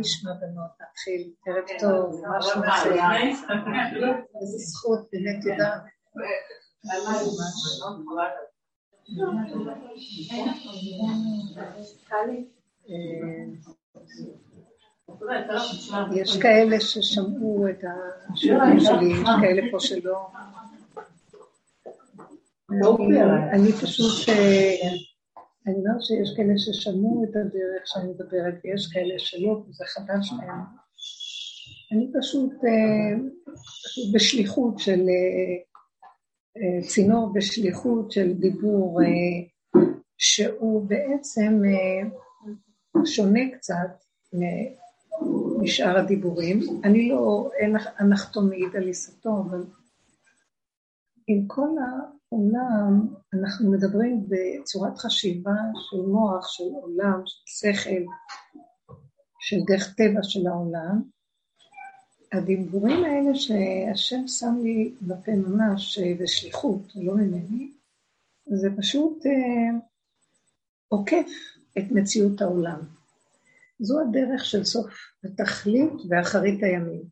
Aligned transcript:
נשמע 0.00 0.32
בנות? 0.32 0.70
נתחיל, 0.80 1.32
ערב 1.46 1.64
טוב, 1.80 2.22
מה 2.26 2.42
שלומכם? 2.42 2.90
איזה 4.40 4.58
זכות, 4.58 5.08
באמת 5.12 5.42
תודה. 5.42 5.78
יש 16.14 16.38
כאלה 16.42 16.80
ששמעו 16.80 17.66
את 17.70 17.84
השיעורים 18.32 18.80
שלי, 18.80 19.12
יש 19.12 19.28
כאלה 19.40 19.62
פה 19.70 19.80
שלא. 19.80 20.26
אני 23.52 23.72
פשוט, 23.72 24.28
אה, 24.28 24.74
אני 25.70 25.78
אומרת 25.78 26.02
שיש 26.02 26.36
כאלה 26.36 26.58
ששמעו 26.58 27.24
את 27.24 27.36
הדרך 27.36 27.82
שאני 27.84 28.10
מדברת, 28.10 28.54
ויש 28.64 28.86
כאלה 28.92 29.14
שלא, 29.18 29.62
וזה 29.68 29.84
חדש 29.84 30.32
להם. 30.38 30.60
אני 31.92 32.10
פשוט 32.20 32.52
אה, 32.64 33.18
בשליחות 34.14 34.78
של, 34.78 35.00
אה, 35.00 36.88
צינור 36.88 37.32
בשליחות 37.34 38.10
של 38.12 38.32
דיבור, 38.32 39.00
שהוא 40.18 40.88
בעצם 40.88 41.62
שונה 43.04 43.40
קצת 43.52 44.04
משאר 45.60 45.98
הדיבורים. 45.98 46.60
אני 46.84 47.08
לא, 47.08 47.50
מעיד 48.42 48.76
על 48.76 48.86
עיסתו, 48.86 49.30
אבל 49.30 49.64
עם 51.26 51.46
כל 51.46 51.68
העולם, 52.32 53.14
אנחנו 53.34 53.70
מדברים 53.70 54.26
בצורת 54.28 54.98
חשיבה 54.98 55.56
של 55.90 56.00
מוח, 56.00 56.48
של 56.48 56.64
עולם, 56.82 57.22
של 57.26 57.42
שכל, 57.46 58.04
של 59.40 59.56
דרך 59.66 59.94
טבע 59.94 60.22
של 60.22 60.46
העולם. 60.46 61.02
הדיבורים 62.32 63.04
האלה 63.04 63.34
שהשם 63.34 64.28
שם 64.28 64.54
לי 64.62 64.94
בפה 65.02 65.32
ממש 65.32 65.98
בשליחות, 65.98 66.82
לא 66.94 67.14
ממני, 67.14 67.72
זה 68.46 68.68
פשוט 68.76 69.26
אה, 69.26 69.78
עוקף 70.88 71.30
את 71.78 71.84
מציאות 71.90 72.42
העולם. 72.42 72.80
זו 73.80 74.00
הדרך 74.00 74.44
של 74.44 74.64
סוף 74.64 74.94
התכלית 75.24 75.92
ואחרית 76.08 76.62
הימים. 76.62 77.02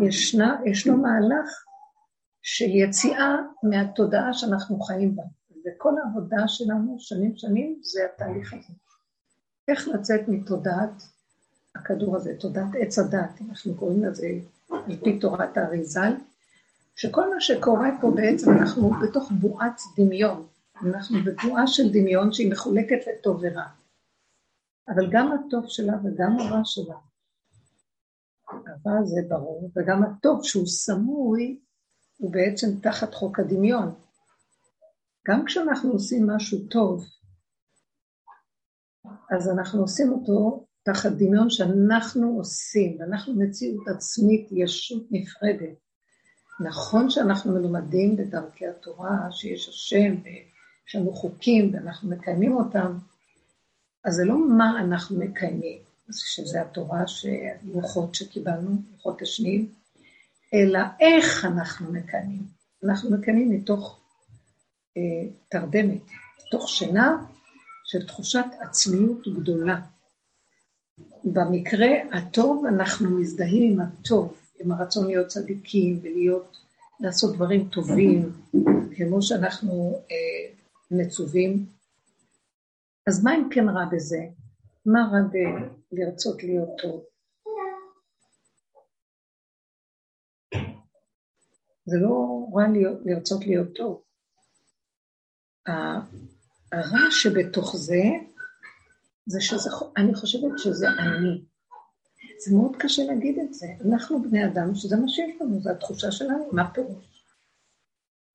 ישנה, 0.00 0.60
ישנו 0.66 0.96
מהלך 0.96 1.67
של 2.50 2.74
יציאה 2.74 3.36
מהתודעה 3.62 4.32
שאנחנו 4.32 4.80
חיים 4.80 5.16
בה. 5.16 5.22
וכל 5.66 5.92
העבודה 5.98 6.48
שלנו, 6.48 6.96
שנים 6.98 7.36
שנים, 7.36 7.78
זה 7.82 8.00
התהליך 8.14 8.52
הזה. 8.52 8.72
איך 9.68 9.88
לצאת 9.88 10.20
מתודעת 10.28 11.02
הכדור 11.74 12.16
הזה, 12.16 12.34
תודעת 12.40 12.68
עץ 12.80 12.98
הדת, 12.98 13.40
אנחנו 13.48 13.74
קוראים 13.74 14.04
לזה 14.04 14.28
על 14.70 14.96
פי 15.04 15.18
תורת 15.18 15.56
האריזל, 15.56 16.12
שכל 16.96 17.34
מה 17.34 17.40
שקורה 17.40 17.90
פה 18.00 18.10
בעצם 18.10 18.50
אנחנו 18.50 18.90
בתוך 18.90 19.32
בועת 19.40 19.80
דמיון. 19.96 20.46
אנחנו 20.82 21.18
בבועה 21.24 21.66
של 21.66 21.92
דמיון 21.92 22.32
שהיא 22.32 22.52
מחולקת 22.52 22.98
לטוב 23.06 23.40
ורע. 23.42 23.66
אבל 24.88 25.10
גם 25.10 25.32
הטוב 25.32 25.64
שלה 25.68 25.94
וגם 26.04 26.38
הרע 26.38 26.60
שלה. 26.64 26.96
הרע 28.48 29.04
זה 29.04 29.20
ברור, 29.28 29.70
וגם 29.76 30.02
הטוב 30.02 30.44
שהוא 30.44 30.66
סמוי, 30.66 31.58
הוא 32.18 32.32
בעצם 32.32 32.66
תחת 32.82 33.14
חוק 33.14 33.38
הדמיון. 33.40 33.94
גם 35.28 35.44
כשאנחנו 35.44 35.92
עושים 35.92 36.26
משהו 36.26 36.58
טוב, 36.70 37.04
אז 39.30 39.48
אנחנו 39.48 39.80
עושים 39.80 40.12
אותו 40.12 40.66
תחת 40.82 41.12
דמיון 41.12 41.50
שאנחנו 41.50 42.36
עושים, 42.38 42.96
ואנחנו 43.00 43.34
מציאות 43.34 43.88
עצמית, 43.88 44.48
ישות 44.50 45.06
נפרדת. 45.10 45.76
נכון 46.60 47.10
שאנחנו 47.10 47.52
מלומדים 47.52 48.16
בדרכי 48.16 48.66
התורה, 48.66 49.28
שיש 49.30 49.68
השם, 49.68 50.14
ויש 50.24 50.94
לנו 50.94 51.12
חוקים, 51.12 51.74
ואנחנו 51.74 52.10
מקיימים 52.10 52.56
אותם, 52.56 52.98
אז 54.04 54.14
זה 54.14 54.24
לא 54.24 54.38
מה 54.48 54.80
אנחנו 54.80 55.18
מקיימים, 55.18 55.78
שזה 56.12 56.62
התורה, 56.62 57.04
לוחות 57.64 58.14
שקיבלנו, 58.14 58.70
לוחות 58.92 59.22
השניים, 59.22 59.72
אלא 60.54 60.80
איך 61.00 61.44
אנחנו 61.44 61.92
מקיימים. 61.92 62.42
אנחנו 62.84 63.10
מקיימים 63.10 63.50
מתוך 63.50 64.00
אה, 64.96 65.30
תרדמת, 65.48 66.02
מתוך 66.46 66.68
שינה 66.68 67.24
של 67.84 68.06
תחושת 68.06 68.44
עצמיות 68.60 69.28
גדולה. 69.28 69.80
במקרה 71.24 71.88
הטוב 72.12 72.64
אנחנו 72.66 73.10
מזדהים 73.10 73.72
עם 73.72 73.80
הטוב, 73.80 74.36
עם 74.60 74.72
הרצון 74.72 75.06
להיות 75.06 75.26
צדיקים 75.26 76.00
ולהיות, 76.02 76.56
לעשות 77.00 77.34
דברים 77.34 77.68
טובים, 77.68 78.32
כמו 78.96 79.22
שאנחנו 79.22 80.02
אה, 80.10 80.54
מצווים 80.90 81.66
אז 83.08 83.24
מה 83.24 83.36
אם 83.36 83.48
כן 83.50 83.68
רע 83.68 83.84
בזה? 83.84 84.26
מה 84.86 85.00
רע 85.12 85.18
בלרצות 85.92 86.42
להיות 86.42 86.68
טוב? 86.82 87.04
זה 91.88 91.96
לא 91.98 92.46
רע 92.54 92.68
להיות, 92.68 92.98
לרצות 93.04 93.46
להיות 93.46 93.68
טוב. 93.74 94.02
הרע 96.72 97.10
שבתוך 97.10 97.76
זה, 97.76 98.02
זה 99.26 99.40
שזה, 99.40 99.70
אני 99.96 100.14
חושבת 100.14 100.58
שזה 100.58 100.88
אני. 100.88 101.44
זה 102.46 102.56
מאוד 102.56 102.76
קשה 102.78 103.04
להגיד 103.04 103.38
את 103.38 103.54
זה. 103.54 103.66
אנחנו 103.88 104.22
בני 104.22 104.46
אדם, 104.46 104.74
שזה 104.74 104.96
מה 104.96 105.08
שיש 105.08 105.40
לנו, 105.40 105.60
זו 105.60 105.70
התחושה 105.70 106.10
שלנו, 106.10 106.48
מה 106.52 106.74
פירוש? 106.74 107.24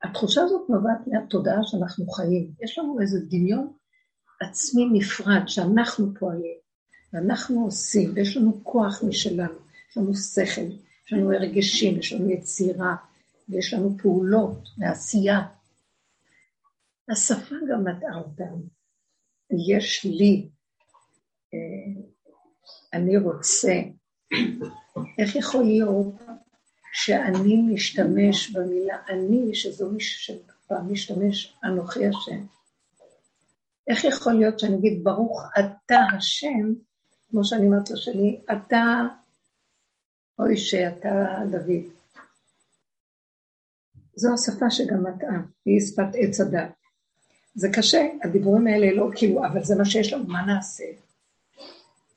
התחושה 0.04 0.42
הזאת 0.42 0.70
נובעת 0.70 1.08
מהתודעה 1.08 1.64
שאנחנו 1.64 2.08
חיים. 2.08 2.52
יש 2.62 2.80
לנו 2.80 3.02
איזה 3.02 3.20
דמיון 3.30 3.74
עצמי 4.42 4.90
נפרד, 4.94 5.42
שאנחנו 5.48 6.14
פועלים, 6.20 6.58
ואנחנו 7.14 7.66
עושים, 7.66 8.12
ויש 8.16 8.38
לנו 8.38 8.64
כוח 8.64 9.04
משלנו, 9.08 9.60
יש 9.90 9.98
לנו 9.98 10.16
שכל, 10.16 10.62
יש 11.06 11.14
לנו 11.14 11.34
הרגשים, 11.34 12.00
יש 12.00 12.14
לנו 12.14 12.30
יצירה, 12.30 12.96
ויש 13.50 13.74
לנו 13.74 13.98
פעולות 13.98 14.70
ועשייה. 14.78 15.42
השפה 17.10 17.56
גם 17.70 17.84
מטעה 17.84 18.18
אותם. 18.18 18.62
יש 19.70 20.06
לי, 20.06 20.50
אה, 21.54 22.02
אני 22.94 23.18
רוצה, 23.18 23.74
איך 25.20 25.36
יכול 25.36 25.64
להיות 25.64 26.14
שאני 26.94 27.56
משתמש 27.56 28.52
במילה 28.52 28.98
אני, 29.10 29.56
שזו 29.56 29.90
מי 29.90 30.00
שפעם 30.00 30.92
משתמש 30.92 31.58
אנוכי 31.64 32.08
השם. 32.08 32.46
איך 33.88 34.04
יכול 34.04 34.34
להיות 34.34 34.60
שאני 34.60 34.76
אגיד, 34.78 35.04
ברוך 35.04 35.44
אתה 35.60 36.00
השם, 36.18 36.74
כמו 37.30 37.44
שאני 37.44 37.66
אומרת 37.66 37.90
לשני, 37.90 38.40
אתה, 38.52 39.02
אוי 40.40 40.58
שאתה 40.58 41.10
דוד. 41.52 42.03
זו 44.16 44.34
השפה 44.34 44.70
שגם 44.70 45.04
מטעה, 45.04 45.42
היא 45.66 45.80
שפת 45.80 46.08
עץ 46.14 46.42
הדת. 46.42 46.72
זה 47.56 47.70
קשה, 47.74 48.08
הדיבורים 48.24 48.68
האלה 48.68 48.94
לא 48.94 49.10
כאילו, 49.16 49.46
אבל 49.46 49.64
זה 49.64 49.76
מה 49.76 49.86
שיש 49.86 50.14
לנו, 50.14 50.28
מה 50.28 50.46
נעשה? 50.46 50.84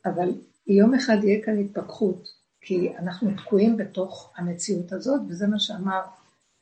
אבל 0.07 0.33
יום 0.67 0.95
אחד 0.95 1.17
יהיה 1.23 1.45
כאן 1.45 1.59
התפכחות, 1.59 2.29
כי 2.61 2.97
אנחנו 2.99 3.31
תקועים 3.37 3.77
בתוך 3.77 4.33
המציאות 4.37 4.93
הזאת, 4.93 5.21
וזה 5.29 5.47
מה 5.47 5.59
שאמר 5.59 6.01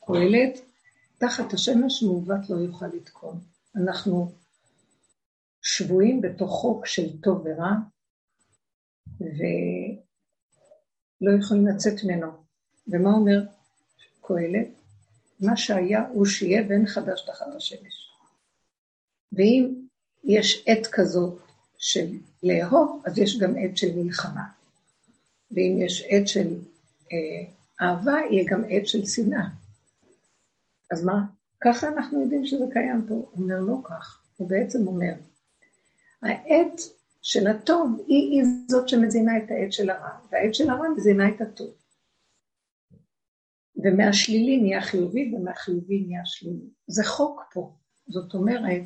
קהלת, 0.07 0.61
תחת 1.19 1.53
השמש 1.53 2.03
מעוות 2.03 2.51
לא 2.51 2.57
יוכל 2.57 2.87
לתקון. 2.87 3.41
אנחנו 3.77 4.33
שבויים 5.63 6.21
בתוך 6.21 6.51
חוק 6.51 6.87
של 6.87 7.21
טוב 7.21 7.43
ורע, 7.45 7.73
ולא 9.21 9.31
יכולים 11.41 11.67
לצאת 11.67 11.95
ממנו. 12.05 12.31
ומה 12.89 13.11
אומר 13.11 13.43
קהלת? 14.21 14.84
מה 15.41 15.57
שהיה 15.57 16.05
הוא 16.09 16.27
שיהיה 16.27 16.63
ואין 16.69 16.87
חדש 16.87 17.27
תחת 17.27 17.47
השמש. 17.57 18.11
ואם 19.33 19.75
יש 20.25 20.65
עת 20.67 20.87
כזאת 20.87 21.39
של 21.79 22.07
לאהוב, 22.43 23.03
אז 23.07 23.19
יש 23.19 23.39
גם 23.39 23.55
עת 23.59 23.77
של 23.77 23.97
מלחמה. 23.97 24.45
ואם 25.51 25.79
יש 25.87 26.05
עת 26.09 26.29
של 26.29 26.55
אה, 27.13 27.45
אהבה, 27.81 28.19
יהיה 28.31 28.45
גם 28.51 28.63
עת 28.69 28.87
של 28.87 29.07
שנאה. 29.07 29.45
אז 30.91 31.05
מה? 31.05 31.25
ככה 31.61 31.89
אנחנו 31.89 32.23
יודעים 32.23 32.47
שזה 32.47 32.65
קיים 32.73 33.05
פה. 33.09 33.15
הוא 33.15 33.29
אומר 33.37 33.61
לא 33.61 33.77
כך, 33.85 34.23
הוא 34.37 34.49
בעצם 34.49 34.87
אומר, 34.87 35.13
העת 36.23 36.81
של 37.23 37.47
הטוב 37.47 38.05
היא, 38.07 38.31
היא 38.31 38.45
זאת 38.69 38.89
שמזינה 38.89 39.39
את 39.39 39.51
העת 39.51 39.73
של 39.73 39.91
הרע, 39.91 40.11
והעת 40.33 40.55
של 40.55 40.71
הרע 40.71 40.89
מזינה 40.97 41.29
את 41.29 41.41
הטוב. 41.41 41.75
ומהשלילי 43.85 44.61
נהיה 44.61 44.83
חיובי 44.83 45.33
ומהחיובי 45.35 46.05
נהיה 46.07 46.23
שלילי. 46.25 46.69
זה 46.87 47.05
חוק 47.05 47.43
פה. 47.53 47.73
זאת 48.09 48.35
אומרת 48.35 48.83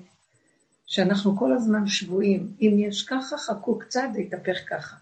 שאנחנו 0.86 1.36
כל 1.36 1.52
הזמן 1.52 1.86
שבויים. 1.86 2.52
אם 2.60 2.76
יש 2.78 3.06
ככה, 3.06 3.38
חכו 3.38 3.78
קצת, 3.78 4.08
זה 4.12 4.20
יתהפך 4.20 4.58
ככה. 4.68 4.96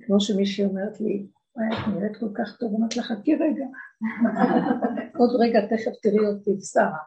כמו 0.00 0.20
שמישהי 0.20 0.64
אומרת 0.64 1.00
לי, 1.00 1.26
וואי, 1.56 1.68
את 1.68 1.88
נראית 1.94 2.16
כל 2.16 2.28
כך 2.34 2.56
טוב, 2.56 2.74
אמרת 2.74 2.96
לך, 2.96 3.06
חכי 3.06 3.34
רגע. 3.34 3.66
עוד 5.18 5.30
רגע 5.40 5.60
תכף 5.66 5.92
תראי 6.02 6.26
אותי, 6.26 6.50
שרה. 6.60 6.98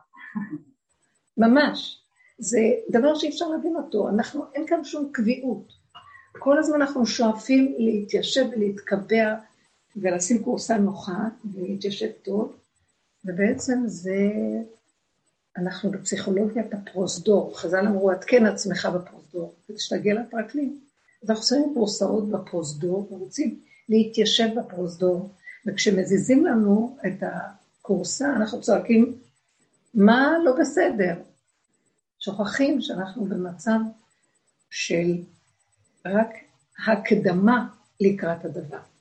ממש. 1.38 2.04
זה 2.38 2.60
דבר 2.90 3.16
שאי 3.16 3.30
אפשר 3.30 3.48
להבין 3.48 3.76
אותו. 3.76 4.10
אנחנו, 4.10 4.44
אין 4.56 4.68
כאן 4.68 4.84
שום 4.84 5.10
קביעות. 5.12 5.74
כל 6.40 6.60
הזמן 6.60 6.82
אנחנו 6.82 7.06
שואפים 7.06 7.76
להתיישב 7.78 8.46
ולהתקבע 8.52 9.36
ולשים 9.96 10.44
קורסה 10.44 10.78
נוחה 10.78 11.28
ולהתיישב 11.54 12.10
טוב, 12.24 12.56
ובעצם 13.26 13.84
זה, 13.86 14.18
אנחנו 15.58 15.92
בפסיכולוגיית 15.92 16.74
הפרוזדור. 16.74 17.60
חז"ל 17.60 17.88
אמרו, 17.88 18.12
עדכן 18.12 18.46
עצמך 18.46 18.86
בפרוזדור, 18.96 19.56
כדי 19.68 19.80
שתגיע 19.80 20.14
לפרקלין. 20.14 20.78
אז 21.24 21.30
אנחנו 21.30 21.46
שמים 21.46 21.74
קורסאות 21.74 22.30
בפרוזדור 22.30 23.14
ורוצים 23.14 23.60
להתיישב 23.90 24.48
בפרוזדור, 24.60 25.30
וכשמזיזים 25.68 26.46
לנו 26.46 26.98
את 27.08 27.24
הכורסה, 27.24 28.36
אנחנו 28.36 28.62
צועקים, 28.62 29.18
מה 29.94 30.34
לא 30.44 30.56
בסדר? 30.60 31.22
שוכחים 32.20 32.82
שאנחנו 32.82 33.26
במצב 33.26 33.80
של 34.70 35.24
רק 36.06 36.30
הקדמה 36.88 37.68
לקראת 38.00 38.46
הדבר. 38.46 38.93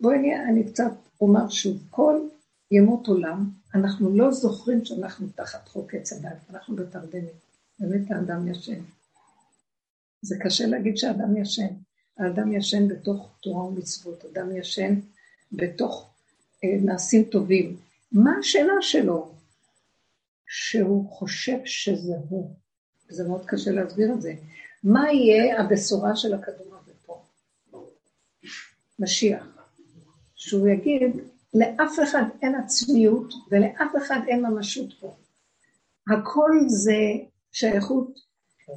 בואי 0.00 0.16
אני 0.48 0.72
קצת 0.72 0.92
אומר 1.20 1.48
שוב, 1.48 1.76
כל 1.90 2.28
ימות 2.70 3.06
עולם, 3.06 3.50
אנחנו 3.74 4.16
לא 4.16 4.30
זוכרים 4.30 4.84
שאנחנו 4.84 5.26
תחת 5.34 5.68
חוק 5.68 5.94
עץ 5.94 6.12
הדת, 6.12 6.36
אנחנו 6.50 6.76
בתרדמת, 6.76 7.32
באמת 7.78 8.10
האדם 8.10 8.48
ישן. 8.48 8.80
זה 10.22 10.36
קשה 10.40 10.66
להגיד 10.66 10.96
שהאדם 10.96 11.36
ישן. 11.36 11.74
האדם 12.18 12.52
ישן 12.52 12.88
בתוך 12.88 13.28
תורה 13.42 13.64
ומצוות, 13.64 14.24
אדם 14.24 14.56
ישן 14.56 14.94
בתוך 15.52 16.10
אה, 16.64 16.68
מעשים 16.84 17.24
טובים. 17.24 17.76
מה 18.12 18.38
השאלה 18.40 18.72
שלו? 18.80 19.34
שהוא 20.46 21.10
חושב 21.10 21.58
שזה 21.64 22.14
הוא. 22.28 22.54
זה 23.08 23.28
מאוד 23.28 23.46
קשה 23.46 23.70
להסביר 23.70 24.12
את 24.12 24.22
זה. 24.22 24.34
מה 24.84 25.12
יהיה 25.12 25.60
הבשורה 25.60 26.16
של 26.16 26.34
הכדור 26.34 26.74
הזה 26.76 26.92
פה? 27.06 27.22
משיח. 28.98 29.57
שהוא 30.38 30.68
יגיד, 30.68 31.02
לאף 31.54 31.98
אחד 32.02 32.22
אין 32.42 32.54
עצמיות 32.54 33.34
ולאף 33.50 33.92
אחד 33.96 34.20
אין 34.28 34.46
ממשות 34.46 34.92
פה. 35.00 35.14
הכל 36.08 36.50
זה 36.66 36.98
שייכות 37.52 38.20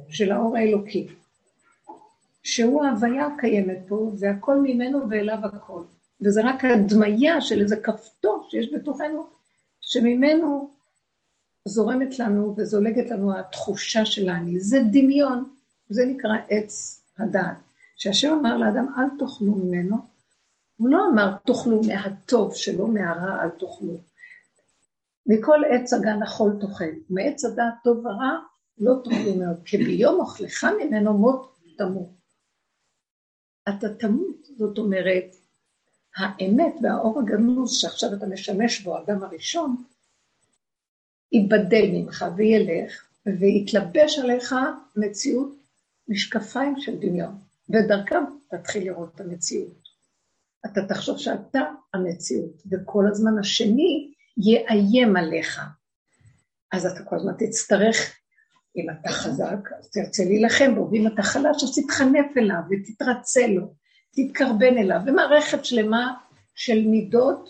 של 0.08 0.32
האור 0.32 0.56
האלוקי. 0.56 1.08
שהוא 2.42 2.84
ההוויה 2.84 3.26
הקיימת 3.26 3.78
פה, 3.88 4.12
והכל 4.18 4.58
ממנו 4.58 5.10
ואליו 5.10 5.38
הכל. 5.42 5.82
וזה 6.20 6.40
רק 6.44 6.64
הדמיה 6.64 7.40
של 7.40 7.60
איזה 7.60 7.76
כפתור 7.76 8.48
שיש 8.50 8.74
בתוכנו, 8.74 9.26
שממנו 9.80 10.70
זורמת 11.64 12.18
לנו 12.18 12.54
וזולגת 12.56 13.10
לנו 13.10 13.38
התחושה 13.38 14.04
של 14.04 14.28
האני. 14.28 14.60
זה 14.60 14.80
דמיון, 14.92 15.44
זה 15.90 16.04
נקרא 16.04 16.36
עץ 16.48 17.02
הדעת. 17.18 17.56
שהשם 17.96 18.32
אמר 18.40 18.56
לאדם, 18.56 18.86
אל 18.98 19.18
תאכלו 19.18 19.54
ממנו, 19.54 19.96
הוא 20.82 20.88
לא 20.90 20.98
אמר 21.12 21.36
תאכלו 21.46 21.80
מהטוב 21.82 22.54
שלו, 22.54 22.86
מהרע 22.86 23.42
אל 23.42 23.48
תאכלו. 23.48 24.00
מכל 25.26 25.60
עץ 25.70 25.92
הגן 25.92 26.22
החול 26.22 26.56
תאכל, 26.60 26.84
מעץ 27.10 27.44
הדעת 27.44 27.74
טוב 27.84 28.06
ורע 28.06 28.38
לא 28.78 28.94
תאכלו 29.04 29.34
ממנו, 29.34 29.54
כי 29.64 29.76
ביום 29.76 30.20
אוכלך 30.20 30.66
ממנו 30.80 31.18
מות 31.18 31.58
תמות. 31.78 32.08
אתה 33.68 33.94
תמות, 33.94 34.48
זאת 34.58 34.78
אומרת, 34.78 35.24
האמת 36.16 36.74
והאור 36.82 37.20
הגנוז 37.20 37.72
שעכשיו 37.72 38.14
אתה 38.14 38.26
משמש 38.26 38.80
בו, 38.80 38.96
האדם 38.96 39.22
הראשון, 39.22 39.84
ייבדל 41.32 41.86
ממך 41.92 42.24
וילך, 42.36 43.08
ויתלבש 43.26 44.18
עליך 44.18 44.54
מציאות 44.96 45.54
משקפיים 46.08 46.74
של 46.80 46.98
דמיון, 46.98 47.38
ודרכם 47.70 48.24
תתחיל 48.48 48.84
לראות 48.84 49.14
את 49.14 49.20
המציאות. 49.20 49.81
אתה 50.66 50.86
תחשוב 50.88 51.18
שאתה 51.18 51.60
המציאות, 51.94 52.62
וכל 52.70 53.04
הזמן 53.10 53.38
השני 53.38 54.12
יאיים 54.36 55.16
עליך. 55.16 55.60
אז 56.72 56.86
אתה 56.86 57.04
כל 57.04 57.16
הזמן 57.16 57.32
תצטרך 57.38 58.16
אם 58.76 58.86
אתה 58.90 59.08
חזק, 59.08 59.72
אז 59.78 59.90
תרצה 59.90 60.24
להילחם 60.24 60.74
בו, 60.74 60.88
ואם 60.92 61.06
אתה 61.06 61.22
חלש, 61.22 61.62
אז 61.62 61.78
תתחנף 61.78 62.36
אליו 62.36 62.60
ותתרצה 62.70 63.46
לו, 63.46 63.74
תתקרבן 64.12 64.78
אליו, 64.78 65.00
ומערכת 65.06 65.64
שלמה 65.64 66.14
של 66.54 66.86
מידות 66.86 67.48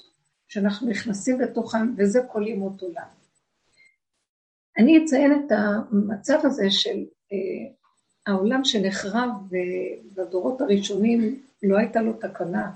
שאנחנו 0.49 0.91
נכנסים 0.91 1.41
לתוכן, 1.41 1.95
וזה 1.97 2.21
כל 2.33 2.47
ימות 2.47 2.83
עולם. 2.83 3.07
אני 4.79 5.05
אציין 5.05 5.33
את 5.33 5.53
המצב 5.53 6.39
הזה 6.43 6.71
של 6.71 7.05
אה, 7.33 7.73
העולם 8.27 8.65
שנחרב 8.65 9.31
בדורות 10.15 10.61
הראשונים, 10.61 11.43
לא 11.63 11.79
הייתה 11.79 12.03
לו 12.03 12.13
תקנה, 12.13 12.71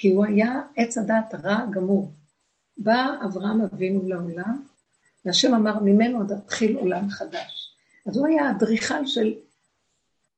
כי 0.00 0.10
הוא 0.10 0.24
היה 0.26 0.62
עץ 0.76 0.98
הדעת 0.98 1.34
רע 1.34 1.66
גמור. 1.70 2.12
בא 2.76 3.06
אברהם 3.24 3.60
אבינו 3.60 4.08
לעולם, 4.08 4.64
והשם 5.24 5.54
אמר, 5.54 5.78
ממנו 5.80 6.18
עוד 6.18 6.32
התחיל 6.32 6.76
עולם 6.76 7.10
חדש. 7.10 7.74
אז 8.06 8.16
הוא 8.16 8.26
היה 8.26 8.50
אדריכל 8.50 9.06
של... 9.06 9.34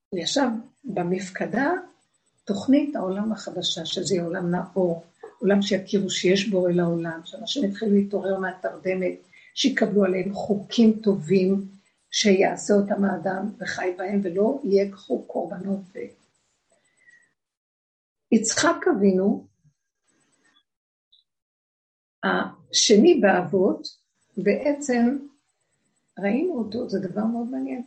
הוא 0.09 0.21
ישב 0.21 0.49
במפקדה, 0.85 1.71
תוכנית 2.45 2.97
העולם 2.97 3.33
החדשה, 3.33 3.85
שזה 3.85 4.23
עולם 4.23 4.51
נאור, 4.51 5.05
עולם 5.39 5.63
שיכירו 5.63 6.11
שיש 6.11 6.49
בו 6.49 6.69
אל 6.69 6.81
העולם, 6.81 7.21
שאנשים 7.25 7.65
יתחילו 7.65 7.93
להתעורר 7.93 8.39
מהתרדמת, 8.39 9.15
שיקבלו 9.55 10.05
עליהם 10.05 10.35
חוקים 10.35 10.93
טובים, 11.03 11.65
שיעשה 12.11 12.75
אותם 12.75 13.05
האדם 13.05 13.51
וחי 13.59 13.95
בהם, 13.99 14.21
ולא 14.23 14.61
ייקחו 14.65 15.23
קורבנות. 15.27 15.81
ו... 15.95 15.99
יצחק 18.33 18.77
אבינו, 18.97 19.52
השני 22.25 23.21
באבות, 23.21 23.89
בעצם 24.37 25.19
ראינו 26.19 26.59
אותו, 26.59 26.89
זה 26.89 26.99
דבר 26.99 27.25
מאוד 27.25 27.47
מעניין. 27.51 27.83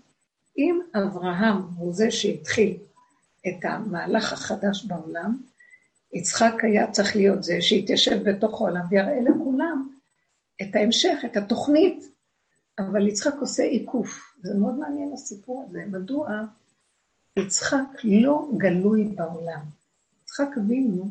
אם 0.58 0.80
אברהם 0.96 1.58
הוא 1.78 1.94
זה 1.94 2.12
שהתחיל 2.12 2.78
את 3.48 3.66
המהלך 3.66 4.34
החדש 4.34 4.86
בעולם, 4.86 5.38
יצחק 6.14 6.54
היה 6.64 6.92
צריך 6.92 7.16
להיות 7.16 7.44
זה 7.44 7.62
שהתיישב 7.62 8.30
בתוך 8.30 8.62
העולם 8.62 8.86
ויראה 8.90 9.22
לכולם 9.22 9.90
את 10.62 10.76
ההמשך, 10.76 11.18
את 11.26 11.38
התוכנית, 11.38 12.06
אבל 12.80 13.08
יצחק 13.08 13.34
עושה 13.40 13.64
עיקוף. 13.64 14.36
זה 14.42 14.54
מאוד 14.54 14.74
מעניין 14.76 15.14
הסיפור 15.14 15.66
הזה. 15.68 15.84
מדוע 15.92 16.30
יצחק 17.40 17.88
לא 18.04 18.50
גלוי 18.58 19.04
בעולם? 19.04 19.62
יצחק 20.24 20.58
אבינו 20.58 21.08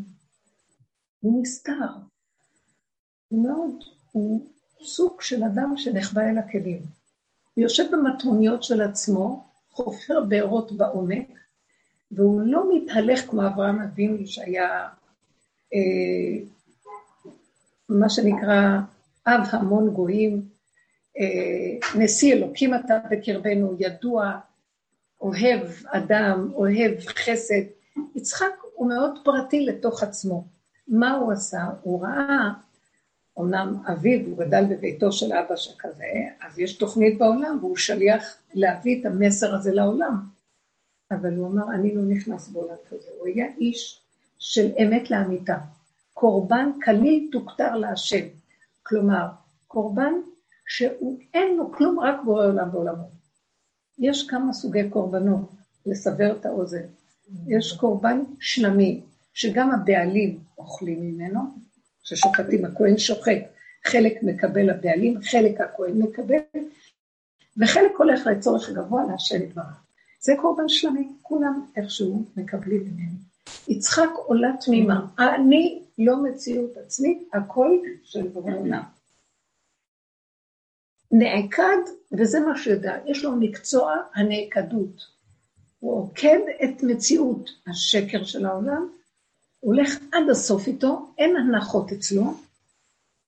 הוא 1.21 1.43
נסתר. 1.43 1.91
מאוד, 3.43 3.85
הוא 4.13 4.47
סוג 4.83 5.21
של 5.21 5.45
אדם 5.45 5.75
שנחבא 5.77 6.23
אל 6.23 6.39
הכלים. 6.39 6.83
הוא 7.55 7.63
יושב 7.63 7.85
במטרוניות 7.93 8.63
של 8.63 8.83
עצמו, 8.83 9.45
חופר 9.71 10.21
בארות 10.29 10.73
בעומק, 10.73 11.29
והוא 12.11 12.41
לא 12.45 12.65
מתהלך 12.75 13.31
כמו 13.31 13.47
אברהם 13.47 13.81
אבינו 13.81 14.27
שהיה 14.27 14.89
אה, 15.75 16.45
מה 17.89 18.09
שנקרא 18.09 18.79
אב 19.27 19.41
המון 19.53 19.91
גויים, 19.91 20.43
אה, 21.19 21.99
נשיא 21.99 22.35
אלוקים 22.35 22.75
אתה 22.75 22.99
בקרבנו, 23.11 23.77
ידוע, 23.79 24.39
אוהב 25.21 25.67
אדם, 25.87 26.51
אוהב 26.55 27.01
חסד. 27.01 27.63
יצחק 28.15 28.55
הוא 28.75 28.89
מאוד 28.89 29.19
פרטי 29.25 29.67
לתוך 29.67 30.03
עצמו. 30.03 30.45
מה 30.89 31.13
הוא 31.13 31.33
עשה? 31.33 31.63
הוא 31.83 32.03
ראה 32.03 32.51
אמנם 33.39 33.83
אביו, 33.93 34.27
הוא 34.27 34.39
גדל 34.39 34.65
בביתו 34.71 35.13
של 35.13 35.33
אבא 35.33 35.57
שכזה, 35.57 36.05
אז 36.41 36.59
יש 36.59 36.77
תוכנית 36.77 37.19
בעולם, 37.19 37.59
והוא 37.61 37.77
שליח 37.77 38.37
להביא 38.55 39.01
את 39.01 39.07
המסר 39.07 39.55
הזה 39.55 39.73
לעולם. 39.73 40.35
אבל 41.11 41.37
הוא 41.37 41.47
אמר, 41.47 41.75
אני 41.75 41.95
לא 41.95 42.03
נכנס 42.03 42.49
בעולם 42.49 42.77
כזה. 42.89 43.09
הוא 43.19 43.27
היה 43.27 43.47
איש 43.59 44.01
של 44.39 44.73
אמת 44.83 45.11
לאמיתה. 45.11 45.59
קורבן 46.15 46.71
כליל 46.85 47.29
תוכתר 47.33 47.77
להשם. 47.77 48.27
כלומר, 48.83 49.27
קורבן 49.67 50.13
שאין 50.67 51.57
לו 51.57 51.73
כלום, 51.73 52.01
רק 52.01 52.17
בורא 52.25 52.47
עולם 52.47 52.73
בעולמו. 52.73 53.09
יש 53.99 54.27
כמה 54.27 54.53
סוגי 54.53 54.91
קורבנות, 54.91 55.51
לסבר 55.87 56.37
את 56.37 56.47
האוזן. 56.47 56.87
יש 57.47 57.77
קורבן 57.77 58.21
שלמי, 58.41 59.03
שגם 59.35 59.71
הבעלים 59.71 60.39
אוכלים 60.59 61.01
ממנו, 61.01 61.41
ששוחטים, 62.05 62.65
הכהן 62.65 62.99
שוחט, 62.99 63.43
חלק 63.85 64.23
מקבל 64.23 64.71
הבעלים, 64.71 65.23
חלק 65.23 65.61
הכהן 65.61 65.99
מקבל, 65.99 66.39
וחלק 67.57 67.93
הולך 67.99 68.27
לצורך 68.27 68.71
גבוה 68.71 69.03
להשם 69.11 69.43
יתברך. 69.43 69.85
זה 70.21 70.33
קורבן 70.41 70.69
שלמי, 70.69 71.09
כולם 71.23 71.67
איכשהו 71.77 72.25
מקבלים 72.37 72.81
ממני. 72.81 73.19
יצחק 73.69 74.11
עולה 74.27 74.49
תמימה. 74.61 75.07
אני 75.19 75.83
לא 75.99 76.23
מציאות 76.23 76.77
עצמית, 76.77 77.29
הכל 77.33 77.79
של 78.03 78.29
בעולם. 78.29 78.83
נעקד, 81.13 81.79
וזה 82.13 82.41
מה 82.41 82.59
שיודע, 82.59 82.97
יש 83.07 83.25
לו 83.25 83.37
מקצוע 83.37 83.95
הנעקדות. 84.15 85.07
הוא 85.79 85.99
עוקד 85.99 86.39
את 86.65 86.83
מציאות 86.83 87.51
השקר 87.67 88.25
של 88.25 88.47
העולם, 88.47 88.89
הולך 89.65 89.99
עד 90.13 90.31
הסוף 90.31 90.67
איתו, 90.67 91.09
אין 91.19 91.37
הנחות 91.37 91.93
אצלו, 91.93 92.23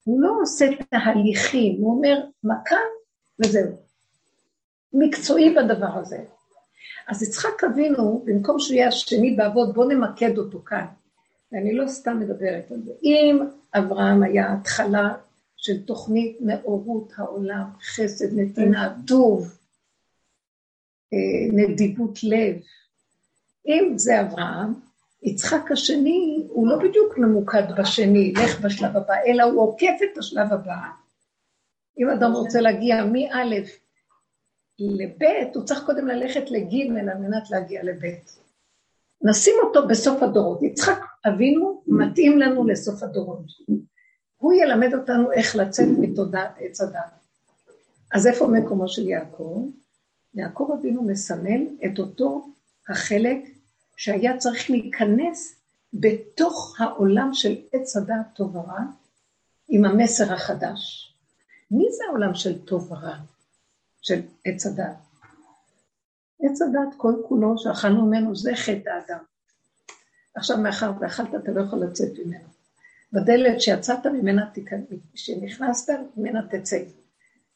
הוא 0.04 0.20
לא 0.20 0.36
עושה 0.42 0.66
תהליכים, 0.90 1.76
הוא 1.80 1.96
אומר 1.96 2.20
מכה 2.44 2.76
וזהו. 3.38 3.70
מקצועי 4.92 5.54
בדבר 5.54 5.98
הזה. 5.98 6.24
אז 7.08 7.22
יצחק 7.22 7.64
אבינו, 7.64 8.22
במקום 8.26 8.58
שהוא 8.58 8.74
יהיה 8.74 8.88
השני 8.88 9.36
בעבוד, 9.36 9.74
בואו 9.74 9.88
נמקד 9.88 10.38
אותו 10.38 10.62
כאן. 10.64 10.86
ואני 11.52 11.74
לא 11.74 11.88
סתם 11.88 12.20
מדברת 12.20 12.70
על 12.70 12.82
זה. 12.84 12.92
אם 13.02 13.38
אברהם 13.74 14.22
היה 14.22 14.52
התחלה 14.52 15.14
של 15.56 15.82
תוכנית 15.82 16.36
נאורות 16.40 17.12
העולם, 17.16 17.64
חסד, 17.82 18.38
נתינה, 18.38 18.96
טוב, 19.06 19.58
אה, 21.12 21.52
נדיבות 21.52 22.18
לב, 22.22 22.56
אם 23.66 23.92
זה 23.96 24.20
אברהם, 24.20 24.85
יצחק 25.22 25.72
השני 25.72 26.46
הוא 26.48 26.68
לא 26.68 26.76
בדיוק 26.78 27.18
ממוקד 27.18 27.62
בשני, 27.78 28.32
לך 28.32 28.60
בשלב 28.60 28.96
הבא, 28.96 29.14
אלא 29.26 29.42
הוא 29.42 29.62
עוקף 29.62 29.96
את 30.12 30.18
השלב 30.18 30.52
הבא. 30.52 30.76
אם 31.98 32.10
אדם 32.10 32.32
רוצה 32.32 32.60
להגיע 32.60 33.04
מא' 33.04 33.44
לב', 34.78 35.22
הוא 35.54 35.64
צריך 35.64 35.84
קודם 35.86 36.06
ללכת 36.06 36.50
לג' 36.50 36.74
על 36.98 37.18
מנת 37.18 37.50
להגיע 37.50 37.82
לב'. 37.82 38.02
נשים 39.22 39.54
אותו 39.62 39.88
בסוף 39.88 40.22
הדורות. 40.22 40.62
יצחק 40.62 40.98
אבינו 41.28 41.82
מתאים 41.86 42.38
לנו 42.38 42.66
לסוף 42.66 43.02
הדורות. 43.02 43.44
הוא 44.36 44.52
ילמד 44.52 44.94
אותנו 44.94 45.32
איך 45.32 45.56
לצאת 45.56 45.88
מתודעת 45.98 46.50
עץ 46.58 46.80
הדת. 46.80 47.16
אז 48.14 48.26
איפה 48.26 48.46
מקומו 48.46 48.88
של 48.88 49.08
יעקב? 49.08 49.68
יעקב 50.34 50.70
אבינו 50.78 51.02
מסמל 51.02 51.66
את 51.86 51.98
אותו 51.98 52.46
החלק 52.88 53.38
שהיה 53.96 54.36
צריך 54.36 54.70
להיכנס 54.70 55.60
בתוך 55.92 56.80
העולם 56.80 57.30
של 57.34 57.56
עץ 57.72 57.96
הדעת 57.96 58.26
טוב 58.34 58.56
ורע 58.56 58.80
עם 59.68 59.84
המסר 59.84 60.32
החדש. 60.32 61.12
מי 61.70 61.84
זה 61.92 62.04
העולם 62.08 62.34
של 62.34 62.64
טוב 62.64 62.92
ורע? 62.92 63.16
של 64.02 64.20
עץ 64.44 64.66
הדעת? 64.66 64.96
עץ 66.42 66.62
הדעת 66.62 66.94
כל 66.96 67.14
כולו 67.28 67.58
שאכלנו 67.58 68.06
ממנו 68.06 68.36
זה 68.36 68.52
חטא 68.56 68.88
האדם. 68.88 69.24
עכשיו 70.34 70.58
מאחר 70.58 70.92
ואכלת 71.00 71.34
אתה 71.34 71.52
לא 71.52 71.60
יכול 71.62 71.78
לצאת 71.84 72.12
ממנו. 72.24 72.48
בדלת 73.12 73.60
שיצאת 73.60 74.06
ממנה, 74.06 74.50
שנכנסת 75.14 75.92
ממנה 76.16 76.40
תצא. 76.50 76.78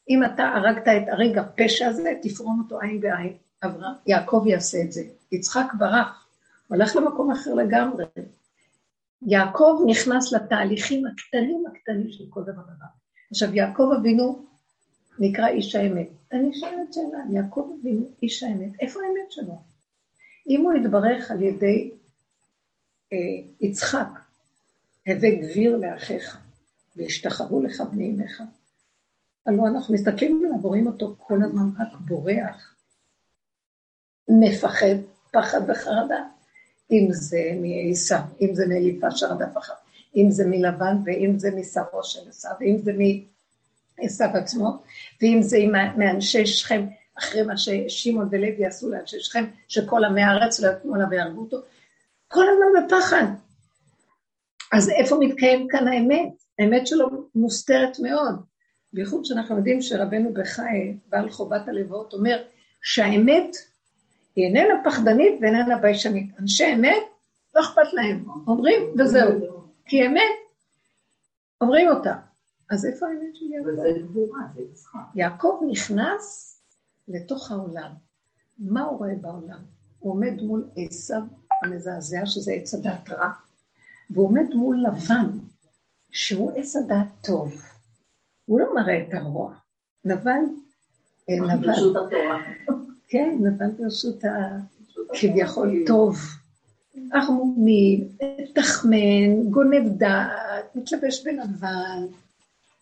אם 0.09 0.23
אתה 0.25 0.43
הרגת 0.43 0.87
את 0.87 1.09
הריג 1.11 1.37
הפשע 1.37 1.87
הזה, 1.87 2.13
תפרום 2.21 2.61
אותו 2.63 2.81
עין 2.81 3.01
בעין. 3.01 3.37
אברהם, 3.63 3.93
יעקב 4.07 4.43
יעשה 4.47 4.81
את 4.81 4.91
זה. 4.91 5.03
יצחק 5.31 5.73
ברח, 5.77 6.20
הולך 6.71 6.95
למקום 6.95 7.31
אחר 7.31 7.53
לגמרי. 7.53 8.05
יעקב 9.21 9.83
נכנס 9.87 10.33
לתהליכים 10.33 11.05
הקטנים 11.05 11.63
הקטנים 11.71 12.11
של 12.11 12.23
כל 12.29 12.41
דבר 12.41 12.51
דבר. 12.51 12.85
עכשיו, 13.31 13.55
יעקב 13.55 13.89
אבינו 13.99 14.45
נקרא 15.19 15.47
איש 15.47 15.75
האמת. 15.75 16.09
אני 16.31 16.53
שואלת 16.53 16.93
שאלה, 16.93 17.19
יעקב 17.29 17.71
אבינו 17.81 18.09
איש 18.23 18.43
האמת, 18.43 18.71
איפה 18.79 18.99
האמת 18.99 19.31
שלו? 19.31 19.61
אם 20.49 20.61
הוא 20.61 20.73
יתברך 20.73 21.31
על 21.31 21.41
ידי 21.41 21.91
אה, 23.13 23.17
יצחק, 23.61 24.07
הווה 25.07 25.29
גביר 25.35 25.77
לאחיך, 25.77 26.41
והשתחוו 26.95 27.63
לך 27.63 27.81
בני 27.81 28.09
אמך, 28.09 28.43
הלוא 29.45 29.67
אנחנו 29.67 29.93
מסתכלים 29.93 30.41
עליו 30.45 30.65
ורואים 30.65 30.87
אותו 30.87 31.15
כל 31.19 31.43
הזמן 31.43 31.69
רק 31.79 31.99
בורח, 31.99 32.75
מפחד, 34.29 34.95
פחד 35.31 35.59
וחרדה. 35.67 36.27
אם 36.91 37.07
זה 37.11 37.51
מעשיו, 37.61 38.19
אם 38.41 38.55
זה 38.55 38.67
מאליפש 38.67 39.23
הרדף 39.23 39.57
אחר, 39.57 39.73
אם 40.15 40.31
זה 40.31 40.47
מלבן 40.47 40.95
ואם 41.05 41.39
זה 41.39 41.51
משרו 41.51 42.03
של 42.03 42.29
עשיו, 42.29 42.51
ואם 42.59 42.77
זה 42.77 42.91
מעשיו 43.97 44.29
עצמו, 44.33 44.77
ואם 45.21 45.41
זה 45.41 45.57
מאנשי 45.97 46.45
שכם, 46.45 46.85
אחרי 47.19 47.43
מה 47.43 47.57
ששמעון 47.57 48.27
ולוי 48.31 48.65
עשו 48.65 48.89
לאנשי 48.89 49.19
שכם, 49.19 49.45
שכל 49.67 50.03
עמי 50.03 50.21
הארץ 50.21 50.59
לא 50.59 50.71
יקמו 50.71 50.95
לה 50.95 51.05
ויהרגו 51.09 51.41
אותו, 51.41 51.57
כל 52.27 52.45
הזמן 52.49 52.85
בפחד. 52.85 53.25
אז 54.71 54.89
איפה 54.89 55.17
מתקיים 55.19 55.67
כאן 55.67 55.87
האמת? 55.87 56.29
האמת 56.59 56.87
שלו 56.87 57.07
מוסתרת 57.35 57.99
מאוד. 57.99 58.35
בייחוד 58.93 59.25
שאנחנו 59.25 59.57
יודעים 59.57 59.81
שרבנו 59.81 60.33
בחי, 60.33 60.97
בעל 61.09 61.29
חובת 61.29 61.67
הלוואות, 61.67 62.13
אומר 62.13 62.43
שהאמת 62.81 63.55
היא 64.35 64.45
איננה 64.45 64.73
פחדנית 64.83 65.39
ואיננה 65.41 65.77
ביישנית. 65.77 66.39
אנשי 66.39 66.73
אמת, 66.73 67.03
לא 67.55 67.61
אכפת 67.61 67.93
להם, 67.93 68.25
אומרים 68.47 68.81
וזהו. 68.99 69.31
כי 69.85 70.07
אמת, 70.07 70.21
אומרים 71.61 71.87
אותה. 71.87 72.15
אז 72.69 72.85
איפה 72.85 73.07
האמת 73.07 73.35
של 73.35 73.45
יעקב? 73.51 73.69
יעקב 75.15 75.61
נכנס 75.71 76.57
לתוך 77.07 77.51
העולם. 77.51 77.91
מה 78.59 78.83
הוא 78.83 78.97
רואה 78.99 79.13
בעולם? 79.21 79.59
הוא 79.99 80.13
עומד 80.13 80.41
מול 80.41 80.69
עשיו 80.75 81.21
המזעזע, 81.63 82.25
שזה 82.25 82.51
עץ 82.53 82.73
הדעת 82.73 83.09
רע, 83.09 83.29
והוא 84.09 84.27
עומד 84.27 84.53
מול 84.53 84.83
לבן, 84.87 85.27
שהוא 86.11 86.51
עץ 86.55 86.75
הדעת 86.75 87.07
טוב. 87.21 87.61
הוא 88.45 88.59
לא 88.59 88.75
מראה 88.75 89.01
את 89.01 89.13
הרוע. 89.13 89.53
נבל, 90.05 90.31
אה, 91.29 91.55
נבל. 91.55 91.73
כן, 93.11 93.37
נבל 93.41 93.71
ברשות 93.77 94.23
הכביכול 95.13 95.83
טוב. 95.87 96.17
ערמומי, 97.11 98.03
תחמן, 98.55 99.49
גונב 99.49 99.97
דעת, 99.97 100.75
מתלבש 100.75 101.23
בלבן, 101.23 102.05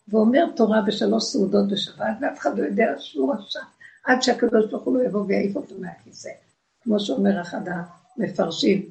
ואומר 0.07 0.45
תורה 0.55 0.81
בשלוש 0.81 1.23
סעודות 1.23 1.67
בשבת, 1.71 2.17
ואף 2.21 2.39
אחד 2.39 2.59
לא 2.59 2.63
יודע 2.63 2.85
שהוא 2.97 3.33
רשע, 3.33 3.59
עד 4.05 4.21
שהקדוש 4.21 4.71
ברוך 4.71 4.83
הוא 4.83 4.97
לא 4.97 5.03
יבוא 5.03 5.25
ויעיף 5.27 5.55
אותו 5.55 5.75
מהכיסא, 5.79 6.29
כמו 6.81 6.99
שאומר 6.99 7.41
אחד 7.41 7.61
המפרשים. 8.17 8.89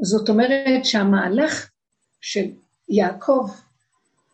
זאת 0.00 0.28
אומרת 0.28 0.84
שהמהלך 0.84 1.70
של 2.20 2.50
יעקב, 2.88 3.50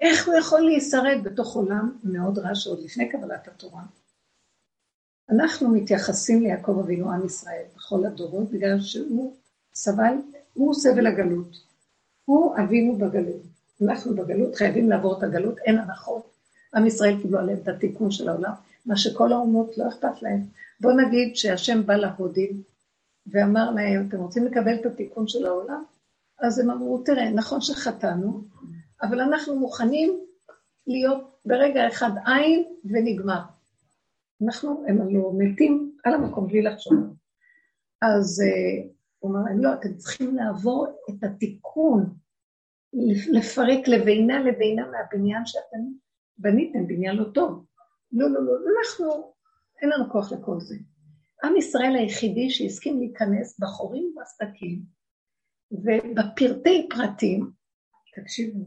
איך 0.00 0.28
הוא 0.28 0.34
יכול 0.34 0.60
להישרד 0.60 1.18
בתוך 1.22 1.54
עולם 1.54 1.98
מאוד 2.04 2.38
רע 2.38 2.54
שעוד 2.54 2.80
לפני 2.84 3.08
קבלת 3.08 3.48
התורה? 3.48 3.82
אנחנו 5.30 5.68
מתייחסים 5.68 6.42
ליעקב 6.42 6.78
אבינו 6.78 7.10
עם 7.10 7.26
ישראל 7.26 7.62
בכל 7.76 8.06
הדורות, 8.06 8.50
בגלל 8.50 8.80
שהוא 8.80 9.36
סבל, 9.74 10.14
הוא 10.54 10.74
סבל 10.74 11.06
הגלות. 11.06 11.56
הוא 12.24 12.56
אבינו 12.64 12.98
בגלות. 12.98 13.42
אנחנו 13.82 14.14
בגלות 14.14 14.54
חייבים 14.56 14.90
לעבור 14.90 15.18
את 15.18 15.22
הגלות, 15.22 15.58
אין 15.58 15.78
הנחות. 15.78 16.30
עם 16.74 16.86
ישראל 16.86 17.22
קיבלו 17.22 17.38
עליהם 17.38 17.58
את 17.62 17.68
התיקון 17.68 18.10
של 18.10 18.28
העולם, 18.28 18.52
מה 18.86 18.96
שכל 18.96 19.32
האומות 19.32 19.78
לא 19.78 19.88
אכפת 19.88 20.22
להם. 20.22 20.44
בואו 20.80 20.96
נגיד 20.96 21.36
שהשם 21.36 21.86
בא 21.86 21.94
להודים 21.94 22.62
ואמר 23.26 23.70
להם, 23.70 24.06
אתם 24.08 24.18
רוצים 24.18 24.46
לקבל 24.46 24.74
את 24.74 24.86
התיקון 24.86 25.28
של 25.28 25.46
העולם? 25.46 25.82
אז 26.40 26.58
הם 26.58 26.70
אמרו, 26.70 26.98
תראה, 26.98 27.30
נכון 27.30 27.60
שחטאנו, 27.60 28.40
אבל 29.02 29.20
אנחנו 29.20 29.56
מוכנים 29.56 30.20
להיות 30.86 31.30
ברגע 31.46 31.88
אחד 31.88 32.10
עין 32.26 32.64
ונגמר. 32.84 33.40
אנחנו, 34.44 34.84
הם 34.88 35.00
הלוא 35.00 35.34
מתים 35.38 35.96
על 36.04 36.14
המקום 36.14 36.46
בלי 36.46 36.62
לחשוב. 36.62 36.98
אז 38.02 38.42
uh, 38.42 38.88
הוא 39.18 39.30
אמר 39.30 39.40
להם, 39.44 39.58
לא, 39.58 39.74
אתם 39.74 39.96
צריכים 39.96 40.36
לעבור 40.36 40.86
את 41.10 41.24
התיקון, 41.24 42.14
לפרק 43.32 43.88
לבינה 43.88 44.42
לבינה 44.42 44.86
מהבניין 44.90 45.46
שאתם 45.46 45.78
בניתם, 46.38 46.86
בניין 46.86 47.16
לא 47.16 47.24
טוב. 47.34 47.64
לא, 48.12 48.30
לא, 48.30 48.44
לא, 48.44 48.52
אנחנו, 48.78 49.32
אין 49.82 49.90
לנו 49.90 50.12
כוח 50.12 50.32
לכל 50.32 50.60
זה. 50.60 50.76
עם 51.44 51.56
ישראל 51.56 51.96
היחידי 51.96 52.50
שהסכים 52.50 52.98
להיכנס 52.98 53.60
בחורים 53.60 54.14
ובסדקים, 54.16 54.82
ובפרטי 55.72 56.88
פרטים, 56.90 57.50
תקשיבו, 58.16 58.64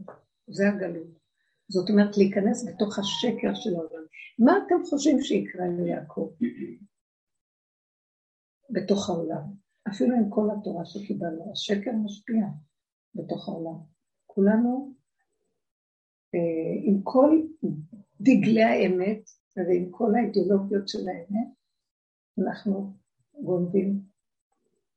זה 0.48 0.68
הגלות. 0.68 1.23
זאת 1.68 1.90
אומרת, 1.90 2.16
להיכנס 2.16 2.68
בתוך 2.68 2.98
השקר 2.98 3.54
של 3.54 3.74
העולם. 3.74 4.04
מה 4.38 4.52
אתם 4.66 4.74
חושבים 4.90 5.20
שיקרה 5.20 5.64
ליעקב 5.78 6.30
בתוך 8.70 9.10
העולם? 9.10 9.42
אפילו 9.88 10.16
עם 10.16 10.30
כל 10.30 10.48
התורה 10.50 10.84
שקיבלנו, 10.84 11.52
השקר 11.52 11.90
משפיע 12.04 12.44
בתוך 13.14 13.48
העולם. 13.48 13.78
כולנו, 14.26 14.94
אה, 16.34 16.80
עם 16.82 17.02
כל 17.02 17.40
דגלי 18.20 18.62
האמת 18.62 19.30
ועם 19.56 19.90
כל 19.90 20.14
האידיאולוגיות 20.14 20.88
של 20.88 21.08
האמת, 21.08 21.48
אנחנו 22.38 22.92
גונבים, 23.42 24.00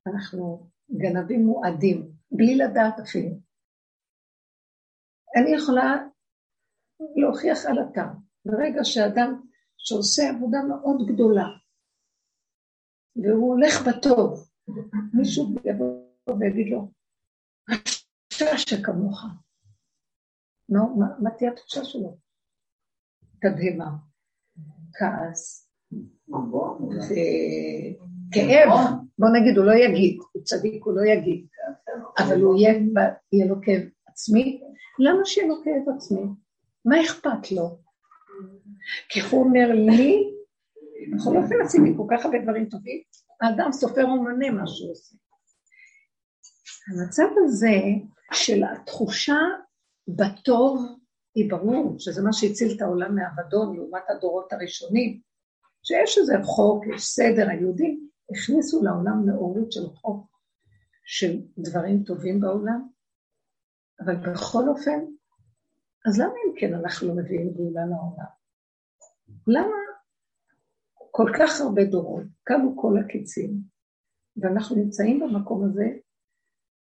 אנחנו 0.08 0.70
גנבים 0.92 1.46
מועדים, 1.46 2.12
בלי 2.32 2.58
לדעת 2.58 3.00
אפילו. 3.00 3.30
אני 5.36 5.56
יכולה 5.56 6.07
להוכיח 7.16 7.66
על 7.66 7.80
הטעם. 7.80 8.16
ברגע 8.46 8.84
שאדם 8.84 9.42
שעושה 9.78 10.30
עבודה 10.30 10.58
מאוד 10.70 11.08
גדולה, 11.08 11.48
והוא 13.16 13.54
הולך 13.54 13.88
בטוב, 13.88 14.50
מישהו 15.14 15.56
יבוא 15.66 16.04
ויגיד 16.40 16.68
לו, 16.72 16.92
התחושה 17.70 18.58
שכמוך. 18.58 19.26
נו, 20.70 20.96
מה, 21.00 21.06
מה 21.20 21.30
תהיה 21.32 21.52
התחושה 21.52 21.84
שלו? 21.84 22.18
תדהמה, 23.42 23.90
כעס, 24.94 25.70
כאב, 28.32 28.70
בוא 29.20 29.30
נגיד, 29.40 29.58
הוא 29.58 29.66
לא 29.66 29.72
יגיד, 29.72 30.20
הוא 30.32 30.44
צדיק, 30.44 30.84
הוא 30.86 30.94
לא 30.94 31.02
יגיד, 31.06 31.48
אבל 32.20 32.42
הוא 32.42 32.58
יהיה, 32.60 32.74
יהיה 33.34 33.46
לו 33.46 33.56
כאב 33.62 33.82
עצמי. 34.08 34.62
למה 35.00 35.26
שיהיה 35.26 35.48
לו 35.48 35.56
כאב 35.64 35.96
עצמי? 35.96 36.22
מה 36.88 37.02
אכפת 37.02 37.52
לו? 37.52 37.80
כי 39.10 39.20
הוא 39.22 39.44
אומר 39.44 39.68
לי, 39.72 40.34
בכל 41.14 41.38
אופן 41.38 41.56
עשיתי 41.66 41.90
כל 41.98 42.04
כך 42.12 42.26
הרבה 42.26 42.38
דברים 42.44 42.70
טובים, 42.70 43.02
האדם 43.42 43.72
סופר 43.72 44.10
ומנה 44.10 44.52
מה 44.52 44.68
שהוא 44.68 44.92
עושה. 44.92 45.16
המצב 46.88 47.28
הזה 47.46 47.78
של 48.34 48.64
התחושה 48.64 49.40
בטוב 50.08 50.98
היא 51.36 51.50
ברור 51.50 51.96
שזה 52.00 52.24
מה 52.24 52.34
שהציל 52.34 52.76
את 52.76 52.82
העולם 52.82 53.16
מאבדון 53.16 53.76
לעומת 53.76 54.04
הדורות 54.10 54.54
הראשונים, 54.54 55.22
שיש 55.84 56.18
איזה 56.18 56.34
חוק, 56.44 56.84
יש 56.96 57.04
סדר, 57.04 57.50
היהודים 57.50 58.10
הכניסו 58.32 58.84
לעולם 58.84 59.26
נאורות 59.26 59.72
של 59.72 59.88
חוק 59.96 60.28
של 61.06 61.42
דברים 61.58 62.04
טובים 62.04 62.40
בעולם, 62.40 62.88
אבל 64.06 64.16
בכל 64.16 64.70
אופן, 64.70 65.00
אז 66.08 66.20
למה 66.20 66.34
אם 66.48 66.54
כן 66.60 66.74
אנחנו 66.74 67.16
מביאים 67.16 67.54
גאולה 67.54 67.86
לעולם? 67.86 68.32
למה 69.48 69.76
כל 71.12 71.32
כך 71.40 71.62
הרבה 71.62 71.86
דורות, 71.86 72.24
קמו 72.44 72.82
כל 72.82 72.94
הקיצים, 72.98 73.62
ואנחנו 74.38 74.76
נמצאים 74.76 75.20
במקום 75.20 75.64
הזה, 75.66 75.86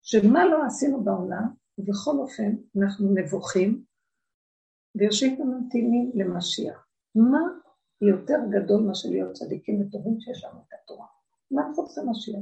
שמה 0.02 0.46
לא 0.46 0.66
עשינו 0.66 1.04
בעולם, 1.04 1.54
ובכל 1.78 2.12
אופן 2.20 2.56
אנחנו 2.82 3.14
נבוכים, 3.14 3.84
ויושבים 4.96 5.42
וממתינים 5.42 6.12
למשיח. 6.16 6.88
מה 7.16 7.42
יותר 8.02 8.40
גדול 8.50 8.84
מאשר 8.84 9.10
להיות 9.10 9.34
צדיקים 9.34 9.82
וטובים 9.82 10.20
שיש 10.20 10.44
לנו 10.44 10.60
את 10.60 10.74
התורה? 10.84 11.08
מה 11.52 11.62
חוץ 11.76 11.98
למשיח? 11.98 12.40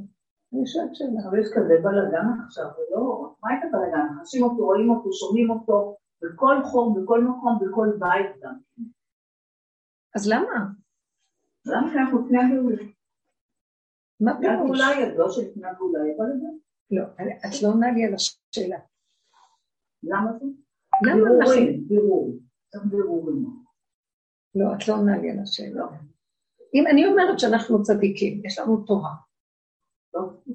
אני 0.54 0.68
שואלת 0.68 0.96
שאלה. 0.96 1.30
אבל 1.30 1.40
יש 1.40 1.48
כזה 1.56 1.74
בלאגן 1.84 2.28
עכשיו, 2.46 2.66
ולא, 2.66 3.34
מה 3.44 3.50
את 3.54 3.60
הבלאגן? 3.64 4.20
אנשים 4.20 4.44
אותו, 4.44 4.66
רואים 4.66 4.90
אותו, 4.90 5.14
שומעים 5.14 5.50
אותו, 5.50 5.98
בכל 6.22 6.56
חום, 6.64 7.04
בכל 7.04 7.24
מקום, 7.24 7.60
בכל 7.62 7.88
בית 8.00 8.42
גם. 8.42 8.60
אז 10.16 10.30
למה? 10.30 10.66
למה 11.66 11.94
שאנחנו 11.94 12.26
לפני 12.26 12.38
הגאולה? 12.38 12.84
מה 14.20 14.32
פירוש? 14.40 14.80
הגאולה 14.82 15.02
ידוע 15.02 15.32
שלפני 15.32 15.68
הגאולה 15.68 16.00
יבוא 16.14 16.26
לזה? 16.26 16.48
לא, 16.92 17.04
את 17.50 17.64
לא 17.64 17.68
עונה 17.68 17.92
לי 17.92 18.06
על 18.06 18.14
השאלה. 18.14 18.80
למה 20.04 20.32
זה? 20.40 20.46
למה 21.06 21.22
אנחנו... 21.40 21.88
בירורים, 21.88 22.40
בירורים. 22.90 23.46
לא, 24.56 24.66
את 24.76 24.88
לא 24.88 24.94
עונה 24.94 25.18
לי 25.18 25.32
על 25.32 25.40
השאלה. 25.40 25.86
אם 26.74 26.84
אני 26.92 27.06
אומרת 27.06 27.40
שאנחנו 27.40 27.84
צדיקים, 27.84 28.46
יש 28.46 28.60
לנו 28.60 28.84
תורה. 28.86 29.16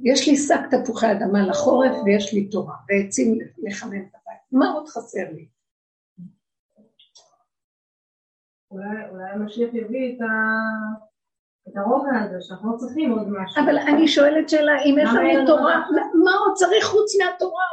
יש 0.04 0.28
לי 0.28 0.36
שק 0.36 0.60
תפוחי 0.70 1.06
אדמה 1.12 1.46
לחורף 1.48 1.96
ויש 2.04 2.34
לי 2.34 2.48
תורה, 2.48 2.76
ועצים 2.88 3.38
לחמם 3.58 4.02
את 4.02 4.14
הבית. 4.14 4.40
מה 4.52 4.72
עוד 4.72 4.88
חסר 4.88 5.32
לי? 5.32 5.48
אולי 9.10 9.30
המשיח 9.30 9.74
יביא 9.74 10.16
את 10.16 10.20
ה... 10.20 10.26
את 11.68 11.76
הרוגע 11.76 12.20
הזה, 12.24 12.36
שאנחנו 12.40 12.72
לא 12.72 12.76
צריכים 12.76 13.12
עוד 13.12 13.28
משהו. 13.28 13.64
אבל 13.64 13.78
אני 13.78 14.08
שואלת 14.08 14.48
שאלה, 14.48 14.72
אם 14.82 14.96
יש 15.02 15.10
לנו 15.14 15.46
תורה, 15.46 15.86
מה 16.24 16.30
עוד 16.30 16.54
צריך 16.54 16.84
חוץ 16.84 17.16
מהתורה? 17.20 17.64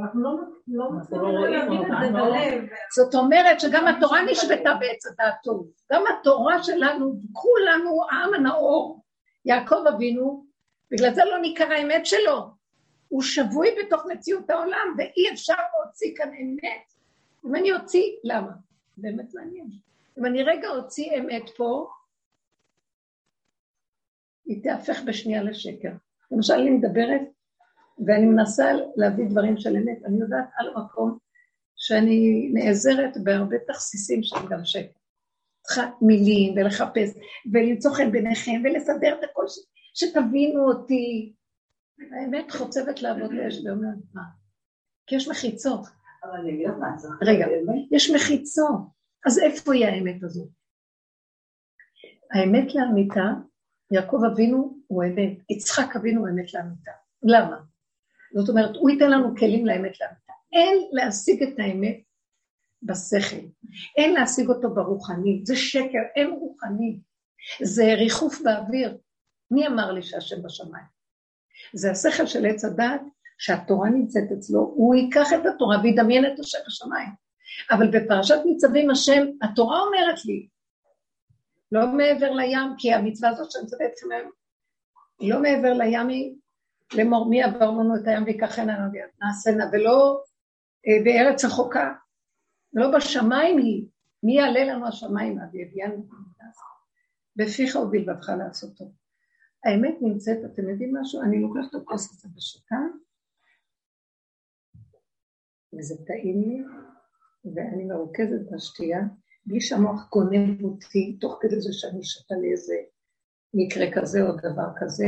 אנחנו 0.00 0.22
לא, 0.22 0.36
לא 0.68 0.92
מצליחים 0.92 1.28
להבין 1.28 1.82
את 1.82 1.86
זה 2.00 2.12
בלב. 2.12 2.64
זאת 2.94 3.14
אומרת 3.14 3.60
שגם 3.60 3.86
התורה 3.86 4.22
נשבתה 4.22 4.74
בעץ 4.80 5.06
הדעת 5.06 5.34
טוב. 5.44 5.70
גם 5.92 6.02
התורה 6.06 6.62
שלנו, 6.62 7.20
כולנו 7.32 8.04
העם 8.10 8.34
הנאור, 8.34 9.02
יעקב 9.44 9.86
אבינו, 9.94 10.44
בגלל 10.90 11.14
זה 11.14 11.22
לא 11.24 11.38
ניכר 11.38 11.72
האמת 11.72 12.06
שלו. 12.06 12.50
הוא 13.08 13.22
שבוי 13.22 13.68
בתוך 13.78 14.02
מציאות 14.06 14.50
העולם, 14.50 14.94
ואי 14.98 15.32
אפשר 15.32 15.54
להוציא 15.54 16.14
כאן 16.16 16.28
אמת. 16.28 16.92
אם 17.46 17.56
אני 17.56 17.72
אוציא, 17.72 18.12
למה? 18.24 18.50
באמת 18.96 19.34
מעניין. 19.34 19.70
אם 20.18 20.26
אני 20.26 20.42
רגע 20.42 20.68
אוציא 20.68 21.18
אמת 21.18 21.50
פה, 21.56 21.90
היא 24.44 24.62
תהפך 24.62 25.02
בשנייה 25.06 25.42
לשקר. 25.42 25.92
למשל, 26.30 26.54
אני 26.54 26.70
מדברת 26.70 27.20
ואני 28.06 28.26
מנסה 28.26 28.64
להביא 28.96 29.24
דברים 29.30 29.56
של 29.56 29.76
אמת, 29.76 30.04
אני 30.04 30.20
יודעת 30.20 30.48
על 30.58 30.68
המקום 30.74 31.18
שאני 31.76 32.50
נעזרת 32.54 33.16
בהרבה 33.24 33.56
תכסיסים 33.66 34.22
שהם 34.22 34.46
גם 34.50 34.64
שקר. 34.64 34.98
צריכה 35.62 35.90
מילים 36.02 36.54
ולחפש 36.56 37.10
ולמצוא 37.52 37.94
חן 37.94 38.12
ביניכם 38.12 38.62
ולסדר 38.64 39.18
את 39.18 39.24
הכל, 39.30 39.48
ש... 39.48 39.58
שתבינו 39.94 40.68
אותי. 40.72 41.32
האמת 41.98 42.52
חוצבת 42.52 43.02
לעבוד 43.02 43.32
לאש 43.32 43.54
ואומרת 43.64 43.98
מה? 44.14 44.22
כי 45.06 45.16
יש 45.16 45.28
מחיצות. 45.28 45.80
אבל 46.24 46.40
אני 46.40 46.54
אגיד 46.54 46.68
לך 46.68 46.74
מה 46.80 46.96
צריך. 46.96 47.14
רגע, 47.22 47.46
יש 47.90 48.10
מחיצות, 48.10 48.80
אז 49.26 49.38
איפה 49.38 49.74
היא 49.74 49.86
האמת 49.86 50.22
הזאת? 50.22 50.48
האמת 52.34 52.74
לאמיתה, 52.74 53.24
יעקב 53.90 54.20
אבינו 54.32 54.78
הוא 54.86 55.04
אמת, 55.04 55.38
יצחק 55.50 55.96
אבינו 55.96 56.20
הוא 56.20 56.28
אמת 56.28 56.54
לאמיתה. 56.54 56.90
למה? 57.22 57.56
זאת 58.34 58.48
אומרת, 58.48 58.76
הוא 58.76 58.90
ייתן 58.90 59.10
לנו 59.10 59.36
כלים 59.36 59.66
לאמת 59.66 60.00
לאמיתה. 60.00 60.32
אין 60.52 60.88
להשיג 60.92 61.42
את 61.42 61.58
האמת 61.58 62.00
בשכל, 62.82 63.46
אין 63.96 64.14
להשיג 64.14 64.48
אותו 64.48 64.74
ברוחני, 64.74 65.40
זה 65.44 65.56
שקר, 65.56 66.02
אין 66.16 66.30
רוחני, 66.30 67.00
זה 67.62 67.84
ריחוף 67.94 68.40
באוויר. 68.42 68.98
מי 69.50 69.66
אמר 69.66 69.92
לי 69.92 70.02
שהשם 70.02 70.42
בשמיים? 70.42 70.84
זה 71.74 71.90
השכל 71.90 72.26
של 72.26 72.46
עץ 72.46 72.64
הדת, 72.64 73.00
שהתורה 73.38 73.90
נמצאת 73.90 74.32
אצלו, 74.38 74.60
הוא 74.60 74.94
ייקח 74.94 75.32
את 75.32 75.46
התורה 75.46 75.76
וידמיין 75.82 76.26
את 76.26 76.38
השם 76.38 76.58
בשמיים. 76.66 77.08
אבל 77.70 77.90
בפרשת 77.90 78.38
ניצבים 78.44 78.90
השם, 78.90 79.26
התורה 79.42 79.80
אומרת 79.80 80.24
לי, 80.24 80.48
לא 81.72 81.86
מעבר 81.86 82.32
לים, 82.32 82.74
כי 82.78 82.92
המצווה 82.92 83.30
הזאת 83.30 83.50
שאני 83.50 83.64
מצווה 83.64 83.86
אתכם 83.86 84.06
היום, 84.12 84.30
לא 85.20 85.42
מעבר 85.42 85.72
לים 85.72 86.08
היא 86.08 86.34
לאמור 86.94 87.28
מי 87.28 87.42
עבר 87.42 87.70
לנו 87.70 87.96
את 87.96 88.06
הים 88.06 88.24
ויקחנה 88.24 88.88
נעשנה, 89.22 89.64
ולא 89.72 90.22
אה, 90.86 91.04
בארץ 91.04 91.44
רחוקה, 91.44 91.92
לא 92.72 92.96
בשמיים 92.96 93.58
היא, 93.58 93.86
מי 94.22 94.36
יעלה 94.36 94.64
לנו 94.64 94.86
השמיים 94.86 95.38
והביאנו 95.38 96.06
בפיך 97.36 97.76
ובלבבך 97.76 98.28
לעשותו. 98.28 98.84
האמת 99.64 99.94
נמצאת, 100.00 100.38
אתם 100.44 100.68
יודעים 100.68 100.96
משהו? 100.96 101.22
אני 101.22 101.42
לוקחת 101.42 101.70
את 101.70 101.74
הכוס 101.74 102.10
הזה 102.12 102.28
בשותה, 102.36 102.76
וזה 105.78 105.94
טעים 106.06 106.42
לי, 106.42 106.62
ואני 107.54 107.84
מרוכזת 107.84 108.52
בשתייה, 108.52 109.00
בלי 109.46 109.60
שהמוח 109.60 110.08
גונב 110.12 110.64
אותי, 110.64 111.16
תוך 111.20 111.38
כדי 111.40 111.60
זה 111.60 111.72
שאני 111.72 112.04
שותה 112.04 112.34
לאיזה 112.34 112.74
מקרה 113.54 113.86
כזה 113.94 114.22
או 114.22 114.36
דבר 114.36 114.68
כזה, 114.76 115.06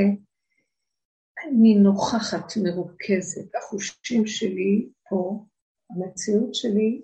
אני 1.44 1.74
נוכחת, 1.74 2.52
מרוכזת, 2.62 3.55
החושים 3.55 4.26
שלי 4.26 4.88
פה, 5.09 5.44
המציאות 5.90 6.55
שלי 6.55 7.02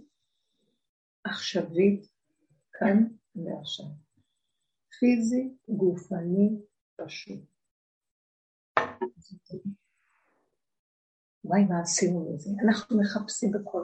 עכשווית, 1.25 2.07
כאן 2.73 3.05
ועכשיו. 3.37 3.87
פיזי, 4.99 5.55
גופני, 5.69 6.51
פשוט. 6.97 7.41
וואי, 11.45 11.65
מה 11.65 11.81
עשינו 11.81 12.35
לזה? 12.35 12.51
אנחנו 12.65 13.01
מחפשים 13.01 13.53
בכל... 13.53 13.83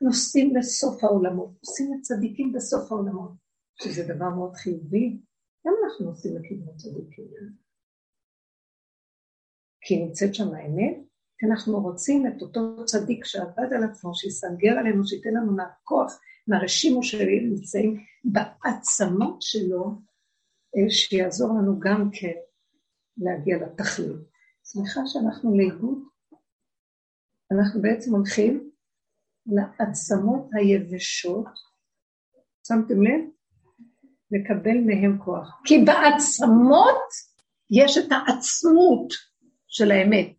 נוסעים 0.00 0.56
לסוף 0.56 1.04
העולמות, 1.04 1.50
עושים 1.60 1.94
לצדיקים 1.94 2.52
בסוף 2.52 2.92
העולמות, 2.92 3.30
שזה 3.82 4.14
דבר 4.14 4.28
מאוד 4.28 4.56
חיובי. 4.56 5.20
למה 5.64 5.76
אנחנו 5.84 6.08
עושים 6.08 6.36
לכיוון 6.36 6.76
צדיקים? 6.76 7.24
כי 9.80 10.04
נמצאת 10.04 10.34
שם 10.34 10.54
האמת, 10.54 10.96
כי 11.38 11.46
אנחנו 11.46 11.80
רוצים 11.80 12.26
את 12.26 12.42
אותו 12.42 12.84
צדיק 12.84 13.24
שעבד 13.24 13.72
על 13.76 13.84
עצמו, 13.84 14.14
שיסנגר 14.14 14.78
עלינו, 14.78 15.06
שייתן 15.06 15.34
לנו 15.34 15.52
מהכוח, 15.52 16.20
מהרשימו 16.48 17.02
שנמצאים 17.02 18.04
בעצמות 18.24 19.42
שלו, 19.42 19.84
אה, 20.76 20.90
שיעזור 20.90 21.48
לנו 21.48 21.80
גם 21.80 22.10
כן 22.12 22.34
להגיע 23.18 23.56
לתכלית. 23.56 24.30
סליחה 24.64 25.00
שאנחנו 25.06 25.58
לאיבוד, 25.58 25.98
אנחנו 27.52 27.82
בעצם 27.82 28.14
הולכים 28.14 28.70
לעצמות 29.46 30.48
היבשות, 30.52 31.48
שמתם 32.68 33.02
לב? 33.02 33.20
לקבל 34.30 34.78
מהם 34.86 35.18
כוח. 35.24 35.60
כי 35.64 35.84
בעצמות 35.84 37.08
יש 37.70 37.98
את 37.98 38.12
העצמות 38.12 39.12
של 39.68 39.90
האמת. 39.90 40.32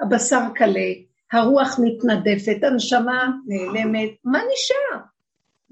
הבשר 0.00 0.40
קלה, 0.54 0.92
הרוח 1.32 1.78
מתנדפת, 1.82 2.64
הנשמה 2.64 3.30
נעלמת, 3.46 4.10
מה 4.24 4.38
נשאר? 4.38 5.00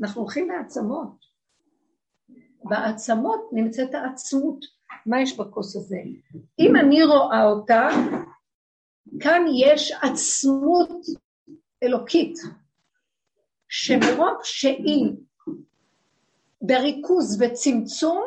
אנחנו 0.01 0.23
הולכים 0.23 0.49
לעצמות. 0.51 1.27
בעצמות 2.65 3.41
נמצאת 3.53 3.95
העצמות. 3.95 4.59
מה 5.07 5.21
יש 5.21 5.37
בכוס 5.37 5.77
הזה? 5.77 5.97
אם 6.59 6.77
אני 6.77 7.05
רואה 7.05 7.45
אותה, 7.45 7.89
כאן 9.21 9.45
יש 9.59 9.93
עצמות 10.03 10.91
אלוקית, 11.83 12.39
שמרוב 13.69 14.41
שהיא 14.43 15.13
בריכוז 16.63 17.43
וצמצום, 17.43 18.23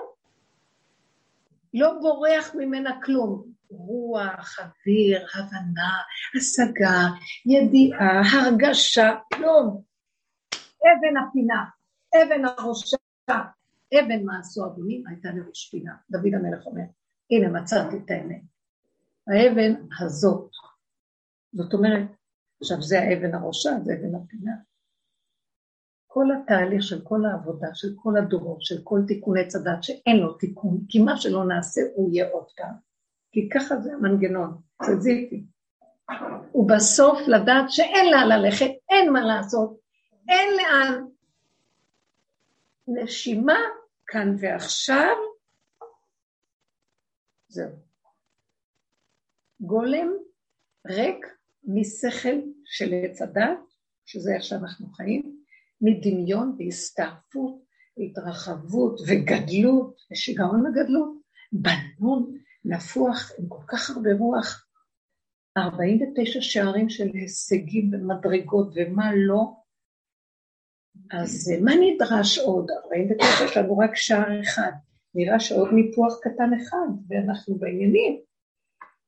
לא 1.73 1.93
בורח 2.01 2.55
ממנה 2.55 3.01
כלום. 3.03 3.49
רוח, 3.71 4.59
אוויר, 4.59 5.27
הבנה, 5.35 5.97
השגה, 6.35 7.01
ידיעה, 7.45 8.21
הרגשה, 8.31 9.09
כלום. 9.33 9.81
אבן 10.81 11.17
הפינה, 11.17 11.65
אבן 12.15 12.45
הראשה, 12.45 12.97
אבן 13.99 14.23
מעשו 14.25 14.65
אדומים 14.65 15.03
הייתה 15.07 15.29
לראש 15.35 15.69
פינה. 15.71 15.93
דוד 16.11 16.33
המלך 16.33 16.65
אומר, 16.65 16.83
הנה 17.31 17.61
מצאתי 17.61 17.97
את 17.97 18.11
האמת. 18.11 18.41
האבן 19.27 19.73
הזאת, 19.99 20.49
זאת 21.53 21.73
אומרת, 21.73 22.03
עכשיו 22.61 22.81
זה 22.81 22.99
האבן 22.99 23.35
הראשה, 23.35 23.69
זה 23.83 23.93
אבן 23.93 24.15
הפינה. 24.15 24.51
כל 26.07 26.25
התהליך 26.31 26.83
של 26.83 27.01
כל 27.03 27.25
העבודה, 27.25 27.67
של 27.73 27.87
כל 27.95 28.17
הדורות, 28.17 28.61
של 28.61 28.81
כל 28.83 28.99
תיקוני 29.07 29.47
צדת 29.47 29.83
שאין 29.83 30.17
לו 30.17 30.33
תיקון, 30.33 30.77
כי 30.89 30.99
מה 30.99 31.17
שלא 31.17 31.45
נעשה 31.45 31.81
הוא 31.95 32.13
יהיה 32.13 32.29
עוד 32.31 32.45
פעם. 32.57 32.73
כי 33.31 33.49
ככה 33.49 33.77
זה 33.79 33.93
המנגנון, 33.93 34.57
סזיפי. 34.83 35.43
ובסוף 36.55 37.19
לדעת 37.27 37.65
שאין 37.67 38.05
לה 38.11 38.25
ללכת, 38.25 38.71
אין 38.89 39.13
מה 39.13 39.21
לעשות, 39.21 39.79
אין 40.29 40.49
לאן. 40.57 41.05
נשימה 42.87 43.59
כאן 44.07 44.35
ועכשיו, 44.39 45.15
זהו. 47.47 47.71
גולם 49.61 50.11
ריק 50.87 51.38
משכל 51.73 52.39
של 52.65 52.93
עץ 52.93 53.21
הדת, 53.21 53.59
שזה 54.05 54.35
איך 54.35 54.43
שאנחנו 54.43 54.87
חיים, 54.87 55.39
מדמיון 55.81 56.55
והסתעפות, 56.59 57.63
והתרחבות 57.97 58.99
וגדלות, 59.07 59.97
ושיגעון 60.11 60.65
הגדלות, 60.65 61.17
בנון, 61.51 62.37
נפוח 62.65 63.31
עם 63.39 63.47
כל 63.47 63.63
כך 63.67 63.89
הרבה 63.89 64.09
רוח, 64.13 64.65
49 65.57 66.41
שערים 66.41 66.89
של 66.89 67.07
הישגים 67.13 67.91
ומדרגות 67.93 68.73
ומה 68.75 69.15
לא, 69.15 69.53
אז 71.11 71.51
מה 71.61 71.71
נדרש 71.75 72.39
עוד? 72.39 72.71
49 72.85 73.45
יש 73.45 73.57
לנו 73.57 73.77
רק 73.77 73.95
שער 73.95 74.41
אחד, 74.41 74.71
נראה 75.15 75.39
שעוד 75.39 75.69
ניפוח 75.73 76.19
קטן 76.21 76.49
אחד, 76.61 76.87
ואנחנו 77.09 77.55
בעניינים, 77.55 78.19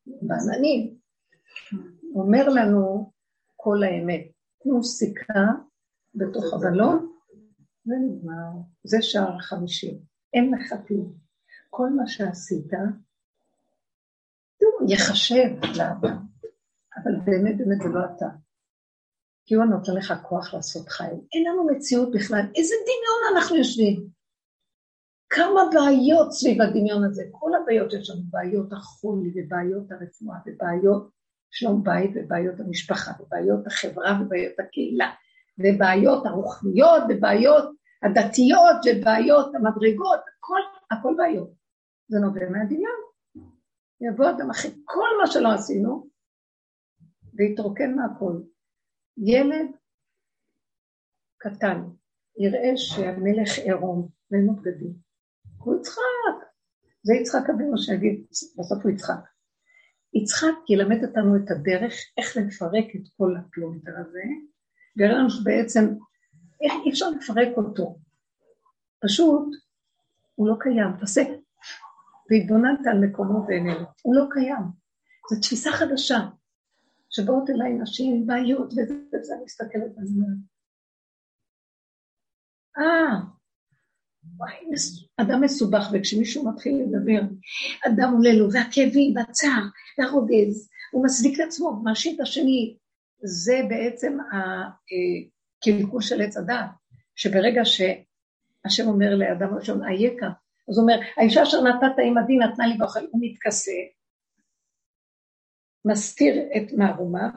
בעננים. 0.06 0.95
אומר 2.15 2.50
לנו 2.50 3.12
כל 3.56 3.84
האמת, 3.84 4.28
תנו 4.63 4.84
סיכה 4.84 5.43
בתוך 6.15 6.54
הבלון, 6.54 7.12
ונגמר. 7.86 8.62
זה 8.84 8.97
שער 9.02 9.36
החמישים. 9.36 10.00
אין 10.34 10.54
לך 10.54 10.88
כלום. 10.88 11.13
כל 11.69 11.89
מה 11.89 12.08
שעשית, 12.08 12.74
יחשב 14.88 15.50
לאדם, 15.78 16.17
אבל 16.97 17.12
באמת 17.26 17.58
באמת 17.58 17.82
זה 17.82 17.89
לא 17.89 18.00
אתה. 18.06 18.26
כי 19.45 19.56
הוא 19.56 19.65
נותן 19.65 19.93
לך 19.95 20.13
כוח 20.24 20.54
לעשות 20.54 20.89
חיים. 20.89 21.21
אין 21.34 21.43
לנו 21.47 21.67
מציאות 21.67 22.12
בכלל. 22.13 22.41
איזה 22.56 22.76
דמיון 22.84 23.36
אנחנו 23.36 23.56
יושבים. 23.56 24.08
כמה 25.30 25.62
בעיות 25.74 26.32
סביב 26.32 26.62
הדמיון 26.62 27.04
הזה. 27.04 27.24
כל 27.32 27.52
הבעיות, 27.56 27.93
יש 27.93 28.10
לנו 28.10 28.21
בעיות 28.30 28.74
החולי 28.74 29.32
ובעיות 29.36 29.91
הרפואה 29.91 30.38
ובעיות 30.45 31.10
שלום 31.51 31.83
בית 31.83 32.11
ובעיות 32.15 32.59
המשפחה 32.59 33.11
ובעיות 33.19 33.67
החברה 33.67 34.19
ובעיות 34.21 34.59
הקהילה 34.59 35.11
ובעיות 35.59 36.25
הרוחניות 36.25 37.03
ובעיות 37.09 37.65
הדתיות 38.03 38.77
ובעיות 38.85 39.55
המדרגות, 39.55 40.19
הכל, 40.37 40.61
הכל 40.91 41.13
בעיות. 41.17 41.51
זה 42.07 42.19
נובע 42.19 42.49
מהדמיון. 42.49 42.99
יבוא 44.01 44.29
אדם 44.29 44.49
אחרי 44.49 44.71
כל 44.85 45.09
מה 45.21 45.27
שלא 45.27 45.49
עשינו 45.53 46.09
ויתרוקן 47.33 47.95
מהכל. 47.95 48.33
ילד 49.17 49.67
קטן 51.37 51.81
יראה 52.37 52.77
שהמלך 52.77 53.57
עירום 53.57 54.09
ואין 54.31 54.45
לו 54.45 54.53
בגדים. 54.55 54.93
הוא 55.57 55.79
יצחק. 55.79 56.47
זה 57.03 57.13
יצחק 57.13 57.49
אבינו 57.49 57.77
שיגיד, 57.77 58.25
בסוף 58.29 58.83
הוא 58.83 58.91
יצחק. 58.91 59.31
יצחק 60.13 60.69
ילמד 60.69 61.04
אותנו 61.04 61.36
את 61.36 61.52
הדרך 61.52 61.93
איך 62.17 62.38
לפרק 62.38 62.95
את 62.95 63.08
כל 63.17 63.36
הפלונטר 63.39 63.91
הזה, 63.97 64.24
ויראה 64.97 65.17
לנו 65.17 65.30
שבעצם, 65.30 65.86
איך 66.62 66.74
אי 66.86 66.91
אפשר 66.91 67.10
לפרק 67.10 67.58
אותו. 67.58 67.97
פשוט, 69.00 69.50
הוא 70.36 70.47
לא 70.47 70.56
קיים. 70.60 70.88
תעשה, 71.00 71.21
והתבוננת 72.30 72.88
על 72.88 72.97
מקומו 73.00 73.45
ואיננו. 73.47 73.86
הוא 74.02 74.15
לא 74.15 74.26
קיים. 74.32 74.63
זו 75.30 75.41
תפיסה 75.41 75.71
חדשה. 75.71 76.19
שבאות 77.10 77.50
אליי 77.50 77.74
נשים 77.74 78.15
עם 78.15 78.28
בעיות 78.28 78.74
וזה, 78.74 78.93
וזה, 79.13 79.34
אני 79.36 79.43
מסתכלת 79.43 79.97
על 79.97 80.06
זה. 80.06 80.26
אה, 82.78 83.19
אדם 85.17 85.41
מסובך, 85.41 85.89
וכשמישהו 85.93 86.51
מתחיל 86.51 86.75
לדבר, 86.84 87.21
אדם 87.88 88.13
עולה 88.13 88.34
לו, 88.34 88.51
והכאבים, 88.51 89.15
והצער, 89.15 89.63
והרוגז, 89.99 90.69
הוא 90.91 91.06
מצדיק 91.06 91.39
את 91.39 91.45
עצמו, 91.45 91.82
מאשים 91.84 92.15
את 92.15 92.19
השני. 92.19 92.77
זה 93.23 93.62
בעצם 93.69 94.17
הקלקול 94.32 96.01
של 96.01 96.21
עץ 96.21 96.38
הדת, 96.38 96.65
שברגע 97.15 97.62
שהשם 97.65 98.88
אומר 98.88 99.15
לאדם 99.15 99.54
ראשון, 99.54 99.84
אייכה, 99.84 100.30
אז 100.69 100.77
הוא 100.77 100.82
אומר, 100.82 100.99
האישה 101.17 101.43
אשר 101.43 101.62
נתת 101.62 101.95
עמדי 102.06 102.38
נתנה 102.38 102.67
לי 102.67 102.77
ואוכל, 102.80 102.99
הוא 103.12 103.21
מתכסה, 103.23 103.71
מסתיר 105.86 106.36
את 106.58 106.73
מערומיו, 106.73 107.30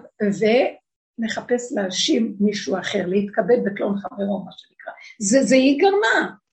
ומחפש 1.18 1.72
להאשים 1.72 2.36
מישהו 2.40 2.78
אחר, 2.78 3.06
להתכבד 3.06 3.58
בקלון 3.64 3.98
חברו, 3.98 4.44
מה 4.44 4.50
שנקרא. 4.52 4.92
זה, 5.20 5.42
זה 5.42 5.54
היא 5.54 5.78
גרמה. 5.80 6.43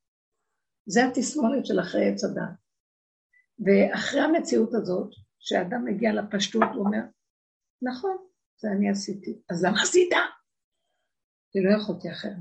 זה 0.86 1.06
התסמונת 1.06 1.66
של 1.66 1.80
אחרי 1.80 2.10
עץ 2.10 2.24
הדת. 2.24 2.44
ואחרי 3.60 4.22
המציאות 4.22 4.74
הזאת, 4.74 5.10
כשאדם 5.40 5.86
מגיע 5.86 6.14
לפשטות, 6.14 6.64
הוא 6.74 6.86
אומר, 6.86 7.02
נכון, 7.82 8.18
זה 8.58 8.68
אני 8.72 8.90
עשיתי. 8.90 9.42
אז 9.50 9.66
למה 9.66 9.82
עשית? 9.82 10.10
כי 11.52 11.60
לא 11.62 11.76
יכולתי 11.82 12.12
אחרת. 12.12 12.34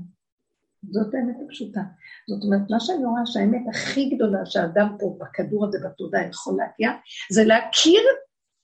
זאת 0.89 1.13
האמת 1.13 1.35
הפשוטה. 1.45 1.81
זאת 2.29 2.43
אומרת, 2.43 2.69
מה 2.69 2.79
שאני 2.79 3.05
רואה 3.05 3.25
שהאמת 3.25 3.61
הכי 3.69 4.09
גדולה 4.15 4.45
שאדם 4.45 4.95
פה 4.99 5.17
בכדור 5.19 5.65
הזה, 5.65 5.77
בתודעה, 5.85 6.27
יכול 6.27 6.57
להגיע, 6.57 6.89
זה 7.31 7.43
להכיר 7.43 8.01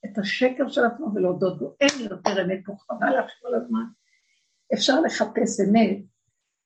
את 0.04 0.18
השקר 0.18 0.68
של 0.68 0.84
עצמו 0.84 1.06
ולהודות 1.14 1.58
בו. 1.58 1.76
אין 1.80 2.08
יותר 2.10 2.44
אמת 2.44 2.60
פה, 2.64 2.72
חבל 2.78 3.18
לך 3.18 3.30
כל 3.42 3.54
הזמן. 3.54 3.84
אפשר 4.74 5.00
לחפש 5.00 5.60
אמת, 5.60 5.98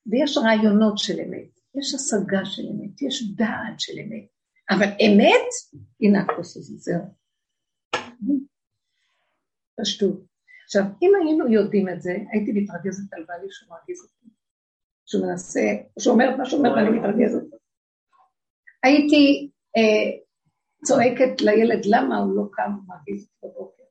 ויש 0.07 0.38
רעיונות 0.38 0.98
של 0.98 1.20
אמת, 1.20 1.52
יש 1.79 1.95
השגה 1.95 2.45
של 2.45 2.63
אמת, 2.63 3.03
יש 3.03 3.35
דעת 3.37 3.81
של 3.81 3.93
אמת, 3.99 4.27
אבל 4.71 4.87
אמת, 4.87 5.49
הנה 6.01 6.21
הכוס 6.21 6.57
הזה, 6.57 6.75
זהו. 6.77 7.03
פשטות. 9.81 10.25
עכשיו, 10.65 10.83
אם 11.03 11.11
היינו 11.21 11.53
יודעים 11.53 11.89
את 11.89 12.03
זה, 12.03 12.11
הייתי 12.33 12.53
מתרגזת 12.53 13.13
על 13.13 13.25
בעלי 13.29 13.47
שהוא 13.51 13.71
מרגיז 13.71 14.03
אותי. 14.03 14.29
שהוא 15.07 15.27
מנסה, 15.27 15.61
שהוא 15.99 16.15
אומר 16.15 16.25
את 16.35 16.39
מה 16.39 16.45
שהוא 16.47 16.59
אומר 16.59 16.77
ואני 16.77 16.99
מתרגזת. 16.99 17.45
הייתי 18.83 19.51
אה, 19.77 20.21
צועקת 20.85 21.41
לילד 21.41 21.83
למה 21.85 22.19
הוא 22.19 22.37
לא 22.37 22.43
קם 22.53 22.71
ומרגיז 22.79 23.29
בבוקר. 23.43 23.83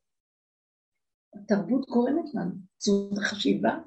התרבות 1.34 1.90
גורמת 1.90 2.34
לנו, 2.34 2.52
זאת 2.78 3.18
החשיבה. 3.18 3.78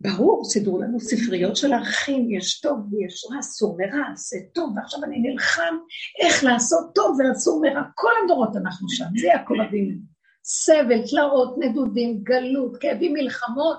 ברור, 0.00 0.44
סידרו 0.44 0.82
לנו 0.82 1.00
ספריות 1.00 1.56
של 1.56 1.72
ערכים, 1.72 2.30
יש 2.30 2.60
טוב 2.60 2.78
ויש 2.92 3.26
רע, 3.30 3.40
אסור 3.40 3.76
מרע, 3.78 4.12
עשה 4.12 4.36
טוב, 4.54 4.76
ועכשיו 4.76 5.04
אני 5.04 5.18
נלחם 5.18 5.74
איך 6.18 6.44
לעשות 6.44 6.94
טוב 6.94 7.18
ואסור 7.18 7.62
מרע. 7.62 7.82
כל 7.94 8.10
הדורות 8.24 8.56
אנחנו 8.56 8.88
שם, 8.88 9.04
זה 9.20 9.26
יעקב 9.26 9.54
אבינו. 9.68 9.98
סבל, 10.44 11.08
תלאות, 11.10 11.54
נדודים, 11.58 12.22
גלות, 12.22 12.76
כאבים, 12.80 13.12
מלחמות, 13.12 13.78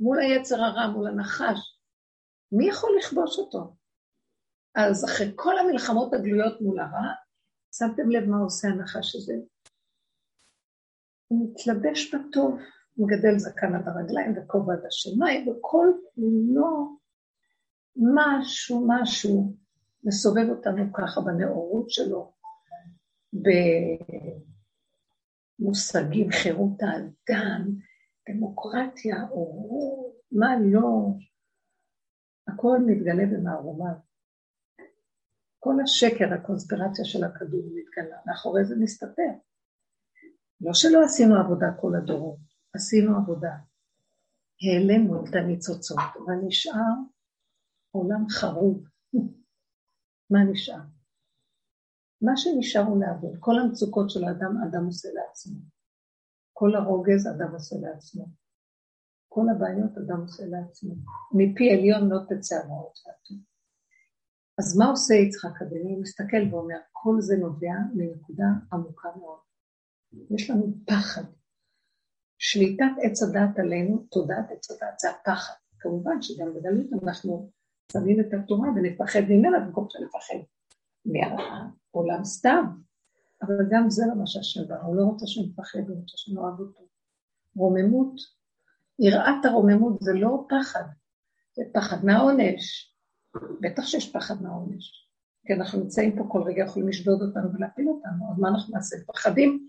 מול 0.00 0.20
היצר 0.20 0.64
הרע, 0.64 0.86
מול 0.86 1.06
הנחש. 1.06 1.58
מי 2.52 2.68
יכול 2.68 2.90
לכבוש 2.98 3.38
אותו? 3.38 3.74
אז 4.74 5.04
אחרי 5.04 5.32
כל 5.36 5.58
המלחמות 5.58 6.14
הגלויות 6.14 6.60
מול 6.60 6.80
הרע, 6.80 7.12
שמתם 7.74 8.10
לב 8.10 8.28
מה 8.28 8.38
עושה 8.38 8.68
הנחש 8.68 9.16
הזה? 9.16 9.34
הוא 11.28 11.50
מתלבש 11.50 12.14
בטוב, 12.14 12.58
מגדל 12.98 13.38
זקן 13.38 13.74
עד 13.74 13.88
הרגליים 13.88 14.34
וכובע 14.36 14.72
עד 14.72 14.84
השמיים, 14.86 15.48
וכל 15.48 15.86
כולו 16.14 16.98
משהו, 17.96 18.86
משהו, 18.88 19.54
מסובב 20.04 20.48
אותנו 20.48 20.92
ככה 20.92 21.20
בנאורות 21.20 21.90
שלו, 21.90 22.32
במושגים, 25.60 26.30
חירות 26.30 26.82
האדם, 26.82 27.68
דמוקרטיה, 28.28 29.28
אורות, 29.30 30.14
מה 30.32 30.60
לא, 30.60 31.06
הכל 32.48 32.78
מתגלה 32.86 33.26
במערומיו. 33.26 33.94
כל 35.58 35.74
השקר, 35.82 36.32
הקונספירציה 36.34 37.04
של 37.04 37.24
הכדור 37.24 37.62
מתגלה, 37.74 38.16
מאחורי 38.26 38.64
זה 38.64 38.76
מסתתר. 38.78 39.32
לא 40.60 40.74
שלא 40.74 41.04
עשינו 41.04 41.36
עבודה 41.36 41.66
כל 41.80 41.92
הדורות, 41.96 42.47
עשינו 42.74 43.16
עבודה. 43.16 43.56
העלינו 44.62 45.24
את 45.24 45.34
הניצוצות, 45.34 45.98
אבל 46.24 46.34
נשאר 46.46 46.94
עולם 47.90 48.28
חרוב. 48.28 48.84
מה 50.30 50.38
נשאר? 50.52 50.80
מה 52.22 52.32
שנשאר 52.36 52.82
הוא 52.82 53.00
לעבוד. 53.00 53.36
כל 53.40 53.58
המצוקות 53.58 54.10
של 54.10 54.24
האדם, 54.24 54.62
אדם 54.68 54.86
עושה 54.86 55.08
לעצמו. 55.14 55.60
כל 56.52 56.74
הרוגז, 56.74 57.26
אדם 57.26 57.52
עושה 57.52 57.76
לעצמו. 57.80 58.26
כל 59.28 59.44
הבעיות, 59.56 59.98
אדם 59.98 60.20
עושה 60.20 60.46
לעצמו. 60.46 60.94
מפי 61.34 61.70
עליון 61.72 62.08
לא 62.08 62.18
תצא 62.28 62.56
המעות 62.64 62.98
דעתו. 63.06 63.34
אז 64.58 64.78
מה 64.78 64.86
עושה 64.90 65.14
יצחק 65.14 65.62
אדוני? 65.62 65.92
הוא 65.92 66.02
מסתכל 66.02 66.54
ואומר, 66.54 66.78
כל 66.92 67.16
זה 67.20 67.36
נובע 67.36 67.74
מנקודה 67.94 68.44
עמוקה 68.72 69.08
מאוד. 69.16 69.38
יש 70.30 70.50
לנו 70.50 70.74
פחד. 70.86 71.37
שליטת 72.38 72.92
עץ 73.02 73.22
הדת 73.22 73.58
עלינו, 73.58 74.06
תודעת 74.10 74.50
עץ 74.50 74.70
הדת, 74.70 74.98
זה 74.98 75.10
הפחד. 75.10 75.54
כמובן 75.80 76.22
שגם 76.22 76.54
בגלות 76.54 77.02
אנחנו 77.02 77.50
שמים 77.92 78.20
את 78.20 78.26
התורה 78.34 78.68
ונפחד 78.68 79.20
ממנה 79.28 79.60
במקום 79.60 79.86
שנפחד 79.90 80.34
מהעולם 81.06 82.24
סתם. 82.24 82.64
אבל 83.42 83.54
גם 83.70 83.90
זה 83.90 84.02
לא 84.08 84.14
מה 84.14 84.26
שהשם 84.26 84.68
ברא, 84.68 84.82
הוא 84.82 84.96
לא 84.96 85.02
רוצה 85.02 85.26
שנפחד, 85.26 85.78
הוא 85.88 85.96
רוצה 86.00 86.16
שנאהב 86.16 86.60
אותו. 86.60 86.88
רוממות, 87.56 88.14
יראת 88.98 89.44
הרוממות 89.44 90.00
זה 90.00 90.12
לא 90.14 90.46
פחד, 90.48 90.84
זה 91.56 91.62
פחד 91.74 92.04
מהעונש. 92.04 92.94
בטח 93.60 93.86
שיש 93.86 94.12
פחד 94.12 94.42
מהעונש. 94.42 95.08
כי 95.46 95.54
אנחנו 95.54 95.80
נמצאים 95.80 96.16
פה 96.18 96.24
כל 96.28 96.42
רגע, 96.42 96.64
יכולים 96.64 96.88
לשדוד 96.88 97.22
אותנו 97.22 97.54
ולהפיל 97.54 97.88
אותנו, 97.88 98.32
אז 98.32 98.38
מה 98.38 98.48
אנחנו 98.48 98.74
נעשה? 98.74 98.96
פחדים 99.06 99.66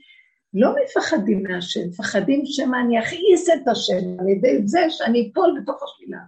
לא 0.53 0.75
מפחדים 0.83 1.43
מהשם, 1.43 1.89
מפחדים 1.89 2.41
שמא 2.45 2.77
אני 2.85 2.99
אכעיס 2.99 3.49
את 3.49 3.67
השם 3.67 4.19
על 4.19 4.29
ידי 4.29 4.67
זה 4.67 4.79
שאני 4.89 5.31
אפול 5.31 5.59
בתוך 5.61 5.83
השלילה. 5.83 6.19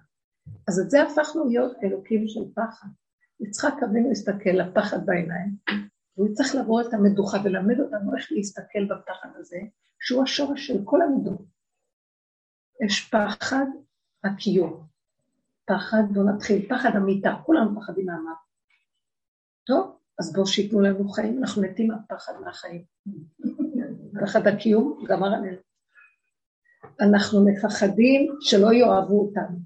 אז 0.68 0.80
את 0.80 0.90
זה 0.90 1.04
הפכנו 1.04 1.46
להיות 1.50 1.72
אלוקים 1.84 2.28
של 2.28 2.42
פחד. 2.56 2.88
יצחק 3.40 3.74
אבינו 3.84 4.10
להסתכל 4.10 4.50
לפחד 4.50 5.06
בעיניים, 5.06 5.56
והוא 6.18 6.34
צריך 6.34 6.56
לבוא 6.56 6.82
את 6.82 6.94
המדוכה 6.94 7.38
וללמד 7.44 7.80
אותנו 7.80 8.18
איך 8.18 8.32
להסתכל 8.32 8.86
בפחד 8.86 9.30
הזה, 9.36 9.58
שהוא 10.00 10.24
השורש 10.24 10.68
של 10.68 10.82
כל 10.86 11.02
המידות. 11.02 11.42
יש 12.86 13.10
פחד 13.10 13.66
הקיום, 14.24 14.84
פחד, 15.66 16.04
בואו 16.14 16.26
נתחיל, 16.36 16.70
פחד 16.70 16.90
המיטה, 16.96 17.36
כולם 17.46 17.76
מפחדים 17.76 18.06
מהמוות. 18.06 18.38
טוב, 19.64 19.98
אז 20.20 20.34
בואו 20.34 20.48
שייתנו 20.48 20.82
לנו 20.82 21.10
חיים, 21.10 21.38
אנחנו 21.38 21.62
מתים 21.62 21.88
מהפחד 21.88 22.34
מהחיים. 22.46 22.84
פחד 24.21 24.47
הקיום, 24.47 25.04
גמר 25.08 25.28
עלינו. 25.28 25.58
אנחנו 27.02 27.45
מפחדים 27.45 28.36
שלא 28.41 28.74
יאהבו 28.74 29.21
אותנו. 29.21 29.58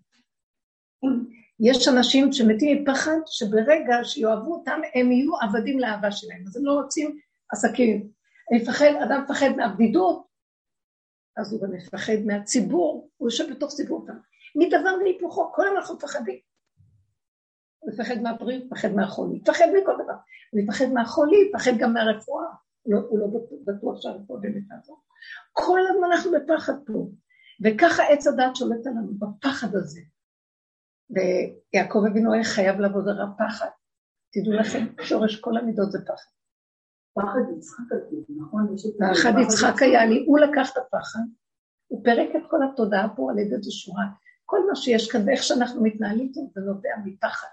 יש 1.60 1.88
אנשים 1.88 2.34
שמתים 2.34 2.84
מפחד 2.84 3.17
שברגע 3.25 3.95
שיאהבו 4.03 4.53
אותם, 4.53 4.79
הם 4.95 5.12
יהיו 5.12 5.31
עבדים 5.41 5.79
לאהבה 5.79 6.12
שלהם, 6.12 6.43
אז 6.47 6.58
הם 6.58 6.65
לא 6.65 6.71
רוצים 6.71 7.19
עסקים. 7.51 8.10
מפחד, 8.51 8.91
אדם 9.05 9.21
מפחד 9.23 9.49
מהבדידות, 9.58 10.25
אז 11.38 11.53
הוא 11.53 11.62
גם 11.62 11.71
מפחד 11.71 12.17
מהציבור, 12.25 13.10
הוא 13.17 13.27
יושב 13.29 13.51
בתוך 13.51 13.73
ציבור 13.73 14.08
כאן. 14.08 14.17
מדבר 14.55 14.95
והיפוכו, 15.03 15.51
כל 15.53 15.67
הזמן 15.67 15.77
אנחנו 15.77 15.95
מפחדים. 15.95 16.39
מפחד 17.88 18.21
מהבריאות, 18.21 18.63
מפחד 18.65 18.91
מהחולי, 18.91 19.39
מפחד 19.39 19.65
מכל 19.81 19.93
דבר. 20.03 20.13
מפחד 20.53 20.86
מהחולי, 20.93 21.49
מפחד 21.49 21.71
גם 21.79 21.93
מהרפואה. 21.93 22.45
לא, 22.86 23.00
הוא 23.10 23.19
לא 23.19 23.28
בטוח 23.65 24.02
שהרפואה 24.02 24.39
באמת 24.39 24.63
תעזור. 24.69 25.02
כל 25.52 25.80
הזמן 25.89 26.12
אנחנו 26.12 26.32
בפחד 26.32 26.74
פה. 26.86 27.10
וככה 27.63 28.04
עץ 28.04 28.28
הדת 28.28 28.56
שולט 28.56 28.88
עלינו, 28.88 29.13
בפחד 29.19 29.76
הזה. 29.76 30.02
ויעקב 31.10 32.04
אבינו 32.12 32.34
היה 32.34 32.43
חייב 32.43 32.80
לעבוד 32.80 33.08
על 33.08 33.21
הפחד. 33.21 33.67
תדעו 34.34 34.54
לכם, 34.54 34.86
שורש 35.02 35.39
כל 35.39 35.58
המידות 35.58 35.91
זה 35.91 36.00
פחד. 36.06 36.32
פחד 37.13 37.58
יצחק 37.58 37.84
נכון? 38.38 38.76
פחד 39.00 39.34
יצחק 39.41 39.82
היה 39.82 40.06
לי, 40.06 40.24
הוא 40.28 40.39
לקח 40.39 40.71
את 40.71 40.78
הפחד, 40.78 41.19
הוא 41.88 42.04
פירק 42.04 42.30
את 42.36 42.41
כל 42.50 42.58
התודעה 42.63 43.15
פה 43.15 43.32
על 43.32 43.39
ידי 43.39 43.62
זו 43.62 43.71
שורה. 43.71 44.06
כל 44.45 44.60
מה 44.67 44.76
שיש 44.76 45.12
כאן 45.12 45.21
ואיך 45.28 45.43
שאנחנו 45.43 45.84
מתנהלים 45.84 46.32
פה 46.34 46.41
זה 46.54 46.62
נובע 46.62 46.89
מפחד. 47.06 47.48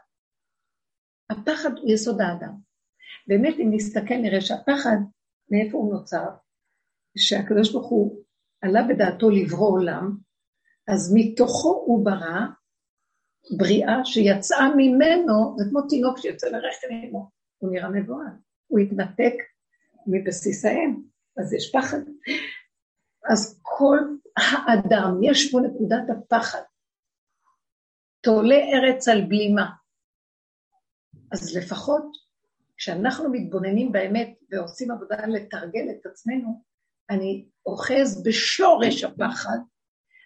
הפחד 1.31 1.71
הוא 1.79 1.91
יסוד 1.91 2.21
האדם. 2.21 2.55
באמת, 3.27 3.55
אם 3.59 3.71
נסתכל, 3.71 4.15
נראה 4.15 4.41
שהפחד, 4.41 4.97
מאיפה 5.53 5.79
הוא 5.79 5.95
נוצר? 5.95 6.29
שהקדוש 7.19 7.73
ברוך 7.73 7.89
הוא 7.91 8.23
עלה 8.61 8.81
בדעתו 8.89 9.31
לברוא 9.31 9.69
עולם, 9.69 10.17
אז 10.89 11.13
מתוכו 11.15 11.83
הוא 11.87 12.05
ברא 12.05 12.41
בריאה 13.59 14.05
שיצאה 14.05 14.69
ממנו, 14.77 15.57
זה 15.59 15.65
כמו 15.71 15.83
תינוק 15.89 16.19
שיוצא 16.19 16.47
לרחם 16.47 16.87
אמו, 17.09 17.31
הוא 17.59 17.73
נראה 17.73 17.91
מבוהל, 17.91 18.33
הוא 18.67 18.79
התנתק 18.79 19.35
מבסיס 20.07 20.65
האם, 20.65 21.03
אז 21.37 21.53
יש 21.53 21.73
פחד. 21.73 21.99
אז 23.33 23.61
כל 23.63 23.99
האדם, 24.37 25.23
יש 25.23 25.53
בו 25.53 25.61
נקודת 25.61 26.03
הפחד. 26.11 26.63
תולה 28.21 28.57
ארץ 28.57 29.09
על 29.09 29.21
בלימה. 29.21 29.71
אז 31.33 31.57
לפחות 31.57 32.22
כשאנחנו 32.77 33.33
מתבוננים 33.33 33.93
באמת 33.93 34.35
ועושים 34.51 34.91
עבודה 34.91 35.27
לתרגל 35.27 35.91
את 35.91 36.07
עצמנו, 36.07 36.63
אני 37.11 37.47
אוחז 37.67 38.23
בשורש 38.25 39.05
הפחד 39.05 39.59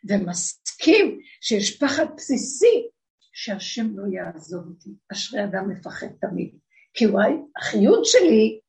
ומסכים 0.09 1.19
שיש 1.41 1.79
פחד 1.79 2.07
בסיסי 2.17 2.89
שהשם 3.33 3.87
לא 3.99 4.17
יעזוב 4.17 4.67
אותי. 4.69 4.91
אשרי 5.13 5.45
אדם 5.45 5.69
מפחד 5.69 6.07
תמיד. 6.21 6.59
כי 6.95 7.07
וואי, 7.07 7.33
החיות 7.57 8.05
שלי, 8.05 8.61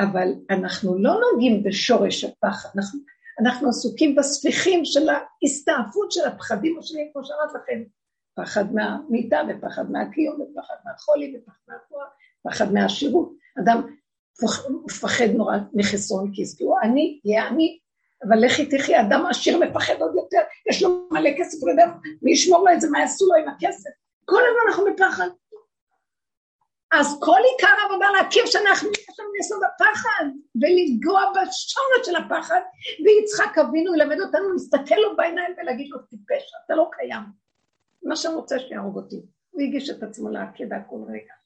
אבל 0.00 0.28
אנחנו 0.50 0.98
לא 0.98 1.20
נוגעים 1.20 1.62
בשורש 1.62 2.24
הפחד, 2.24 2.68
אנחנו, 2.76 3.00
אנחנו 3.42 3.68
עסוקים 3.68 4.14
בספיחים 4.14 4.84
של 4.84 5.08
ההסתעפות 5.08 6.12
של 6.12 6.24
הפחדים 6.26 6.78
השניים, 6.78 7.10
כמו 7.12 7.24
שאמרת 7.24 7.62
לכם, 7.62 7.82
פחד 8.36 8.64
מהמיטה 8.74 9.40
ופחד 9.48 9.90
מהקיום 9.90 10.40
ופחד 10.40 10.74
מהחולי 10.84 11.36
ופחד 11.36 11.58
מהכוח, 11.68 12.08
פחד 12.42 12.72
מהעשירות. 12.72 13.32
אדם 13.60 13.86
מפחד 14.86 15.24
נורא 15.34 15.56
מחסרון 15.74 16.30
כיס, 16.34 16.58
כי 16.58 16.64
הוא 16.64 16.78
עני, 16.82 17.20
יהיה 17.24 17.48
עני, 17.48 17.78
אבל 18.28 18.44
לכי 18.44 18.66
תחי, 18.66 19.00
אדם 19.00 19.26
עשיר 19.26 19.58
מפחד 19.58 19.94
עוד 20.00 20.14
יותר, 20.16 20.38
יש 20.70 20.82
לו 20.82 21.08
מלא 21.10 21.30
כסף, 21.38 21.62
הוא 21.62 21.70
יודע 21.70 21.86
מי 22.22 22.32
ישמור 22.32 22.64
לו 22.64 22.74
את 22.74 22.80
זה, 22.80 22.90
מה 22.90 23.00
יעשו 23.00 23.26
לו 23.26 23.34
עם 23.34 23.48
הכסף? 23.48 23.90
כל 24.24 24.40
הזמן 24.40 24.60
אנחנו 24.68 24.84
בפחד. 24.84 25.28
אז 26.92 27.18
כל 27.20 27.40
עיקר 27.52 27.74
העבודה 27.82 28.06
להכיר 28.10 28.46
שאנחנו, 28.46 28.88
יש 28.90 29.20
לנו 29.20 29.30
יסוד 29.40 29.60
הפחד, 29.64 30.24
ולגוע 30.54 31.22
בשורש 31.30 32.06
של 32.06 32.16
הפחד, 32.16 32.60
ויצחק 33.04 33.58
אבינו 33.58 33.94
ילמד 33.94 34.20
אותנו 34.20 34.52
להסתכל 34.52 34.94
לו 34.94 35.16
בעיניים 35.16 35.54
ולהגיד 35.58 35.88
לו, 35.90 35.98
טיפש, 35.98 36.52
אתה 36.66 36.74
לא 36.74 36.90
קיים. 36.92 37.22
מה 38.02 38.16
שאני 38.16 38.34
רוצה 38.34 38.58
שיהרוג 38.58 38.96
אותי. 38.96 39.22
הוא 39.50 39.62
הגיש 39.62 39.90
את 39.90 40.02
עצמו 40.02 40.28
לעקדה 40.28 40.76
כל 40.88 41.00
רגע. 41.08 41.39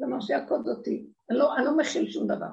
זה 0.00 0.06
מה 0.06 0.20
שיעקוד 0.20 0.68
אותי. 0.68 1.06
אני 1.30 1.38
לא, 1.38 1.56
אני 1.56 1.64
לא 1.64 1.76
מכיל 1.76 2.10
שום 2.10 2.26
דבר. 2.26 2.52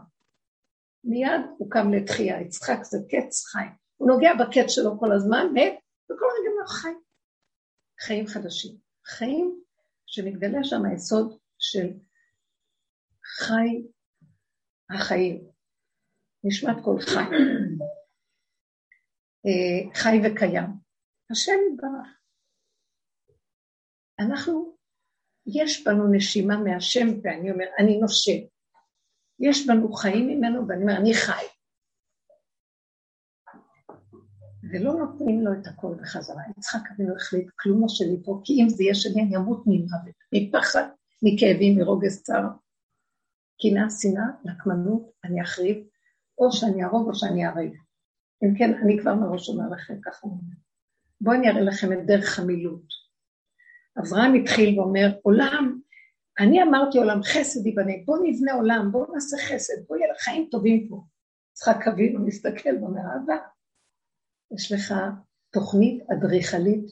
מיד 1.04 1.42
הוא 1.58 1.72
קם 1.72 1.94
לתחייה, 1.94 2.42
יצחק 2.42 2.84
זה 2.84 2.98
קץ 3.10 3.46
חי. 3.46 3.68
הוא 3.96 4.08
נוגע 4.08 4.30
בקץ 4.40 4.70
שלו 4.70 5.00
כל 5.00 5.12
הזמן, 5.16 5.46
מת, 5.54 5.74
וכל 6.06 6.26
רגע 6.40 6.50
הוא 6.50 6.68
חי. 6.68 6.94
חיים 8.00 8.28
חדשים. 8.28 8.78
חיים 9.06 9.62
שמתגלה 10.06 10.64
שם 10.64 10.86
היסוד 10.86 11.38
של 11.60 11.88
חי 13.24 13.88
החיים, 14.90 15.48
נשמת 16.44 16.76
כל 16.84 17.00
חי, 17.00 17.30
אה, 19.46 19.96
חי 19.96 20.18
וקיים. 20.26 20.70
השם 21.32 21.60
יתברך. 21.74 22.08
אנחנו, 24.20 24.77
יש 25.48 25.88
בנו 25.88 26.08
נשימה 26.12 26.58
מהשם, 26.58 27.08
ואני 27.24 27.52
אומר, 27.52 27.66
אני 27.80 28.00
נושם. 28.00 28.38
יש 29.40 29.68
בנו 29.68 29.94
חיים 29.94 30.28
ממנו, 30.28 30.68
ואני 30.68 30.82
אומר, 30.82 30.98
אני 30.98 31.14
חי. 31.14 31.46
ולא 34.72 34.94
נותנים 34.94 35.42
לו 35.42 35.52
את 35.54 35.68
הכל 35.68 35.96
בחזרה. 36.02 36.42
יצחק 36.58 36.92
אבינו 36.96 37.16
החליט, 37.16 37.50
כלום 37.60 37.82
לא 37.82 37.88
שלי 37.88 38.18
פה, 38.26 38.42
כי 38.44 38.54
אם 38.64 38.70
זה 38.70 38.84
יהיה 38.84 38.96
שלי, 38.96 39.22
אני 39.22 39.38
אמות 39.38 39.64
ממוות, 39.66 40.16
מפחד, 40.34 40.84
מכאבים, 41.24 41.80
מרוגז 41.80 42.24
צער. 42.24 42.48
קנאה, 43.62 43.90
שנאה, 43.90 44.26
נקמנות, 44.46 45.12
אני 45.24 45.42
אחריב, 45.42 45.78
או 46.38 46.52
שאני 46.52 46.84
אהרוג 46.84 47.08
או 47.10 47.16
שאני 47.16 47.46
אהרג. 47.46 47.72
אם 48.44 48.58
כן, 48.58 48.74
אני 48.84 49.00
כבר 49.02 49.16
מראש 49.16 49.50
אומר 49.50 49.70
לכם, 49.70 50.02
ככה. 50.02 50.28
בואו 51.22 51.36
אני 51.36 51.50
אראה 51.50 51.62
לכם 51.62 51.94
את 51.94 52.06
דרך 52.06 52.40
המילוט. 52.40 52.97
אברהם 54.00 54.34
התחיל 54.34 54.80
ואומר, 54.80 55.08
עולם, 55.22 55.80
אני 56.40 56.64
אמרתי 56.64 56.98
עולם 56.98 57.24
חסד 57.24 57.66
ייבנה, 57.66 57.94
בואו 58.06 58.24
נבנה 58.24 58.54
עולם, 58.54 58.90
בואו 58.92 59.14
נעשה 59.14 59.38
חסד, 59.38 59.88
בואו 59.88 60.00
יהיה 60.00 60.14
לחיים 60.14 60.48
טובים 60.52 60.88
פה. 60.90 61.04
יצחק 61.52 61.88
אבינו 61.88 62.26
מסתכל 62.26 62.70
ואומר, 62.82 63.02
אבא, 63.02 63.36
יש 64.56 64.72
לך 64.72 64.94
תוכנית 65.52 66.04
אדריכלית 66.12 66.86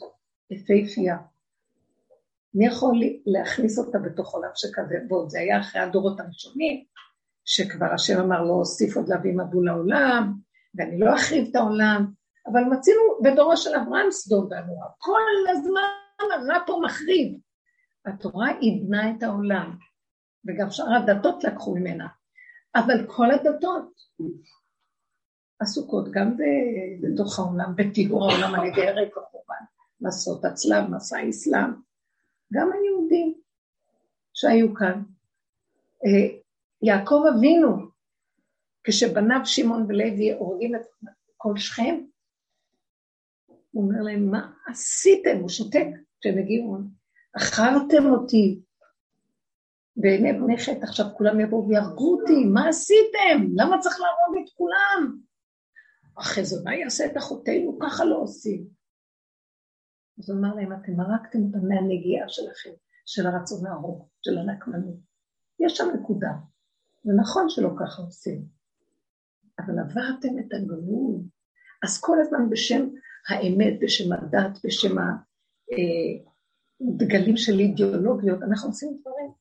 יפהפייה. 0.50 1.18
מי 2.54 2.68
יכול 2.68 3.00
להכניס 3.26 3.80
אותה 3.80 4.00
בתוך 4.00 4.34
עולם 4.34 4.50
שכזה? 4.56 4.96
ועוד 5.10 5.30
זה 5.30 5.40
היה 5.40 5.60
אחרי 5.60 5.82
הדורות 5.82 6.20
הראשונים, 6.20 6.84
שכבר 7.46 7.94
השם 7.94 8.20
אמר 8.20 8.44
לא 8.44 8.54
אוסיף 8.54 8.98
עוד 8.98 9.10
להביא 9.10 9.34
מבול 9.34 9.66
לעולם, 9.66 10.34
ואני 10.76 11.00
לא 11.00 11.16
אחריב 11.16 11.48
את 11.50 11.56
העולם, 11.56 12.06
אבל 12.48 12.64
מצינו 12.64 13.02
בדורו 13.24 13.58
של 13.58 13.76
אברהם 13.76 14.12
סדום 14.12 14.48
ועמורה, 14.52 14.88
כל 14.98 15.22
הזמן 15.50 16.05
הרע 16.20 16.66
פה 16.68 16.80
מחריב. 16.86 17.38
התורה 18.06 18.52
עידנה 18.52 19.12
את 19.12 19.24
העולם, 19.24 19.78
וגם 20.46 20.72
שאר 20.72 20.94
הדתות 20.94 21.44
לקחו 21.44 21.76
ממנה, 21.76 22.08
אבל 22.76 23.08
כל 23.08 23.32
הדתות 23.32 24.02
עסוקות 25.60 26.12
גם 26.12 26.38
בתוך 27.02 27.40
העולם, 27.40 27.76
בטיהור 27.76 28.32
העולם 28.32 28.56
על 28.56 28.66
ידי 28.66 28.88
הרג 28.88 29.08
וחורבן, 29.18 29.64
מסעות 30.02 30.46
הצלב, 30.46 30.84
מסע 30.90 31.18
האסלאם, 31.18 31.72
גם 32.54 32.70
היהודים 32.74 33.42
שהיו 34.34 34.74
כאן. 34.74 35.04
אה, 36.06 36.38
יעקב 36.82 37.24
אבינו, 37.36 37.90
כשבניו 38.84 39.40
שמעון 39.46 39.86
ולוי 39.90 40.34
הורגים 40.34 40.76
את 40.76 40.82
כל 41.38 41.58
שכם, 41.58 41.96
הוא 43.72 43.84
אומר 43.84 44.02
להם, 44.02 44.32
מה 44.32 44.52
עשיתם? 44.68 45.38
הוא 45.42 45.50
שותק 45.50 45.86
כשהם 46.26 46.38
הגיעו, 46.38 46.78
אכלתם 47.38 48.06
אותי 48.06 48.62
בעיני 49.98 50.34
בני 50.34 50.58
חטא, 50.58 50.86
עכשיו 50.86 51.06
כולם 51.18 51.40
יבואו 51.40 51.68
ויהרגו 51.68 52.16
אותי, 52.16 52.46
מה 52.46 52.70
עשיתם? 52.70 53.48
למה 53.56 53.80
צריך 53.80 54.00
להרוג 54.00 54.44
את 54.44 54.54
כולם? 54.58 55.18
החזונה 56.18 56.76
יעשה 56.76 57.06
את 57.06 57.18
אחותינו, 57.18 57.80
ככה 57.80 58.06
לא 58.06 58.16
עושים. 58.16 58.68
אז 60.20 60.30
הוא 60.30 60.40
אמר 60.40 60.56
להם, 60.56 60.74
אתם 60.74 61.00
הרגתם 61.00 61.40
אותם 61.44 61.68
מהנגיעה 61.68 62.30
שלכם, 62.30 62.70
של 63.06 63.28
הרצון 63.28 63.66
להרוג, 63.66 64.08
של 64.22 64.38
הנקמנות. 64.38 64.96
יש 65.60 65.78
שם 65.78 65.86
נקודה. 66.00 66.32
זה 67.04 67.14
נכון 67.22 67.50
שלא 67.50 67.70
ככה 67.80 68.02
עושים, 68.02 68.46
אבל 69.60 69.80
עברתם 69.80 70.40
את 70.40 70.54
הגבול. 70.54 71.22
אז 71.84 72.02
כל 72.02 72.18
הזמן 72.22 72.50
בשם 72.50 72.88
האמת, 73.30 73.74
בשם 73.82 74.14
הדת, 74.14 74.60
בשם 74.64 74.98
הדגלים 74.98 75.25
אה, 75.72 77.36
של 77.36 77.60
אידיאולוגיות, 77.60 78.44
אנחנו 78.44 78.70
עושים 78.70 78.98
דברים. 79.02 79.32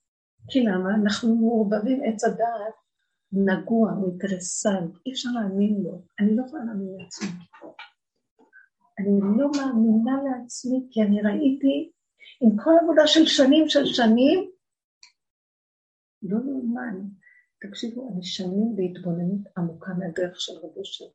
כי 0.48 0.60
למה? 0.60 0.94
אנחנו 0.94 1.34
מעורבבים 1.34 2.00
עץ 2.04 2.24
הדעת 2.24 2.74
נגוע, 3.32 3.92
אינטרסנט, 4.06 4.94
אי 5.06 5.12
אפשר 5.12 5.28
להאמין 5.34 5.82
לו. 5.82 6.02
אני 6.20 6.36
לא 6.36 6.42
יכולה 6.46 6.64
להאמין 6.64 6.88
לעצמי. 6.98 7.28
אני 8.98 9.20
לא 9.38 9.50
מאמינה 9.56 10.16
לעצמי, 10.24 10.86
כי 10.90 11.02
אני 11.02 11.22
ראיתי 11.22 11.90
עם 12.40 12.50
כל 12.64 12.70
עבודה 12.82 13.06
של 13.06 13.26
שנים 13.26 13.68
של 13.68 13.84
שנים, 13.86 14.50
לא 16.22 16.38
נאמן. 16.38 17.00
תקשיבו, 17.60 18.10
אני 18.12 18.22
שנים 18.22 18.76
בהתבוננות 18.76 19.40
עמוקה 19.56 19.92
מהדרך 19.98 20.40
של 20.40 20.52
רבו 20.52 20.84
שלו. 20.84 21.08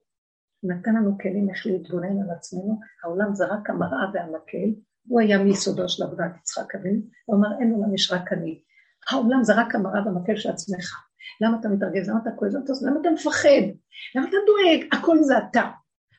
נתן 0.64 0.96
לנו 0.96 1.18
כלים 1.18 1.50
איך 1.50 1.66
להתבונן 1.66 2.22
על 2.22 2.30
עצמנו, 2.38 2.80
העולם 3.04 3.36
זה 3.36 3.46
רק 3.46 3.70
המראה 3.70 4.12
והמקל, 4.14 4.82
הוא 5.10 5.22
היה 5.22 5.38
מיסודו 5.38 5.90
של 5.90 6.04
עבודת 6.04 6.38
יצחק 6.40 6.76
אבינו, 6.76 7.02
הוא 7.26 7.38
אמר 7.38 7.48
אין 7.60 7.72
עולם 7.72 7.96
יש 7.96 8.12
רק 8.12 8.34
אני. 8.34 8.62
העולם 9.10 9.44
זה 9.44 9.54
רק 9.56 9.76
המראה 9.76 10.06
והמקל 10.06 10.36
של 10.36 10.50
עצמך. 10.50 10.96
למה 11.42 11.60
אתה 11.60 11.70
מתרגז? 11.70 12.10
למה 12.10 12.20
אתה 12.24 12.30
כואב? 12.36 12.52
למה 12.88 13.00
אתה 13.02 13.10
מפחד? 13.10 13.66
למה 14.16 14.30
אתה 14.30 14.38
דואג? 14.46 14.88
הכל 14.92 15.18
זה 15.22 15.34
אתה. 15.38 15.64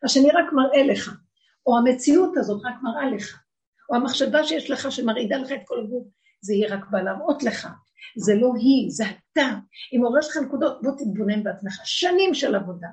השני 0.05 0.29
רק 0.31 0.53
מראה 0.53 0.83
לך. 0.83 1.21
או 1.67 1.79
המציאות 1.79 2.37
הזאת 2.37 2.63
רק 2.65 2.75
מראה 2.83 3.11
לך, 3.11 3.43
או 3.91 3.95
המחשבה 3.95 4.45
שיש 4.45 4.71
לך 4.71 4.93
שמרעידה 4.93 5.37
לך 5.37 5.53
את 5.53 5.61
כל 5.65 5.81
הגוף, 5.81 6.07
זה 6.41 6.55
יהיה 6.55 6.77
רק 6.77 6.85
בא 6.91 7.01
להראות 7.01 7.43
לך. 7.43 7.69
זה 8.17 8.35
לא 8.35 8.53
היא, 8.57 8.91
זה 8.91 9.05
אתה. 9.05 9.49
אם 9.93 10.05
עורר 10.05 10.19
לך 10.19 10.37
נקודות, 10.37 10.83
בוא 10.83 10.93
תתבונן 10.99 11.43
בעצמך. 11.43 11.81
שנים 11.85 12.35
של 12.35 12.55
עבודה. 12.55 12.89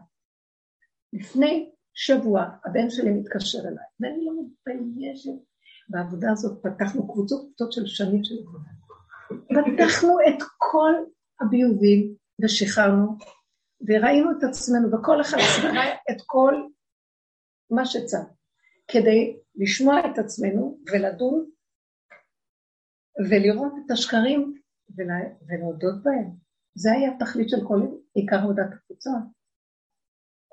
לפני 1.14 1.70
שבוע 1.94 2.46
הבן 2.66 2.90
שלי 2.90 3.12
מתקשר 3.12 3.60
אליי, 3.60 3.86
ואני 4.00 4.26
לא 4.26 4.32
מתביישת. 4.42 5.32
בעבודה 5.90 6.32
הזאת 6.32 6.64
פתחנו 6.64 7.08
קבוצות 7.14 7.46
קבוצות 7.46 7.72
של 7.74 7.86
שנים 7.86 8.24
של 8.24 8.36
עבודה. 8.48 8.70
פתחנו 9.48 10.18
את 10.28 10.44
כל 10.58 10.94
הביובים 11.42 12.16
ושחררנו, 12.42 13.18
וראינו 13.88 14.32
את 14.32 14.44
עצמנו, 14.44 14.92
וכל 14.92 15.22
אחד 15.22 15.38
סיפרה 15.38 15.86
את 16.12 16.22
כל 16.26 16.54
מה 17.72 17.86
שצריך. 17.86 18.26
כדי 18.88 19.40
לשמוע 19.56 20.00
את 20.00 20.18
עצמנו 20.18 20.80
ולדון 20.92 21.50
ולראות 23.30 23.74
את 23.86 23.92
השקרים 23.92 24.54
ולהודות 25.48 26.04
בהם. 26.04 26.30
זה 26.76 26.92
היה 26.92 27.12
התכלית 27.16 27.50
של 27.50 27.68
כל 27.68 27.80
עיקר 28.14 28.36
עבודת 28.36 28.74
הקבוצה. 28.74 29.10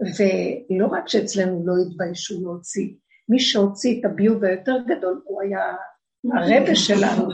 ולא 0.01 0.87
רק 0.87 1.09
שאצלנו 1.09 1.67
לא 1.67 1.73
התביישו 1.87 2.41
להוציא, 2.43 2.95
מי 3.29 3.41
שהוציא 3.41 4.01
את 4.01 4.05
הביוב 4.05 4.45
היותר 4.45 4.77
גדול 4.87 5.23
הוא 5.25 5.43
היה 5.43 5.77
הרבה 6.25 6.75
שלנו. 6.75 7.29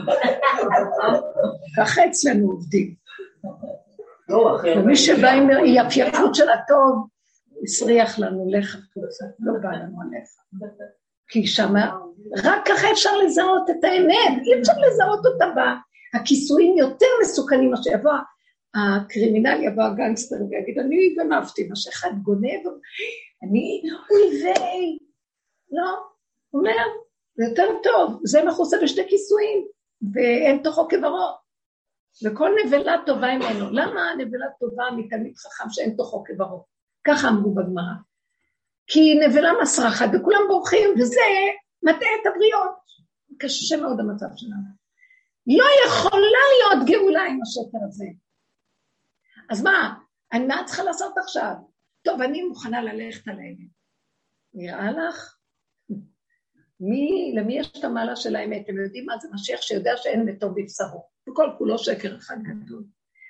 ככה 1.77 2.05
אצלנו 2.05 2.51
עובדים. 2.51 2.95
ומי 4.63 4.95
שבא 4.95 5.29
עם 5.29 5.49
היפייפות 5.49 6.35
של 6.35 6.49
הטוב, 6.49 7.07
הסריח 7.63 8.19
לנו, 8.19 8.45
לך 8.49 8.77
לא 9.39 9.53
בא 9.61 9.69
לנו 9.69 9.97
עליך. 10.01 10.29
כי 11.27 11.47
שמה, 11.47 11.91
רק 12.43 12.65
ככה 12.65 12.91
אפשר 12.91 13.17
לזהות 13.17 13.69
את 13.69 13.83
האמת, 13.83 14.41
אי 14.45 14.61
אפשר 14.61 14.73
לזהות 14.87 15.25
אותה 15.25 15.45
בה. 15.55 15.75
הכיסויים 16.13 16.77
יותר 16.77 17.05
מסוכנים, 17.21 17.71
מה 17.71 17.83
שיבוא 17.83 18.11
הקרימינל, 18.75 19.63
יבוא 19.63 19.83
הגנגסטר 19.83 20.35
ויגיד, 20.49 20.79
אני 20.79 21.15
גנבתי, 21.15 21.67
מה 21.67 21.75
שאחד 21.75 22.11
גונב, 22.23 22.67
אני 23.43 23.81
אויבי. 24.11 24.97
לא, 25.71 26.03
אומר, 26.53 26.85
זה 27.35 27.43
יותר 27.43 27.67
טוב, 27.83 28.19
זה 28.23 28.43
מכוסה 28.47 28.77
בשתי 28.83 29.01
כיסויים, 29.09 29.67
ואין 30.13 30.63
תוכו 30.63 30.87
כברו. 30.87 31.41
וכל 32.25 32.49
נבלה 32.65 32.95
טובה 33.05 33.27
ממנו. 33.35 33.69
למה 33.71 34.15
נבלה 34.17 34.45
טובה 34.59 34.83
מתלמיד 34.97 35.37
חכם 35.37 35.69
שאין 35.69 35.95
תוכו 35.97 36.23
כברו? 36.23 36.65
ככה 37.07 37.27
אמרו 37.27 37.53
בגמרא. 37.53 37.93
כי 38.87 39.15
נבלה 39.27 39.51
מסרחת 39.61 40.09
וכולם 40.13 40.41
בורחים, 40.47 40.89
וזה 40.99 41.21
מטעה 41.83 42.09
את 42.21 42.25
הבריות. 42.25 42.81
קשה 43.39 43.77
מאוד 43.77 43.99
המצב 43.99 44.25
שלנו. 44.35 44.81
לא 45.47 45.65
יכולה 45.87 46.17
להיות 46.19 46.87
גאולה 46.87 47.23
עם 47.23 47.39
השקר 47.41 47.85
הזה. 47.87 48.05
אז 49.49 49.63
מה, 49.63 49.93
אני 50.33 50.45
מה 50.45 50.63
צריכה 50.65 50.83
לעשות 50.83 51.17
עכשיו? 51.17 51.53
טוב, 52.01 52.21
אני 52.21 52.41
מוכנה 52.43 52.81
ללכת 52.81 53.27
על 53.27 53.35
האמת. 53.35 53.71
נראה 54.53 54.91
לך? 54.91 55.35
מי, 56.81 57.33
למי 57.35 57.59
יש 57.59 57.71
את 57.79 57.83
המעלה 57.83 58.15
של 58.15 58.35
האמת? 58.35 58.61
אתם 58.63 58.77
יודעים 58.77 59.05
מה 59.05 59.17
זה 59.17 59.27
משיח 59.33 59.61
שיודע 59.61 59.91
שאין 59.97 60.25
בטוב 60.25 60.53
בבשרו. 60.55 61.07
וכל 61.29 61.49
כולו 61.57 61.77
שקר 61.77 62.17
אחד 62.17 62.35
גדול. 62.43 62.83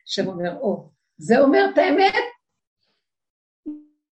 שאומר, 0.05 0.57
או, 0.59 0.89
זה 1.17 1.39
אומר 1.39 1.65
את 1.73 1.77
האמת, 1.77 2.13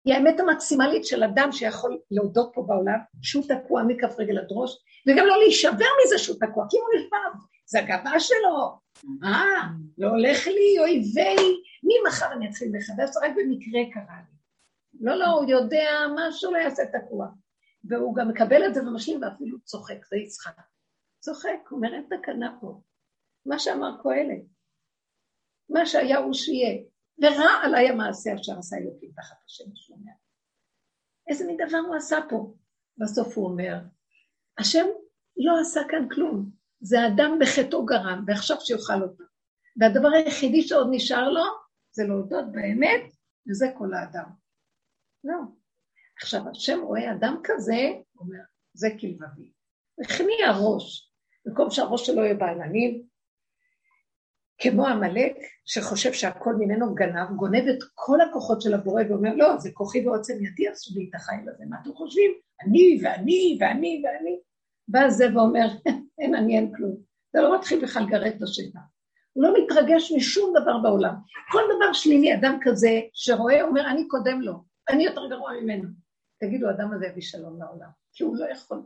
היא 0.06 0.14
האמת 0.14 0.40
המקסימלית 0.40 1.06
של 1.06 1.24
אדם 1.24 1.52
שיכול 1.52 2.00
להודות 2.12 2.52
פה 2.54 2.64
בעולם 2.68 2.98
שהוא 3.22 3.44
תקוע 3.48 3.84
מכף 3.84 4.20
רגל 4.20 4.38
עד 4.38 4.48
ראש, 4.52 4.78
וגם 5.08 5.26
לא 5.26 5.38
להישבר 5.40 5.86
מזה 6.06 6.18
שהוא 6.18 6.38
תקוע, 6.40 6.66
כי 6.70 6.78
הוא 6.78 6.88
נשבר, 6.96 7.46
זה 7.66 7.80
הגאווה 7.80 8.20
שלו. 8.20 8.80
אה, 9.24 9.68
לא 9.98 10.08
הולך 10.08 10.48
לי 10.48 10.80
אויבי, 10.80 11.36
מי 11.84 11.94
מחר 12.08 12.34
אני 12.34 12.50
אתחיל 12.50 12.72
מחדש? 12.72 13.10
רק 13.24 13.32
במקרה 13.36 13.82
קרה 13.94 14.18
לי. 14.18 14.38
לא, 15.02 15.16
לא, 15.16 15.26
הוא 15.26 15.50
יודע 15.50 15.90
משהו 16.16 16.52
לא 16.52 16.58
יעשה 16.58 16.84
תקוע. 16.86 17.28
והוא 17.84 18.16
גם 18.16 18.30
מקבל 18.30 18.66
את 18.68 18.74
זה 18.74 18.82
ומשלים 18.82 19.22
ואפילו 19.22 19.60
צוחק, 19.60 20.06
זה 20.10 20.18
יצחק. 20.18 20.58
צוחק, 21.20 21.60
הוא 21.70 21.78
אומר, 21.78 21.94
אין 21.94 22.08
תקנה 22.10 22.58
פה. 22.62 22.82
מה 23.46 23.60
שאמר 23.60 24.02
קהלת, 24.04 24.44
מה 25.70 25.86
שהיה 25.86 26.18
הוא 26.18 26.34
שיהיה. 26.34 26.84
ורע 27.22 27.52
עליי 27.64 27.90
המעשה 27.90 28.36
אשר 28.36 28.60
עשה 28.60 28.78
אלוקים 28.78 29.12
תחת 29.16 29.36
הוא 29.88 29.98
אומר. 29.98 30.12
איזה 31.28 31.46
מין 31.46 31.58
דבר 31.68 31.78
הוא 31.78 31.96
עשה 31.96 32.18
פה? 32.30 32.54
בסוף 32.98 33.38
הוא 33.38 33.46
אומר, 33.46 33.76
השם 34.58 34.86
לא 35.38 35.62
עשה 35.62 35.82
כאן 35.90 36.10
כלום, 36.10 36.50
זה 36.80 36.98
אדם 37.08 37.40
בחטאו 37.42 37.86
גרם, 37.86 38.24
ועכשיו 38.28 38.58
שיאכל 38.60 39.04
אותו. 39.04 39.24
והדבר 39.80 40.08
היחידי 40.08 40.62
שעוד 40.62 40.88
נשאר 40.92 41.30
לו, 41.30 41.44
זה 41.92 42.04
להודות 42.04 42.46
באמת, 42.52 43.02
וזה 43.50 43.66
כל 43.78 43.94
האדם. 43.94 44.30
לא. 45.24 45.38
עכשיו, 46.24 46.50
השם 46.50 46.80
רואה 46.84 47.12
אדם 47.12 47.38
כזה, 47.44 47.76
הוא 48.14 48.26
אומר, 48.28 48.40
זה 48.74 48.90
כלבבי. 49.00 49.52
הכניע 50.04 50.52
ראש, 50.60 51.12
במקום 51.46 51.72
שהראש 51.72 52.06
שלו 52.06 52.24
יהיה 52.24 52.34
בעננים, 52.34 53.04
כמו 54.62 54.88
עמלק, 54.88 55.34
שחושב 55.66 56.14
שהכל 56.14 56.56
ממנו 56.56 56.96
גנב, 56.96 57.36
גונב 57.36 57.68
את 57.68 57.84
כל 57.94 58.22
הכוחות 58.22 58.62
של 58.62 58.74
הבורא 58.74 59.04
ואומר, 59.10 59.36
לא, 59.36 59.58
זה 59.58 59.70
כוחי 59.74 60.08
ועוצם 60.08 60.34
ידי 60.46 60.68
עשו 60.68 61.00
לי 61.00 61.10
את 61.10 61.16
החיל 61.16 61.50
הזה, 61.50 61.64
מה 61.70 61.78
אתם 61.82 61.94
חושבים? 61.94 62.32
אני 62.62 63.00
ואני 63.04 63.58
ואני 63.60 64.04
ואני. 64.06 64.40
בא 64.88 65.10
זה 65.10 65.26
ואומר, 65.36 65.68
אין 66.20 66.36
אני, 66.36 66.58
אין 66.58 66.72
כלום. 66.76 66.96
זה 67.34 67.42
לא 67.42 67.56
מתחיל 67.56 67.84
בכלל 67.84 68.04
לגרד 68.04 68.34
את 68.38 68.42
השטח. 68.42 68.80
הוא 69.34 69.44
לא 69.44 69.54
מתרגש 69.64 70.12
משום 70.18 70.54
דבר 70.62 70.78
בעולם. 70.78 71.16
כל 71.52 71.62
דבר 71.76 71.94
שלילי, 71.94 72.34
אדם 72.34 72.58
כזה 72.62 73.02
שרואה, 73.14 73.64
אומר, 73.64 73.88
אני 73.88 74.08
קודם 74.08 74.42
לו, 74.42 74.54
אני 74.90 75.04
יותר 75.04 75.28
גרוע 75.30 75.52
ממנו. 75.62 76.03
תגידו, 76.48 76.70
האדם 76.70 76.94
הזה 76.94 77.06
יביא 77.06 77.22
שלום 77.22 77.60
לעולם, 77.62 77.89
כי 78.14 78.24
הוא 78.24 78.38
לא 78.38 78.46
יכול. 78.52 78.84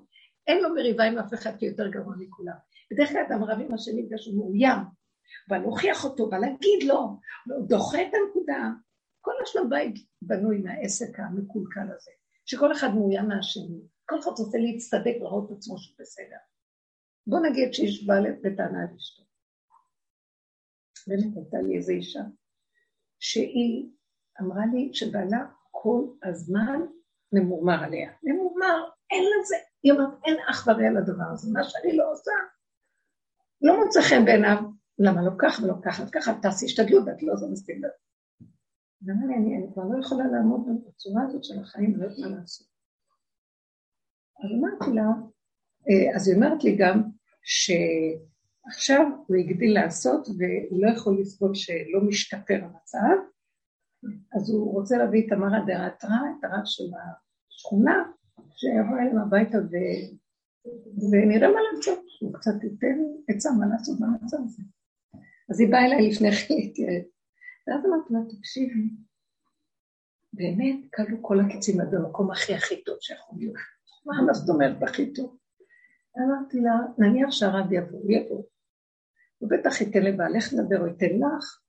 אין 0.47 0.63
לו 0.63 0.75
מריבה 0.75 1.03
עם 1.03 1.17
אף 1.17 1.33
אחד 1.33 1.57
כי 1.59 1.65
יותר 1.65 1.87
גרוע 1.87 2.15
מכולם. 2.19 2.55
בדרך 2.91 3.09
כלל 3.09 3.23
אדם 3.27 3.43
רב 3.43 3.59
עם 3.59 3.73
השני 3.73 4.03
בגלל 4.03 4.17
שהוא 4.17 4.37
מאוים, 4.37 4.79
אבל 5.49 5.57
להוכיח 5.57 6.05
אותו, 6.05 6.29
אבל 6.29 6.39
להגיד 6.39 6.83
לו, 6.83 7.19
הוא 7.45 7.67
דוחה 7.67 8.01
את 8.01 8.11
הנקודה. 8.13 8.69
כל 9.21 9.31
השלום 9.43 9.69
בית 9.69 9.95
בנוי 10.21 10.57
מהעסק 10.57 11.19
המקולקל 11.19 11.91
הזה, 11.95 12.11
שכל 12.45 12.71
אחד 12.71 12.87
מאוים 12.95 13.27
מהשני, 13.27 13.81
כל 14.05 14.19
אחד 14.19 14.31
רוצה 14.37 14.57
להצטדק, 14.57 15.15
לראות 15.19 15.51
את 15.51 15.57
עצמו 15.57 15.77
שהוא 15.77 15.95
בסדר. 15.99 16.37
בוא 17.27 17.39
נגיד 17.49 17.73
שאיש 17.73 18.05
בא 18.05 18.13
בטענה 18.43 18.79
על 18.81 18.95
אשתו. 18.97 19.23
באמת 21.07 21.37
הייתה 21.37 21.57
לי 21.67 21.77
איזו 21.77 21.91
אישה, 21.91 22.23
שהיא 23.19 23.89
אמרה 24.41 24.65
לי 24.73 24.89
שבעלה 24.93 25.45
כל 25.71 26.01
הזמן 26.23 26.79
ממורמר 27.33 27.83
עליה. 27.83 28.11
ממורמר, 28.23 28.89
אין 29.11 29.23
לזה, 29.23 29.55
היא 29.83 29.91
אומרת, 29.91 30.09
אין 30.25 30.37
אח 30.49 30.67
ורע 30.67 30.89
לדבר 30.89 31.25
הזה, 31.33 31.51
מה 31.53 31.63
שאני 31.63 31.97
לא 31.97 32.11
עושה. 32.11 32.31
לא 33.61 33.83
מוצא 33.83 34.01
חן 34.01 34.25
בעיניו, 34.25 34.57
למה 34.99 35.21
לא 35.21 35.31
כך 35.37 35.59
ולא 35.63 35.73
ככה, 35.83 36.03
אז 36.03 36.11
ככה 36.11 36.33
תעשי 36.41 36.65
השתדלות 36.65 37.03
ואת 37.07 37.23
לא 37.23 37.33
עושה 37.33 37.45
מספיק 37.51 37.77
דבר. 37.77 37.87
ואמרה 39.01 39.27
לי, 39.27 39.35
אני, 39.35 39.57
אני 39.57 39.73
כבר 39.73 39.83
לא 39.83 39.99
יכולה 39.99 40.27
לעמוד 40.27 40.61
בצורה 40.87 41.23
הזאת 41.23 41.43
של 41.43 41.59
החיים, 41.59 41.97
לא 41.97 42.03
יודעת 42.03 42.19
מה 42.19 42.27
לעשות. 42.27 42.67
אז 44.39 44.49
אמרתי 44.59 44.95
לה, 44.95 45.07
אה, 45.89 46.15
אז 46.15 46.27
היא 46.27 46.35
אומרת 46.35 46.63
לי 46.63 46.75
גם 46.79 47.03
שעכשיו 47.43 49.05
הוא 49.27 49.37
הגדיל 49.37 49.73
לעשות 49.73 50.27
והוא 50.27 50.81
לא 50.83 50.89
יכול 50.89 51.21
לסבול 51.21 51.55
שלא 51.55 52.01
משתפר 52.07 52.59
המצב, 52.63 53.17
אז 54.35 54.49
הוא 54.49 54.73
רוצה 54.73 54.97
להביא 54.97 55.27
את 55.27 55.31
המרא 55.31 55.59
דאתרא, 55.59 56.17
את 56.39 56.43
הרב 56.43 56.65
של 56.65 56.83
השכונה, 57.49 58.03
שיבוא 58.55 58.99
אליהם 58.99 59.17
הביתה 59.17 59.57
ו... 59.57 59.73
ונראה 61.11 61.47
מה 61.47 61.59
לעשות, 61.73 61.99
הוא 62.21 62.33
קצת 62.33 62.63
ייתן 62.63 62.99
עצה 63.27 63.49
מה 63.59 63.65
לעשות 63.71 63.99
במצב 63.99 64.37
הזה. 64.45 64.63
אז 65.49 65.59
היא 65.59 65.71
באה 65.71 65.85
אליי 65.85 66.09
לפני 66.09 66.31
כן 66.31 66.53
להתייעץ, 66.55 67.05
ואז 67.67 67.85
אמרתי 67.85 68.13
לה, 68.13 68.19
תקשיבי, 68.37 68.89
באמת 70.33 70.79
כלו 70.95 71.17
כל 71.21 71.39
הקיצים 71.39 71.81
עד 71.81 71.95
המקום 71.95 72.31
הכי 72.31 72.53
הכי 72.55 72.83
טוב 72.83 72.97
שיכול 72.99 73.39
להיות. 73.39 73.55
מה 74.05 74.33
זאת 74.33 74.49
אומרת 74.49 74.83
הכי 74.83 75.13
טוב? 75.13 75.37
אמרתי 76.17 76.59
לה, 76.59 76.71
נניח 76.97 77.31
שהרב 77.31 77.73
יבוא, 77.73 78.11
יבוא, 78.11 78.43
הוא 79.37 79.49
בטח 79.49 79.81
ייתן 79.81 80.03
לבעלך 80.03 80.53
לדבר, 80.53 80.81
או 80.81 80.87
ייתן 80.87 81.15
לך, 81.15 81.61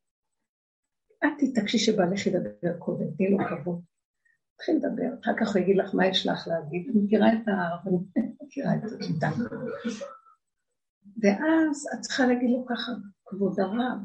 את 1.24 1.30
תתעקשי 1.38 1.78
שבעלך 1.78 2.26
ידבר 2.26 2.78
קודם, 2.78 3.06
תני 3.16 3.30
לו 3.30 3.38
כבוד. 3.48 3.80
תתחיל 4.54 4.76
לדבר, 4.76 5.20
אחר 5.22 5.32
כך 5.40 5.54
הוא 5.54 5.62
יגיד 5.62 5.76
לך 5.76 5.94
מה 5.94 6.06
יש 6.06 6.26
לך 6.26 6.48
להגיד, 6.48 6.90
אני 6.90 7.02
מכירה 7.04 7.32
את 7.32 7.48
הרבנות, 7.48 8.02
מכירה 8.42 8.74
את 8.74 8.80
הכיתה. 8.84 9.28
ואז 11.22 11.86
את 11.94 12.00
צריכה 12.00 12.26
להגיד 12.26 12.50
לו 12.50 12.66
ככה, 12.66 12.92
כבוד 13.26 13.60
הרב, 13.60 13.98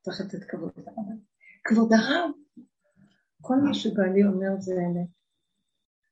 צריך 0.00 0.20
לתת 0.20 0.44
כבוד 0.44 0.72
הרב. 0.86 1.18
כבוד 1.64 1.92
הרב, 1.92 2.30
כל 3.40 3.56
מה 3.56 3.74
שבעלי 3.74 4.24
אומר 4.24 4.60
זה 4.60 4.74
אמת, 4.74 5.08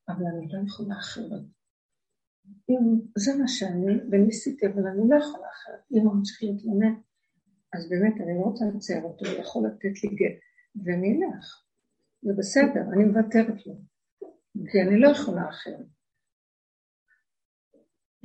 אבל 0.09 0.27
אני 0.27 0.49
לא 0.53 0.59
יכולה 0.67 0.99
אחרת. 0.99 1.43
אם 2.71 3.01
זה 3.19 3.37
מה 3.39 3.49
שאני, 3.49 3.87
וניסיתי, 4.11 4.67
אבל 4.67 4.87
אני 4.87 5.09
לא 5.09 5.17
יכולה 5.17 5.47
אחרת. 5.53 5.81
אם 5.93 6.01
הוא 6.07 6.15
ממשיך 6.15 6.43
להתלונן, 6.43 6.95
אז 7.75 7.89
באמת, 7.89 8.15
אני 8.21 8.35
לא 8.39 8.45
רוצה 8.45 8.65
לצייר 8.75 9.03
אותו, 9.03 9.27
הוא 9.27 9.39
יכול 9.39 9.67
לתת 9.67 10.05
לי 10.05 10.11
גט, 10.11 10.39
ואני 10.85 11.20
אלך. 11.24 11.62
זה 12.22 12.33
בסדר, 12.39 12.81
אני 12.93 13.05
מוותרת 13.05 13.66
לו, 13.66 13.74
כי 14.72 14.83
אני 14.83 15.01
לא 15.01 15.09
יכולה 15.09 15.49
אחרת. 15.49 15.87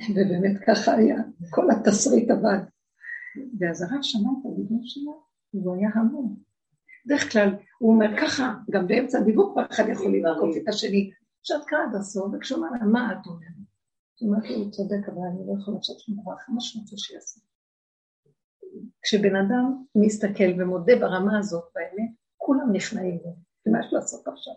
ובאמת 0.09 0.61
ככה 0.67 0.95
היה, 0.95 1.17
כל 1.49 1.65
התסריט 1.71 2.29
עבד. 2.29 2.59
ואז 3.59 3.81
הרב 3.81 4.01
שמע 4.01 4.29
את 4.41 4.45
הדיבור 4.45 4.81
שלו, 4.83 5.23
והוא 5.53 5.75
היה 5.75 5.89
המון. 5.93 6.35
בדרך 7.05 7.31
כלל, 7.31 7.49
הוא 7.79 7.93
אומר 7.93 8.17
ככה, 8.21 8.53
גם 8.71 8.87
באמצע 8.87 9.19
הדיבור 9.19 9.51
כבר 9.53 9.65
אחד 9.71 9.83
יכול 9.91 10.17
לעקוף 10.21 10.57
את 10.57 10.67
השני. 10.67 11.11
שתקה 11.43 11.77
עד 11.89 11.95
הסוף, 11.95 12.33
וכשהוא 12.33 12.59
אמר 12.59 12.71
לה, 12.71 12.85
מה 12.85 13.11
את 13.11 13.25
אומרת? 13.25 13.67
היא 14.19 14.29
אומרת 14.29 14.49
לו, 14.49 14.55
הוא 14.55 14.71
צודק, 14.71 15.09
אבל 15.09 15.21
אני 15.31 15.47
לא 15.47 15.53
יכולה 15.61 15.77
לעשות 15.77 15.99
שום 15.99 16.15
דבר, 16.21 16.33
מה 16.47 16.61
שהוא 16.61 16.81
רוצה 16.81 16.97
שיעשה. 16.97 17.39
כשבן 19.03 19.35
אדם 19.35 19.83
מסתכל 19.95 20.61
ומודה 20.61 20.93
ברמה 20.99 21.39
הזאת, 21.39 21.63
באמת, 21.75 22.11
כולם 22.45 22.73
נכנעים 22.73 23.19
לו, 23.25 23.35
ומה 23.65 23.79
יש 23.79 23.93
לעשות 23.93 24.27
עכשיו? 24.27 24.53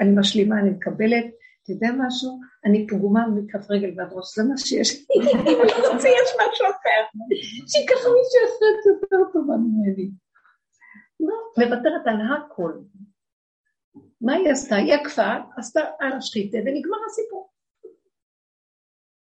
אני 0.00 0.10
משלימה, 0.20 0.60
אני 0.60 0.70
מקבלת, 0.70 1.24
אתה 1.62 1.72
יודע 1.72 1.88
משהו? 1.98 2.40
אני 2.64 2.86
פגומה 2.88 3.28
מכף 3.28 3.70
רגל 3.70 3.94
ועד 3.96 4.12
ראש, 4.12 4.34
זה 4.36 4.42
מה 4.48 4.58
שיש. 4.58 4.94
אם 5.16 5.22
לא 5.68 5.92
רוצה, 5.92 6.08
יש 6.08 6.30
משהו 6.34 6.66
אחר. 6.66 7.18
שיקח 7.66 7.96
מישהו 7.96 8.40
אחרת 8.48 8.86
יותר 8.86 9.32
טובה 9.32 9.56
ממני. 9.56 10.10
לא, 11.20 11.34
מוותרת 11.58 12.06
על 12.06 12.16
הכל. 12.20 12.72
מה 14.20 14.34
היא 14.34 14.50
עשתה? 14.50 14.76
היא 14.76 14.94
עקפה, 14.94 15.34
עשתה 15.56 15.80
על 16.00 16.12
השחיתה 16.12 16.58
ונגמר 16.58 16.98
הסיפור. 17.06 17.50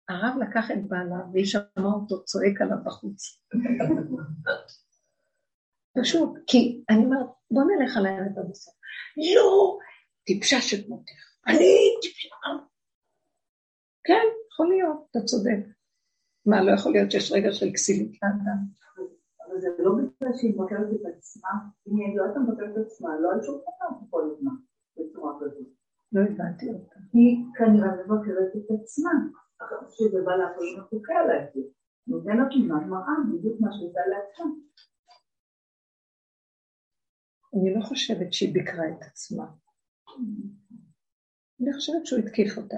הרב 0.08 0.34
לקח 0.40 0.70
את 0.70 0.88
בעלה 0.88 1.16
והיא 1.32 1.44
שמעה 1.44 1.94
אותו 1.94 2.24
צועק 2.24 2.60
עליו 2.60 2.76
בחוץ. 2.84 3.40
פשוט, 6.00 6.30
כי 6.46 6.84
אני 6.90 7.04
אומרת, 7.04 7.26
בוא 7.54 7.62
נלך 7.62 7.96
על 7.96 8.06
האמת 8.06 8.38
עד 8.38 8.50
הסוף. 8.50 8.74
לא, 9.36 9.78
טיפשה 10.26 10.60
שכמותך. 10.60 11.12
אני 11.46 11.74
טיפשה. 12.02 12.28
כן, 14.04 14.24
יכול 14.52 14.68
להיות, 14.68 15.06
אתה 15.10 15.20
צודק. 15.24 15.60
מה, 16.46 16.62
לא 16.62 16.72
יכול 16.72 16.92
להיות 16.92 17.10
שיש 17.10 17.32
רגע 17.32 17.52
של 17.52 17.66
כסילות 17.74 18.12
לאדם? 18.22 18.60
אבל 19.46 19.60
זה 19.60 19.68
לא 19.78 19.90
בגלל 19.92 20.32
שהיא 20.36 20.54
מבקרת 20.54 20.88
את 20.94 21.06
עצמה, 21.16 21.50
אם 21.86 21.96
היא 21.96 22.16
לא 22.16 22.24
הייתה 22.24 22.38
מבקרת 22.38 22.72
את 22.78 22.86
עצמה, 22.86 23.08
לא 23.20 23.30
הייתה 23.30 23.46
שום 23.46 23.58
דבר 23.60 23.98
כל 24.10 24.30
הזמן, 24.32 24.52
בצורה 24.96 25.32
כזאת. 25.40 25.66
לא 26.12 26.20
הבנתי 26.20 26.68
אותה. 26.68 26.96
היא 27.12 27.36
כנראה 27.58 27.88
מבקרת 27.96 28.52
את 28.56 28.80
עצמה. 28.80 29.10
שזה 29.90 30.18
בא 30.24 30.32
להפעיל 30.36 30.78
העצים. 31.30 31.66
נותן 32.06 32.36
לה 32.36 32.44
תמונת 32.50 32.86
מראה, 32.86 33.14
בדיוק 33.32 33.60
מה 33.60 33.72
שזה 33.72 34.00
לעצמה. 34.10 34.50
אני 37.54 37.74
לא 37.74 37.80
חושבת 37.80 38.32
שהיא 38.32 38.54
ביקרה 38.54 38.88
את 38.88 39.02
עצמה. 39.02 39.44
אני 41.60 41.72
חושבת 41.72 42.06
שהוא 42.06 42.18
התקיף 42.18 42.58
אותה. 42.58 42.76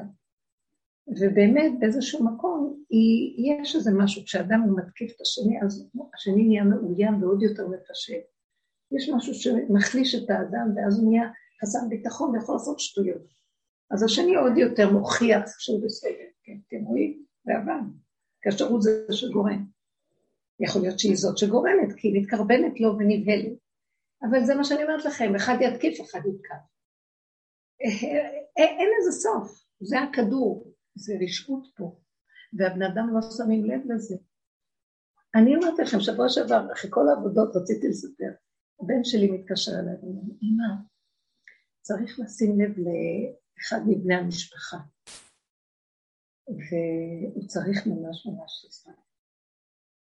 ובאמת, 1.08 1.72
באיזשהו 1.80 2.24
מקום, 2.24 2.82
היא, 2.90 3.52
יש 3.52 3.76
איזה 3.76 3.90
משהו, 3.94 4.24
כשאדם 4.24 4.60
מתקיף 4.76 5.12
את 5.16 5.20
השני, 5.20 5.62
אז 5.62 5.90
השני 6.14 6.44
נהיה 6.44 6.64
מאוים 6.64 7.22
ועוד 7.22 7.42
יותר 7.42 7.68
מפשט. 7.68 8.24
יש 8.92 9.10
משהו 9.14 9.34
שמחליש 9.34 10.14
את 10.14 10.30
האדם, 10.30 10.72
ואז 10.76 10.98
הוא 10.98 11.10
נהיה 11.10 11.28
חסם 11.62 11.88
ביטחון 11.88 12.30
ויכול 12.30 12.54
לעשות 12.54 12.80
שטויות. 12.80 13.22
אז 13.90 14.02
השני 14.02 14.34
עוד 14.34 14.58
יותר 14.58 14.92
מוכיח 14.92 15.58
שהוא 15.58 15.84
בסדר, 15.84 16.28
כן, 16.42 16.58
אתם 16.68 16.84
רואים? 16.84 17.24
עבד. 17.46 17.82
כאשר 18.42 18.68
הוא 18.68 18.82
זה 18.82 19.06
שגורם. 19.10 19.66
יכול 20.60 20.82
להיות 20.82 20.98
שהיא 20.98 21.16
זאת 21.16 21.38
שגורמת, 21.38 21.92
כי 21.96 22.08
היא 22.08 22.22
מתקרבנת 22.22 22.80
לו 22.80 22.98
ונבהלת. 22.98 23.65
אבל 24.22 24.44
זה 24.44 24.54
מה 24.54 24.64
שאני 24.64 24.82
אומרת 24.82 25.04
לכם, 25.04 25.34
אחד 25.36 25.56
יתקיף, 25.60 26.00
אחד 26.00 26.20
יתקף. 26.26 26.62
אין 28.56 28.88
לזה 28.98 29.12
סוף, 29.12 29.64
זה 29.80 30.00
הכדור, 30.00 30.72
זה 30.94 31.14
רשעות 31.24 31.66
פה, 31.76 32.00
והבני 32.58 32.86
אדם 32.86 33.10
לא 33.14 33.20
שמים 33.36 33.64
לב 33.64 33.80
לזה. 33.92 34.16
אני 35.34 35.56
אומרת 35.56 35.78
לכם, 35.78 36.00
שבוע 36.00 36.28
שעבר, 36.28 36.72
אחרי 36.72 36.90
כל 36.90 37.08
העבודות 37.08 37.56
רציתי 37.56 37.88
לספר, 37.88 38.32
הבן 38.80 39.04
שלי 39.04 39.30
מתקשר 39.30 39.72
אליי 39.72 39.94
ואומר, 39.94 40.22
אמא, 40.42 40.74
צריך 41.82 42.20
לשים 42.20 42.60
לב 42.60 42.70
לאחד 42.78 43.80
מבני 43.86 44.14
המשפחה, 44.14 44.76
והוא 46.48 47.46
צריך 47.46 47.86
ממש 47.86 48.26
ממש 48.26 48.64
לספר. 48.68 49.05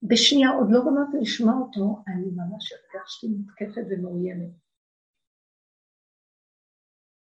בשנייה, 0.02 0.50
עוד 0.50 0.68
לא 0.70 0.80
גמרתי 0.80 1.16
לשמוע 1.20 1.54
אותו, 1.54 2.02
אני 2.08 2.30
ממש 2.30 2.72
הרגשתי 2.72 3.26
מותקפת 3.28 3.86
ומאוימת. 3.90 4.50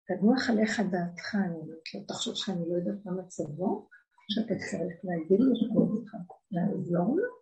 תנוח 0.08 0.50
עליך 0.50 0.80
דעתך, 0.80 1.36
אני 1.36 1.56
אומרת 1.56 1.94
לו, 1.94 2.04
תחשוב 2.08 2.36
שאני 2.36 2.70
לא 2.70 2.76
יודעת 2.76 3.06
מה 3.06 3.12
מצבו, 3.12 3.88
שאתה 4.30 4.54
צריך 4.56 4.96
להגיד 5.04 5.40
לו 5.40 5.56
שקוראים 5.56 5.92
אותך, 5.92 6.16
לעזור 6.52 7.18
לו. 7.18 7.40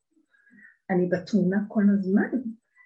אני 0.90 1.10
בתמונה 1.10 1.58
כל 1.68 1.84
הזמן. 1.94 2.30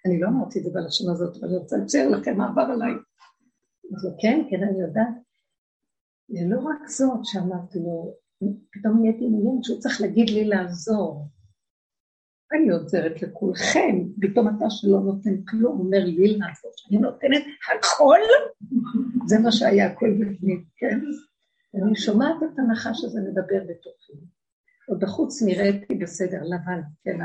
אני 0.06 0.20
לא 0.20 0.28
אמרתי 0.28 0.58
את 0.58 0.64
זה 0.64 0.70
בלשון 0.70 1.12
הזאת, 1.12 1.36
אבל 1.36 1.48
אני 1.48 1.56
רוצה 1.56 1.76
לצייר 1.76 2.08
לכם 2.08 2.36
מה 2.36 2.48
עבר 2.48 2.62
עליי. 2.62 2.92
אז 3.94 4.16
כן, 4.22 4.46
כן, 4.50 4.62
אני 4.62 4.80
יודעת. 4.80 5.14
זה 6.28 6.40
לא 6.48 6.60
רק 6.60 6.88
זאת 6.88 7.20
שאמרתי 7.24 7.78
לו, 7.78 8.16
פתאום 8.72 9.00
נהייתי 9.00 9.28
מעוניינת 9.28 9.64
שהוא 9.64 9.80
צריך 9.80 10.00
להגיד 10.00 10.30
לי 10.30 10.44
לעזור. 10.44 11.28
אני 12.54 12.70
עוזרת 12.70 13.22
לכולכם, 13.22 13.98
פתאום 14.20 14.48
אתה 14.48 14.64
שלא 14.70 15.00
נותן 15.00 15.42
כלום, 15.42 15.78
אומר 15.78 16.04
לי 16.04 16.26
לעזור, 16.26 16.70
שאני 16.76 17.00
נותנת 17.00 17.42
הכל, 17.76 18.18
זה 19.26 19.38
מה 19.38 19.52
שהיה 19.52 19.86
הכל 19.86 20.10
בפנים, 20.20 20.64
כן? 20.76 21.00
ואני 21.74 21.96
שומעת 21.96 22.36
את 22.42 22.58
הנחש 22.58 23.04
הזה 23.04 23.20
מדבר 23.20 23.60
בתוכי. 23.64 24.12
עוד 24.88 25.00
בחוץ 25.00 25.42
נראיתי 25.42 25.94
בסדר, 25.94 26.38
לבן, 26.42 26.80
כן, 27.04 27.18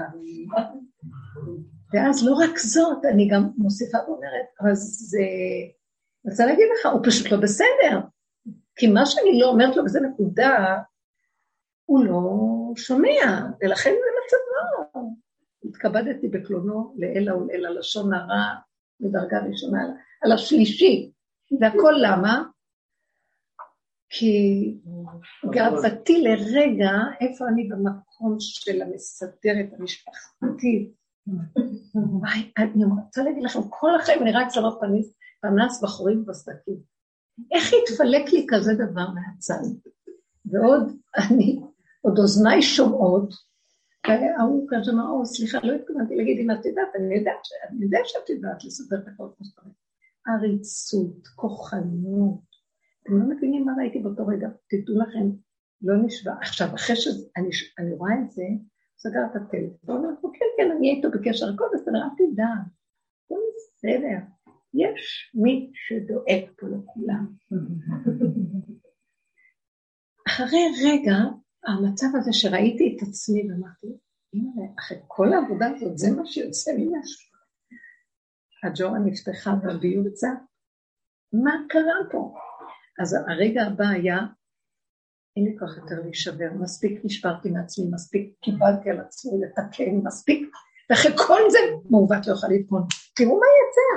ואז 1.94 2.26
לא 2.26 2.34
רק 2.34 2.58
זאת, 2.58 3.06
אני 3.06 3.30
גם 3.30 3.50
מוסיפה 3.58 3.98
ואומרת, 4.08 4.76
זה, 4.76 5.18
אני 6.26 6.32
רוצה 6.32 6.46
להגיד 6.46 6.66
לך, 6.80 6.86
הוא 6.94 7.02
פשוט 7.04 7.32
לא 7.32 7.38
בסדר. 7.38 8.00
כי 8.76 8.88
מה 8.88 9.06
שאני 9.06 9.40
לא 9.40 9.48
אומרת 9.48 9.76
לו, 9.76 9.84
וזו 9.84 10.00
נקודה, 10.00 10.78
הוא 11.86 12.06
לא 12.06 12.22
שומע, 12.76 13.42
ולכן 13.62 13.90
זה 13.90 14.17
מצבו. 14.28 15.16
התכבדתי 15.64 16.28
בקלונו 16.28 16.94
לעילא 16.98 17.34
ולעילא 17.34 17.70
לשון 17.70 18.14
הרע 18.14 18.56
מדרגה 19.00 19.40
ראשונה, 19.50 19.80
על 20.22 20.32
השלישי. 20.32 21.12
והכל 21.60 21.94
למה? 22.02 22.44
כי 24.10 24.74
גאוותי 25.50 26.22
לרגע, 26.22 26.92
איפה 27.22 27.48
אני 27.48 27.70
במקום 27.70 28.36
של 28.40 28.82
המסדרת 28.82 29.74
המשפחתית. 29.80 30.92
אני 32.58 32.86
רוצה 32.86 33.24
להגיד 33.24 33.44
לכם, 33.44 33.60
כל 33.70 33.96
החיים 33.96 34.22
אני 34.22 34.32
רק 34.32 34.48
שמה 34.50 34.70
פנס, 35.42 35.84
בחורים 35.84 36.26
בסדקים. 36.26 36.78
איך 37.52 37.72
התפלק 37.74 38.34
לי 38.34 38.46
כזה 38.50 38.74
דבר 38.74 39.08
מהצד? 39.10 39.64
ועוד 40.46 40.98
אני, 41.18 41.60
עוד 42.02 42.20
אוזניי 42.20 42.62
שומעות, 42.62 43.47
וההוא 44.08 44.68
כזה 44.70 44.92
אמר, 44.92 45.10
או, 45.10 45.26
סליחה, 45.26 45.58
לא 45.64 45.74
התכוונתי 45.74 46.16
להגיד 46.16 46.40
אם 46.40 46.52
את 46.52 46.66
יודעת, 46.66 46.88
אני 46.96 47.16
יודעת, 47.16 47.42
אני 47.70 47.84
יודע 47.86 48.00
שאת 48.04 48.30
יודעת 48.30 48.64
לספר 48.64 48.96
את 48.96 49.08
הכל 49.08 49.28
כמו 49.38 49.46
שצריך. 49.46 49.68
עריצות, 50.28 51.28
כוחנות, 51.36 52.48
אתם 53.04 53.18
לא 53.20 53.36
מבינים 53.36 53.66
מה 53.66 53.74
ראיתי 53.78 54.00
באותו 54.00 54.28
רגע, 54.28 54.48
תדעו 54.70 55.00
לכם, 55.00 55.30
לא 55.82 55.96
נשבע. 56.06 56.34
עכשיו, 56.42 56.68
אחרי 56.76 56.96
שאני 56.96 57.94
רואה 57.94 58.14
את 58.22 58.32
זה, 58.32 58.44
סגר 58.98 59.20
את 59.32 59.36
הטלפון, 59.36 60.06
אמרתי, 60.06 60.28
כן, 60.40 60.46
כן, 60.58 60.72
אני 60.72 60.88
אהיה 60.88 60.98
איתו 60.98 61.12
בקשר, 61.12 61.46
הכל 61.54 61.66
בסדר, 61.74 61.96
אל 61.96 62.10
תדע, 62.18 62.48
הכל 63.26 63.36
בסדר. 63.56 64.20
יש 64.74 65.32
מי 65.36 65.72
שדואג 65.74 66.46
פה 66.60 66.68
לכולם. 66.68 67.28
אחרי 70.28 70.66
רגע, 70.86 71.18
המצב 71.66 72.08
הזה 72.16 72.34
שראיתי 72.34 72.98
את 72.98 73.08
עצמי 73.08 73.52
ואמרתי, 73.52 73.88
הנה, 74.34 74.72
אחרי 74.80 74.98
כל 75.08 75.34
העבודה 75.34 75.68
הזאת, 75.76 75.98
זה 75.98 76.12
מה 76.12 76.26
שיוצא 76.26 76.72
ממנו. 76.78 77.02
הג'ורה 78.64 79.00
נפתחה 79.00 79.52
יצא. 80.08 80.28
מה 81.34 81.52
קרה 81.70 82.12
פה? 82.12 82.36
אז 83.02 83.14
הרגע 83.28 83.64
הבא 83.64 83.88
היה, 83.88 84.18
אין 85.38 85.46
לי 85.46 85.60
כוח 85.60 85.78
יותר 85.78 85.96
להישבר, 86.04 86.50
מספיק 86.60 87.02
נשברתי 87.04 87.50
מעצמי, 87.50 87.86
מספיק 87.92 88.34
קיבלתי 88.42 88.90
על 88.90 89.00
עצמי 89.00 89.32
לתקן, 89.42 89.96
מספיק, 90.04 90.50
ואחרי 90.90 91.12
כל 91.28 91.42
זה 91.50 91.60
מעוות 91.90 92.28
לא 92.28 92.34
יכולה 92.34 92.54
להתמון. 92.54 92.84
תראו 93.16 93.40
מה 93.40 93.46
יצא. 93.60 93.88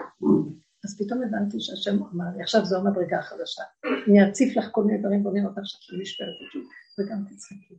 אז 0.85 0.99
פתאום 0.99 1.23
הבנתי 1.23 1.61
שהשם 1.61 2.03
אמר 2.03 2.25
לי, 2.37 2.43
עכשיו 2.43 2.65
זו 2.65 2.79
המדרגה 2.79 3.19
החדשה. 3.19 3.63
אני 4.09 4.29
אציף 4.29 4.57
לך 4.57 4.69
כל 4.73 4.85
מיני 4.85 4.99
דברים 4.99 5.27
ואומר 5.27 5.45
אותך 5.49 5.61
שאת 5.65 6.01
נשברת 6.01 6.29
אותי, 6.47 6.67
וגם 6.99 7.25
תצחקי. 7.25 7.75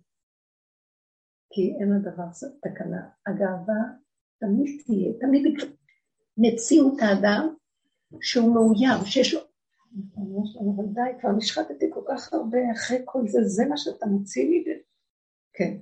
כי 1.54 1.76
אין 1.80 1.93
לדבר 1.93 2.24
תקנה. 2.62 3.10
הגאווה 3.28 3.82
תמיד 4.39 4.82
תהיה, 4.86 5.14
תמיד 5.20 5.58
מציאות 6.38 7.02
האדם 7.02 7.56
שהוא 8.22 8.54
מאוים, 8.56 9.06
שיש 9.06 9.34
לו 9.34 9.39
אבל 10.76 10.86
די, 10.93 11.20
כבר 11.22 11.32
נשחטתי 11.32 11.86
כל 11.93 12.02
כך 12.08 12.34
הרבה 12.34 12.58
אחרי 12.72 13.02
כל 13.06 13.28
זה, 13.28 13.39
זה 13.43 13.66
מה 13.66 13.78
שאתה 13.78 14.06
מוציא 14.06 14.49
לי? 14.49 14.64
כן. 15.54 15.78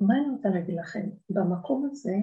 מה 0.00 0.14
אני 0.14 0.30
רוצה 0.36 0.48
להגיד 0.48 0.74
לכם? 0.74 1.08
במקום 1.30 1.88
הזה, 1.90 2.14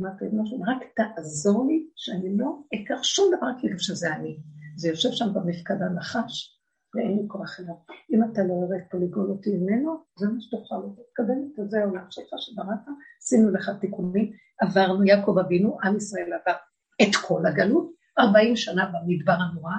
אמרתי 0.00 0.24
משהו, 0.32 0.60
רק 0.62 0.82
תעזור 0.96 1.66
לי 1.66 1.86
שאני 1.96 2.38
לא 2.38 2.58
אקח 2.74 3.02
שום 3.02 3.34
דבר 3.36 3.46
כאילו 3.60 3.78
שזה 3.78 4.14
אני. 4.14 4.38
זה 4.76 4.88
יושב 4.88 5.08
שם 5.12 5.34
במפקד 5.34 5.82
הנחש, 5.82 6.60
ואין 6.94 7.16
לי 7.16 7.22
כוח 7.28 7.60
אליו. 7.60 7.74
אם 8.12 8.24
אתה 8.24 8.42
לא 8.42 8.52
יורד 8.52 8.80
פה 8.90 8.98
לגאול 8.98 9.30
אותי 9.30 9.50
ממנו, 9.56 10.04
זה 10.18 10.26
מה 10.28 10.40
שתוכל 10.40 10.74
אותו. 10.74 11.02
תקבל 11.12 11.64
את 11.64 11.70
זה 11.70 11.80
העולם 11.80 12.04
שלך 12.10 12.28
שבראת, 12.38 12.78
עשינו 13.22 13.50
לך 13.50 13.70
תיקונים, 13.80 14.32
עברנו, 14.60 15.04
יעקב 15.04 15.36
אבינו, 15.46 15.78
עם 15.84 15.96
ישראל 15.96 16.32
עבר 16.32 16.56
את 17.02 17.16
כל 17.26 17.46
הגלות, 17.46 17.90
40 18.18 18.56
שנה 18.56 18.92
במדבר 18.92 19.32
הנורא, 19.32 19.74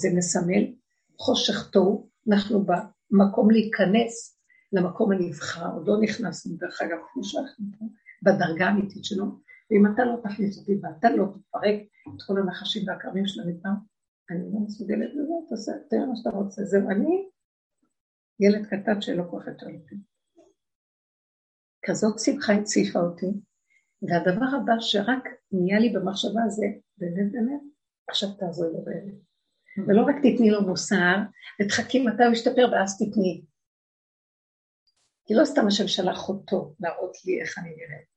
זה 0.00 0.08
מסמל 0.16 0.64
חושך 1.18 1.70
תוהו, 1.70 2.10
אנחנו 2.30 2.66
במקום 2.66 3.50
להיכנס 3.50 4.40
למקום 4.72 5.12
הנבחר, 5.12 5.72
עוד 5.74 5.88
לא 5.88 6.00
נכנסנו, 6.00 6.56
דרך 6.56 6.82
אגב, 6.82 6.98
כמו 7.12 7.24
שאנחנו 7.24 7.64
פה, 7.78 7.84
בדרגה 8.22 8.66
האמיתית 8.66 9.04
שלו, 9.04 9.24
ואם 9.70 9.94
אתה 9.94 10.04
לא 10.04 10.16
תכניס 10.24 10.58
אותי 10.58 10.72
ואתה 10.82 11.10
לא 11.10 11.24
תפרק 11.24 11.78
את 12.14 12.22
כל 12.26 12.34
הנחשים 12.38 12.88
והכרמים 12.88 13.26
של 13.26 13.40
המדבר, 13.40 13.70
אני 14.30 14.52
לא 14.52 14.60
מסוגלת 14.60 15.10
לזה, 15.14 15.32
תעשה, 15.48 15.72
תראה 15.90 16.06
מה 16.06 16.16
שאתה 16.16 16.30
רוצה, 16.30 16.64
זהו, 16.64 16.90
אני 16.90 17.28
ילד 18.40 18.66
קטן 18.66 19.00
שלא 19.00 19.22
כך 19.22 19.46
יותר 19.46 19.66
אותי. 19.66 19.94
כזאת 21.86 22.18
שמחה 22.18 22.52
הציפה 22.52 22.98
אותי, 22.98 23.26
והדבר 24.02 24.56
הבא 24.56 24.72
שרק 24.80 25.24
נהיה 25.52 25.78
לי 25.78 25.88
במחשבה 25.88 26.48
זה, 26.48 26.66
באמת 26.98 27.32
באמת, 27.32 27.60
עכשיו 28.08 28.28
תעזור 28.38 28.72
לו 28.72 28.84
באמת. 28.84 29.14
ולא 29.86 30.02
רק 30.02 30.16
תתני 30.16 30.50
לו 30.50 30.62
מוסר, 30.62 31.16
ותחכי 31.60 32.06
מתי 32.06 32.24
הוא 32.24 32.32
ישתפר 32.32 32.68
ואז 32.72 32.98
תתני. 32.98 33.44
כי 35.24 35.34
לא 35.34 35.44
סתם 35.44 35.66
השם 35.66 35.88
שלח 35.88 36.28
אותו 36.28 36.74
להראות 36.80 37.16
לי 37.24 37.40
איך 37.40 37.58
אני 37.58 37.68
נראית. 37.68 38.09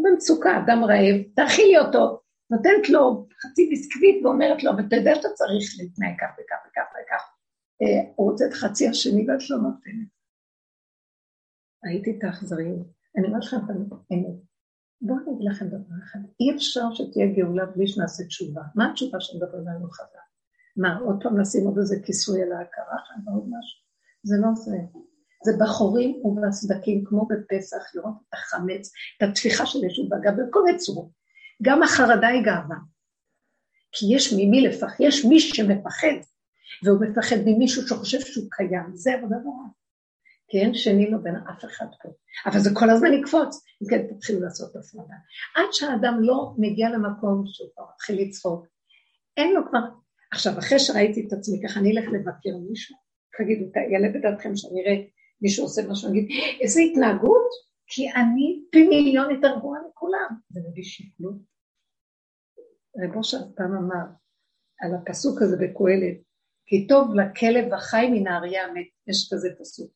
הוא 0.00 0.10
במצוקה, 0.10 0.50
אדם 0.64 0.84
רעב, 0.84 1.22
תאכילי 1.36 1.78
אותו. 1.78 2.20
נותנת 2.50 2.88
לו 2.88 3.28
חצי 3.42 3.68
ביסקוויט 3.68 4.24
ואומרת 4.24 4.64
לו, 4.64 4.70
אבל 4.70 4.86
אתה 4.86 4.96
יודע 4.96 5.14
שאתה 5.14 5.28
צריך 5.28 5.74
להתנהג 5.78 6.14
כך 6.20 6.30
וכך 6.38 6.56
וכך 6.66 6.88
וכך. 6.92 7.22
אה, 7.82 8.12
הוא 8.16 8.30
רוצה 8.30 8.44
את 8.46 8.52
חצי 8.52 8.88
השני 8.88 9.30
ואת 9.30 9.50
לא 9.50 9.56
נותנת. 9.56 10.08
הייתי 11.84 12.18
את 12.18 12.24
האכזריות. 12.24 12.86
אני 13.16 13.26
אומרת 13.26 13.44
לכם 13.44 13.56
את 13.56 13.70
האמת. 13.70 14.40
בואו 15.02 15.18
אני 15.18 15.36
אגיד 15.36 15.50
לכם 15.50 15.66
דבר 15.66 15.96
אחד, 16.04 16.18
אי 16.40 16.56
אפשר 16.56 16.94
שתהיה 16.94 17.26
גאולה 17.36 17.66
בלי 17.66 17.86
שנעשה 17.86 18.24
תשובה. 18.24 18.62
מה 18.74 18.90
התשובה 18.90 19.20
שמדברים 19.20 19.68
עלינו 19.68 19.90
חזק? 19.90 20.26
מה, 20.76 20.98
עוד 20.98 21.22
פעם 21.22 21.40
לשים 21.40 21.64
עוד 21.66 21.78
איזה 21.78 21.96
כיסוי 22.04 22.42
על 22.42 22.52
ההכרה 22.52 22.96
משהו? 23.26 23.80
זה 24.22 24.36
לא 24.42 24.54
זה. 24.54 24.76
זה 25.44 25.52
בחורים 25.60 26.20
ובסדקים, 26.24 27.04
כמו 27.04 27.28
בפסח, 27.28 27.94
לראות 27.94 28.14
את 28.28 28.34
החמץ, 28.34 28.92
את 29.16 29.28
התפיחה 29.28 29.66
של 29.66 29.84
ישוב 29.84 30.06
בגב, 30.08 30.32
בכל 30.32 30.62
מיני 30.64 30.78
צורות. 30.78 31.08
גם 31.62 31.82
החרדה 31.82 32.28
היא 32.28 32.42
גאווה. 32.44 32.76
כי 33.92 34.06
יש 34.14 34.32
ממי 34.32 34.60
לפחד, 34.60 34.94
יש 35.00 35.24
מי 35.24 35.40
שמפחד, 35.40 36.16
והוא 36.84 37.00
מפחד 37.00 37.36
ממישהו 37.46 37.88
שחושב 37.88 38.20
שהוא 38.20 38.46
קיים, 38.50 38.90
זה 38.94 39.14
עבודה 39.14 39.36
נורא. 39.36 39.64
כי 40.48 40.58
אין 40.58 40.74
שני 40.74 41.10
לו 41.10 41.22
בין 41.22 41.34
אף 41.36 41.64
אחד 41.64 41.86
פה. 42.02 42.08
אבל 42.46 42.58
זה 42.58 42.70
כל 42.74 42.90
הזמן 42.90 43.12
יקפוץ, 43.12 43.64
אם 43.82 43.88
כן 43.88 44.06
תתחילו 44.06 44.40
לעשות 44.40 44.76
הפרדה. 44.76 45.14
עד 45.56 45.72
שהאדם 45.72 46.18
לא 46.20 46.52
מגיע 46.58 46.88
למקום 46.88 47.44
שהוא 47.46 47.68
כבר 47.74 47.84
מתחיל 47.94 48.22
לצחוק, 48.22 48.66
אין 49.36 49.54
לו 49.54 49.60
כבר... 49.68 49.80
עכשיו, 50.32 50.58
אחרי 50.58 50.78
שראיתי 50.78 51.26
את 51.26 51.32
עצמי 51.32 51.60
ככה, 51.68 51.80
אני 51.80 51.98
אלך 51.98 52.08
לבקר 52.08 52.56
מישהו, 52.68 52.96
תגידו, 53.38 53.64
יעלה 53.92 54.08
בדעתכם 54.08 54.56
שאני 54.56 54.80
אראה 54.82 54.96
מישהו 55.42 55.64
עושה 55.64 55.82
משהו, 55.90 56.08
אני 56.10 56.18
אגיד, 56.18 56.30
איזה 56.60 56.80
התנהגות? 56.80 57.70
כי 57.86 58.10
אני 58.10 58.64
פי 58.70 58.88
מיליון 58.88 59.34
יותר 59.34 59.58
גרועה 59.58 59.80
מכולם. 59.90 60.28
זה 60.50 60.60
מביא 60.70 60.82
שפלות. 60.84 61.36
רב 62.98 63.16
אושר 63.16 63.38
פעם 63.56 63.72
אמר 63.76 64.04
על 64.80 64.90
הפסוק 64.94 65.42
הזה 65.42 65.56
בקהלת, 65.56 66.16
כי 66.66 66.86
טוב 66.86 67.14
לכלב 67.14 67.72
החי 67.72 68.10
מן 68.10 68.26
האריה 68.26 68.64
המת, 68.64 68.86
יש 69.06 69.28
כזה 69.32 69.48
פסוק. 69.60 69.92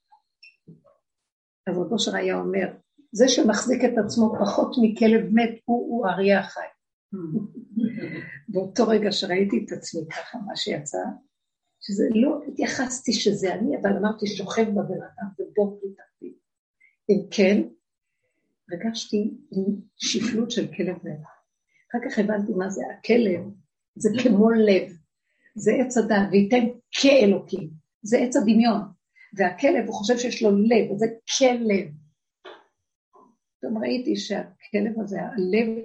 אז 1.67 1.79
רב 1.79 1.93
אושר 1.93 2.17
היה 2.17 2.37
אומר, 2.39 2.67
זה 3.13 3.29
שמחזיק 3.29 3.85
את 3.85 3.99
עצמו 4.05 4.33
פחות 4.41 4.77
מכלב 4.83 5.25
מת, 5.33 5.61
הוא, 5.65 5.89
הוא 5.89 6.07
אריה 6.07 6.41
החי. 6.41 6.67
באותו 8.49 8.89
רגע 8.89 9.13
שראיתי 9.13 9.65
את 9.67 9.73
עצמי 9.73 10.03
ככה, 10.11 10.39
מה 10.39 10.57
שיצא, 10.57 10.99
שזה 11.87 12.05
לא 12.15 12.41
התייחסתי 12.49 13.13
שזה 13.13 13.55
אני, 13.55 13.77
אבל 13.77 13.97
אמרתי 13.97 14.27
שוכב 14.27 14.69
בבן 14.71 15.03
אדם 15.03 15.29
ובור 15.39 15.81
בלי 15.83 15.95
תחתית. 15.95 16.39
אם 17.11 17.21
כן, 17.31 17.63
הרגשתי 18.71 19.35
שפלות 19.97 20.51
של 20.51 20.67
כלב 20.67 20.97
מת. 21.05 21.21
אחר 21.91 21.99
כך 22.05 22.19
הבנתי 22.19 22.53
מה 22.53 22.71
זה 22.71 22.83
הכלב, 22.99 23.41
זה 23.97 24.09
כמו 24.23 24.51
לב, 24.51 24.93
זה 25.55 25.73
עץ 25.81 25.97
הדת, 25.97 26.29
וייתן 26.31 26.67
כאלוקים, 26.91 27.71
זה 28.03 28.19
עץ 28.19 28.37
הדמיון. 28.37 28.81
והכלב, 29.37 29.87
הוא 29.87 29.95
חושב 29.95 30.19
שיש 30.19 30.43
לו 30.43 30.51
לב, 30.51 30.97
זה 30.97 31.07
כלב. 31.39 31.89
פתאום 33.59 33.79
ראיתי 33.79 34.17
שהכלב 34.17 35.01
הזה, 35.01 35.23
הלב, 35.23 35.85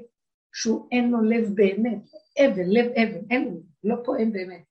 שהוא 0.53 0.87
אין 0.91 1.11
לו 1.11 1.21
לב 1.21 1.55
באמת, 1.55 2.01
אבן, 2.39 2.65
לב 2.67 2.85
אבן, 2.85 3.21
אין 3.29 3.43
לו, 3.43 3.61
לא 3.83 3.95
פועם 4.05 4.31
באמת. 4.31 4.68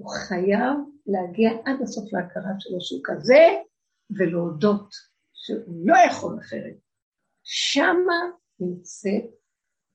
הוא 0.00 0.10
חייב 0.10 0.76
להגיע 1.06 1.50
עד 1.64 1.82
הסוף 1.82 2.12
להכרה 2.12 2.52
שלו 2.58 2.80
שהוא 2.80 3.00
כזה, 3.04 3.44
ולהודות 4.18 4.94
שהוא 5.32 5.86
לא 5.86 5.94
יכול 6.08 6.38
אחרת. 6.38 6.76
שמה 7.42 8.20
נמצאת 8.60 9.24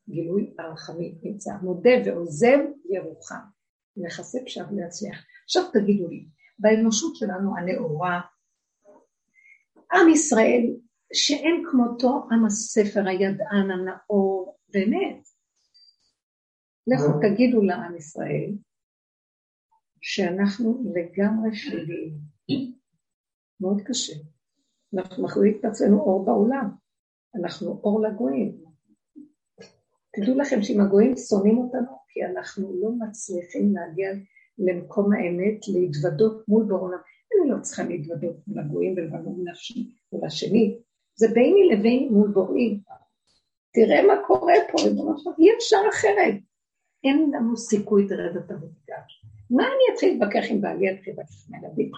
גילוי 0.10 0.54
הרחמים, 0.60 1.16
נמצא 1.24 1.52
מודה 1.62 1.90
ועוזב 2.06 2.58
ירוחם. 2.90 3.46
נכסה 3.98 4.40
פשט 4.46 4.66
להצליח. 4.72 5.18
עכשיו 5.44 5.64
תגידו 5.74 6.08
לי, 6.08 6.28
באנושות 6.60 7.16
שלנו 7.16 7.58
הנאורה, 7.58 8.22
עם 9.94 10.10
ישראל 10.10 10.76
שאין 11.14 11.64
כמותו 11.72 12.28
עם 12.32 12.46
הספר, 12.46 13.08
הידען, 13.08 13.72
הנאור, 13.72 14.58
באמת. 14.74 15.28
לכו 16.88 17.20
תגידו 17.22 17.62
לעם 17.62 17.98
ישראל 17.98 18.52
שאנחנו 20.08 20.84
לגמרי 20.96 21.56
שליליים. 21.56 22.14
מאוד 23.62 23.82
קשה. 23.86 24.14
אנחנו 24.94 25.24
מחליט 25.24 25.60
את 25.60 25.66
עצמנו 25.66 26.00
אור 26.00 26.26
בעולם. 26.26 26.70
אנחנו 27.36 27.80
אור 27.84 28.02
לגויים. 28.02 28.64
תדעו 30.16 30.38
לכם 30.38 30.64
שאם 30.64 30.82
הגויים 30.82 31.18
שונאים 31.18 31.58
אותנו, 31.58 31.92
כי 32.10 32.26
אנחנו 32.26 32.82
לא 32.82 32.90
מצליחים 32.92 33.74
להגיע 33.76 34.10
למקום 34.58 35.14
האמת, 35.14 35.60
להתוודות 35.74 36.48
מול 36.48 36.66
בעולם. 36.68 37.00
אני 37.34 37.50
לא 37.50 37.62
צריכה 37.62 37.84
להתוודות 37.84 38.36
מול 38.48 38.60
הגויים 38.60 38.94
ולבנות 38.98 39.38
מול 40.12 40.26
השני, 40.26 40.78
זה 41.16 41.28
ביני 41.28 41.70
לבין 41.76 42.10
מול 42.14 42.32
בוראים. 42.32 42.80
תראה 43.74 44.08
מה 44.08 44.14
קורה 44.28 44.54
פה, 44.72 44.78
אי 45.40 45.48
אפשר 45.58 45.82
אחרת. 45.90 46.36
אין 47.04 47.32
לנו 47.34 47.58
סיכוי 47.58 48.08
לרדת 48.10 48.52
המקדש. 48.52 49.26
מה 49.50 49.64
אני 49.64 49.94
אתחיל 49.94 50.14
להתווכח 50.14 50.44
עם 50.50 50.62
בעלי 50.62 50.90
על 50.90 50.98
תחילת 50.98 51.26
ילדים? 51.50 51.92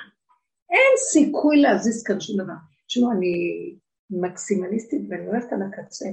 אין 0.69 0.93
סיכוי 1.11 1.61
להזיז 1.61 2.03
כאן 2.03 2.19
שום 2.19 2.43
דבר. 2.43 2.53
תשמעו, 2.87 3.11
אני 3.11 3.33
מקסימליסטית 4.09 5.01
ואני 5.09 5.25
הולכת 5.25 5.53
על 5.53 5.59
הקצה, 5.61 6.05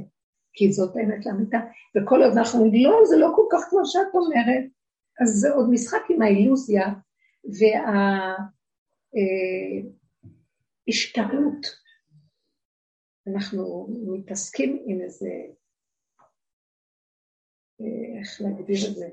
כי 0.53 0.72
זאת 0.72 0.97
האמת 0.97 1.26
לאמיתה, 1.26 1.59
וכל 1.97 2.22
עוד 2.22 2.37
אנחנו 2.37 2.61
אומרים, 2.61 2.85
לא, 2.85 3.01
זה 3.05 3.16
לא 3.16 3.32
כל 3.37 3.47
כך 3.53 3.61
כמו 3.70 3.80
שאת 3.85 4.14
אומרת, 4.14 4.64
אז 5.22 5.28
זה 5.28 5.53
עוד 5.53 5.70
משחק 5.70 6.03
עם 6.11 6.22
האילוזיה 6.22 6.87
וההשתהות. 10.87 11.85
אנחנו 13.26 13.89
מתעסקים 14.18 14.82
עם 14.87 15.01
איזה, 15.01 15.30
איך 18.20 18.41
להגדיר 18.41 18.76
את 18.91 18.95
זה? 18.95 19.09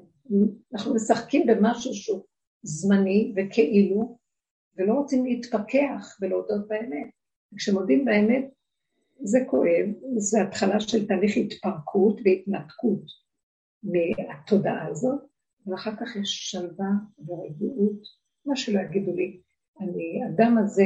אנחנו 0.73 0.95
משחקים 0.95 1.47
במשהו 1.47 1.93
שהוא 1.93 2.23
זמני 2.63 3.33
וכאילו, 3.35 4.17
ולא 4.77 4.93
רוצים 4.93 5.25
להתפכח 5.25 6.17
ולהודות 6.21 6.67
באמת. 6.67 7.09
כשמודים 7.57 8.05
באמת, 8.05 8.45
זה 9.23 9.39
כואב, 9.49 9.85
זה 10.17 10.41
התחלה 10.41 10.79
של 10.79 11.07
תהליך 11.07 11.37
התפרקות 11.37 12.19
והתנתקות 12.25 13.03
מהתודעה 13.83 14.87
הזאת, 14.87 15.21
ואחר 15.67 15.95
כך 15.95 16.15
יש 16.15 16.51
שלווה 16.51 16.89
ורגיעות, 17.27 18.01
מה 18.45 18.55
שלא 18.55 18.79
יגידו 18.79 19.15
לי. 19.15 19.39
אני, 19.81 20.21
אדם 20.29 20.57
הזה 20.57 20.83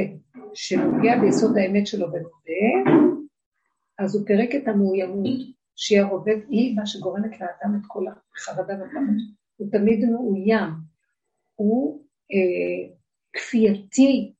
שנוגע 0.54 1.20
ביסוד 1.20 1.58
האמת 1.58 1.86
שלו 1.86 2.06
ומודה, 2.06 3.00
אז 3.98 4.16
הוא 4.16 4.26
פירק 4.26 4.54
את 4.54 4.68
המאוימות, 4.68 5.55
שהיא 5.76 6.00
הרובב, 6.00 6.38
היא 6.48 6.76
מה 6.76 6.86
שגורמת 6.86 7.40
לאדם 7.40 7.80
את 7.80 7.86
כל 7.86 8.04
החרדה 8.36 8.74
והפחד. 8.74 9.12
הוא 9.56 9.70
תמיד 9.70 10.04
מאוים, 10.04 10.70
הוא 11.54 12.04
אה, 12.32 12.94
כפייתי, 13.32 14.34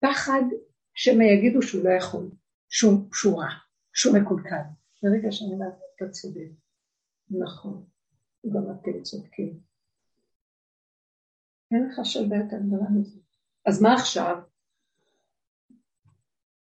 פחד 0.00 0.42
שמא 0.94 1.22
יגידו 1.22 1.62
שהוא 1.62 1.84
לא 1.84 1.90
יכול, 1.90 2.30
שהוא, 2.68 3.08
שהוא 3.14 3.40
רע, 3.40 3.48
שהוא 3.94 4.18
מקולקל. 4.18 4.62
ברגע 5.02 5.32
שאני 5.32 5.52
אומרת, 5.52 5.74
אתה 5.96 6.08
צודק, 6.08 6.50
נכון, 7.30 7.84
גם 8.52 8.62
אתם 8.70 9.02
צודקים. 9.02 9.60
אין 11.70 11.88
לך 11.88 12.00
שלווה 12.04 12.36
יותר 12.36 12.56
גדולה 12.66 12.90
מזה. 12.90 13.18
אז 13.66 13.82
מה 13.82 13.94
עכשיו? 13.94 14.36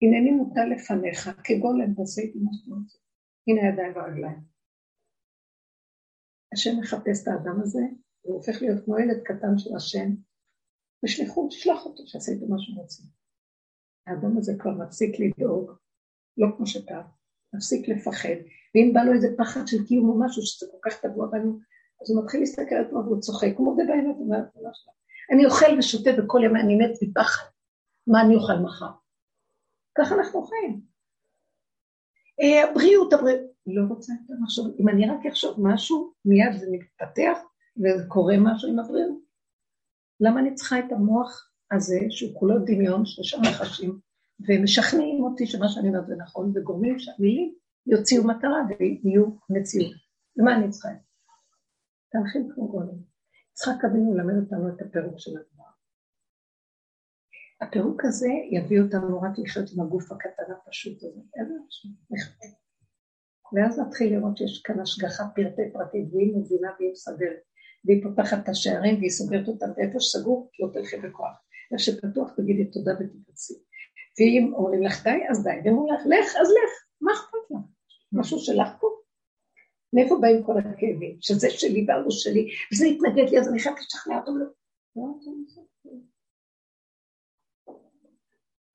הנני 0.02 0.30
מוטל 0.30 0.64
לפניך 0.64 1.30
כגולם 1.44 1.94
בזית 1.94 2.32
משמעות. 2.36 3.02
הנה 3.46 3.60
הידיים 3.62 3.96
והרגליים. 3.96 4.40
השם 6.52 6.70
מחפש 6.80 7.22
את 7.22 7.28
האדם 7.28 7.60
הזה, 7.60 7.82
והוא 8.24 8.36
הופך 8.36 8.62
להיות 8.62 8.84
כמו 8.84 8.98
ילד 8.98 9.22
קטן 9.24 9.58
של 9.58 9.76
השם, 9.76 10.08
ושליחו, 11.04 11.48
תשלח 11.48 11.86
אותו, 11.86 12.06
שיעשה 12.06 12.32
איתו 12.32 12.46
מה 12.48 12.56
שהוא 12.58 12.82
רוצה. 12.82 13.02
האדם 14.06 14.38
הזה 14.38 14.52
כבר 14.58 14.70
מפסיק 14.70 15.20
לדאוג, 15.20 15.70
לא 16.36 16.46
כמו 16.56 16.66
שאתה, 16.66 17.02
מפסיק 17.54 17.88
לפחד, 17.88 18.38
ואם 18.74 18.90
בא 18.94 19.02
לו 19.02 19.12
איזה 19.12 19.28
פחד 19.38 19.60
של 19.66 19.86
קיום 19.86 20.08
או 20.08 20.20
משהו 20.20 20.42
שזה 20.42 20.66
כל 20.72 20.90
כך 20.90 21.00
טבוע 21.00 21.26
בנו, 21.26 21.58
אז 22.02 22.10
הוא 22.10 22.24
מתחיל 22.24 22.40
להסתכל 22.40 22.74
על 22.74 22.84
עצמו 22.84 22.98
והוא 22.98 23.20
צוחק, 23.20 23.52
הוא 23.56 23.66
מודה 23.66 23.84
באמת, 23.84 24.16
הוא 24.16 24.26
אומר, 24.26 24.38
אני 25.32 25.46
אוכל 25.46 25.78
ושותה 25.78 26.10
וכל 26.18 26.40
יום 26.44 26.56
אני 26.56 26.76
מת 26.76 26.98
מפחד, 27.02 27.44
מה 28.06 28.22
אני 28.22 28.34
אוכל 28.34 28.56
מחר? 28.64 28.92
ככה 29.98 30.14
אנחנו 30.14 30.42
חיים. 30.42 30.91
אה, 32.42 32.70
הבריאות, 32.70 33.12
הבריאות, 33.12 33.40
לא 33.66 33.82
רוצה 33.88 34.12
יותר 34.20 34.34
לחשוב, 34.42 34.74
אם 34.80 34.88
אני 34.88 35.10
רק 35.10 35.26
אחשוב 35.26 35.56
משהו, 35.58 36.12
מיד 36.24 36.52
זה 36.60 36.66
מתפתח 36.70 37.38
וקורה 37.76 38.34
משהו 38.38 38.68
עם 38.68 38.78
הבריאות. 38.78 39.18
למה 40.20 40.40
אני 40.40 40.54
צריכה 40.54 40.78
את 40.78 40.92
המוח 40.92 41.50
הזה, 41.72 41.98
שהוא 42.10 42.38
כולו 42.38 42.58
דמיון, 42.58 43.06
שלושה 43.06 43.38
נחשים, 43.38 43.98
ומשכנעים 44.48 45.24
אותי 45.24 45.46
שמה 45.46 45.68
שאני 45.68 45.88
אומרת 45.88 46.06
זה 46.06 46.14
נכון, 46.16 46.52
וגורמים 46.54 46.98
שהמילים 46.98 47.54
יוציאו 47.86 48.24
מטרה 48.26 48.58
ויהיו 48.68 49.24
מציאות. 49.50 49.92
למה 50.36 50.56
אני 50.56 50.70
צריכה? 50.70 50.88
תהליכים 52.12 52.48
כמו 52.54 52.68
גולם. 52.68 53.12
יצחק 53.52 53.84
אבינו 53.84 54.12
מלמד 54.12 54.34
אותנו 54.44 54.68
את 54.68 54.82
הפירוק 54.82 55.14
של 55.18 55.30
הדבר. 55.30 55.51
הפירוק 57.62 58.04
הזה 58.04 58.28
יביא 58.50 58.80
אותנו 58.80 59.20
רק 59.20 59.32
לחיות 59.38 59.70
עם 59.74 59.80
הגוף 59.80 60.12
הקטן 60.12 60.52
הפשוט 60.52 61.02
הזה. 61.02 61.20
ואז 63.54 63.78
נתחיל 63.78 64.16
לראות 64.16 64.36
שיש 64.36 64.62
כאן 64.64 64.80
השגחה 64.80 65.24
פרטי 65.34 65.72
פרטית, 65.72 66.06
והיא 66.12 66.36
מבינה 66.36 66.70
והיא 66.78 66.92
מסדרת, 66.92 67.42
והיא 67.84 68.02
פותחת 68.02 68.44
את 68.44 68.48
השערים 68.48 68.98
והיא 68.98 69.10
סוגרת 69.10 69.48
אותם, 69.48 69.66
ואיפה 69.76 70.00
שסגור, 70.00 70.50
לא 70.60 70.68
תלכי 70.72 70.96
בכוח. 70.96 71.36
איך 71.72 71.80
שפתוח 71.80 72.30
תגידי 72.36 72.64
תודה 72.64 72.92
ותתפסי. 73.00 73.54
ואם 74.18 74.54
אומרים 74.54 74.82
לך 74.82 75.04
די, 75.04 75.20
אז 75.30 75.44
די, 75.44 75.50
ואם 75.64 75.74
אומרים 75.76 75.94
לך 75.94 76.00
לך, 76.06 76.36
אז 76.40 76.48
לך, 76.48 76.72
מה 77.00 77.12
אכפת 77.12 77.44
לך? 77.50 77.60
משהו 78.12 78.38
שלך 78.38 78.68
פה? 78.80 78.88
מאיפה 79.92 80.18
באים 80.20 80.42
כל 80.46 80.58
הכאבים? 80.58 81.16
שזה 81.20 81.50
שלי 81.50 81.86
והוא 81.88 82.10
שלי, 82.10 82.48
וזה 82.72 82.86
התנגד 82.86 83.30
לי, 83.30 83.38
אז 83.40 83.48
אני 83.48 83.58
חייבת 83.58 83.78
לשכנע 83.78 84.18
אותו. 84.18 84.32
לא, 84.36 84.46
לא, 84.96 85.02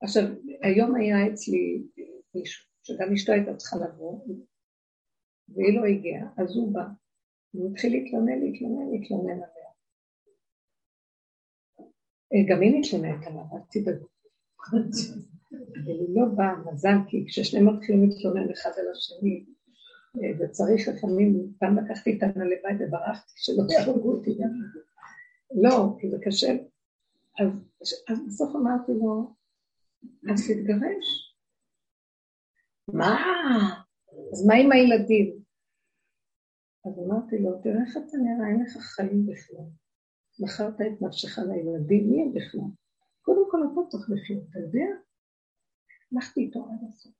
עכשיו, 0.00 0.24
היום 0.62 0.94
היה 0.94 1.32
אצלי 1.32 1.82
מישהו, 2.34 2.66
שגם 2.82 3.12
אשתו 3.12 3.32
הייתה 3.32 3.56
צריכה 3.56 3.76
לבוא, 3.76 4.20
והיא 5.48 5.80
לא 5.80 5.84
הגיעה, 5.84 6.28
אז 6.36 6.56
הוא 6.56 6.72
בא, 6.72 6.84
והוא 7.54 7.70
התחיל 7.70 7.92
להתלונן, 7.92 8.40
להתלונן, 8.40 8.90
להתלונן 8.92 9.30
עליה. 9.30 9.68
אה, 12.32 12.38
גם 12.48 12.60
היא 12.60 12.80
מתלוננת 12.80 13.26
עליו, 13.26 13.44
אל 13.52 13.60
תדאגו. 13.70 14.06
אבל 15.52 15.98
היא 16.00 16.16
לא 16.16 16.24
באה, 16.36 16.72
מזל, 16.72 16.96
כי 17.08 17.24
כששניהם 17.28 17.76
מתחילים 17.76 18.08
להתלונן 18.08 18.50
אחד 18.50 18.70
על 18.76 18.92
השני, 18.92 19.44
אה, 20.16 20.30
וצריך 20.38 20.88
לפעמים, 20.88 21.52
פעם 21.58 21.78
לקחתי 21.78 22.16
את 22.16 22.22
הנלוואי 22.22 22.74
וברחתי, 22.80 23.32
שלא 23.36 23.62
יהרגו 23.72 24.12
אותי. 24.12 24.38
לא, 25.62 25.96
כי 26.00 26.10
זה 26.10 26.16
קשה. 26.22 26.56
אז 28.08 28.24
בסוף 28.26 28.56
אמרתי 28.56 28.92
לו, 28.92 29.37
אז 30.32 30.40
תתגרש. 30.48 31.06
מה? 32.94 33.16
אז 34.32 34.46
מה 34.46 34.54
עם 34.54 34.72
הילדים? 34.72 35.38
אז 36.86 36.98
אמרתי 36.98 37.38
לו, 37.38 37.62
תראה 37.62 37.82
איך 37.86 37.96
אתה 37.96 38.16
נראה, 38.16 38.48
אין 38.48 38.62
לך 38.62 38.76
חיים 38.76 39.26
בכלל. 39.26 39.68
מכרת 40.40 40.80
את 40.80 41.02
נפשך 41.02 41.38
לילדים, 41.38 42.10
מי 42.10 42.22
הם 42.22 42.32
בכלל? 42.34 42.70
קודם 43.22 43.50
כל 43.50 43.58
אתה 43.64 43.90
צריך 43.90 44.10
לחיות, 44.10 44.44
אתה 44.50 44.58
יודע? 44.58 44.88
הלכתי 46.12 46.40
איתו 46.40 46.58
עד 46.58 46.88
הסוף. 46.88 47.12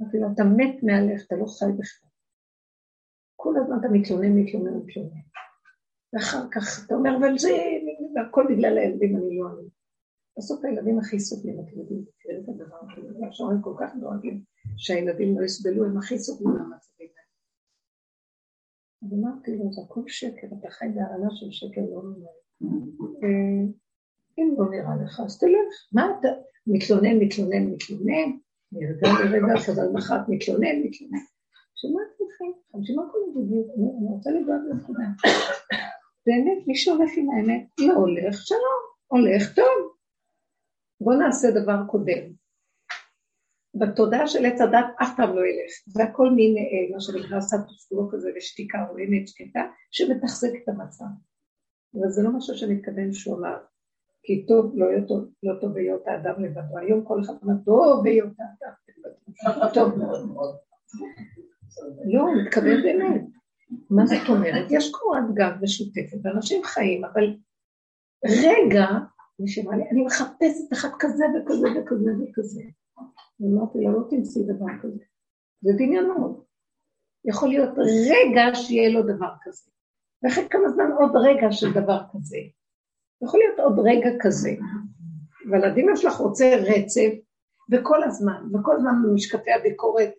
אמרתי 0.00 0.18
לו, 0.18 0.26
אתה 0.34 0.42
מת 0.56 0.82
מעליך, 0.82 1.26
אתה 1.26 1.36
לא 1.36 1.46
חי 1.46 1.72
בכלל. 1.78 2.10
כל 3.36 3.54
הזמן 3.60 3.76
אתה 3.80 3.88
מתלונן, 3.92 4.32
מתלונן, 4.38 4.76
מתלונן. 4.76 5.24
ואחר 6.12 6.50
כך 6.50 6.86
אתה 6.86 6.94
אומר, 6.94 7.10
אבל 7.18 7.38
זה, 7.38 7.48
הכל 8.28 8.44
בגלל 8.50 8.78
הילדים, 8.78 9.16
אני 9.16 9.38
לא 9.38 9.46
אני. 9.52 9.68
בסוף 10.38 10.64
הילדים 10.64 10.98
הכי 10.98 11.20
סובלים, 11.20 11.60
אתם 11.60 11.78
יודעים, 11.78 12.04
תראו 12.22 12.42
את 12.42 12.48
הדבר 12.48 12.76
הזה, 12.92 13.18
והשערים 13.20 13.62
כל 13.62 13.74
כך 13.80 13.92
דואגים 14.00 14.42
שהילדים 14.76 15.38
לא 15.38 15.44
יסבלו, 15.44 15.84
הם 15.84 15.98
הכי 15.98 16.18
סובלים 16.18 16.54
מהמצבים 16.54 17.08
האלה. 17.16 17.24
אז 19.02 19.18
אמרתי 19.18 19.56
לו, 19.56 19.72
זה 19.72 19.80
הכל 19.82 20.02
שקר, 20.06 20.46
אתה 20.58 20.70
חי 20.70 20.86
בהרעלה 20.94 21.28
של 21.30 21.50
שקר 21.50 21.80
לא 21.80 22.02
נורא. 22.02 22.32
אה, 23.22 23.64
אם 24.38 24.54
לא 24.58 24.70
נראה 24.70 24.96
לך, 25.04 25.20
אז 25.20 25.38
תלך. 25.38 25.74
מה 25.92 26.12
אתה 26.20 26.28
מתלונן, 26.66 27.18
מתלונן, 27.18 27.66
מתלונן, 27.66 28.30
נרגע 28.72 29.08
לרגע, 29.24 29.54
אבל 29.74 29.88
מחר 29.92 30.18
מתלונן, 30.28 30.76
מתלונן. 30.84 31.24
שמעתי 31.74 32.22
לכם, 32.28 32.58
חמישים 32.72 32.98
הכל 33.00 33.18
בדיוק, 33.36 33.66
אני 33.76 34.08
רוצה 34.08 34.30
לדעת 34.30 34.60
לכולם. 34.70 35.12
באמת, 36.26 36.66
מי 36.66 36.74
שהולך 36.74 37.10
עם 37.16 37.30
האמת, 37.30 37.66
לא 37.78 37.94
הולך, 37.94 38.46
שלום, 38.46 38.80
הולך 39.06 39.54
טוב. 39.54 39.93
בואו 41.04 41.18
נעשה 41.18 41.50
דבר 41.50 41.76
קודם. 41.86 42.22
בתודעה 43.74 44.26
של 44.26 44.46
עץ 44.46 44.60
הדת 44.60 44.86
אף 45.02 45.08
פעם 45.16 45.36
לא 45.36 45.40
ילך, 45.40 45.72
זה 45.86 46.04
הכל 46.04 46.30
מין, 46.30 46.56
אה, 46.56 46.94
מה 46.94 47.00
שנקרא 47.00 47.40
סטטוס 47.40 47.88
קוו 47.88 48.08
כזה 48.12 48.30
ושתיקה 48.36 48.78
או 48.90 48.98
אמת 48.98 49.28
שקטה, 49.28 49.62
שמתחזק 49.90 50.50
את 50.62 50.68
המצב. 50.68 51.04
אבל 51.94 52.10
זה 52.10 52.22
לא 52.22 52.30
משהו 52.30 52.54
שמתכוון 52.54 53.12
שהוא 53.12 53.38
אמר, 53.38 53.56
כי 54.22 54.46
טוב, 54.46 54.72
לא, 54.74 54.86
יהיה 54.86 55.04
טוב, 55.08 55.28
לא 55.42 55.52
טוב 55.60 55.72
בהיות 55.72 56.06
האדם 56.06 56.44
לבדו. 56.44 56.78
היום 56.78 57.04
כל 57.04 57.20
אחד 57.20 57.32
אומר, 57.42 57.54
טוב 57.64 58.04
בהיות 58.04 58.32
האדם 58.38 58.72
לבדו. 58.88 59.74
טוב 59.74 59.98
מאוד. 59.98 60.56
לא, 62.12 62.20
הוא 62.20 62.42
מתכוון 62.42 62.82
באמת. 62.82 63.22
מה 63.90 64.06
זאת 64.06 64.28
אומרת? 64.28 64.66
יש 64.70 64.90
קורת 64.90 65.34
גג 65.34 65.52
משותפת, 65.62 66.18
ואנשים 66.22 66.64
חיים, 66.64 67.04
אבל 67.04 67.36
רגע 68.24 68.86
אמרה 69.62 69.76
לי, 69.76 69.90
אני 69.90 70.04
מחפשת 70.04 70.72
אחד 70.72 70.88
כזה 70.98 71.24
וכזה 71.34 71.66
וכזה 71.76 72.10
וכזה. 72.22 72.62
אמרתי 73.42 73.78
לה, 73.78 73.90
לא 73.90 74.06
תמצאי 74.10 74.42
דבר 74.42 74.82
כזה. 74.82 75.04
זה 75.60 75.72
דמיונות. 75.76 76.44
יכול 77.24 77.48
להיות 77.48 77.78
רגע 78.10 78.54
שיהיה 78.54 78.90
לו 78.90 79.02
דבר 79.02 79.32
כזה. 79.42 79.70
ואחרי 80.22 80.48
כמה 80.50 80.68
זמן 80.68 80.92
עוד 81.00 81.12
רגע 81.16 81.52
של 81.52 81.72
דבר 81.72 82.00
כזה. 82.12 82.36
יכול 83.22 83.40
להיות 83.40 83.58
עוד 83.58 83.86
רגע 83.86 84.10
כזה. 84.20 84.50
אבל 85.50 85.64
הדמיון 85.64 85.96
שלך 85.96 86.16
רוצה 86.16 86.44
רצף, 86.56 87.12
וכל 87.72 88.04
הזמן, 88.04 88.42
וכל 88.54 88.76
הזמן 88.76 88.92
במשקפי 89.02 89.52
הביקורת 89.52 90.10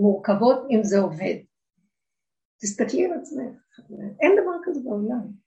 מורכבות 0.00 0.66
אם 0.70 0.84
זה 0.84 0.98
עובד. 1.00 1.36
תסתכלי 2.60 3.04
על 3.04 3.12
עצמך, 3.12 3.80
אין 4.20 4.32
דבר 4.42 4.52
כזה 4.64 4.80
בעולם. 4.84 5.41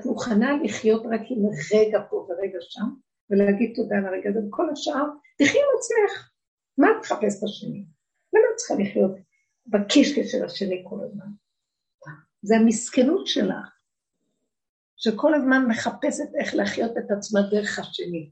את 0.00 0.06
מוכנה 0.06 0.56
לחיות 0.64 1.02
רק 1.06 1.20
עם 1.30 1.46
רגע 1.74 1.98
פה 2.10 2.16
ורגע 2.16 2.58
שם, 2.60 2.86
ולהגיד 3.30 3.72
תודה 3.74 3.96
על 3.96 4.06
הרגע 4.06 4.30
הזה, 4.30 4.40
וכל 4.48 4.70
השאר, 4.70 5.04
תחי 5.38 5.58
עם 5.58 5.64
עצמך. 5.78 6.30
מה 6.78 6.86
את 6.90 6.96
מחפשת 7.00 7.42
השני? 7.44 7.84
למה 8.32 8.44
את 8.52 8.56
צריכה 8.56 8.74
לחיות 8.82 9.16
בקישקע 9.66 10.20
של 10.24 10.44
השני 10.44 10.84
כל 10.88 10.96
הזמן? 11.04 11.26
זה 12.42 12.56
המסכנות 12.56 13.26
שלך, 13.26 13.76
שכל 14.96 15.34
הזמן 15.34 15.66
מחפשת 15.68 16.34
איך 16.40 16.54
לחיות 16.54 16.96
את 16.98 17.10
עצמה 17.10 17.40
דרך 17.50 17.78
השני. 17.78 18.30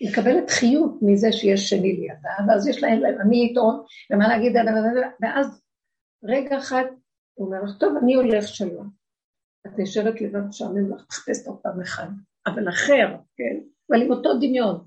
היא 0.00 0.10
מקבלת 0.10 0.50
חיות 0.50 0.98
מזה 1.02 1.32
שיש 1.32 1.70
שני 1.70 1.92
לידה, 1.92 2.30
ואז 2.48 2.68
יש 2.68 2.82
להם, 2.82 3.00
אני 3.20 3.36
איתו, 3.48 3.84
ומה 4.10 4.28
להגיד, 4.28 4.52
ואז 5.20 5.62
רגע 6.24 6.58
אחד 6.58 6.84
הוא 7.34 7.46
אומר 7.46 7.62
לך, 7.62 7.78
טוב, 7.80 7.96
אני 8.02 8.14
הולך 8.14 8.48
שלום. 8.48 8.99
את 9.66 9.72
נשארת 9.78 10.20
לבד 10.20 10.40
משעמם 10.40 10.94
לך, 10.94 11.04
תחפש 11.06 11.46
עוד 11.46 11.58
פעם 11.62 11.80
אחד, 11.80 12.08
אבל 12.46 12.68
אחר, 12.68 13.16
כן? 13.36 13.60
אבל 13.90 14.02
עם 14.02 14.10
אותו 14.10 14.38
דמיון, 14.38 14.86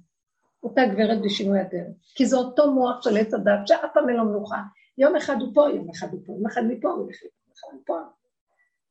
אותה 0.64 0.82
גברת 0.94 1.22
בשינוי 1.26 1.60
הדרך. 1.60 1.96
כי 2.16 2.26
זה 2.26 2.36
אותו 2.36 2.72
מוח 2.72 3.02
של 3.02 3.18
עץ 3.18 3.34
הדת, 3.34 3.68
שאף 3.68 3.90
פעם 3.94 4.10
אין 4.10 4.18
לו 4.18 4.26
מנוחה. 4.26 4.62
יום 4.98 5.16
אחד 5.16 5.36
הוא 5.42 5.54
פה, 5.54 5.70
יום 5.76 5.90
אחד 5.90 6.08
הוא 6.12 6.22
פה, 6.26 6.34
יום 6.34 6.46
אחד 6.48 6.62
מפה, 6.68 6.88
יום 6.88 7.08
אחד 7.10 7.78
מפה. 7.82 8.00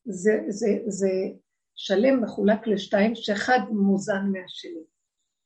זה, 0.05 0.45
זה, 0.49 0.69
זה 0.87 1.11
שלם 1.75 2.23
מחולק 2.23 2.67
לשתיים, 2.67 3.15
שאחד 3.15 3.59
מוזן 3.71 4.27
מהשני. 4.33 4.85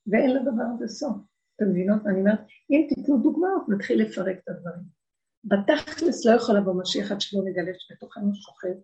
ואין 0.07 0.30
לדבר 0.30 0.64
הזה 0.74 0.89
סוף. 0.89 1.16
אתם 1.57 1.70
מבינות? 1.70 2.07
אני 2.07 2.20
אומרת, 2.20 2.41
אם 2.70 2.87
תיתנו 2.89 3.18
דוגמאות, 3.18 3.68
נתחיל 3.68 4.03
לפרק 4.03 4.37
את 4.45 4.49
הדברים. 4.49 4.97
בתכלס 5.45 6.26
לא 6.26 6.32
יכול 6.37 6.57
לבוא 6.57 6.74
משיח 6.82 7.12
עד 7.12 7.20
שלא 7.20 7.41
נגלה 7.45 7.72
שבתוכנו 7.78 8.34
שוכב 8.34 8.74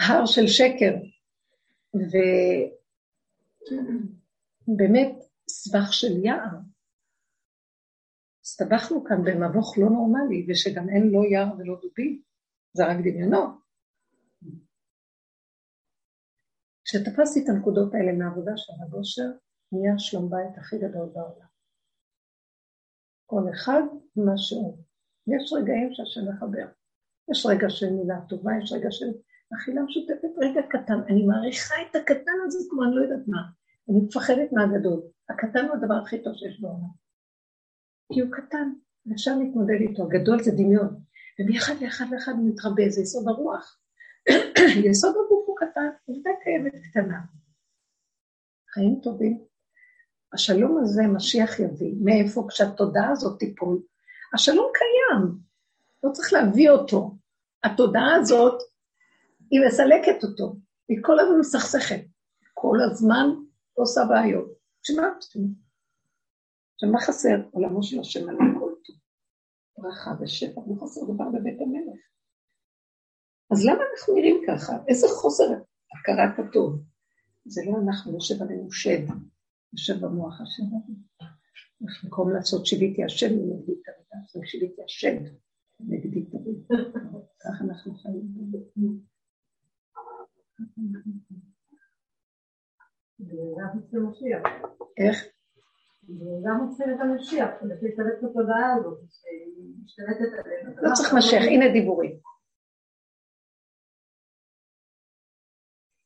הר 0.00 0.26
של 0.26 0.46
שקר, 0.46 0.94
ובאמת 4.68 5.16
סבך 5.48 5.92
של 5.92 6.24
יער. 6.24 6.58
הסתבכנו 8.44 9.04
כאן 9.04 9.24
במבוך 9.24 9.78
לא 9.78 9.90
נורמלי, 9.90 10.46
ושגם 10.48 10.88
אין 10.88 11.10
לא 11.10 11.20
יער 11.32 11.58
ולא 11.58 11.80
דובים, 11.82 12.22
זה 12.72 12.86
רק 12.86 12.96
דמיונות. 13.04 13.62
כשתפסתי 16.84 17.44
את 17.44 17.48
הנקודות 17.48 17.94
האלה 17.94 18.12
מהעבודה 18.12 18.52
של 18.56 18.72
הגושר, 18.82 19.30
נהיה 19.72 19.98
שלום 19.98 20.30
בית 20.30 20.58
הכי 20.58 20.78
גדול 20.78 21.08
בעולם. 21.12 21.46
כל 23.26 23.42
אחד 23.54 23.82
מה 24.16 24.36
שהוא. 24.36 24.78
יש 25.26 25.52
רגעים 25.52 25.88
שהשם 25.92 26.28
מחבר. 26.28 26.66
יש 27.30 27.46
רגע 27.46 27.70
של 27.70 27.90
מילה 27.90 28.20
טובה, 28.28 28.52
יש 28.62 28.72
רגע 28.72 28.88
של 28.90 29.06
אכילה 29.56 29.82
משותפת 29.82 30.38
רגע 30.38 30.60
קטן, 30.68 31.00
אני 31.08 31.26
מעריכה 31.26 31.74
את 31.82 31.96
הקטן 31.96 32.38
הזה 32.46 32.58
כמו 32.70 32.84
אני 32.84 32.96
לא 32.96 33.02
יודעת 33.02 33.28
מה, 33.28 33.42
אני 33.88 33.98
מפחדת 34.04 34.52
מהגדול. 34.52 35.00
הקטן 35.28 35.64
הוא 35.66 35.76
הדבר 35.76 35.94
הכי 35.94 36.22
טוב 36.22 36.32
שיש 36.36 36.60
בעולם. 36.60 36.92
כי 38.12 38.20
הוא 38.20 38.30
קטן, 38.32 38.72
ואפשר 39.06 39.36
להתמודד 39.38 39.80
איתו, 39.80 40.02
הגדול 40.02 40.42
זה 40.42 40.50
דמיון. 40.50 41.00
ומאחד 41.40 41.74
לאחד 41.80 42.04
לאחד 42.10 42.32
הוא 42.32 42.48
מתרבה, 42.48 42.82
זה 42.88 43.00
יסוד 43.02 43.28
הרוח. 43.28 43.78
יסוד 44.90 45.10
הגוף 45.10 45.44
הוא 45.46 45.56
קטן, 45.56 45.88
עובדה 46.04 46.30
קיימת 46.44 46.72
קטנה. 46.90 47.20
חיים 48.74 49.00
טובים. 49.02 49.44
השלום 50.32 50.78
הזה 50.82 51.02
משיח 51.02 51.60
יביא, 51.60 51.94
מאיפה 52.00 52.46
כשהתודעה 52.48 53.10
הזאת 53.10 53.38
תיפול. 53.38 53.82
השלום 54.34 54.70
קיים, 54.74 55.38
לא 56.02 56.10
צריך 56.12 56.32
להביא 56.32 56.70
אותו. 56.70 57.16
התודעה 57.64 58.14
הזאת 58.14 58.62
היא 59.52 59.60
מסלקת 59.66 60.24
אותו, 60.24 60.56
היא 60.88 60.98
כל 61.02 61.20
הזמן 61.20 61.38
מסכסכת, 61.40 62.04
כל 62.54 62.76
הזמן 62.90 63.26
עושה 63.74 64.00
בעיות. 64.08 64.52
שמה 64.82 65.02
שמה 66.80 67.00
חסר? 67.00 67.36
עולמו 67.50 67.82
של 67.82 68.00
השם 68.00 68.28
עלי 68.28 68.38
כל 68.58 68.72
טוב. 68.84 68.96
ברכה 69.78 70.10
ושפע, 70.20 70.60
לא 70.66 70.74
חסר 70.82 71.00
דבר 71.04 71.28
בבית 71.28 71.60
המלך. 71.60 72.00
אז 73.52 73.66
למה 73.66 73.82
אנחנו 73.92 74.14
נראים 74.14 74.42
ככה? 74.48 74.72
איזה 74.88 75.06
חוסר 75.08 75.44
הכרת 75.92 76.38
הטוב. 76.38 76.82
זה 77.44 77.60
לא 77.66 77.72
אנחנו, 77.84 78.12
יושב 78.12 78.42
עלינו 78.42 78.72
שד, 78.72 79.06
יושב 79.72 79.94
במוח 80.00 80.40
השם 80.40 80.62
הזה. 80.76 80.92
במקום 81.80 82.32
לעשות 82.32 82.66
שיביתי 82.66 83.04
השם, 83.04 83.26
מביא 83.26 83.74
את 83.74 83.88
המילה, 83.88 84.26
זה 84.32 84.40
שיביתי 84.44 84.82
השד. 84.84 85.18
נגדי 85.80 86.24
תמיד. 86.24 86.66
ככה 87.40 87.64
אנחנו 87.64 87.94
חיים. 87.94 89.11
איך? 94.98 95.16
גם 96.44 96.68
צריכים 96.68 96.94
את 96.94 97.00
המשיח, 97.00 97.50
להשתלט 97.62 98.18
את 98.18 98.24
התודעה 98.30 98.74
הזאת, 98.76 98.98
שהיא 99.10 99.74
משתלטת 99.84 100.44
עלינו. 100.44 100.70
לא 100.82 100.90
צריך 100.94 101.14
משיח, 101.18 101.42
הנה 101.42 101.72
דיבורים. 101.72 102.18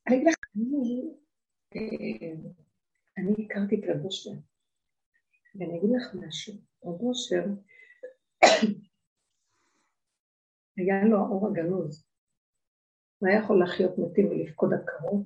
אני 0.07 0.15
אגיד 0.15 0.27
לך, 0.27 0.35
אני 3.17 3.45
הכרתי 3.45 3.75
את 3.75 3.89
רב 3.89 4.05
אושר, 4.05 4.31
ואני 5.55 5.79
אגיד 5.79 5.89
לך 5.95 6.15
משהו, 6.15 6.53
רב 6.85 7.01
אושר, 7.01 7.43
היה 10.77 11.05
לו 11.05 11.17
האור 11.17 11.47
הגנוז, 11.47 12.06
הוא 13.17 13.29
היה 13.29 13.39
יכול 13.39 13.63
לחיות 13.63 13.97
מתים 13.97 14.27
ולפקוד 14.29 14.73
עקרות, 14.73 15.21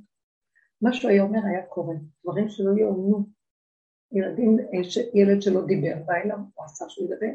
מה 0.82 0.94
שהוא 0.94 1.12
היה 1.12 1.24
אומר 1.24 1.40
היה 1.46 1.66
קורה, 1.66 1.96
דברים 2.24 2.50
שלא 2.50 2.72
יאומנו. 2.78 3.26
ילדים, 4.12 4.58
ילד 5.14 5.42
שלא 5.42 5.66
דיבר, 5.66 5.96
בא 6.06 6.14
אליו, 6.14 6.38
הוא 6.54 6.66
עשה 6.66 6.86
שהוא 6.90 7.06
ידבר. 7.06 7.34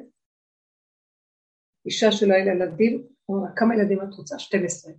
אישה 1.86 2.12
שלא 2.12 2.34
היה 2.34 2.54
ילדים, 2.54 3.06
הוא 3.24 3.38
אמר, 3.38 3.56
כמה 3.56 3.74
ילדים 3.74 4.02
את 4.02 4.14
רוצה? 4.14 4.38
12. 4.38 4.92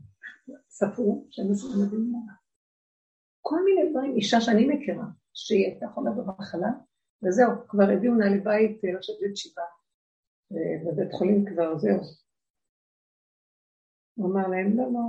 ספרו 0.70 1.28
12 1.30 1.70
ילדים. 1.70 2.14
כל 3.42 3.64
מיני 3.66 3.92
דברים, 3.92 4.16
אישה 4.16 4.42
שאני 4.42 4.68
מכירה, 4.68 5.06
שהיא 5.34 5.66
הייתה 5.66 5.88
חולה 5.94 6.12
במחלה, 6.12 6.70
וזהו, 7.24 7.52
כבר 7.68 7.84
הביאו 7.84 8.16
נעלי 8.16 8.40
בית, 8.40 8.82
לא 8.94 9.02
שתית 9.02 9.38
שבעה, 9.38 9.66
בבית 10.86 11.14
חולים 11.14 11.46
כבר, 11.46 11.78
זהו. 11.78 12.27
הוא 14.18 14.32
אמר 14.32 14.48
להם, 14.48 14.78
לא, 14.78 14.84
לא, 14.94 15.06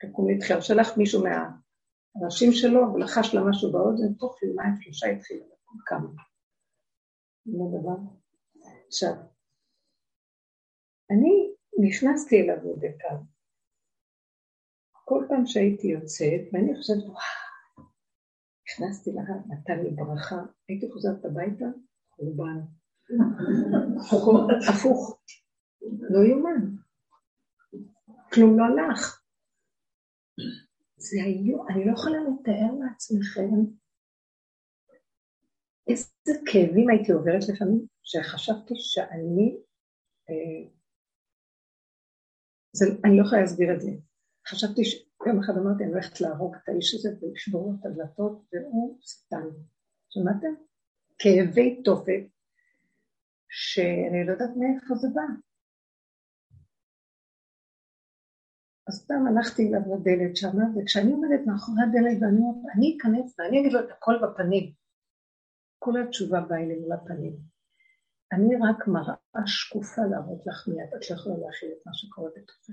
תקום 0.00 0.30
להתחיל, 0.30 0.60
שלח 0.60 0.98
מישהו 0.98 1.22
מהאנשים 1.22 2.52
שלו 2.52 2.94
ולחש 2.94 3.34
לה 3.34 3.40
משהו 3.50 3.72
באוזן, 3.72 4.14
תוך 4.14 4.42
יומיים 4.42 4.74
שלושה 4.80 5.06
התחיל 5.06 5.36
לקום 5.36 5.78
כמה. 5.86 6.08
לא 7.46 7.64
דבר. 7.80 7.96
עכשיו, 8.86 9.12
אני 11.10 11.54
נכנסתי 11.88 12.40
אליו 12.40 12.56
מדי 12.76 12.98
פעם. 12.98 13.24
כל 15.04 15.24
פעם 15.28 15.46
שהייתי 15.46 15.86
יוצאת, 15.86 16.40
ואני 16.52 16.76
חושבת, 16.76 17.04
וואו, 17.04 17.88
נכנסתי 18.66 19.10
לרב, 19.12 19.42
נתן 19.48 19.78
לי 19.84 19.90
ברכה, 19.90 20.36
הייתי 20.68 20.90
חוזרת 20.92 21.24
הביתה, 21.24 21.64
חורבן. 22.10 22.58
הפוך, 24.70 25.20
לא 25.82 26.20
יאומן. 26.28 26.87
כלום 28.34 28.58
לא 28.58 28.64
הלך. 28.64 29.22
זה 30.96 31.22
היו, 31.24 31.68
אני 31.68 31.86
לא 31.86 31.92
יכולה 31.92 32.18
לתאר 32.18 32.72
לעצמכם 32.84 33.78
איזה 35.88 36.32
כאבים 36.46 36.88
הייתי 36.90 37.12
עוברת 37.12 37.42
לפעמים, 37.52 37.86
שחשבתי 38.02 38.74
שאני, 38.76 39.56
אה, 40.30 40.70
זה, 42.72 42.84
אני 43.04 43.16
לא 43.16 43.22
יכולה 43.26 43.40
להסביר 43.40 43.74
את 43.74 43.80
זה. 43.80 43.90
חשבתי 44.48 44.84
שיום 44.84 45.38
אחד 45.44 45.52
אמרתי, 45.56 45.84
אני 45.84 45.92
הולכת 45.92 46.20
להרוג 46.20 46.54
את 46.54 46.68
האיש 46.68 46.94
הזה 46.94 47.08
ולשבור 47.20 47.74
את 47.80 47.86
הדלתות, 47.86 48.42
והוא 48.52 48.98
שטן. 49.00 49.46
שמעתם? 50.10 50.54
כאבי 51.18 51.82
תופת, 51.84 52.22
שאני 53.48 54.26
לא 54.26 54.32
יודעת 54.32 54.50
מאיפה 54.56 54.94
זה 54.94 55.08
בא. 55.14 55.47
אז 58.88 58.94
סתם 58.94 59.26
הלכתי 59.28 59.68
אליו 59.68 59.80
לדלת 59.80 60.36
שם, 60.36 60.48
וכשאני 60.76 61.12
עומדת 61.12 61.46
מאחורי 61.46 61.82
הדלת 61.82 62.22
ואני 62.22 62.40
אומרת, 62.40 62.74
אני 62.74 62.96
אכנס 62.96 63.34
ואני 63.38 63.60
אגיד 63.60 63.72
לו 63.72 63.80
את 63.80 63.90
הכל 63.90 64.14
בפנים. 64.22 64.72
כל 65.78 66.02
התשובה 66.02 66.40
באה 66.40 66.58
אלינו 66.58 66.88
לפנים. 66.94 67.36
אני 68.32 68.56
רק 68.56 68.88
מראה 68.88 69.46
שקופה 69.46 70.02
להראות 70.10 70.46
לך 70.46 70.68
מיד, 70.68 70.88
את 70.96 71.10
לא 71.10 71.16
יכולה 71.16 71.36
להכיל 71.46 71.68
את 71.72 71.86
מה 71.86 71.94
שקורה 71.94 72.30
בתוכך. 72.36 72.72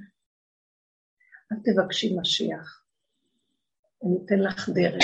אל 1.52 1.58
תבקשי 1.64 2.18
משיח, 2.20 2.86
אני 4.04 4.18
אתן 4.26 4.40
לך 4.40 4.70
דרך, 4.70 5.04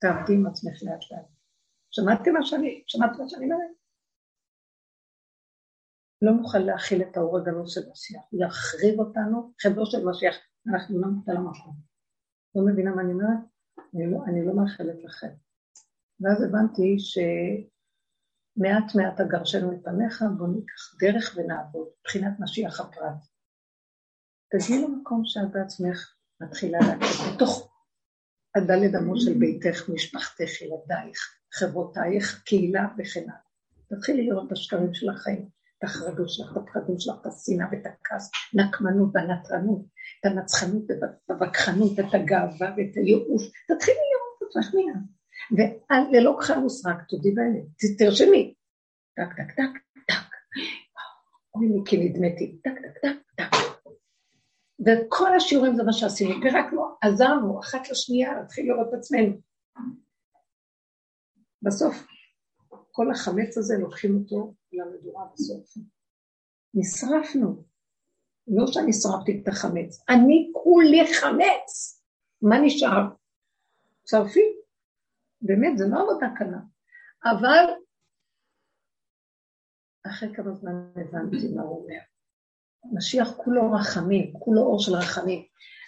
תעבדי 0.00 0.34
עם 0.34 0.46
עצמך 0.46 0.82
לאט 0.82 1.12
לאט. 1.12 1.26
שמעתם 1.90 2.32
מה 2.32 2.42
שאני, 2.42 2.82
שמעת 2.86 3.18
מה 3.18 3.28
שאני 3.28 3.44
אומרת? 3.44 3.70
לא 6.22 6.32
נוכל 6.32 6.58
להכיל 6.58 7.02
את 7.02 7.16
האור 7.16 7.38
הגנוז 7.38 7.74
של 7.74 7.80
משיח, 7.90 8.22
הוא 8.30 8.44
יחריב 8.44 9.00
אותנו, 9.00 9.52
חברו 9.60 9.86
של 9.86 10.04
משיח, 10.04 10.34
אנחנו 10.68 11.00
לא 11.00 11.08
נמצא 11.08 11.32
למקום. 11.32 11.74
לא 12.54 12.62
מבינה 12.66 12.94
מה 12.94 13.02
אני 13.02 13.12
אומרת? 13.12 13.38
אני 13.94 14.10
לא, 14.10 14.18
אני 14.26 14.46
לא 14.46 14.54
מאחלת 14.56 15.04
לכם. 15.04 15.30
ואז 16.20 16.42
הבנתי 16.42 16.96
שמעט 16.98 18.94
מעט 18.94 19.20
אגרשנו 19.20 19.72
את 19.72 19.86
עמך, 19.86 20.24
בואו 20.38 20.50
ניקח 20.50 20.94
דרך 21.00 21.36
ונעבוד, 21.36 21.88
מבחינת 22.00 22.40
משיח 22.40 22.80
הפרט. 22.80 23.18
תגיעי 24.50 24.82
למקום 24.82 25.22
שאת 25.24 25.50
בעצמך 25.52 26.14
מתחילה 26.40 26.78
להגיד, 26.78 27.08
בתוך 27.34 27.72
הדלת 28.56 28.94
אמות 29.02 29.20
של 29.20 29.38
ביתך, 29.38 29.88
משפחתך, 29.88 30.62
ילדייך, 30.62 31.18
חברותייך, 31.54 32.42
קהילה 32.44 32.88
וכן 32.98 33.22
הלאה. 33.22 33.48
תתחילי 33.88 34.26
לראות 34.26 34.46
את 34.46 34.52
השקרים 34.52 34.94
של 34.94 35.08
החיים. 35.08 35.57
את 35.78 35.84
החרדות 35.84 36.28
שלך, 36.28 36.52
את 36.52 36.56
הפחדים 36.56 36.98
שלך, 36.98 37.14
את 37.20 37.26
השנאה 37.26 37.66
ואת 37.72 37.86
הכעס, 37.86 38.30
נקמנות 38.54 39.10
והנטרנות, 39.14 39.82
את 40.20 40.26
הנצחנות 40.26 40.82
והווכחנות 41.28 41.90
ואת 41.96 42.14
הגאווה 42.14 42.74
ואת 42.76 42.96
הייאוש. 42.96 43.42
תתחילי 43.68 43.98
לראות 44.10 44.38
את 44.38 44.46
עצמך 44.48 44.74
מיד. 44.74 44.96
וללא 45.52 46.36
כחל 46.40 46.86
ושרק 46.86 47.02
תודי 47.08 47.30
באמת, 47.30 47.98
תרשמי. 47.98 48.54
טק, 49.16 49.36
טק, 49.36 49.54
טק, 49.56 49.80
טק. 50.06 50.14
אוי 51.54 51.68
לי, 51.68 51.80
כי 51.86 51.96
נדמיתי. 51.96 52.58
טק, 52.64 52.72
טק, 52.82 52.98
טק, 53.02 53.16
טק. 53.36 53.56
וכל 54.86 55.36
השיעורים 55.36 55.76
זה 55.76 55.82
מה 55.82 55.92
שעשינו, 55.92 56.34
פירקנו, 56.42 56.84
עזרנו 57.00 57.60
אחת 57.60 57.90
לשנייה 57.90 58.40
להתחיל 58.40 58.72
לראות 58.72 58.88
את 58.88 58.94
עצמנו. 58.94 59.40
בסוף, 61.62 62.06
כל 62.98 63.10
החמץ 63.10 63.58
הזה, 63.58 63.74
לוקחים 63.78 64.16
אותו 64.16 64.54
למדורה 64.72 65.26
בסוף. 65.34 65.74
נשרפנו. 66.74 67.64
לא 68.48 68.66
שאני 68.66 68.92
שרפתי 68.92 69.40
את 69.42 69.48
החמץ, 69.48 70.04
אני 70.08 70.50
כולי 70.52 71.14
חמץ. 71.14 72.02
מה 72.42 72.56
נשאר? 72.64 73.02
שרפי. 74.10 74.40
באמת, 75.42 75.78
זה 75.78 75.84
לא 75.88 76.02
עבודה 76.02 76.26
קלה. 76.36 76.58
אבל 77.24 77.64
אחרי 80.06 80.34
כמה 80.34 80.54
זמן 80.54 80.90
הבנתי 80.96 81.48
מה 81.54 81.62
הוא 81.62 81.82
אומר. 81.82 82.00
משיח 82.92 83.32
כולו 83.36 83.72
רחמים, 83.72 84.32
כולו 84.38 84.60
אור 84.62 84.80
של 84.80 84.92
רחמים. 84.92 85.44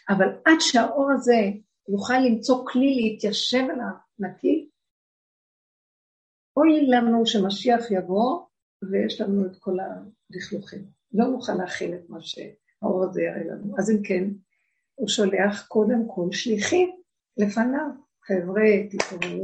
אבל 0.09 0.29
עד 0.45 0.61
שהאור 0.61 1.11
הזה 1.13 1.41
יוכל 1.89 2.19
למצוא 2.27 2.67
כלי 2.67 2.95
להתיישב 2.95 3.65
עליו 3.73 3.95
נקי, 4.19 4.71
אוי 6.61 6.87
לנו 6.87 7.27
שמשיח 7.27 7.91
יבוא 7.91 8.41
ויש 8.83 9.21
לנו 9.21 9.47
את 9.47 9.57
כל 9.59 9.77
הלכלוכים. 9.81 10.85
לא 11.13 11.27
נוכל 11.27 11.53
להכיל 11.53 11.95
את 11.95 12.11
מה 12.11 12.19
שהאור 12.21 13.05
הזה 13.05 13.23
יראה 13.23 13.45
לנו. 13.45 13.75
אז 13.79 13.91
אם 13.91 14.03
כן, 14.03 14.25
הוא 14.95 15.09
שולח 15.09 15.67
קודם 15.69 16.03
כל 16.07 16.29
שליחים 16.33 16.91
לפניו. 17.37 17.87
חבר'ה, 18.27 18.63
תתעוררו, 18.91 19.43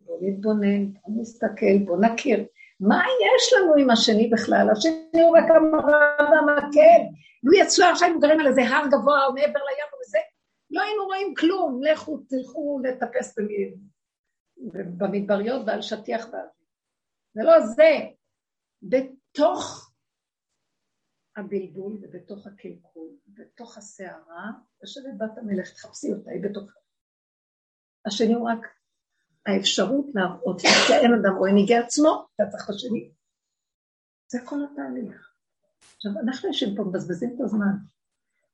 בואו 0.00 0.18
נתבונן, 0.22 0.92
בואו 0.92 1.20
נסתכל, 1.20 1.78
בואו 1.84 2.00
נכיר. 2.00 2.44
מה 2.80 3.02
יש 3.36 3.52
לנו 3.52 3.74
עם 3.74 3.90
השני 3.90 4.30
בכלל? 4.30 4.70
השני 4.70 5.22
הוא 5.22 5.36
רק 5.38 5.50
המראה 5.50 6.30
והמקל. 6.30 7.02
לו 7.44 7.52
יצאו 7.52 7.84
עכשיו 7.86 8.08
גרים 8.20 8.40
על 8.40 8.46
איזה 8.46 8.62
הר 8.62 8.86
גבוה 8.86 9.26
או 9.26 9.32
מעבר 9.32 9.60
לים 9.60 9.88
וזה, 10.00 10.18
לא 10.70 10.82
היינו 10.82 11.04
רואים 11.04 11.34
כלום. 11.34 11.82
לכו, 11.82 12.18
תלכו 12.28 12.80
לטפס 12.84 13.38
במדבריות 14.98 15.66
ועל 15.66 15.82
שטיח 15.82 16.26
באוויר. 16.26 16.50
זה 17.34 17.42
לא 17.42 17.66
זה. 17.66 17.90
בתוך 18.82 19.90
הבלבול 21.36 21.98
ובתוך 22.02 22.46
הקלקול, 22.46 23.08
בתוך 23.26 23.78
הסערה, 23.78 24.50
יושבת 24.82 25.14
בת 25.18 25.38
המלך, 25.38 25.70
תחפשי 25.70 26.12
אותה, 26.12 26.30
היא 26.30 26.42
בתוך... 26.42 26.64
השני 28.06 28.34
הוא 28.34 28.50
רק 28.50 28.66
האפשרות 29.46 30.06
להראות, 30.14 30.60
כי 30.60 30.92
אין 30.92 31.12
אדם 31.14 31.36
רואה 31.38 31.52
ניגי 31.52 31.76
עצמו, 31.76 32.26
אתה 32.34 32.50
צריך 32.50 32.64
את 32.64 32.74
השני. 32.74 33.10
זה 34.32 34.38
כל 34.44 34.56
התהליך. 34.64 35.34
עכשיו, 35.96 36.12
אנחנו 36.22 36.48
יושבים 36.48 36.76
פה, 36.76 36.82
מבזבזים 36.82 37.34
את 37.36 37.40
הזמן. 37.40 37.76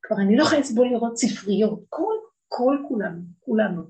כבר 0.03 0.17
אני 0.17 0.37
לא 0.37 0.43
יכולה 0.43 0.61
לסבול 0.61 0.89
לראות 0.89 1.17
ספריות, 1.17 1.85
כל, 1.89 2.15
כל 2.49 2.77
כולנו, 2.89 3.21
כולנו, 3.41 3.83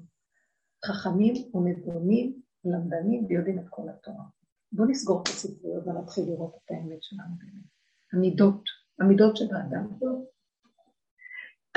חכמים 0.84 1.34
ונבונים, 1.54 2.40
למדנים 2.64 3.26
ויודעים 3.28 3.58
את 3.58 3.64
כל 3.70 3.82
התורה. 3.88 4.24
בואו 4.72 4.88
נסגור 4.88 5.22
את 5.22 5.28
הספריות 5.28 5.86
ונתחיל 5.86 6.24
לראות 6.24 6.54
את 6.64 6.70
האמת 6.70 7.02
שלנו 7.02 7.34
באמת. 7.38 7.64
המידות, 8.12 8.62
המידות 9.00 9.36
של 9.36 9.54
האדם. 9.54 9.86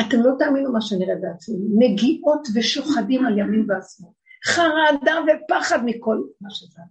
אתם 0.02 0.18
לא 0.22 0.32
תאמינו 0.40 0.74
מה 0.74 0.82
שנראה 0.82 1.16
בעצמי, 1.22 1.56
נגיעות 1.78 2.48
ושוחדים 2.56 3.26
על 3.26 3.38
ימין 3.38 3.72
והשמאל, 3.72 4.12
חרדה 4.46 5.16
ופחד 5.24 5.80
מכל 5.86 6.22
מה 6.42 6.50
שזה. 6.50 6.82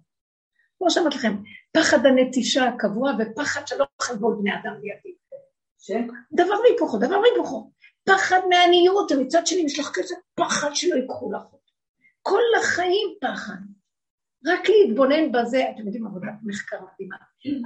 כמו 0.78 0.90
שאמרתי 0.90 1.16
לכם, 1.16 1.36
פחד 1.72 2.06
הנטישה 2.06 2.68
הקבוע 2.68 3.12
ופחד 3.18 3.66
שלא 3.66 3.86
חלבו 4.02 4.36
בני 4.40 4.50
אדם 4.54 4.74
לידי. 4.74 5.16
דבר 6.32 6.54
והיפוכו, 6.64 6.98
דבר 6.98 7.20
והיפוכו. 7.20 7.70
פחד 8.04 8.40
מעניות, 8.48 9.12
ומצד 9.12 9.46
שני 9.46 9.60
יש 9.60 9.78
לך 9.78 9.90
כזה 9.94 10.14
פחד 10.34 10.70
שלא 10.74 10.94
ייקחו 10.94 11.32
לך. 11.32 11.42
כל 12.22 12.42
החיים 12.60 13.14
פחד. 13.20 13.56
רק 14.46 14.68
להתבונן 14.68 15.32
בזה, 15.32 15.62
אתם 15.74 15.86
יודעים, 15.86 16.06
עבודת 16.06 16.32
מחקר 16.42 16.76
מדהימה. 16.76 17.16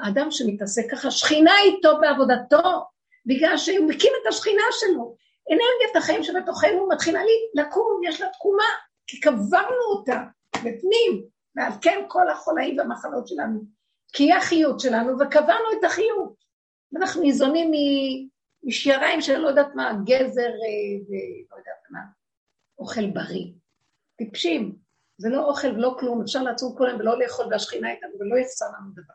האדם 0.04 0.30
שמתעסק 0.30 0.90
ככה, 0.90 1.10
שכינה 1.10 1.52
איתו 1.64 2.00
בעבודתו, 2.00 2.84
בגלל 3.26 3.56
שהוא 3.56 3.88
מקים 3.88 4.12
את 4.22 4.26
השכינה 4.26 4.62
שלו. 4.70 5.16
אנרגיית 5.50 5.96
החיים 5.96 6.22
שבתוכנו 6.22 6.88
מתחילה 6.88 7.24
לי 7.24 7.62
לקום, 7.62 8.00
יש 8.04 8.20
לה 8.20 8.28
תקומה, 8.32 8.64
כי 9.06 9.20
קברנו 9.20 9.82
אותה 9.90 10.22
בפנים, 10.54 11.26
ועל 11.56 11.72
כן 11.80 12.04
כל 12.08 12.28
החולאים 12.28 12.78
והמחלות 12.78 13.28
שלנו, 13.28 13.60
כי 14.12 14.24
היא 14.24 14.34
החיות 14.34 14.80
שלנו, 14.80 15.18
וקברנו 15.18 15.72
את 15.78 15.84
החיות. 15.84 16.34
ואנחנו 16.92 17.22
ניזונים 17.22 17.70
משייריים 18.62 19.20
שאני 19.20 19.42
לא 19.42 19.48
יודעת 19.48 19.74
מה, 19.74 19.92
גזר 20.04 20.40
אה, 20.40 20.96
ולא 21.08 21.58
יודעת 21.58 21.90
מה, 21.90 22.00
אוכל 22.78 23.06
בריא. 23.06 23.46
טיפשים, 24.16 24.76
זה 25.18 25.28
לא 25.28 25.48
אוכל 25.48 25.68
ולא 25.68 25.96
כלום, 26.00 26.22
אפשר 26.22 26.42
לעצור 26.42 26.78
כל 26.78 26.86
היום 26.86 27.00
ולא 27.00 27.18
לאכול 27.18 27.46
והשכינה 27.50 27.90
איתנו 27.90 28.10
ולא 28.20 28.36
יחסר 28.38 28.66
לנו 28.66 28.92
דבר. 28.92 29.14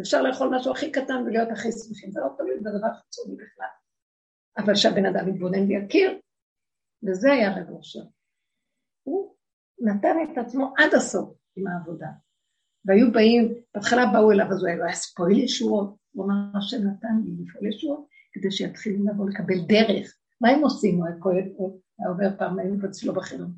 אפשר 0.00 0.22
לאכול 0.22 0.56
משהו 0.56 0.72
הכי 0.72 0.92
קטן 0.92 1.22
ולהיות 1.26 1.48
הכי 1.52 1.68
שמחים, 1.72 2.10
זה 2.10 2.20
לא 2.20 2.28
תלוי 2.38 2.60
בדבר 2.60 2.94
חיצוני 2.94 3.34
בכלל. 3.34 3.66
אבל 4.58 4.74
שהבן 4.74 5.06
אדם 5.06 5.28
יתבונן 5.28 5.68
ויכיר, 5.68 6.18
וזה 7.02 7.32
היה 7.32 7.56
רב 7.56 7.70
אושר. 7.70 8.02
הוא 9.02 9.34
נתן 9.78 10.16
את 10.22 10.38
עצמו 10.38 10.74
עד 10.78 10.94
הסוף 10.94 11.34
עם 11.56 11.66
העבודה. 11.66 12.08
והיו 12.84 13.12
באים, 13.12 13.54
בהתחלה 13.74 14.06
באו 14.12 14.32
אליו, 14.32 14.46
אז 14.46 14.60
הוא 14.60 14.68
היה 14.68 14.94
ספויל 14.94 15.38
ישועות, 15.38 15.96
הוא 16.12 16.24
אמר, 16.24 16.58
השם 16.58 16.76
נתן 16.76 17.08
לי 17.24 17.44
לפעול 17.44 17.66
ישועות, 17.66 18.06
כדי 18.32 18.50
שיתחילו 18.50 19.04
לבוא 19.06 19.30
לקבל 19.30 19.66
דרך. 19.66 20.16
מה 20.40 20.48
הם 20.48 20.60
עושים? 20.62 20.96
הוא 20.96 21.06
היה 21.06 22.08
עובר 22.08 22.38
פעם, 22.38 22.58
היינו 22.58 22.86
אצלו 22.90 23.14
בחינוך. 23.14 23.50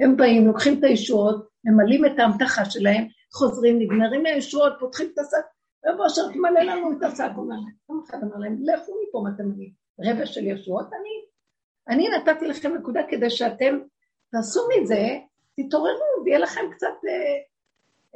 הם 0.00 0.16
באים, 0.16 0.46
לוקחים 0.46 0.78
את 0.78 0.84
הישועות, 0.84 1.48
ממלאים 1.64 2.06
את 2.06 2.18
ההמתחה 2.18 2.64
שלהם, 2.64 3.06
חוזרים, 3.34 3.78
נגמרים 3.78 4.22
מהישועות, 4.22 4.72
פותחים 4.80 5.06
את 5.14 5.18
השק, 5.18 5.46
רב 5.86 6.00
אושר 6.00 6.32
תמלא 6.32 6.60
לנו 6.60 6.92
את 6.92 7.02
השק, 7.02 7.30
אומר 7.36 7.54
להם, 7.54 7.74
פעם 7.86 8.00
אחת 8.08 8.22
אמר 8.22 8.36
להם, 8.36 8.56
לכו 8.62 8.92
מפה 9.08 9.20
מה 9.24 9.30
אתם 9.34 9.48
מביאים, 9.48 9.72
רבע 10.00 10.26
של 10.26 10.46
ישועות, 10.46 10.86
אני, 10.86 11.10
אני 11.88 12.08
נתתי 12.08 12.46
לכם 12.46 12.74
נקודה 12.74 13.00
כדי 13.08 13.30
שאתם 13.30 13.78
תעשו 14.32 14.60
מזה, 14.68 15.18
תתעוררו, 15.56 16.24
ויהיה 16.24 16.38
לכם 16.38 16.60
קצת, 16.70 16.86
אה, 17.08 17.36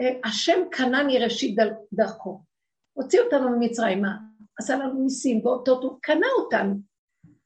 אה, 0.01 0.19
השם 0.25 0.61
קנה 0.71 1.03
מראשית 1.07 1.57
דרכו. 1.93 2.41
הוציא 2.93 3.21
אותנו 3.21 3.51
ממצרימה, 3.51 4.17
עשה 4.59 4.77
לנו 4.77 5.03
ניסים 5.03 5.47
ואותות, 5.47 5.83
הוא 5.83 5.99
קנה 6.03 6.27
אותנו. 6.39 6.75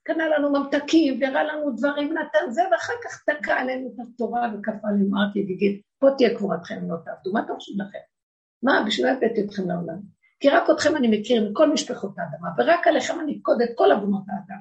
קנה 0.07 0.28
לנו 0.28 0.52
ממתקים, 0.52 1.20
והראה 1.20 1.44
לנו 1.44 1.70
דברים, 1.76 2.12
נתן 2.12 2.50
זה, 2.50 2.62
ואחר 2.72 2.92
כך 3.05 3.22
תקע 3.22 3.55
עלינו 3.55 3.88
את 3.88 4.00
התורה 4.00 4.50
וכפה 4.55 4.88
עלינו 4.88 5.22
ארתי 5.22 5.42
וגיד, 5.42 5.80
פה 5.98 6.09
תהיה 6.16 6.36
קבורתכם 6.36 6.90
לא 6.90 6.96
תעבדו, 7.05 7.32
מה 7.32 7.40
אתם 7.40 7.55
חושבים 7.55 7.80
לכם? 7.80 7.98
מה, 8.62 8.84
בשביל 8.86 9.07
הבאתי 9.07 9.44
אתכם 9.44 9.62
לעולם? 9.68 10.00
כי 10.40 10.50
רק 10.50 10.70
אתכם 10.70 10.96
אני 10.96 11.18
מכיר 11.18 11.50
מכל 11.50 11.72
משפחות 11.72 12.14
האדמה, 12.18 12.48
ורק 12.59 12.86
עליכם 12.86 13.20
אני 13.20 13.36
אפקוד 13.36 13.62
את 13.62 13.70
כל 13.74 13.92
אדמות 13.92 14.22
האדם. 14.28 14.61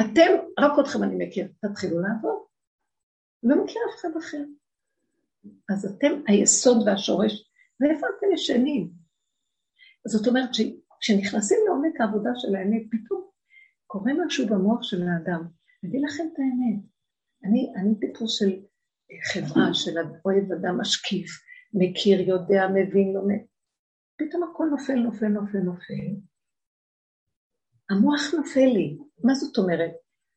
אתם, 0.00 0.46
רק 0.58 0.72
אתכם 0.80 1.02
אני 1.02 1.26
מכיר, 1.26 1.48
תתחילו 1.60 2.00
לעבוד. 2.00 2.42
לא 3.42 3.64
מכיר 3.64 3.82
אף 3.90 4.00
אחד 4.00 4.16
אחר. 4.18 4.42
אז 5.70 5.84
אתם 5.84 6.12
היסוד 6.28 6.88
והשורש, 6.88 7.50
ואיפה 7.80 8.06
אתם 8.18 8.32
ישנים? 8.34 8.90
זאת 10.06 10.26
אומרת 10.26 10.48
שכשנכנסים 10.54 11.58
לעומק 11.66 12.00
העבודה 12.00 12.30
של 12.36 12.54
האמת, 12.54 12.82
פתאום 12.90 13.31
קורה 13.92 14.12
משהו 14.26 14.46
במוח 14.46 14.82
של 14.82 15.02
האדם. 15.02 15.42
אני 15.82 15.90
אגיד 15.90 16.00
לכם 16.04 16.24
את 16.32 16.38
האמת. 16.38 16.80
אני, 17.44 17.72
אני 17.76 18.00
טיפוס 18.00 18.38
של 18.38 18.52
חברה, 19.32 19.74
של 19.74 19.96
אוהב 20.24 20.52
אדם 20.52 20.80
משקיף, 20.80 21.30
מכיר, 21.74 22.20
יודע, 22.20 22.62
מבין, 22.74 23.12
לומד. 23.12 23.42
פתאום 24.18 24.42
הכל 24.42 24.66
נופל, 24.70 24.94
נופל, 24.94 25.28
נופל, 25.28 25.58
נופל. 25.58 26.08
המוח 27.90 28.34
נופל 28.38 28.70
לי. 28.76 28.98
מה 29.24 29.34
זאת 29.34 29.58
אומרת? 29.58 29.92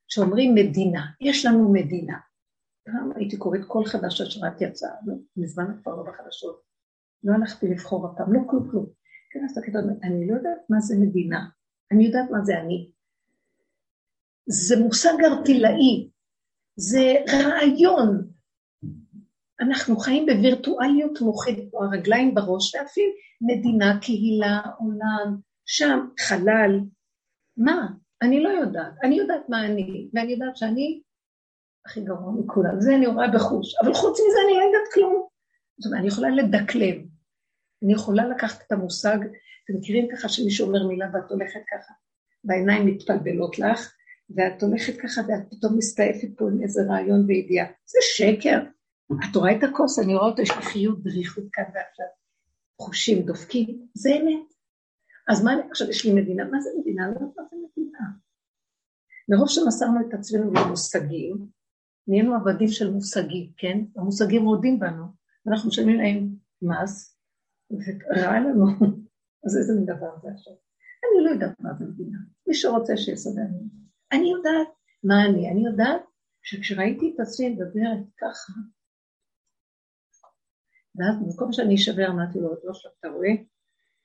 שאומרים 0.07 0.55
מדינה, 0.55 1.05
יש 1.21 1.45
לנו 1.45 1.73
מדינה. 1.73 2.17
פעם 2.85 3.11
הייתי 3.15 3.37
קוראת 3.37 3.61
כל 3.67 3.85
חדש 3.85 4.21
שרק 4.21 4.61
יצא, 4.61 4.87
לא, 5.05 5.13
מזמן 5.37 5.81
כבר 5.81 5.95
לא 5.95 6.03
בחדשות. 6.03 6.61
לא 7.23 7.33
הלכתי 7.33 7.67
לבחור 7.67 8.07
הפעם, 8.07 8.33
לא 8.33 8.39
כלום 8.49 8.71
כלום. 8.71 8.85
כן, 9.31 9.45
אז 9.45 9.57
אני 10.03 10.27
לא 10.27 10.35
יודעת 10.35 10.59
מה 10.69 10.79
זה 10.79 10.95
מדינה, 10.99 11.49
אני 11.91 12.05
יודעת 12.05 12.29
מה 12.31 12.41
זה 12.43 12.53
אני. 12.59 12.94
זה 14.47 14.75
מושג 14.79 15.13
ארטילאי, 15.25 16.09
זה 16.75 17.13
רעיון. 17.29 18.27
אנחנו 19.59 19.97
חיים 19.97 20.25
בווירטואליות 20.25 21.21
מוחית, 21.21 21.73
או 21.73 21.83
הרגליים 21.83 22.35
בראש, 22.35 22.75
ואפילו 22.75 23.11
מדינה, 23.41 23.99
קהילה, 24.01 24.61
עולם, 24.79 25.37
שם, 25.65 26.07
חלל. 26.19 26.79
מה? 27.57 27.87
אני 28.21 28.43
לא 28.43 28.49
יודעת. 28.49 28.93
אני 29.03 29.15
יודעת 29.15 29.49
מה 29.49 29.65
אני, 29.65 30.09
ואני 30.13 30.31
יודעת 30.31 30.57
שאני 30.57 31.01
הכי 31.85 32.01
גרוע 32.01 32.31
מכולם. 32.31 32.81
זה 32.81 32.95
אני 32.95 33.07
רואה 33.07 33.27
בחוש. 33.27 33.75
אבל 33.83 33.93
חוץ 33.93 34.19
מזה 34.19 34.37
אני 34.45 34.57
לא 34.57 34.63
יודעת 34.63 34.93
כלום. 34.93 35.27
זאת 35.79 35.85
אומרת, 35.85 35.99
אני 35.99 36.07
יכולה 36.07 36.29
לדקלם. 36.29 37.05
אני 37.83 37.93
יכולה 37.93 38.27
לקחת 38.27 38.61
את 38.67 38.71
המושג, 38.71 39.17
אתם 39.63 39.73
מכירים 39.77 40.07
ככה 40.15 40.29
שמישהו 40.29 40.67
אומר 40.67 40.87
מילה 40.87 41.05
ואת 41.13 41.31
הולכת 41.31 41.59
ככה, 41.71 41.93
והעיניים 42.43 42.85
מתפלבלות 42.85 43.59
לך, 43.59 43.93
ואת 44.29 44.63
הולכת 44.63 44.93
ככה 45.03 45.21
ואת 45.27 45.51
פתאום 45.51 45.77
מסתעפת 45.77 46.37
פה 46.37 46.45
עם 46.45 46.63
איזה 46.63 46.81
רעיון 46.89 47.25
וידיעה. 47.27 47.65
זה 47.85 47.99
שקר. 48.01 48.59
את 49.11 49.35
רואה 49.35 49.57
את 49.57 49.63
הכוס, 49.63 49.99
אני 49.99 50.15
רואה 50.15 50.25
אותו, 50.25 50.41
יש 50.41 50.51
לי 50.55 50.61
חיות, 50.61 51.03
דריכות 51.03 51.43
כאן 51.51 51.63
ועכשיו. 51.63 52.05
חושים 52.81 53.25
דופקים, 53.25 53.87
זה 53.93 54.09
אמת. 54.09 54.53
אז 55.29 55.43
מה, 55.43 55.51
עכשיו 55.71 55.89
יש 55.89 56.05
לי 56.05 56.13
מדינה, 56.13 56.43
מה 56.43 56.61
זה 56.61 56.69
מדינה? 56.79 57.07
לא 57.07 57.13
יודעת 57.13 57.37
מה 57.37 57.43
זה 57.51 57.55
מדינה. 57.55 57.99
מרוב 59.29 59.49
שמסרנו 59.49 59.99
את 60.09 60.13
עצמנו 60.13 60.53
למושגים, 60.53 61.47
נהיינו 62.07 62.35
עבדים 62.35 62.67
של 62.67 62.91
מושגים, 62.91 63.51
כן? 63.57 63.79
המושגים 63.95 64.45
רודים 64.45 64.79
בנו, 64.79 65.05
ואנחנו 65.45 65.69
משלמים 65.69 65.97
להם 65.97 66.35
מס, 66.61 67.17
ורע 67.71 68.39
לנו. 68.39 68.65
אז 69.45 69.57
איזה 69.57 69.73
מין 69.73 69.85
דבר 69.85 70.19
זה 70.21 70.29
עכשיו? 70.33 70.53
אני 71.03 71.23
לא 71.23 71.29
יודעת 71.29 71.59
מה 71.59 71.73
זה 71.73 71.85
מדינה. 71.85 72.17
מי 72.47 72.53
שרוצה 72.53 72.97
שיסדר 72.97 73.41
לי. 73.41 73.84
אני 74.11 74.31
יודעת 74.31 74.67
מה 75.03 75.25
אני, 75.25 75.51
אני 75.51 75.65
יודעת 75.65 76.01
שכשראיתי 76.43 77.13
את 77.15 77.19
עצמי 77.19 77.49
מדברת 77.49 78.05
ככה, 78.17 78.53
ואז 80.95 81.15
במקום 81.21 81.53
שאני 81.53 81.75
אשבר, 81.75 82.07
אמרתי 82.07 82.39
לו, 82.39 82.49
לא 82.63 82.73
שלב, 82.73 82.91
אתה 82.99 83.07
רואה? 83.07 83.29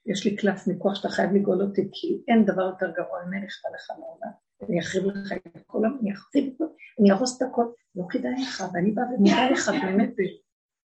יש 0.07 0.27
לי 0.27 0.37
קלף 0.37 0.67
מכוח 0.67 0.95
שאתה 0.95 1.09
חייב 1.09 1.31
לגאול 1.33 1.63
אותי, 1.63 1.89
כי 1.93 2.23
אין 2.29 2.45
דבר 2.45 2.63
יותר 2.63 2.91
גרוע 2.91 3.25
ממני 3.27 3.47
אכפת 3.47 3.69
לך 3.75 3.91
מעולם. 3.99 4.33
אני 4.69 4.81
אחריב 4.81 5.05
לך 5.05 5.33
את 5.33 5.63
כל 5.67 5.79
העולם, 5.79 5.99
אני 6.03 6.13
אחריב 6.13 6.55
את 6.57 6.69
אני 7.01 7.13
ארוס 7.13 7.37
את 7.37 7.49
הכל, 7.49 7.67
לא 7.95 8.05
כדאי 8.11 8.43
לך, 8.43 8.65
ואני 8.75 8.91
באה 8.91 9.05
ומראה 9.19 9.51
לך 9.51 9.71
באמת, 9.83 10.15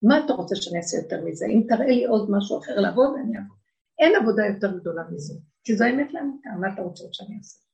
מה 0.02 0.24
אתה 0.24 0.32
רוצה 0.32 0.56
שאני 0.56 0.78
אעשה 0.78 0.96
יותר 0.96 1.24
מזה? 1.24 1.46
אם 1.46 1.62
תראה 1.68 1.86
לי 1.86 2.04
עוד 2.04 2.30
משהו 2.30 2.58
אחר 2.58 2.80
לעבוד, 2.80 3.10
אני 3.24 3.36
אעבוד. 3.36 3.56
אין 3.98 4.12
עבודה 4.22 4.42
יותר 4.46 4.78
גדולה 4.78 5.02
מזה, 5.10 5.34
כי 5.64 5.76
זו 5.76 5.84
האמת 5.84 6.14
לאמיתה, 6.14 6.50
מה 6.60 6.74
אתה 6.74 6.82
רוצה 6.82 7.04
שאני 7.12 7.38
אעשה? 7.38 7.65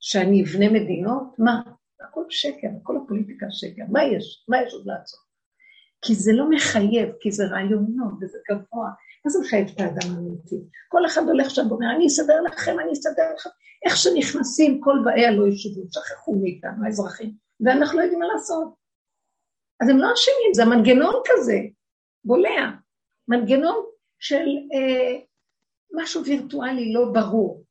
שאני 0.00 0.44
אבנה 0.44 0.68
מדינות? 0.68 1.38
מה? 1.38 1.62
הכל 2.08 2.24
שקר, 2.28 2.68
הכל 2.82 2.96
הפוליטיקה 2.96 3.46
שקר, 3.50 3.82
מה 3.88 4.04
יש? 4.04 4.44
מה 4.48 4.62
יש 4.62 4.74
עוד 4.74 4.86
לעשות? 4.86 5.28
כי 6.02 6.14
זה 6.14 6.32
לא 6.32 6.50
מחייב, 6.50 7.08
כי 7.20 7.32
זה 7.32 7.44
רעיונות 7.46 8.12
וזה 8.20 8.38
גבוה. 8.50 8.88
מה 9.24 9.30
זה 9.30 9.38
מחייב 9.40 9.68
את 9.74 9.80
האדם 9.80 10.14
האמיתי? 10.16 10.56
כל 10.88 11.06
אחד 11.06 11.22
הולך 11.22 11.50
שם 11.50 11.72
ואומר, 11.72 11.86
אני 11.96 12.06
אסדר 12.06 12.42
לכם, 12.42 12.80
אני 12.80 12.92
אסדר 12.92 13.34
לכם. 13.34 13.50
איך 13.86 13.96
שנכנסים, 13.96 14.80
כל 14.80 14.96
באי 15.04 15.26
הלא 15.26 15.48
ישובו, 15.48 15.82
שכחו 15.92 16.34
מאיתנו, 16.34 16.84
האזרחים, 16.84 17.34
ואנחנו 17.60 17.98
לא 17.98 18.02
יודעים 18.02 18.20
מה 18.20 18.26
לעשות. 18.26 18.74
אז 19.80 19.88
הם 19.88 19.98
לא 19.98 20.08
אשמים, 20.14 20.54
זה 20.54 20.64
מנגנון 20.64 21.14
כזה, 21.26 21.58
בולע. 22.24 22.70
מנגנון 23.28 23.84
של 24.18 24.44
אה, 24.74 25.20
משהו 25.94 26.24
וירטואלי 26.24 26.92
לא 26.92 27.04
ברור. 27.12 27.64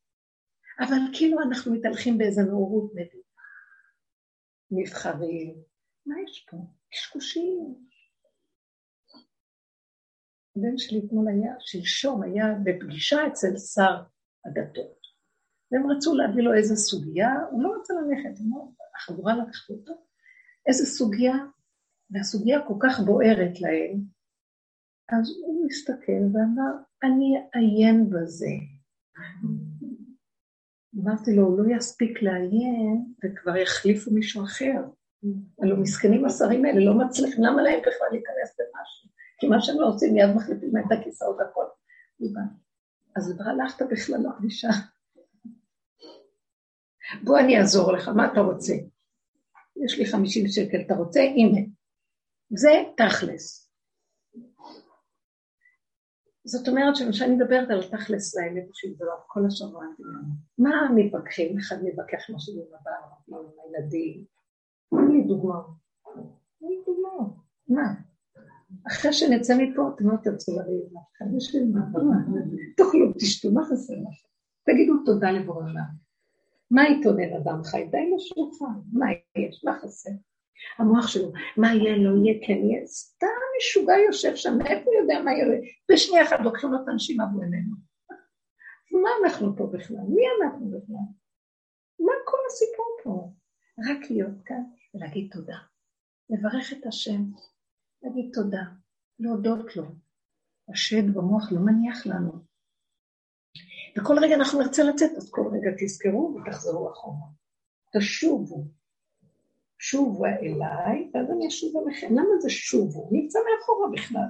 אבל 0.80 0.98
כאילו 1.14 1.42
אנחנו 1.42 1.74
מתהלכים 1.74 2.18
באיזה 2.18 2.42
נאורות 2.42 2.92
מדינה. 2.94 3.24
נבחרים, 4.72 5.56
מה 6.06 6.16
יש 6.28 6.46
פה? 6.50 6.58
קשקושים. 6.92 7.76
הבן 10.56 10.78
שלי 10.78 11.00
אתמול 11.06 11.28
היה, 11.28 11.54
שלשום 11.60 12.24
היה 12.24 12.46
בפגישה 12.64 13.28
אצל 13.28 13.58
שר 13.58 14.04
הדתות. 14.46 14.98
והם 15.72 15.92
רצו 15.92 16.16
להביא 16.16 16.44
לו 16.44 16.54
איזו 16.54 16.76
סוגיה, 16.76 17.30
הוא 17.52 17.64
לא 17.64 17.74
רצה 17.80 17.94
ללכת, 17.94 18.42
החבורה 18.96 19.34
לקחת 19.36 19.70
אותו, 19.70 19.94
איזו 20.68 20.86
סוגיה, 20.86 21.36
והסוגיה 22.12 22.60
כל 22.68 22.74
כך 22.80 23.00
בוערת 23.00 23.62
להם, 23.62 24.02
אז 25.10 25.30
הוא 25.46 25.66
מסתכל 25.66 26.22
ואמר, 26.34 26.72
אני 27.04 27.36
אעיין 27.56 28.10
בזה. 28.10 28.52
אמרתי 30.96 31.36
לו, 31.36 31.44
הוא 31.44 31.60
לא 31.60 31.76
יספיק 31.76 32.22
לעיין, 32.22 33.06
וכבר 33.24 33.58
יחליפו 33.58 34.12
מישהו 34.12 34.44
אחר. 34.44 34.82
הלוא 35.62 35.78
מסכנים 35.78 36.26
השרים 36.26 36.66
האלה 36.66 36.86
לא 36.86 36.94
מצליחים, 36.94 37.44
למה 37.44 37.62
להם 37.62 37.80
בכלל 37.80 38.08
להיכנס 38.12 38.60
למשהו? 38.60 39.10
כי 39.40 39.48
מה 39.48 39.62
שהם 39.62 39.76
לא 39.80 39.88
עושים, 39.88 40.14
מיד 40.14 40.36
מחליפים 40.36 40.78
את 40.78 40.92
הכיסאות 40.92 41.38
הכל. 41.40 41.66
אז 43.16 43.34
הלכת 43.40 43.86
בכלל 43.92 44.20
לפגישה. 44.30 44.68
בוא 47.24 47.40
אני 47.40 47.58
אעזור 47.58 47.92
לך, 47.92 48.08
מה 48.08 48.32
אתה 48.32 48.40
רוצה? 48.40 48.74
יש 49.86 50.00
לי 50.00 50.06
חמישים 50.06 50.48
שקל, 50.48 50.82
אתה 50.86 50.94
רוצה? 50.94 51.20
הנה. 51.22 51.62
זה 52.50 52.70
תכלס. 52.98 53.67
זאת 56.48 56.68
אומרת 56.68 56.96
שכשאני 56.96 57.36
מדברת 57.36 57.70
על 57.70 57.84
תכלס 57.84 58.38
לאמת 58.38 58.68
של 58.74 58.88
דבר, 58.96 59.16
כל 59.28 59.46
השבוע, 59.48 59.86
מה 60.58 60.90
מתווכחים? 60.96 61.58
אחד 61.58 61.76
מתווכח 61.84 62.30
משהו 62.36 62.54
עם 62.54 62.68
הבעל, 62.80 63.40
עם 63.40 63.48
הילדים. 63.64 64.26
תן 64.90 65.12
לי 65.12 65.24
דוגמא. 65.24 65.60
תן 66.60 66.66
לי 66.68 66.82
דוגמא. 66.86 67.30
מה? 67.68 67.94
אחרי 68.88 69.14
שנצא 69.14 69.58
מפה, 69.58 69.90
אתם 69.96 70.10
לא 70.10 70.18
תרצו 70.24 70.52
לריב 70.60 70.84
בשביל 71.36 71.72
מה? 71.74 71.82
תאכלו, 72.78 73.14
תשתו, 73.20 73.52
מה 73.52 73.66
חסר 73.66 73.94
לכם? 73.94 74.28
תגידו 74.66 74.94
תודה 75.06 75.32
לבורא. 75.32 75.66
מה 76.72 76.90
יתונן 76.90 77.34
אדם 77.34 77.64
חי? 77.64 77.88
די 77.92 78.12
לשולחן, 78.16 78.80
מה 78.94 79.06
יש? 79.38 79.64
מה 79.66 79.80
חסר? 79.82 80.12
המוח 80.78 81.08
שלו, 81.08 81.32
מה 81.58 81.68
יהיה, 81.74 81.98
לא 81.98 82.10
יהיה, 82.18 82.48
כן 82.48 82.54
יהיה, 82.54 82.86
סתם 82.86 83.28
משוגע 83.58 83.94
יושב 84.08 84.36
שם, 84.36 84.58
מאיפה 84.58 84.84
הוא 84.86 84.96
יודע 85.02 85.22
מה 85.24 85.32
יהיה? 85.32 85.46
בשנייה 85.92 86.24
אחת 86.24 86.40
לוקחים 86.44 86.72
לו 86.72 86.84
את 86.84 86.88
הנשימה 86.88 87.24
והוא 87.32 87.44
איננו. 87.44 87.76
מה 89.04 89.10
אנחנו 89.24 89.56
פה 89.58 89.68
בכלל? 89.74 90.06
מי 90.10 90.24
אנחנו 90.42 90.70
בכלל? 90.70 91.08
מה 92.00 92.14
כל 92.26 92.38
הסיפור 92.48 92.98
פה? 93.04 93.32
רק 93.90 94.12
להיות 94.12 94.44
כאן 94.46 94.64
ולהגיד 94.94 95.30
תודה. 95.32 95.58
לברך 96.30 96.74
את 96.74 96.86
השם, 96.86 97.22
להגיד 98.04 98.32
תודה, 98.34 98.64
להודות 99.20 99.76
לו. 99.76 99.84
השד 100.70 101.14
במוח 101.14 101.52
לא 101.52 101.60
מניח 101.60 102.06
לנו. 102.06 102.32
וכל 103.98 104.14
רגע 104.22 104.36
אנחנו 104.36 104.62
נרצה 104.62 104.84
לצאת, 104.84 105.12
אז 105.18 105.32
כל 105.32 105.50
רגע 105.54 105.72
תזכרו 105.80 106.36
ותחזרו 106.36 106.92
אחורה. 106.92 107.28
תשובו. 107.98 108.68
שובו 109.80 110.26
אליי, 110.26 111.12
ואז 111.14 111.32
אני 111.32 111.48
אשוב 111.48 111.78
אליכם. 111.78 112.08
למה 112.12 112.40
זה 112.40 112.50
שובו? 112.50 113.10
נמצא 113.12 113.40
מאחורה 113.40 113.88
בכלל. 113.92 114.28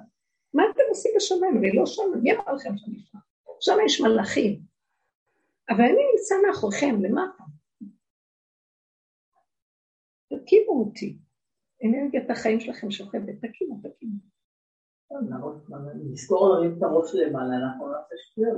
מה 0.53 0.63
אתם 0.73 0.83
עושים 0.89 1.11
בשמיים? 1.15 1.57
ולא 1.57 1.85
שם, 1.85 2.03
מי 2.23 2.31
אמר 2.33 2.53
לכם 2.53 2.77
שאני 2.77 2.99
שם? 2.99 3.17
שם 3.59 3.77
יש 3.85 4.01
מלאכים. 4.01 4.61
אבל 5.69 5.83
אני 5.83 6.01
נמצא 6.11 6.35
מאחוריכם, 6.47 6.95
למטה. 7.01 7.43
תקימו 10.29 10.79
אותי. 10.79 11.17
אנרגיית 11.85 12.29
החיים 12.29 12.59
שלכם 12.59 12.91
שוכבת, 12.91 13.35
תקימו, 13.41 13.79
תקימו. 13.83 14.19
נזכור 16.11 16.49
להרים 16.49 16.77
את 16.77 16.83
הראש 16.83 17.15
למעלה, 17.15 17.55
אנחנו 17.55 17.87
נעשה 17.87 18.15
שטויות. 18.17 18.57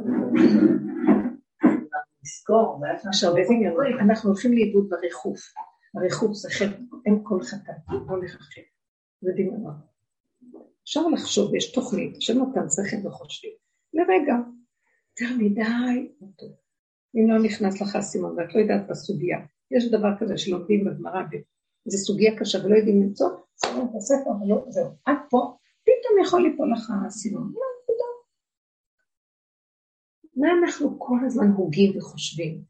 נזכור, 2.23 2.81
אנחנו 4.01 4.29
הולכים 4.29 4.53
לאיבוד 4.53 4.89
בריחוף. 4.89 5.39
הריחוף 5.95 6.33
זה 6.33 6.49
חטא, 6.49 6.81
אין 7.05 7.19
כל 7.23 7.43
חטא, 7.43 7.71
לא 8.07 8.23
לחשב. 8.23 8.61
זה 9.21 9.31
דמיונות. 9.35 9.75
אפשר 10.83 11.07
לחשוב, 11.07 11.55
יש 11.55 11.71
תוכנית, 11.71 12.17
השם 12.17 12.37
נותן 12.37 12.69
שכל 12.69 13.07
וחושבים. 13.07 13.51
לרגע, 13.93 14.33
יותר 15.09 15.35
מדי, 15.37 16.13
אם 17.15 17.29
לא 17.29 17.43
נכנס 17.43 17.81
לך 17.81 17.99
סימון 18.01 18.37
ואת 18.37 18.55
לא 18.55 18.59
יודעת 18.59 18.87
בסוגיה, 18.89 19.37
יש 19.71 19.91
דבר 19.91 20.09
כזה 20.19 20.37
שלומדים 20.37 20.85
בגמרא, 20.85 21.21
זו 21.85 21.97
סוגיה 21.97 22.39
קשה 22.39 22.65
ולא 22.65 22.75
יודעים 22.75 23.01
למצוא, 23.01 23.29
שמים 23.65 23.83
את 23.83 23.95
הספר 23.97 24.29
ולא, 24.29 24.65
זהו, 24.69 24.89
עד 25.05 25.17
פה 25.29 25.57
פתאום 25.83 26.25
יכול 26.25 26.41
ליפול 26.41 26.73
לך 26.73 26.89
האסימון. 26.89 27.53
לא, 27.53 27.61
מה 30.35 30.47
אנחנו 30.63 30.99
כל 30.99 31.17
הזמן 31.25 31.47
הוגים 31.47 31.97
וחושבים? 31.97 32.63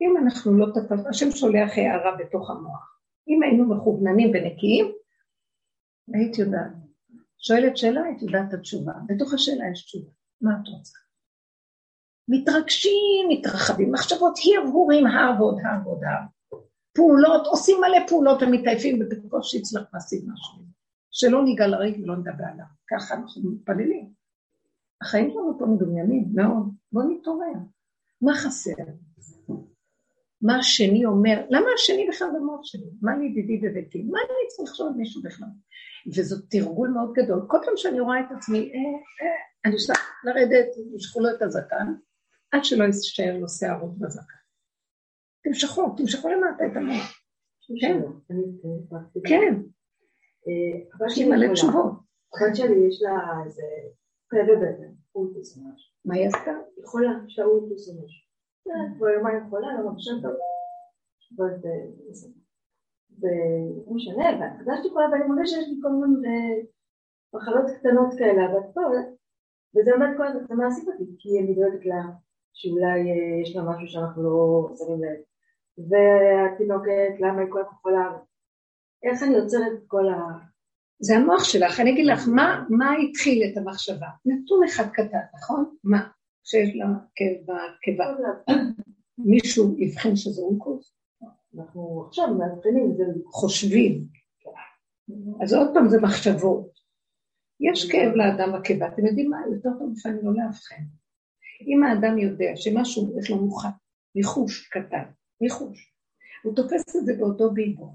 אם 0.00 0.16
אנחנו 0.16 0.58
לא 0.58 0.66
תפס, 0.74 1.06
השם 1.06 1.30
שולח 1.30 1.70
הערה 1.76 2.16
בתוך 2.18 2.50
המוח. 2.50 2.98
אם 3.28 3.42
היינו 3.42 3.74
מכווננים 3.74 4.28
ונקיים, 4.28 4.92
היית 6.14 6.38
יודעת. 6.38 6.72
שואלת 7.38 7.76
שאלה, 7.76 8.02
היית 8.02 8.22
יודעת 8.22 8.48
את 8.48 8.54
התשובה. 8.54 8.92
בתוך 9.06 9.34
השאלה 9.34 9.64
יש 9.72 9.84
תשובה. 9.84 10.10
מה 10.40 10.50
את 10.62 10.68
רוצה? 10.68 10.98
מתרגשים, 12.28 13.28
מתרחבים, 13.28 13.92
מחשבות 13.92 14.38
הרהורים, 14.56 15.06
הר 15.06 15.42
ועוד 15.42 15.58
הר. 15.64 16.60
פעולות, 16.92 17.46
עושים 17.46 17.76
מלא 17.80 18.06
פעולות 18.08 18.42
ומתעייפים, 18.42 18.98
ובקושי 19.00 19.58
הצלח 19.58 19.82
להשיג 19.94 20.24
משהו. 20.32 20.62
שלא 21.10 21.44
ניגע 21.44 21.66
לריק 21.66 21.96
ולא 22.02 22.16
נדבר 22.16 22.44
עליו. 22.52 22.66
ככה 22.90 23.14
אנחנו 23.14 23.50
מתפללים. 23.50 24.12
החיים 25.02 25.30
שלנו 25.30 25.58
פה 25.58 25.66
מדומיינים 25.66 26.28
מאוד, 26.34 26.68
בואו 26.92 27.08
נתעורר. 27.08 27.58
מה 28.22 28.34
חסר? 28.34 28.72
מה 30.42 30.58
השני 30.58 31.04
אומר? 31.04 31.46
למה 31.50 31.66
השני 31.74 32.08
בכלל 32.08 32.28
במוח 32.36 32.60
שלי? 32.62 32.90
מה 33.02 33.12
ידידי 33.24 33.58
בביתי? 33.58 34.02
מה 34.02 34.18
אני 34.18 34.48
צריך 34.48 34.70
לחשוב 34.70 34.86
על 34.86 34.92
מישהו 34.92 35.22
בכלל? 35.22 35.48
וזה 36.16 36.46
תרגול 36.50 36.88
מאוד 36.88 37.12
גדול. 37.12 37.46
כל 37.48 37.58
פעם 37.64 37.76
שאני 37.76 38.00
רואה 38.00 38.20
את 38.20 38.26
עצמי, 38.36 38.58
אה, 38.58 39.26
אה, 39.26 39.36
אני 39.64 39.72
רוצה 39.72 39.92
לרדת, 40.24 40.66
ימשכו 40.92 41.20
לו 41.20 41.28
את 41.36 41.42
הזקן, 41.42 41.86
עד 42.50 42.64
שלא 42.64 42.84
יישאר 42.84 43.38
לו 43.38 43.48
שערות 43.48 43.98
בזקן. 43.98 44.38
תמשכו, 45.44 45.94
תמשכו 45.96 46.28
למטה 46.28 46.66
את 46.66 46.76
המוח. 46.76 47.18
כן, 47.80 48.00
כן. 49.28 49.54
יש 51.06 51.18
לי 51.18 51.24
מלא 51.24 51.52
תשובות. 51.52 51.92
הבת 52.34 52.56
שלי 52.56 52.86
יש 52.88 53.02
לה 53.02 53.44
איזה 53.46 53.62
פה 54.30 54.36
בבטן, 54.48 54.92
אולטוס 55.14 55.56
ממש. 55.56 55.92
מה 56.04 56.14
היא 56.14 56.26
עשתה? 56.26 56.50
היא 56.76 56.86
חולה, 56.86 57.10
יש 57.26 57.38
לה 57.38 57.44
אולטוס 57.44 57.88
ממש. 57.88 58.27
כבר 58.96 59.08
יומיים 59.08 59.50
חולה, 59.50 59.78
לא 59.78 59.84
מרגישה 59.84 60.10
טוב. 60.22 60.32
ולא 63.20 63.94
משנה, 63.94 64.24
והרגשתי 64.40 64.90
חולה, 64.90 65.06
ואני 65.12 65.24
מודה 65.24 65.46
שיש 65.46 65.68
לי 65.68 65.74
כל 65.82 65.88
מיני 65.92 66.62
מחלות 67.34 67.70
קטנות 67.78 68.14
כאלה, 68.18 68.46
אבל 68.46 68.60
פה, 68.74 68.80
וזה 69.76 69.90
באמת 69.90 70.16
כל 70.16 70.26
הזמן, 70.26 70.46
זה 70.48 70.54
מעסיק 70.54 70.88
אותי, 70.88 71.04
כי 71.18 71.28
אני 71.40 71.54
דואגת 71.54 71.86
לה 71.86 72.02
שאולי 72.52 72.98
יש 73.42 73.56
לה 73.56 73.62
משהו 73.62 73.88
שאנחנו 73.88 74.22
לא 74.22 74.68
שמים 74.78 75.02
לב. 75.04 75.18
והתינוקת, 75.88 77.20
למה 77.20 77.40
היא 77.40 77.50
כל 77.50 77.62
כך 77.68 77.76
חולה, 77.82 78.18
איך 79.02 79.22
אני 79.22 79.38
עוצרת 79.38 79.72
את 79.72 79.84
כל 79.86 80.08
ה... 80.08 80.18
זה 81.00 81.16
המוח 81.16 81.44
שלך, 81.44 81.80
אני 81.80 81.90
אגיד 81.92 82.06
לך, 82.06 82.28
מה, 82.34 82.64
מה 82.70 82.92
התחיל 82.92 83.42
את 83.52 83.56
המחשבה? 83.56 84.06
נתון 84.26 84.64
אחד 84.64 84.90
קטן, 84.92 85.24
נכון? 85.34 85.76
מה? 85.84 86.08
שיש 86.48 86.76
לה 86.76 86.86
כאב 87.14 87.36
בקיבה. 87.46 88.04
מישהו 89.18 89.78
יבחן 89.78 90.16
שזה 90.16 90.42
אונקוס? 90.42 90.94
אנחנו 91.56 92.04
עכשיו 92.06 92.26
מאבחנים, 92.34 92.94
זה 92.96 93.04
חושבים. 93.26 94.04
אז 95.42 95.54
עוד 95.54 95.68
פעם 95.74 95.88
זה 95.88 96.00
מחשבות. 96.00 96.70
יש 97.60 97.90
כאב 97.90 98.12
לאדם 98.14 98.52
בקיבה, 98.52 98.88
אתם 98.88 99.06
יודעים 99.06 99.30
מה? 99.30 99.36
יותר 99.54 99.68
טוב 99.78 99.92
לפעמים 99.96 100.18
לא 100.22 100.32
לאבחן. 100.34 100.82
אם 101.66 101.84
האדם 101.84 102.18
יודע 102.18 102.50
שמשהו 102.56 103.18
יש 103.18 103.30
לו 103.30 103.36
מוכן, 103.36 103.68
ניחוש 104.14 104.68
קטן, 104.68 105.04
ניחוש, 105.40 105.92
הוא 106.42 106.56
תופס 106.56 106.96
את 106.96 107.06
זה 107.06 107.12
באותו 107.18 107.50
ביבו, 107.50 107.92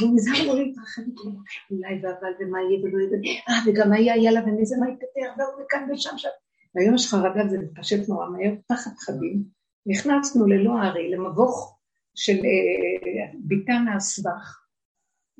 והוא 0.00 0.14
נזהר 0.14 0.46
לא 0.46 0.60
להתרחב 0.60 1.02
איתו, 1.02 1.22
אולי 1.70 1.94
ואבל 2.02 2.32
ומה 2.40 2.58
יהיה 2.60 2.84
ולא 2.84 2.98
יהיה, 2.98 3.40
אה, 3.48 3.54
וגם 3.66 3.90
מה 3.90 3.98
יהיה 3.98 4.32
לה 4.32 4.40
ומזה 4.44 4.76
מה 4.80 4.86
יתפתח, 4.88 5.38
והוא 5.38 5.64
וכאן 5.64 5.88
ושם 5.92 6.18
שם. 6.18 6.28
והיום 6.74 6.94
יש 6.94 7.10
חרדה, 7.10 7.48
זה 7.48 7.58
מתפשט 7.58 8.08
נורא 8.08 8.28
מהר, 8.28 8.54
תחת 8.66 8.98
חדים, 8.98 9.44
נכנסנו 9.86 10.46
ללא 10.46 10.78
הארי, 10.78 11.10
למבוך 11.10 11.78
של 12.14 12.32
אה, 12.32 13.38
ביתן 13.38 13.84
הסבך, 13.96 14.62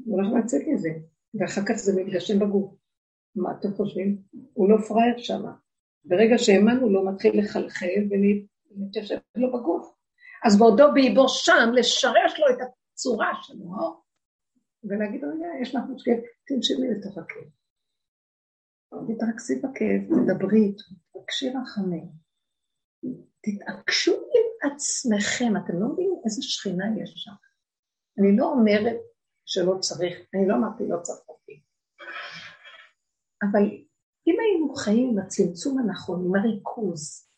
ואנחנו 0.07 0.39
נצאת 0.39 0.61
מזה, 0.67 0.91
ואחר 1.35 1.61
כך 1.69 1.75
זה 1.75 2.03
מתגשם 2.03 2.39
בגוף. 2.39 2.75
מה 3.37 3.51
אתם 3.59 3.75
חושבים? 3.75 4.19
הוא 4.53 4.71
לא 4.71 4.77
פראייר 4.89 5.19
שם. 5.19 5.43
ברגע 6.05 6.39
שהאמנו 6.39 6.89
לו, 6.89 7.05
מתחיל 7.05 7.39
לחלחל 7.39 8.09
ולהתיישב 8.11 9.19
לו 9.37 9.53
בגוף. 9.53 9.95
אז 10.45 10.59
בעודו 10.59 10.85
באיבו 10.95 11.29
שם, 11.29 11.71
לשרש 11.75 12.41
לו 12.41 12.47
את 12.51 12.69
הצורה 12.93 13.33
שלו, 13.43 14.03
ולהגיד, 14.85 15.25
רגע, 15.25 15.47
יש 15.63 15.75
לך 15.75 15.83
משקף, 15.95 16.19
תנשמי 16.47 16.89
לתוך 16.89 17.19
הכאב. 17.19 17.62
תתרכזי 19.01 19.59
בכאב, 19.59 20.01
תדברי 20.07 20.61
איתו, 20.61 20.85
תבקשי 21.13 21.51
רחמים. 21.63 22.09
תתעקשו 23.41 24.13
עם 24.13 24.71
עצמכם, 24.73 25.57
אתם 25.57 25.81
לא 25.81 25.89
מבינים 25.89 26.21
איזה 26.25 26.43
שכינה 26.43 26.85
יש 27.03 27.13
שם. 27.17 27.33
אני 28.19 28.37
לא 28.37 28.45
אומרת 28.45 28.97
שלא 29.47 29.79
צריך, 29.81 30.19
אני 30.35 30.49
לא 30.49 30.55
אמרתי 30.55 30.89
לא 30.89 30.99
צריך 31.03 31.29
אותי. 31.29 31.63
אבל 33.43 33.65
אם 34.27 34.35
היינו 34.41 34.75
חיים 34.75 35.11
עם 35.11 35.19
הצמצום 35.19 35.79
הנכון, 35.79 36.25
עם 36.27 36.35
הריכוז, 36.35 37.29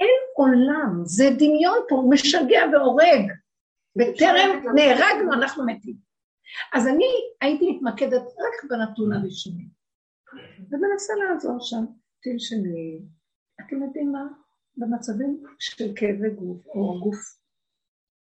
אין 0.00 0.20
עולם, 0.36 1.02
זה 1.04 1.24
דמיון 1.38 1.78
פה, 1.88 1.94
הוא 1.94 2.12
משגע 2.12 2.60
והורג. 2.72 3.30
בטרם 3.96 4.74
נהרגנו, 4.74 5.32
אנחנו 5.32 5.66
מתים. 5.66 5.96
אז 6.72 6.86
אני 6.86 7.06
הייתי 7.40 7.70
מתמקדת 7.70 8.22
רק 8.22 8.70
בנתון 8.70 9.12
הראשוני, 9.12 9.68
ומנסה 10.70 11.12
לעזור 11.14 11.58
שם, 11.60 11.84
שני. 12.38 13.00
אתם 13.60 13.82
יודעים 13.82 14.12
מה? 14.12 14.28
במצבים 14.76 15.42
של 15.58 15.92
כאבי 15.96 16.30
גוף 16.30 16.66
או 16.66 17.00
גוף, 17.00 17.38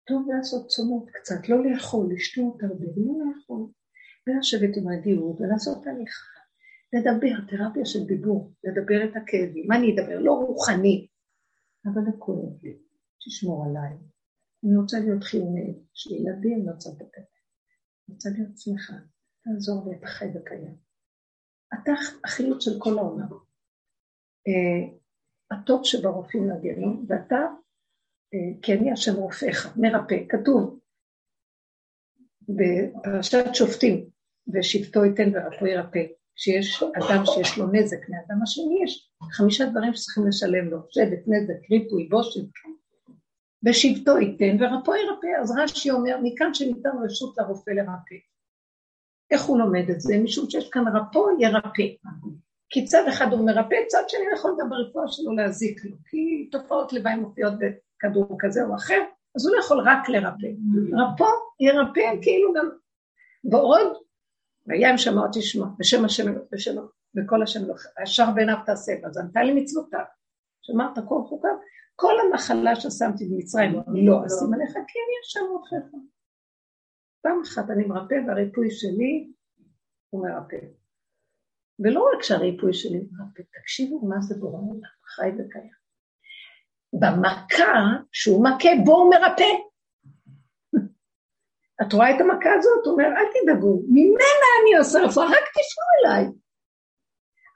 טוב 0.07 0.29
לעשות 0.31 0.67
צומות 0.67 1.11
קצת, 1.11 1.49
לא 1.49 1.65
לאכול, 1.65 2.15
לשתות 2.15 2.63
הרבה, 2.63 2.87
לא 2.97 3.15
לאכול, 3.27 3.71
ולשבת 4.27 4.77
עם 4.77 4.89
הדיור 4.89 5.41
ולעשות 5.41 5.87
הליכה, 5.87 6.29
לדבר, 6.93 7.37
תרפיה 7.49 7.85
של 7.85 8.07
דיבור, 8.07 8.53
לדבר 8.65 9.05
את 9.05 9.17
הכאבים, 9.17 9.67
מה 9.69 9.77
אני 9.77 9.95
אדבר? 9.95 10.19
לא 10.19 10.33
רוחני, 10.33 11.09
אבל 11.87 12.05
זה 12.05 12.11
לי, 12.63 12.79
תשמור 13.27 13.65
עליי. 13.65 13.97
אני 14.65 14.77
רוצה 14.77 15.01
להיות 15.01 15.25
חיונית, 15.25 15.77
יש 15.95 16.07
לי 16.11 16.17
ילדים, 16.17 16.61
אני 16.63 16.71
רוצה 16.71 16.91
לדבר. 16.91 17.25
אני 18.09 18.15
רוצה 18.15 18.29
להיות 18.31 18.59
שמחה, 18.59 18.97
תעזור 19.45 19.91
לי, 19.91 19.97
אתה 19.97 20.07
חי 20.07 20.27
וקיים. 20.35 20.88
אתה 21.75 21.93
החיות 22.25 22.63
של 22.63 22.71
כל 22.79 22.99
העולם. 22.99 23.29
אה, 24.49 24.97
הטוב 25.51 25.85
שברופאים 25.85 26.51
לגיהנום, 26.51 27.07
ואתה, 27.09 27.37
אה, 28.35 28.61
כי 28.63 28.73
אני 28.73 28.93
השם 28.93 29.15
רופאיך, 29.15 29.77
מרפא, 29.77 30.17
כתוב 30.29 30.79
בפרשת 32.49 33.55
שופטים, 33.55 34.11
ושבטו 34.55 35.05
ייתן 35.05 35.31
ורפו 35.35 35.67
ירפא, 35.67 36.03
שיש 36.37 36.83
אדם 36.83 37.25
שיש 37.27 37.59
לו 37.59 37.67
נזק 37.73 38.09
מאדם 38.09 38.43
השני, 38.43 38.81
יש 38.85 39.11
חמישה 39.31 39.65
דברים 39.67 39.95
שצריכים 39.95 40.27
לשלם 40.29 40.71
לו, 40.71 40.79
שבט, 40.91 41.23
נזק, 41.27 41.71
ריפוי, 41.71 42.09
בושת, 42.09 42.45
ושבטו 43.67 44.19
ייתן 44.19 44.57
ורפו 44.61 44.95
ירפא. 44.95 45.41
אז 45.43 45.51
רש"י 45.59 45.91
אומר, 45.91 46.17
מכאן 46.23 46.55
שניתן 46.55 46.91
רשות 47.05 47.39
לרופא 47.39 47.71
לרפא. 47.71 48.15
איך 49.31 49.43
הוא 49.43 49.59
לומד 49.59 49.91
את 49.91 50.01
זה? 50.01 50.19
משום 50.25 50.51
שיש 50.51 50.71
כאן 50.71 50.85
רפו 50.97 51.27
ירפא. 51.39 51.83
כי 52.71 52.85
צד 52.85 53.05
אחד 53.09 53.33
הוא 53.33 53.47
מרפא, 53.47 53.77
צד 53.89 54.03
שני 54.09 54.25
יכול 54.35 54.57
גם 54.61 54.71
ברפואה 54.71 55.09
שלו 55.09 55.33
להזיק 55.33 55.85
לו, 55.85 55.97
כי 56.11 56.49
תופעות 56.53 56.93
לוואי 56.93 57.17
מופיעות 57.17 57.53
בכדור 57.59 58.37
כזה 58.39 58.65
או 58.65 58.75
אחר, 58.75 59.01
אז 59.37 59.47
הוא 59.47 59.57
לא 59.57 59.61
יכול 59.61 59.81
רק 59.89 60.09
לרפא. 60.09 60.49
רפו 60.93 61.25
ירפא 61.61 62.23
כאילו 62.23 62.53
גם, 62.53 62.69
ועוד, 63.51 63.93
וים 64.67 64.99
שמע 64.99 65.23
תשמע, 65.33 65.67
בשם 65.79 66.05
השם, 66.05 66.35
בשם, 66.53 66.77
בכל 67.15 67.43
השם, 67.43 67.61
הישר 67.97 68.31
בעיניו 68.35 68.57
תעשה, 68.67 68.93
אז 69.05 69.19
ענתה 69.19 69.43
לי 69.43 69.53
מצוותיו, 69.53 70.05
שמרת 70.63 70.99
כל 71.09 71.23
חוקיו, 71.29 71.51
כל 71.97 72.15
המחלה 72.21 72.77
ששמתי 72.77 73.25
במצרים, 73.25 73.73
לא 73.73 74.27
אשים 74.27 74.55
עליך, 74.55 74.73
כי 74.73 74.99
אני 74.99 75.15
השם 75.25 75.41
רופאיך. 75.51 75.85
פעם 77.23 77.41
אחת 77.43 77.71
אני 77.71 77.85
מרפא, 77.85 78.15
והריפוי 78.27 78.71
שלי 78.71 79.33
הוא 80.11 80.29
מרפא. 80.29 80.57
ולא 81.79 82.11
רק 82.15 82.23
שהריפוי 82.23 82.75
שלי 82.75 82.99
מרפא, 83.13 83.43
תקשיבו 83.61 84.07
מה 84.07 84.21
זה 84.21 84.35
בורא 84.35 84.61
עולם, 84.61 84.81
חי 85.05 85.29
וקיים. 85.29 85.79
במכה 86.93 87.75
שהוא 88.13 88.45
מכה, 88.45 88.69
בו 88.85 88.97
הוא 88.97 89.11
מרפא. 89.11 89.51
את 91.83 91.93
רואה 91.93 92.17
את 92.17 92.21
המכה 92.21 92.51
הזאת? 92.59 92.85
הוא 92.85 92.93
אומר, 92.93 93.05
אל 93.05 93.27
תדאגו, 93.35 93.83
ממנה 93.89 94.49
אני 94.63 94.79
עושה 94.79 94.99
רפואה, 94.99 95.27
רק 95.27 95.45
תשמעו 95.55 95.91
אליי. 96.01 96.27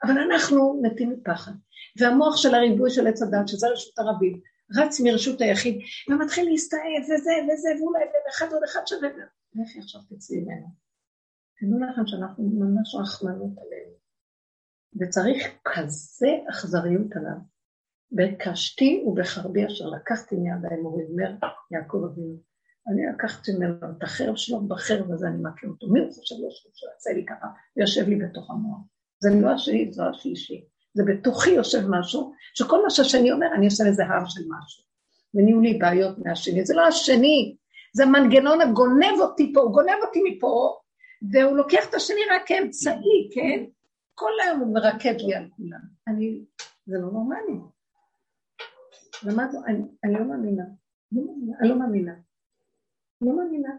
אבל 0.03 0.17
אנחנו 0.17 0.81
מתים 0.81 1.09
מפחד. 1.09 1.51
והמוח 1.99 2.37
של 2.37 2.55
הריבוי 2.55 2.89
של 2.89 3.07
עץ 3.07 3.21
הדת, 3.21 3.47
שזה 3.47 3.67
רשות 3.67 3.99
הרבים, 3.99 4.41
רץ 4.77 4.99
מרשות 4.99 5.41
היחיד, 5.41 5.79
ומתחיל 6.09 6.49
להסתעף, 6.49 7.03
וזה 7.03 7.31
וזה, 7.53 7.69
ואולי 7.79 8.03
ואחד 8.25 8.53
עוד 8.53 8.63
אחד 8.63 8.81
שווה. 8.87 9.09
לכי 9.55 9.79
עכשיו 9.79 10.01
תצאי 10.09 10.41
ממנו. 10.41 10.67
תדעו 11.59 11.79
לכם 11.79 12.01
שאנחנו 12.07 12.43
ממש 12.43 12.95
רחמנות 12.95 13.57
עלינו. 13.57 13.93
וצריך 14.99 15.47
כזה 15.65 16.27
אכזריות 16.49 17.15
עליו. 17.15 17.37
בקשתי 18.11 19.03
ובחרבי 19.07 19.67
אשר 19.67 19.85
לקחתי 19.85 20.35
מיד 20.35 20.65
האמורי, 20.71 21.03
אומר 21.03 21.35
יעקב 21.71 22.03
אבינו. 22.11 22.37
אני 22.87 23.01
לקחתי 23.13 23.51
ממנו 23.51 23.75
את 23.97 24.03
החרב 24.03 24.35
שלו, 24.35 24.67
בחרב 24.67 25.11
הזה 25.11 25.27
אני 25.27 25.41
מכה 25.41 25.67
אותו. 25.67 25.87
מי 25.87 25.99
הוא 25.99 26.11
חושב 26.13 26.35
לו 26.35 26.51
שהוא 26.51 26.71
יוצא 26.93 27.09
לי 27.09 27.25
ככה 27.25 27.47
ויושב 27.77 28.07
לי 28.07 28.15
בתוך 28.15 28.51
המוח? 28.51 28.79
זה 29.19 29.29
לא 29.41 29.51
השני, 29.51 29.93
זה 29.93 30.03
השלישי. 30.05 30.65
זה 30.93 31.03
בתוכי 31.07 31.49
יושב 31.49 31.87
משהו, 31.89 32.33
שכל 32.53 32.83
מה 32.83 32.89
שהשני 32.89 33.31
אומר, 33.31 33.47
אני 33.55 33.65
עושה 33.65 33.83
לזה 33.83 34.05
הר 34.05 34.25
של 34.27 34.41
משהו. 34.41 34.83
ונהיו 35.33 35.61
לי 35.61 35.73
בעיות 35.73 36.17
מהשני. 36.17 36.65
זה 36.65 36.73
לא 36.75 36.87
השני, 36.87 37.57
זה 37.93 38.05
מנגנון 38.05 38.61
הגונב 38.61 39.19
אותי 39.19 39.51
פה, 39.53 39.61
הוא 39.61 39.71
גונב 39.71 39.97
אותי 40.01 40.19
מפה, 40.23 40.79
והוא 41.31 41.57
לוקח 41.57 41.89
את 41.89 41.93
השני 41.93 42.21
רק 42.31 42.41
כאמצעי, 42.45 43.29
כן? 43.33 43.63
כל 44.13 44.31
היום 44.43 44.59
הוא 44.59 44.73
מרקד 44.73 45.15
לי 45.19 45.35
על 45.35 45.49
כולם. 45.57 45.79
אני, 46.07 46.45
זה 46.85 46.97
לא 46.97 47.11
נורמלי. 47.11 47.59
למדנו, 49.23 49.65
אני, 49.65 49.81
אני 50.03 50.13
לא 50.13 50.25
מאמינה. 50.25 50.63
אני 51.61 51.69
לא 51.69 51.79
מאמינה. 51.79 52.13
לא 53.21 53.35
מאמינה. 53.35 53.69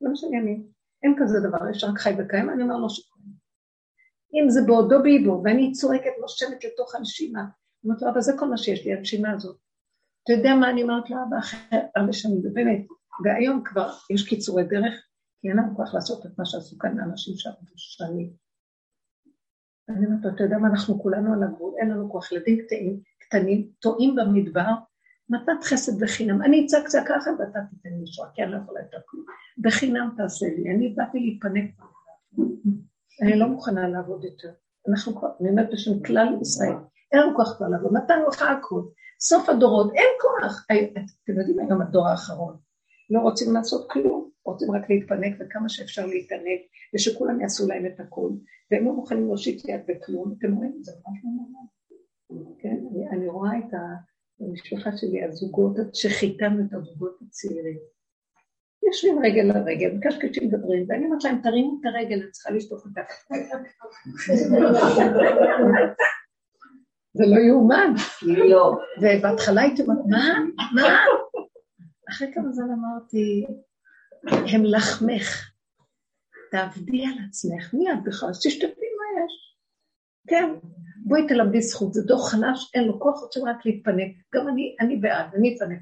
לא 0.00 0.12
משנה 0.12 0.38
אני. 0.38 0.62
אין 1.02 1.14
כזה 1.18 1.40
דבר, 1.40 1.70
יש 1.70 1.84
רק 1.84 1.98
חי 1.98 2.12
וקיים, 2.18 2.50
אני 2.50 2.62
אומר 2.62 2.76
לו 2.76 2.90
שקוראים. 2.90 3.32
אם 4.34 4.50
זה 4.50 4.60
בעודו 4.66 5.02
באיבו, 5.02 5.42
ואני 5.44 5.72
צועקת, 5.72 6.10
נושמת 6.20 6.64
לתוך 6.64 6.94
הנשימה. 6.94 7.40
אני 7.40 7.50
אומרת 7.84 8.02
לו, 8.02 8.08
אבל 8.10 8.20
זה 8.20 8.32
כל 8.38 8.48
מה 8.48 8.56
שיש 8.56 8.86
לי, 8.86 8.92
הנשימה 8.92 9.32
הזאת. 9.32 9.56
אתה 10.22 10.32
יודע 10.32 10.54
מה 10.54 10.70
אני 10.70 10.82
אומרת 10.82 11.10
לאבא 11.10 11.38
אחרי 11.38 11.78
הרבה 11.96 12.12
שנים, 12.12 12.38
ובאמת, 12.38 12.86
והיום 13.24 13.62
כבר 13.64 13.90
יש 14.10 14.28
קיצורי 14.28 14.64
דרך, 14.64 14.94
כי 15.40 15.48
אין 15.48 15.56
לנו 15.56 15.76
כוח 15.76 15.94
לעשות 15.94 16.26
את 16.26 16.38
מה 16.38 16.44
שעשו 16.44 16.78
כאן 16.78 17.00
האנשים 17.00 17.34
שעבדו 17.36 17.72
שנים. 17.76 18.32
אני 19.88 20.06
אומרת, 20.06 20.34
אתה 20.34 20.44
יודע 20.44 20.58
מה, 20.58 20.68
אנחנו 20.68 21.02
כולנו 21.02 21.32
על 21.32 21.42
הגבול, 21.42 21.74
אין 21.78 21.90
לנו 21.90 22.10
כוח, 22.10 22.32
ילדים 22.32 22.58
קטנים, 22.66 23.00
קטנים, 23.18 23.68
טועים 23.80 24.16
במדבר, 24.16 24.70
מתנת 25.28 25.64
חסד 25.64 26.04
בחינם. 26.04 26.42
אני 26.42 26.64
אצעק 26.66 26.88
צעקה 26.88 27.18
אחת 27.18 27.30
ואתה 27.38 27.58
תיתן 27.70 27.90
לי 27.98 28.06
שואה, 28.06 28.28
כי 28.34 28.42
אני 28.42 28.52
לא 28.52 28.56
יכולה 28.56 28.80
יותר 28.80 28.98
כלום. 29.06 29.24
בחינם 29.58 30.10
תעשה 30.16 30.46
לי, 30.46 30.74
אני 30.74 30.94
באתי 30.96 31.18
להתפנק. 31.18 31.70
אני 33.22 33.38
לא 33.38 33.48
מוכנה 33.48 33.88
לעבוד 33.88 34.24
יותר. 34.24 34.52
אנחנו 34.88 35.16
כבר, 35.16 35.28
אני 35.40 35.50
אומרת 35.50 35.68
בשם 35.72 36.02
כלל 36.02 36.28
ישראל, 36.40 36.74
אין 37.12 37.20
לנו 37.20 37.36
כוח 37.36 37.56
כבר 37.56 37.68
לעבוד, 37.68 37.92
נתנו 37.96 38.28
לך 38.28 38.42
הכול. 38.42 38.88
סוף 39.20 39.48
הדורות, 39.48 39.92
אין 39.94 40.08
כוח. 40.20 40.66
אתם 41.24 41.38
יודעים, 41.38 41.58
היום 41.58 41.82
הדור 41.82 42.08
האחרון, 42.08 42.56
לא 43.12 43.20
רוצים 43.20 43.54
לעשות 43.54 43.90
כלום, 43.90 44.30
רוצים 44.44 44.70
רק 44.70 44.90
להתפנק 44.90 45.36
וכמה 45.40 45.68
שאפשר 45.68 46.06
להתענק, 46.06 46.60
ושכולם 46.94 47.40
יעשו 47.40 47.68
להם 47.68 47.86
את 47.86 48.00
הכול, 48.00 48.32
והם 48.70 48.84
לא 48.84 48.92
מוכנים 48.92 49.26
להושיט 49.26 49.68
יד 49.68 49.80
בכלום, 49.88 50.34
אתם 50.38 50.54
רואים, 50.54 50.78
זה 50.80 50.92
ממש 50.92 51.20
לא 51.24 51.30
נורמל. 51.30 51.66
כן, 52.62 52.76
אני, 52.90 53.08
אני 53.08 53.28
רואה 53.28 53.58
את 53.58 53.74
המשפחה 54.40 54.96
שלי, 54.96 55.24
הזוגות, 55.24 55.76
שחיתנו 55.94 56.64
את 56.66 56.74
הזוגות 56.74 57.18
הצעירים. 57.22 57.78
יושבים 58.86 59.18
רגל 59.24 59.42
לרגל, 59.42 59.92
מקשקשים 59.92 60.48
מדברים, 60.48 60.86
ואני 60.88 61.04
אומרת 61.04 61.24
להם, 61.24 61.40
תרימו 61.42 61.80
את 61.80 61.86
הרגל, 61.86 62.22
אני 62.22 62.30
צריכה 62.30 62.50
לשטוף 62.50 62.84
אותה. 62.84 63.00
זה 67.14 67.24
לא 67.26 67.40
יאומן. 67.40 67.94
לא. 68.22 68.76
ובהתחלה 69.00 69.62
הייתי 69.62 69.82
אומרת, 69.82 69.98
מה? 70.08 70.38
מה? 70.74 70.98
אחרי 72.12 72.32
כמה 72.34 72.52
זמן 72.52 72.70
אמרתי, 72.70 73.46
הם 74.54 74.64
לחמך. 74.64 75.50
תעבדי 76.50 77.06
על 77.06 77.24
עצמך, 77.28 77.74
מי 77.74 77.92
את 77.92 77.98
בכלל? 78.04 78.28
אז 78.28 78.40
תשתפי 78.46 78.66
מה 78.66 79.24
יש. 79.24 79.56
כן, 80.28 80.44
בואי 81.04 81.26
תלמדי 81.28 81.62
זכות, 81.62 81.92
זה 81.92 82.02
דור 82.02 82.30
חלש, 82.30 82.70
אין 82.74 82.84
לו 82.84 83.00
כוח, 83.00 83.20
רוצים 83.20 83.44
רק 83.44 83.66
להתפנק. 83.66 84.16
גם 84.34 84.48
אני, 84.48 84.76
אני 84.80 84.96
בעד, 84.96 85.34
אני 85.34 85.56
אפנק 85.56 85.78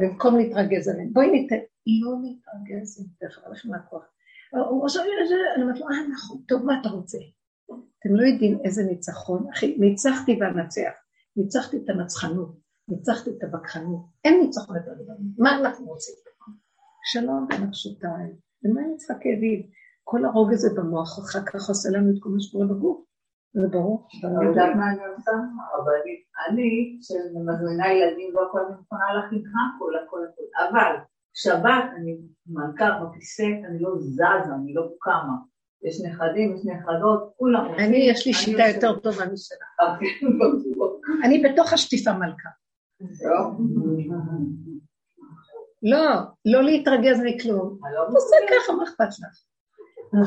במקום 0.00 0.36
להתרגז 0.36 0.88
עליהם. 0.88 1.12
בואי 1.12 1.30
ניתן, 1.30 1.56
לא 1.86 2.16
להתרגז, 2.22 3.08
תכף 3.20 3.44
הולך 3.46 3.66
מהכוח. 3.66 4.02
הוא 4.50 4.84
עכשיו, 4.84 5.02
אני 5.54 5.62
אומרת 5.62 5.80
לו, 5.80 5.86
אה, 5.86 6.08
נכון, 6.12 6.42
טוב, 6.48 6.64
מה 6.64 6.80
אתה 6.80 6.88
רוצה? 6.88 7.18
אתם 7.66 8.14
לא 8.14 8.26
יודעים 8.26 8.58
איזה 8.64 8.82
ניצחון, 8.84 9.46
אחי, 9.52 9.76
ניצחתי 9.78 10.38
ואנצח, 10.40 10.92
ניצחתי 11.36 11.76
את 11.76 11.88
הנצחנות, 11.88 12.67
ניצחתי 12.88 13.30
את 13.30 13.42
הווכחנות, 13.42 14.00
אין 14.24 14.40
ניצחון 14.40 14.76
יותר 14.76 14.94
גדול, 14.94 15.16
מה 15.38 15.58
אנחנו 15.58 15.86
רוצים? 15.86 16.14
שלום 17.04 17.46
בנפשותיי, 17.48 18.26
ומה 18.64 18.80
אני 18.80 18.96
צריכה 18.96 19.14
כאבים? 19.14 19.62
כל 20.04 20.24
הרוג 20.24 20.52
הזה 20.52 20.68
במוח 20.76 21.18
אחר 21.18 21.42
כך 21.46 21.68
עושה 21.68 21.88
לנו 21.92 22.10
את 22.10 22.16
כל 22.20 22.28
מה 22.28 22.40
שקורה 22.40 22.66
בגוף, 22.66 23.04
זה 23.52 23.68
ברור. 23.68 24.08
אני 24.24 24.46
יודעת 24.46 24.76
מה 24.76 24.90
אני 24.92 25.06
עושה? 25.16 25.30
אבל 25.76 25.92
אני, 26.48 26.98
שמזמינה 27.02 27.92
ילדים 27.92 28.36
והכל, 28.36 28.60
אני 28.60 28.76
מוכנה 28.78 29.14
להכין 29.14 29.38
הכל, 29.38 29.92
הכל, 30.04 30.18
הכל. 30.24 30.42
אבל 30.68 30.96
שבת, 31.34 31.84
אני 31.96 32.18
מלכה 32.46 33.00
בכיסא, 33.04 33.42
אני 33.68 33.78
לא 33.80 33.90
זזה, 33.98 34.54
אני 34.54 34.74
לא 34.74 34.88
קמה. 35.00 35.36
יש 35.82 36.00
נכדים, 36.04 36.56
יש 36.56 36.60
נכדות, 36.66 37.32
כולם. 37.36 37.74
אני, 37.78 37.96
יש 37.96 38.26
לי 38.26 38.32
שיטה 38.32 38.62
יותר 38.74 38.98
טובה 38.98 39.24
משלה. 39.32 39.66
אני 41.24 41.42
בתוך 41.42 41.72
השטיפה 41.72 42.12
מלכה. 42.12 42.48
לא, 45.82 46.20
לא 46.44 46.62
להתרגז 46.62 47.20
מכלום. 47.24 47.78
תעשה 48.12 48.36
ככה, 48.48 48.72
מה 48.72 48.84
אכפת 48.84 49.18
לך? 49.18 49.44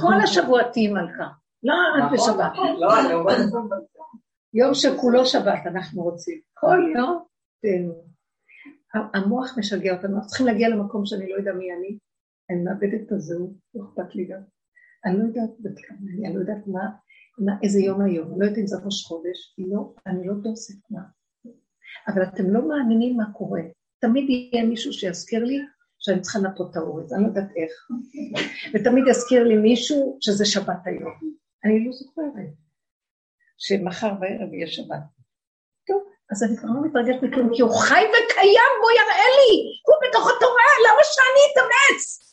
כל 0.01 0.13
השבוע 0.23 0.63
תהיי 0.63 0.87
מלכה. 0.87 1.27
לא 1.63 1.73
רק 1.97 2.11
בשבת. 2.13 2.51
יום 4.53 4.73
שכולו 4.73 5.25
שבת 5.25 5.61
אנחנו 5.65 6.03
רוצים. 6.03 6.39
כל 6.53 6.77
יום 6.95 7.23
תהנו. 7.61 8.11
המוח 9.13 9.57
משגע 9.57 9.95
אותנו, 9.95 10.15
אנחנו 10.15 10.27
צריכים 10.27 10.47
להגיע 10.47 10.69
למקום 10.69 11.05
שאני 11.05 11.29
לא 11.29 11.35
יודע 11.35 11.53
מי 11.53 11.73
אני, 11.73 11.97
אני 12.49 12.63
מאבדת 12.63 13.07
את 13.07 13.11
הזהות, 13.11 13.51
לא 13.75 13.83
אכפת 13.83 14.15
לי 14.15 14.25
גם. 14.25 14.41
אני 15.05 15.17
לא 15.19 15.23
יודעת 15.23 15.49
בת 15.59 15.79
כמה 15.87 15.97
אני, 16.13 16.27
אני 16.27 16.35
לא 16.35 16.39
יודעת 16.39 16.67
מה, 16.67 17.53
איזה 17.63 17.79
יום 17.79 18.01
היום, 18.01 18.31
אני 18.31 18.39
לא 18.39 18.45
יודעת 18.45 18.57
אם 18.57 18.67
זה 18.67 18.77
ראש 18.85 19.05
חודש, 19.05 19.55
לא, 19.57 19.93
אני 20.07 20.27
לא 20.27 20.33
דוסת 20.33 20.75
מה. 20.89 21.01
אבל 22.07 22.23
אתם 22.23 22.53
לא 22.53 22.67
מאמינים 22.67 23.17
מה 23.17 23.33
קורה. 23.33 23.61
תמיד 23.99 24.29
יהיה 24.29 24.65
מישהו 24.65 24.93
שיזכיר 24.93 25.43
לי 25.43 25.59
שאני 25.99 26.21
צריכה 26.21 26.39
לנפות 26.39 26.71
את 26.71 26.75
האורז, 26.75 27.13
אני 27.13 27.23
לא 27.23 27.27
יודעת 27.27 27.49
איך. 27.55 27.71
ותמיד 28.73 29.03
יזכיר 29.07 29.43
לי 29.43 29.55
מישהו 29.55 30.17
שזה 30.21 30.45
שבת 30.45 30.81
היום. 30.85 31.13
אני 31.65 31.85
לא 31.85 31.91
זוכרת 31.91 32.53
שמחר 33.57 34.13
בערב 34.13 34.53
יהיה 34.53 34.67
שבת. 34.67 35.03
טוב, 35.87 36.03
אז 36.31 36.43
אני 36.43 36.57
כבר 36.57 36.69
לא 36.69 36.81
מתרגשת 36.85 37.23
מכלום, 37.23 37.49
כי 37.55 37.61
הוא 37.61 37.71
חי 37.71 38.03
וקיים, 38.11 38.71
בוא 38.81 38.91
יראה 38.91 39.29
לי, 39.37 39.53
הוא 39.87 39.95
בתוך 40.03 40.25
התורה, 40.35 40.67
למה 40.85 41.01
שאני 41.03 41.41
אתאמץ? 41.51 42.31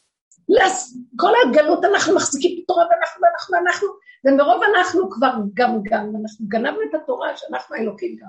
כל 1.17 1.33
הגלות 1.45 1.85
אנחנו 1.85 2.15
מחזיקים 2.15 2.61
בתורה 2.63 2.85
ואנחנו 2.91 3.23
ואנחנו 3.23 3.55
ואנחנו, 3.55 3.89
ומרוב 4.25 4.63
אנחנו 4.63 5.11
כבר 5.11 5.33
גם 5.55 5.83
גם, 5.83 6.13
אנחנו 6.23 6.47
גנבנו 6.49 6.83
את 6.91 6.95
התורה 6.95 7.37
שאנחנו 7.37 7.77
האלוקים 7.77 8.17
גם. 8.21 8.29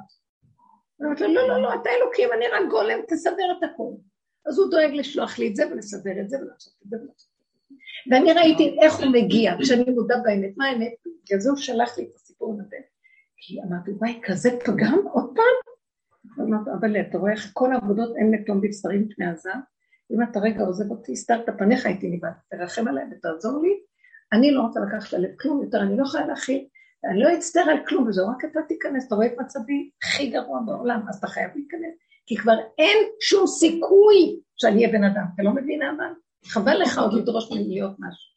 אני 1.00 1.06
אומרת 1.06 1.22
לו, 1.22 1.28
לא, 1.28 1.48
לא, 1.48 1.62
לא, 1.62 1.74
אתה 1.74 1.90
אלוקים, 1.90 2.30
אני 2.34 2.48
רק 2.48 2.70
גולם, 2.70 3.00
תסדר 3.08 3.52
את 3.58 3.64
הכול. 3.64 3.94
אז 4.46 4.60
הוא 4.60 4.72
דואג 4.72 4.92
לשלוח 4.94 5.40
לי 5.40 5.48
את 5.48 5.56
זה 5.56 5.72
ולסדר 5.72 6.22
את 6.22 6.30
זה 6.30 6.38
ולעשות 6.38 6.74
את 6.86 6.90
זה. 6.90 6.98
ואני 8.12 8.34
ראיתי 8.34 8.78
איך 8.82 9.00
הוא 9.00 9.12
מגיע, 9.14 9.54
כשאני 9.62 9.92
מודה 9.92 10.16
באמת, 10.24 10.58
מה 10.58 10.66
האמת? 10.66 10.94
בגלל 11.26 11.40
זה 11.40 11.50
הוא 11.50 11.58
שלח 11.58 11.98
לי 11.98 12.04
את 12.04 12.16
הסיפור 12.16 12.58
הזה. 12.66 12.78
כי 13.38 13.62
אמרתי, 13.62 13.92
וואי, 13.92 14.20
כזה 14.24 14.50
פגם? 14.66 15.00
עוד 15.14 15.32
פעם? 15.36 15.74
אמרתי, 16.48 16.70
אבל 16.80 17.02
אתה 17.02 17.18
רואה 17.18 17.32
איך 17.32 17.50
כל 17.54 17.74
העבודות 17.74 18.16
אין 18.18 18.32
לתום 18.32 18.62
בבשרים 18.62 19.08
פני 19.16 19.26
הזעם? 19.26 19.60
אם 20.12 20.24
אתה 20.24 20.40
רגע 20.40 20.64
עוזב 20.64 20.92
אותי, 20.92 21.12
הסתרת 21.12 21.46
פניך 21.58 21.86
איתי 21.86 22.10
ניבד, 22.10 22.30
תרחם 22.50 22.88
עליי 22.88 23.04
ותעזור 23.12 23.62
לי. 23.62 23.80
אני 24.34 24.52
לא 24.52 24.62
רוצה 24.62 24.80
לקחת 24.80 25.14
ללב 25.14 25.30
כלום 25.40 25.64
יותר, 25.64 25.82
אני 25.82 25.98
לא 25.98 26.04
יכולה 26.04 26.26
להכיל, 26.26 26.68
אני 27.06 27.20
לא 27.20 27.34
אצטער 27.38 27.70
על 27.70 27.86
כלום, 27.88 28.08
וזהו, 28.08 28.30
רק 28.30 28.46
אתה 28.46 28.60
תיכנס, 28.68 29.08
אתה 29.08 29.16
רואה 29.16 29.28
את 29.28 29.34
מצבי 29.40 29.90
הכי 30.04 30.30
גרוע 30.30 30.60
בעולם, 30.66 31.02
אז 31.10 31.18
אתה 31.18 31.28
חייב 31.28 31.52
להיכנס, 31.56 31.94
כי 32.26 32.38
כבר 32.38 32.56
אין 32.78 32.98
שום 33.22 33.48
סיכוי 33.48 34.40
שאני 34.58 34.86
אהיה 34.86 34.98
בן 34.98 35.04
אדם, 35.04 35.24
אתה 35.36 35.44
לא 35.44 35.52
מבין 35.52 35.82
אבל? 35.82 36.14
חבל 36.46 36.82
לך 36.82 36.98
עוד 36.98 37.14
לדרוש 37.14 37.52
ממני 37.52 37.68
להיות 37.68 37.96
משהו. 38.00 38.30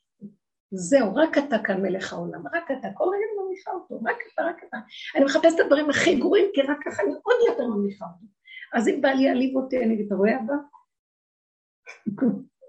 זהו, 0.75 1.15
רק 1.15 1.39
אתה 1.39 1.57
כאן 1.65 1.83
מלך 1.83 2.13
העולם, 2.13 2.47
רק 2.47 2.71
אתה, 2.71 2.89
כל 2.95 3.05
רגע 3.05 3.17
אני 3.17 3.45
ממליכה 3.45 3.71
אותו, 3.71 4.01
רק 4.05 4.17
אתה, 4.35 4.43
רק 4.43 4.57
אתה. 4.69 4.77
אני 5.17 5.25
מחפשת 5.25 5.55
את 5.55 5.61
הדברים 5.61 5.91
הכי 5.91 6.17
גרועים, 6.19 6.45
כי 6.55 6.63
רק 6.63 6.79
ככה 6.85 7.03
אני 7.03 7.13
עוד 7.13 7.37
יותר 7.49 7.67
ממליכה 7.67 8.05
אותו. 8.05 8.27
אז 8.75 8.89
אם 8.89 9.01
בא 9.01 9.09
לי 9.09 9.25
להעליב 9.25 9.57
אותי, 9.57 9.79
אני 9.79 9.95
אגיד, 9.95 10.07
אתה 10.07 10.15
רואה 10.15 10.37
אבא? 10.41 10.55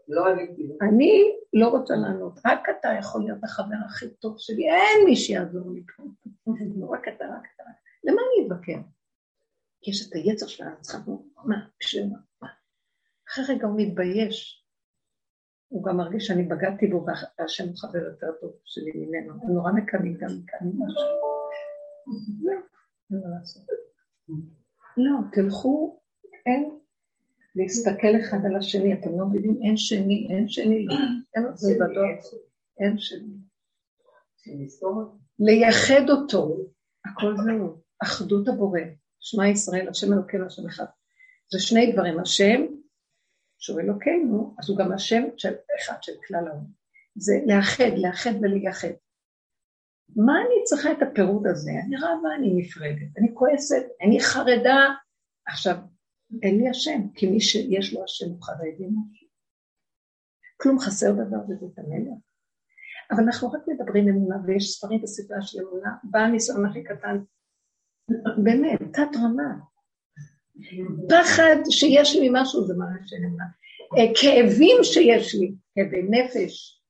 לא 0.07 0.25
אני 0.81 1.35
לא 1.53 1.67
רוצה 1.67 1.95
לענות, 1.95 2.39
רק 2.45 2.69
אתה 2.69 2.89
יכול 2.99 3.23
להיות 3.23 3.43
החבר 3.43 3.75
הכי 3.85 4.09
טוב 4.09 4.35
שלי, 4.37 4.69
אין 4.69 5.05
מי 5.05 5.15
שיעזור 5.15 5.71
לי 5.71 5.83
פה. 5.97 6.03
רק 6.93 7.07
אתה, 7.07 7.25
רק 7.25 7.43
אתה. 7.55 7.63
למה 8.03 8.21
אני 8.21 8.47
אבקר? 8.47 8.87
כי 9.81 9.91
יש 9.91 10.07
את 10.07 10.13
היצר 10.15 10.47
של 10.47 10.63
לומר, 11.07 11.21
מה, 11.45 11.67
בשביל 11.79 12.09
מה? 12.41 12.47
אחרי 13.29 13.55
רגע 13.55 13.67
הוא 13.67 13.75
מתבייש. 13.77 14.63
הוא 15.67 15.83
גם 15.83 15.97
מרגיש 15.97 16.27
שאני 16.27 16.43
בגדתי 16.43 16.87
בו, 16.87 17.05
והשם 17.39 17.67
הוא 17.67 17.77
חבר 17.77 17.99
יותר 17.99 18.27
טוב 18.41 18.51
שלי 18.65 18.91
ממנו. 18.95 19.33
הם 19.33 19.53
נורא 19.53 19.71
מקנאים 19.71 20.17
גם 20.17 20.27
מקנאים 20.43 20.79
משהו. 20.79 21.03
מה 23.09 23.37
לעשות. 23.37 23.63
לא, 24.97 25.19
תלכו, 25.31 25.99
אין 26.45 26.79
להסתכל 27.55 28.19
אחד 28.21 28.37
על 28.45 28.55
השני, 28.55 28.93
אתם 28.93 29.19
לא 29.19 29.25
מבינים? 29.25 29.59
אין 29.63 29.77
שני, 29.77 30.27
אין 30.29 30.49
שני. 30.49 30.85
אין 31.35 31.45
עוד 31.47 31.55
מלבדו, 31.63 32.01
אין 32.79 32.97
שני. 32.97 33.33
לייחד 35.39 36.09
אותו, 36.09 36.57
הכל 37.05 37.35
זהו, 37.37 37.81
אחדות 38.03 38.47
הבורא, 38.47 38.79
שמע 39.19 39.47
ישראל, 39.47 39.89
השם 39.89 40.13
אלוקינו, 40.13 40.45
השם 40.45 40.67
אחד. 40.67 40.85
זה 41.51 41.59
שני 41.59 41.91
דברים, 41.91 42.19
השם, 42.19 42.65
שהוא 43.57 43.79
אלוקינו, 43.79 44.55
אז 44.59 44.69
הוא 44.69 44.77
גם 44.77 44.91
השם 44.91 45.23
של 45.37 45.53
אחד, 45.79 46.03
של 46.03 46.11
כלל 46.27 46.47
העולם. 46.47 46.65
זה 47.15 47.33
לאחד, 47.45 47.97
לאחד 47.97 48.31
ולייחד. 48.41 48.87
מה 50.15 50.33
אני 50.41 50.63
צריכה 50.63 50.91
את 50.91 51.01
הפירוד 51.01 51.47
הזה? 51.47 51.71
אני 51.87 51.95
רבה, 51.97 52.35
אני 52.37 52.53
נפרדת, 52.55 53.17
אני 53.17 53.27
כועסת, 53.33 53.83
אני 54.01 54.19
חרדה. 54.19 54.89
עכשיו, 55.47 55.75
אין 56.41 56.57
לי 56.57 56.69
השם, 56.69 57.09
כי 57.15 57.27
מי 57.27 57.41
שיש 57.41 57.93
לו 57.93 58.03
השם 58.03 58.25
הוא 58.29 58.43
חרד 58.43 58.75
עם 58.79 58.89
משהו. 58.89 59.27
כלום 60.57 60.79
חסר 60.79 61.11
דבר 61.11 61.37
את 61.37 61.79
המלך. 61.79 62.17
אבל 63.11 63.23
אנחנו 63.23 63.51
רק 63.51 63.61
מדברים 63.67 64.07
אמונה, 64.07 64.35
ויש 64.45 64.71
ספרים 64.71 65.01
בספרה 65.01 65.41
של 65.41 65.59
אמונה, 65.61 65.89
בא 66.03 66.19
הניסיון 66.19 66.65
הכי 66.65 66.83
קטן, 66.83 67.17
באמת, 68.43 68.79
תת 68.93 69.17
רמה. 69.23 69.59
פחד 71.09 71.55
שיש 71.69 72.15
לי 72.15 72.29
ממשהו 72.29 72.67
זה 72.67 72.73
מראה 72.77 73.07
שאין 73.07 73.25
אמונה. 73.25 73.45
אה, 73.97 74.13
כאבים 74.21 74.77
שיש 74.83 75.35
לי, 75.35 75.55
כאבי 75.75 76.03
נפש, 76.09 76.83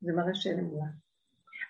זה 0.00 0.12
מראה 0.12 0.34
שאין 0.34 0.58
אמונה. 0.58 0.90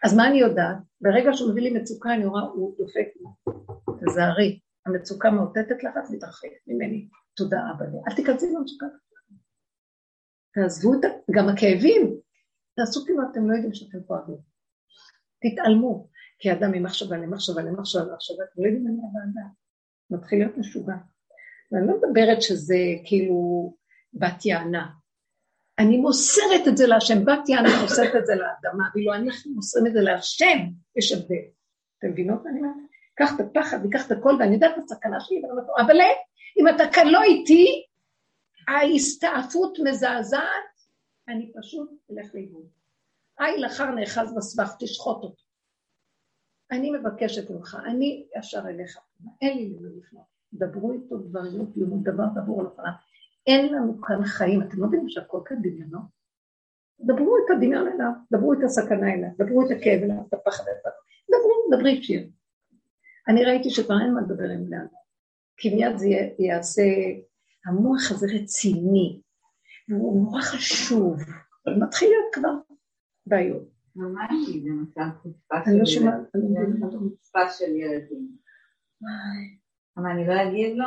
אז 0.05 0.16
מה 0.16 0.28
אני 0.28 0.39
יודעת? 0.39 0.77
ברגע 1.01 1.31
שהוא 1.32 1.51
מביא 1.51 1.62
לי 1.62 1.70
מצוקה, 1.70 2.15
אני 2.15 2.27
רואה, 2.27 2.43
הוא 2.43 2.77
דופק 2.78 3.06
לי. 3.16 3.52
תזהרי, 4.01 4.61
המצוקה 4.86 5.31
מאותתת 5.31 5.85
לך, 5.85 5.97
את 6.05 6.11
מתרחקת 6.11 6.66
ממני. 6.66 7.09
תודה 7.36 7.59
אבא. 7.70 7.85
אל 8.09 8.16
תיכנסי 8.16 8.47
למצוקה. 8.52 8.86
תעזבו 10.55 10.94
את 10.94 11.05
ה... 11.05 11.09
גם 11.31 11.48
הכאבים, 11.48 12.16
תעשו 12.77 13.05
כאילו 13.05 13.23
אתם 13.31 13.51
לא 13.51 13.55
יודעים 13.55 13.74
שאתם 13.74 13.98
כואבים. 14.06 14.36
תתעלמו, 15.40 16.09
כי 16.39 16.52
אדם 16.52 16.73
ממחשבה 16.73 17.16
למחשבה 17.16 17.62
למחשבה 17.62 18.02
למחשבה, 18.02 18.44
אתם 18.52 18.62
לא 18.62 18.66
יודעים 18.66 18.86
אני 18.86 18.97
הוועדה. 18.97 19.48
מתחיל 20.11 20.39
להיות 20.39 20.59
משוגע. 20.59 20.97
ואני 21.73 21.86
לא 21.86 21.94
מדברת 21.97 22.43
שזה 22.43 22.78
כאילו 23.05 23.74
בת 24.15 24.44
יענה. 24.44 24.90
אני 25.78 25.97
מוסרת 25.97 26.69
את 26.69 26.77
זה 26.77 26.86
להשם, 26.86 27.24
בת 27.24 27.48
יענה 27.48 27.69
מוסרת 27.82 28.16
את 28.16 28.27
זה 28.27 28.35
לאדמה, 28.35 28.85
ואילו 28.94 29.15
אנחנו 29.15 29.55
מוסרים 29.55 29.86
את 29.86 29.93
זה 29.93 30.01
להשם, 30.01 30.59
יש 30.97 31.12
הבדל. 31.12 31.44
אתם 31.98 32.09
מבינות 32.11 32.44
מה 32.44 32.51
אני 32.51 32.59
אומרת? 32.59 32.84
קח 33.15 33.31
את 33.35 33.41
הפחד 33.41 33.78
וקח 33.86 34.07
את 34.07 34.12
הכל, 34.12 34.36
ואני 34.41 34.55
יודעת 34.55 34.78
את 34.78 34.82
הסכנה 34.82 35.20
שלי, 35.20 35.43
אבל 35.86 36.01
אם 36.61 36.69
אתה 36.69 36.85
כאן 36.93 37.07
לא 37.07 37.23
איתי, 37.23 37.86
ההסתעפות 38.69 39.78
מזעזעת, 39.85 40.74
אני 41.28 41.53
פשוט 41.59 41.91
אלך 42.11 42.35
לאיבוד. 42.35 42.69
היי 43.39 43.59
לחר 43.59 43.91
נאחז 43.91 44.35
בסבך, 44.36 44.77
תשחוט 44.78 45.23
אותו. 45.23 45.43
אני 46.70 46.91
מבקשת 46.91 47.51
ממך, 47.51 47.77
אני 47.86 48.27
ישר 48.39 48.69
אליך, 48.69 48.99
אין 49.43 49.59
לי 49.59 49.69
למי 49.69 50.01
לפנות. 50.01 50.24
דברו 50.53 50.93
איתו 50.93 51.16
דברים, 51.16 51.73
לא 51.77 51.97
דבר, 52.03 52.24
דברו 52.35 52.61
על 52.61 52.66
הפניו. 52.66 52.93
אין 53.47 53.74
לנו 53.74 54.03
כאן 54.03 54.24
חיים, 54.24 54.62
אתם 54.62 54.78
לא 54.78 54.85
יודעים 54.85 55.09
שהכל 55.09 55.41
כאן 55.45 55.57
דמיונות? 55.62 56.03
דברו 57.01 57.36
את 57.36 57.57
הדמיון 57.57 57.89
אליו, 57.89 58.11
דברו 58.32 58.53
את 58.53 58.59
הסכנה 58.65 59.15
אליו, 59.15 59.28
דברו 59.39 59.66
את 59.66 59.70
הכאב 59.70 60.03
אליו, 60.03 60.16
את 60.28 60.35
הפחד 60.35 60.65
אליו, 60.66 60.93
דברו, 61.28 61.77
דברי 61.78 62.03
שיר. 62.03 62.28
אני 63.29 63.45
ראיתי 63.45 63.71
שכבר 63.71 63.95
אין 64.03 64.15
מה 64.15 64.21
לדבר 64.21 64.51
עם 64.55 64.65
בני 64.67 64.77
אדם, 64.77 64.87
כי 65.57 65.75
מיד 65.75 65.97
זה 65.97 66.07
יעשה, 66.39 66.83
המוח 67.67 68.11
הזה 68.11 68.27
רציני, 68.35 69.21
והוא 69.89 70.25
נורא 70.25 70.41
חשוב, 70.41 71.17
מתחיל 71.79 72.09
להיות 72.09 72.35
כבר 72.35 72.75
בעיות. 73.27 73.75
ממש, 73.97 74.31
זה 74.63 74.71
מצב 74.83 75.17
חוצפה 75.23 75.57
של 75.65 75.71
ילדים. 75.75 76.83
לא 76.83 76.99
חוצפה 76.99 77.51
של 77.51 77.77
ילדים. 77.77 78.37
אבל 79.97 80.07
אני 80.07 80.27
לא 80.27 80.35
אגיד 80.43 80.77
לו. 80.77 80.87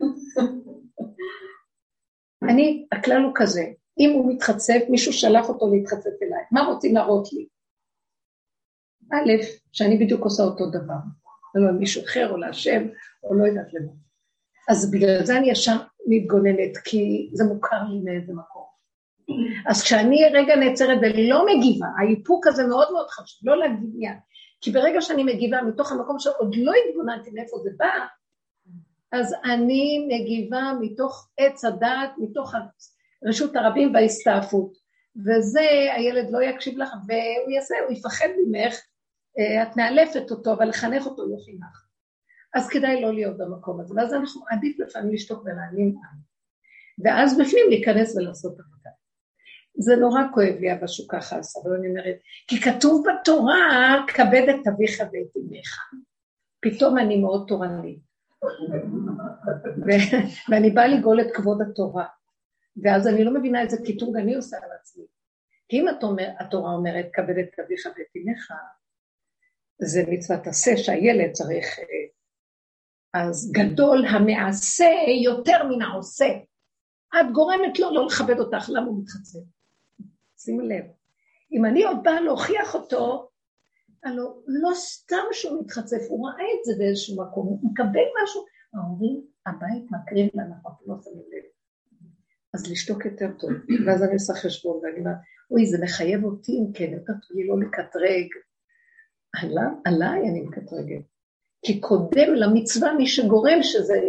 אני, 2.50 2.86
הכלל 2.92 3.22
הוא 3.22 3.32
כזה, 3.34 3.62
אם 3.98 4.10
הוא 4.14 4.32
מתחצף, 4.34 4.80
מישהו 4.90 5.12
שלח 5.12 5.48
אותו 5.48 5.74
להתחצף 5.74 6.22
אליי, 6.22 6.44
מה 6.52 6.60
רוצים 6.60 6.94
להראות 6.94 7.32
לי? 7.32 7.48
א', 9.12 9.30
שאני 9.72 10.04
בדיוק 10.04 10.24
עושה 10.24 10.42
אותו 10.42 10.70
דבר, 10.70 10.98
לא 11.54 11.68
למישהו 11.68 12.04
אחר 12.04 12.30
או 12.30 12.36
להשם, 12.36 12.86
או 13.24 13.34
לא 13.34 13.46
יודעת 13.46 13.74
למה. 13.74 13.92
אז 14.68 14.90
בגלל 14.90 15.24
זה 15.24 15.36
אני 15.36 15.50
ישר 15.50 15.76
מתגוננת, 16.06 16.76
כי 16.84 17.30
זה 17.32 17.44
מוכר 17.44 17.82
לי 17.90 18.00
מאיזה 18.04 18.32
מקום. 18.32 18.68
אז 19.66 19.82
כשאני 19.82 20.24
רגע 20.32 20.56
נעצרת 20.56 20.98
ולא 21.02 21.46
מגיבה, 21.46 21.86
האיפוק 21.98 22.46
הזה 22.46 22.66
מאוד 22.66 22.92
מאוד 22.92 23.06
חשוב, 23.08 23.48
לא 23.48 23.58
להגיד 23.58 23.90
מיד. 23.94 24.16
כי 24.60 24.70
ברגע 24.70 25.00
שאני 25.00 25.24
מגיבה 25.24 25.62
מתוך 25.62 25.92
המקום 25.92 26.18
שעוד 26.18 26.54
לא 26.56 26.72
התבוננתי 26.88 27.30
מאיפה 27.30 27.56
זה 27.62 27.70
בא, 27.76 28.06
אז 29.12 29.34
אני 29.44 30.08
מגיבה 30.08 30.72
מתוך 30.80 31.28
עץ 31.38 31.64
הדעת, 31.64 32.10
מתוך 32.18 32.54
רשות 33.24 33.56
הרבים 33.56 33.94
וההסתעפות. 33.94 34.72
וזה, 35.26 35.68
הילד 35.96 36.30
לא 36.30 36.42
יקשיב 36.42 36.78
לך, 36.78 36.88
והוא 37.06 37.50
יעשה, 37.50 37.74
הוא 37.88 37.92
יפחד 37.92 38.28
ממך, 38.46 38.74
את 39.38 39.76
מאלפת 39.76 40.30
אותו, 40.30 40.52
אבל 40.52 40.68
לחנך 40.68 41.06
אותו 41.06 41.26
לא 41.26 41.36
חינך. 41.44 41.86
אז 42.54 42.68
כדאי 42.68 43.02
לא 43.02 43.14
להיות 43.14 43.38
במקום 43.38 43.80
הזה, 43.80 43.94
ואז 43.94 44.14
אנחנו, 44.14 44.42
עדיף 44.50 44.78
לפעמים 44.78 45.14
לשתוק 45.14 45.42
ולהאמין 45.44 45.94
ואז 47.04 47.38
בפנים 47.38 47.66
להיכנס 47.68 48.16
ולעשות 48.16 48.52
עבודה. 48.52 48.90
זה 49.78 49.96
נורא 49.96 50.20
כואב 50.34 50.54
לי 50.60 50.72
אבא 50.72 50.86
שהוא 50.86 51.08
ככה 51.08 51.38
עשה, 51.38 51.60
אבל 51.64 51.76
אני 51.76 51.88
אומרת, 51.88 52.16
כי 52.46 52.60
כתוב 52.60 53.06
בתורה, 53.06 54.04
כבד 54.08 54.46
את 54.48 54.66
אביך 54.66 55.00
ואת 55.00 55.36
אמך. 55.36 55.92
פתאום 56.60 56.98
אני 56.98 57.20
מאוד 57.20 57.44
תורנית. 57.48 58.00
ואני 60.48 60.70
באה 60.70 60.86
לגאול 60.86 61.20
את 61.20 61.26
כבוד 61.34 61.62
התורה. 61.62 62.06
ואז 62.82 63.08
אני 63.08 63.24
לא 63.24 63.34
מבינה 63.34 63.62
איזה 63.62 63.76
קיטוג 63.84 64.16
אני 64.16 64.34
עושה 64.34 64.56
על 64.56 64.70
עצמי. 64.80 65.04
כי 65.68 65.80
אם 65.80 65.86
התורה 66.40 66.72
אומרת, 66.72 67.06
כבד 67.12 67.38
את 67.38 67.58
אביך 67.64 67.86
ואת 67.86 68.16
אמך, 68.16 68.52
זה 69.78 70.02
מצוות 70.08 70.46
עשה 70.46 70.76
שהילד 70.76 71.32
צריך... 71.32 71.78
אה, 71.78 72.08
אז 73.14 73.52
גדול 73.52 74.06
המעשה 74.06 74.90
יותר 75.24 75.64
מן 75.64 75.82
העושה. 75.82 76.38
את 77.20 77.32
גורמת 77.32 77.78
לו 77.78 77.94
לא 77.94 78.06
לכבד 78.06 78.38
אותך, 78.38 78.68
למה 78.68 78.86
הוא 78.86 79.02
מתחצף? 79.02 79.38
שימו 80.38 80.60
לב. 80.60 80.84
אם 81.52 81.64
אני 81.64 81.84
עוד 81.84 81.96
באה 82.02 82.20
להוכיח 82.20 82.74
אותו, 82.74 83.30
הלוא 84.04 84.42
לא 84.46 84.70
סתם 84.74 85.24
שהוא 85.32 85.60
מתחצף, 85.60 86.06
הוא 86.08 86.28
ראה 86.28 86.44
את 86.58 86.64
זה 86.64 86.72
באיזשהו 86.78 87.16
מקום, 87.22 87.46
הוא 87.46 87.70
מקבל 87.70 88.04
משהו, 88.22 88.44
ההורים, 88.74 89.24
הבית 89.46 89.90
מקריב 89.90 90.30
לנו, 90.34 90.54
אנחנו 90.66 90.86
לא 90.86 91.02
שמים 91.04 91.24
לב. 91.32 91.44
אז 92.54 92.70
לשתוק 92.70 93.04
יותר 93.04 93.30
טוב, 93.38 93.50
ואז 93.86 94.02
אני 94.02 94.12
עושה 94.12 94.34
חשבון, 94.34 94.76
ואני 94.76 95.00
אומרת, 95.00 95.16
אוי, 95.50 95.66
זה 95.66 95.78
מחייב 95.82 96.24
אותי 96.24 96.52
אם 96.52 96.72
כן, 96.74 96.92
יותר 96.92 97.12
תגידי 97.28 97.48
לא 97.48 97.60
לקטרג. 97.60 98.28
עליי, 99.42 99.64
עליי 99.84 100.20
אני 100.30 100.40
מקטרגת. 100.40 101.02
כי 101.62 101.80
קודם 101.80 102.34
למצווה 102.34 102.94
מי 102.94 103.06
שגורם 103.06 103.62
שזה, 103.62 104.00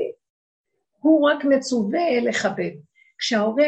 הוא 1.00 1.30
רק 1.30 1.46
מצווה 1.46 2.20
לכבד. 2.22 2.72
כשההורה 3.18 3.66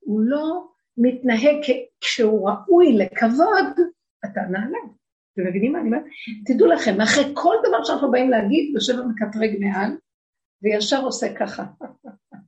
הוא 0.00 0.20
לא 0.20 0.68
מתנהג 0.96 1.56
כשהוא 2.00 2.50
ראוי 2.50 2.92
לכבוד, 2.92 3.80
אתה 4.24 4.40
נעלה. 4.40 4.78
אתם 5.32 5.42
מבינים 5.48 5.72
מה 5.72 5.80
אני 5.80 5.86
אומרת? 5.88 6.04
תדעו 6.46 6.66
לכם, 6.66 7.00
אחרי 7.00 7.24
כל 7.34 7.54
דבר 7.68 7.84
שאנחנו 7.84 8.10
באים 8.10 8.30
להגיד, 8.30 8.74
יושב 8.74 8.94
ומקטרג 8.98 9.56
מעל, 9.60 9.90
וישר 10.62 11.04
עושה 11.04 11.34
ככה. 11.34 11.64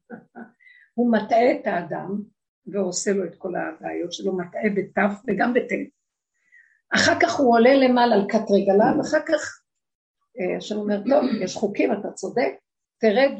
הוא 0.94 1.12
מטעה 1.12 1.52
את 1.52 1.66
האדם, 1.66 2.22
ועושה 2.66 3.12
לו 3.12 3.24
את 3.24 3.34
כל 3.34 3.52
הבעיות 3.56 4.12
שלו, 4.12 4.36
מטעה 4.36 4.70
בתף 4.76 5.12
וגם 5.26 5.54
בתה. 5.54 5.74
אחר 6.94 7.12
כך 7.22 7.38
הוא 7.38 7.54
עולה 7.54 7.74
למעלה 7.74 8.14
על 8.14 8.26
קטרג 8.28 8.68
עליו, 8.70 9.00
אחר 9.00 9.20
כך 9.28 9.62
אה, 10.40 10.56
השם 10.56 10.76
אומר, 10.76 11.02
טוב, 11.08 11.24
יש 11.40 11.56
חוקים, 11.56 11.92
אתה 11.92 12.12
צודק, 12.12 12.52
תרד 12.98 13.32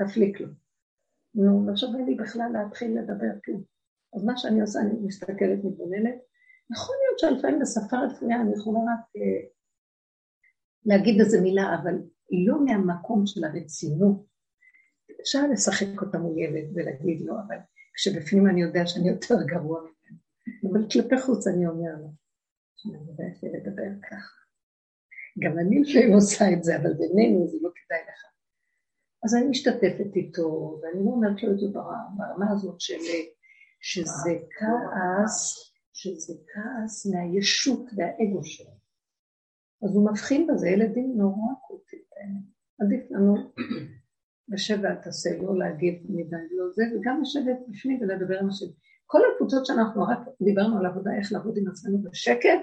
ותפליק 0.00 0.40
לו. 0.40 0.48
נו, 1.34 1.66
ועכשיו 1.66 1.88
אין 1.98 2.06
לי 2.06 2.14
בכלל 2.14 2.50
להתחיל 2.52 2.98
לדבר 2.98 3.40
כלום. 3.44 3.62
אז 4.16 4.24
מה 4.24 4.36
שאני 4.36 4.60
עושה, 4.60 4.80
אני 4.80 4.92
מסתכלת, 5.02 5.64
מתבוננת. 5.64 6.18
יכול 6.72 6.96
להיות 7.02 7.18
שלפעמים 7.18 7.58
בשפה 7.60 7.96
רפואיה 7.96 8.40
אני 8.40 8.52
יכולה 8.52 8.78
רק 8.78 9.00
אה, 9.16 9.48
להגיד 10.86 11.20
איזה 11.20 11.40
מילה, 11.40 11.76
אבל 11.82 11.94
לא 12.46 12.64
מהמקום 12.64 13.26
של 13.26 13.44
הרצינות. 13.44 14.30
אפשר 15.20 15.46
לשחק 15.52 16.02
אותה 16.02 16.18
מול 16.18 16.38
ילד 16.38 16.70
ולהגיד 16.74 17.20
לו, 17.20 17.34
אבל 17.46 17.56
כשבפנים 17.94 18.46
אני 18.46 18.62
יודע 18.62 18.86
שאני 18.86 19.08
יותר 19.08 19.42
גרוע 19.46 19.80
ממנו. 19.80 19.99
אבל 20.64 20.80
כלפי 20.92 21.20
חוץ 21.20 21.46
אני 21.46 21.66
אומר 21.66 21.92
לו, 22.02 22.08
שאני 22.76 22.98
יודעת 23.08 23.42
לדבר 23.42 24.08
ככה. 24.10 24.40
גם 25.38 25.58
אני 25.58 25.80
לפעמים 25.80 26.12
עושה 26.12 26.44
את 26.52 26.64
זה, 26.64 26.76
אבל 26.76 26.94
בינינו 26.94 27.48
זה 27.48 27.56
לא 27.62 27.70
כדאי 27.74 28.00
לך. 28.08 28.24
אז 29.24 29.34
אני 29.34 29.46
משתתפת 29.46 30.16
איתו, 30.16 30.78
ואני 30.82 31.04
לא 31.04 31.10
אומרת 31.10 31.42
לו 31.42 31.52
את 31.52 31.58
זה 31.58 31.66
ברמה 32.16 32.52
הזאת 32.52 32.80
של 32.80 32.94
שזה 33.80 34.30
כעס, 34.58 35.72
שזה 35.92 36.34
כעס 36.52 37.06
מהישות 37.06 37.90
והאגו 37.96 38.44
שלו. 38.44 38.74
אז 39.84 39.96
הוא 39.96 40.10
מבחין 40.10 40.46
בזה, 40.46 40.68
ילדים 40.68 41.14
נורא 41.16 41.54
קוטים 41.66 42.00
עדיף 42.80 43.10
לנו 43.10 43.34
לשבת 44.48 45.02
תעשה, 45.02 45.30
לא 45.42 45.58
להגיד 45.58 46.06
מדי 46.08 46.36
לא 46.50 46.64
זה, 46.72 46.82
וגם 46.94 47.22
לשבת 47.22 47.58
בפנים 47.68 48.00
ולדבר 48.00 48.38
עם 48.38 48.48
השם. 48.48 48.66
כל 49.10 49.20
הקבוצות 49.34 49.66
שאנחנו 49.66 50.02
רק 50.02 50.18
דיברנו 50.42 50.78
על 50.78 50.86
עבודה, 50.86 51.10
איך 51.18 51.32
לעבוד 51.32 51.56
עם 51.56 51.68
עצמנו 51.68 52.02
בשקט? 52.02 52.60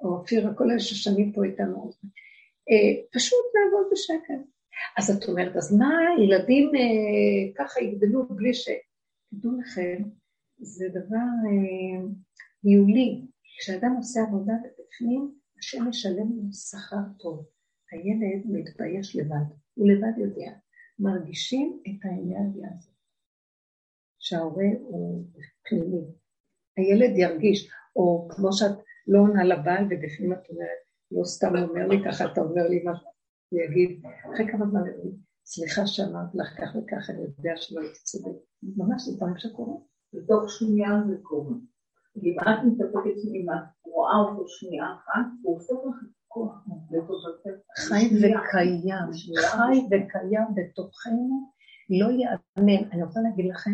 או 0.00 0.16
אופירה, 0.16 0.54
כל 0.54 0.70
אלה 0.70 0.80
ששנים 0.80 1.32
פה 1.32 1.44
איתנו, 1.44 1.90
אה, 2.70 3.02
פשוט 3.12 3.44
לעבוד 3.54 3.86
בשקט. 3.92 4.48
אז 4.98 5.10
את 5.10 5.28
אומרת, 5.28 5.56
אז 5.56 5.76
מה, 5.76 5.94
ילדים 6.24 6.70
אה, 6.74 7.64
ככה 7.64 7.80
יגדלו 7.80 8.24
בלי 8.28 8.54
ש... 8.54 8.68
תדעו 9.30 9.52
לכם, 9.60 10.02
זה 10.58 10.88
דבר 10.88 11.28
אה, 11.46 12.06
ניהולי. 12.64 13.22
כשאדם 13.58 13.94
עושה 13.96 14.20
עבודה 14.22 14.52
בפנים, 14.62 15.34
השם 15.58 15.88
משלם 15.88 16.28
לו 16.36 16.52
שכר 16.52 17.04
טוב. 17.18 17.46
הילד 17.92 18.42
מתבייש 18.46 19.16
לבד, 19.16 19.46
הוא 19.74 19.88
לבד 19.88 20.18
יודע. 20.18 20.52
מרגישים 20.98 21.78
את 21.86 22.04
האנרגיה 22.04 22.68
הזאת, 22.78 22.93
שההורה 24.24 24.70
הוא 24.80 25.26
פנימי. 25.68 26.04
הילד 26.76 27.18
ירגיש, 27.18 27.70
או 27.96 28.28
כמו 28.30 28.52
שאת 28.52 28.76
לא 29.06 29.18
עונה 29.18 29.44
לבעל 29.44 29.84
ובפנים 29.84 30.32
את 30.32 30.50
אומרת, 30.50 30.80
לא 31.12 31.24
סתם 31.24 31.56
אומר 31.56 31.86
לי 31.88 32.02
ככה, 32.04 32.32
אתה 32.32 32.40
אומר 32.40 32.68
לי 32.68 32.82
מה 32.82 32.92
הוא 33.48 33.60
יגיד, 33.60 34.02
אחרי 34.34 34.46
כמה 34.52 34.66
זמן 34.70 34.80
אני 34.80 35.10
סליחה 35.44 35.86
שאמרת 35.86 36.34
לך 36.34 36.48
כך 36.60 36.76
וכך, 36.76 37.10
אני 37.10 37.20
יודע 37.20 37.56
שלא 37.56 37.80
הייתי 37.80 37.98
צודק. 38.02 38.36
ממש 38.62 39.02
זה 39.02 39.16
דברים 39.16 39.38
שקורה. 39.38 39.76
בתוך 40.12 40.50
שנייה 40.50 40.90
זה 41.08 41.16
קורה. 41.22 41.54
אם 42.16 42.36
את 42.40 42.64
מתאפקת, 42.66 43.16
אם 43.34 43.46
את 43.50 43.64
רואה 43.84 44.16
אותו 44.16 44.48
שנייה 44.48 44.84
אחת, 44.84 45.26
הוא 45.42 45.54
הופך 45.54 45.72
לך 45.88 46.02
את 46.02 46.08
הכוח. 46.26 46.54
חי 47.78 48.06
וקיים, 48.06 49.12
חי 49.36 49.78
וקיים 49.86 50.46
בתוכנו, 50.54 51.50
לא 51.90 52.06
יאמן. 52.10 52.90
אני 52.92 53.02
רוצה 53.02 53.20
להגיד 53.20 53.46
לכם 53.50 53.70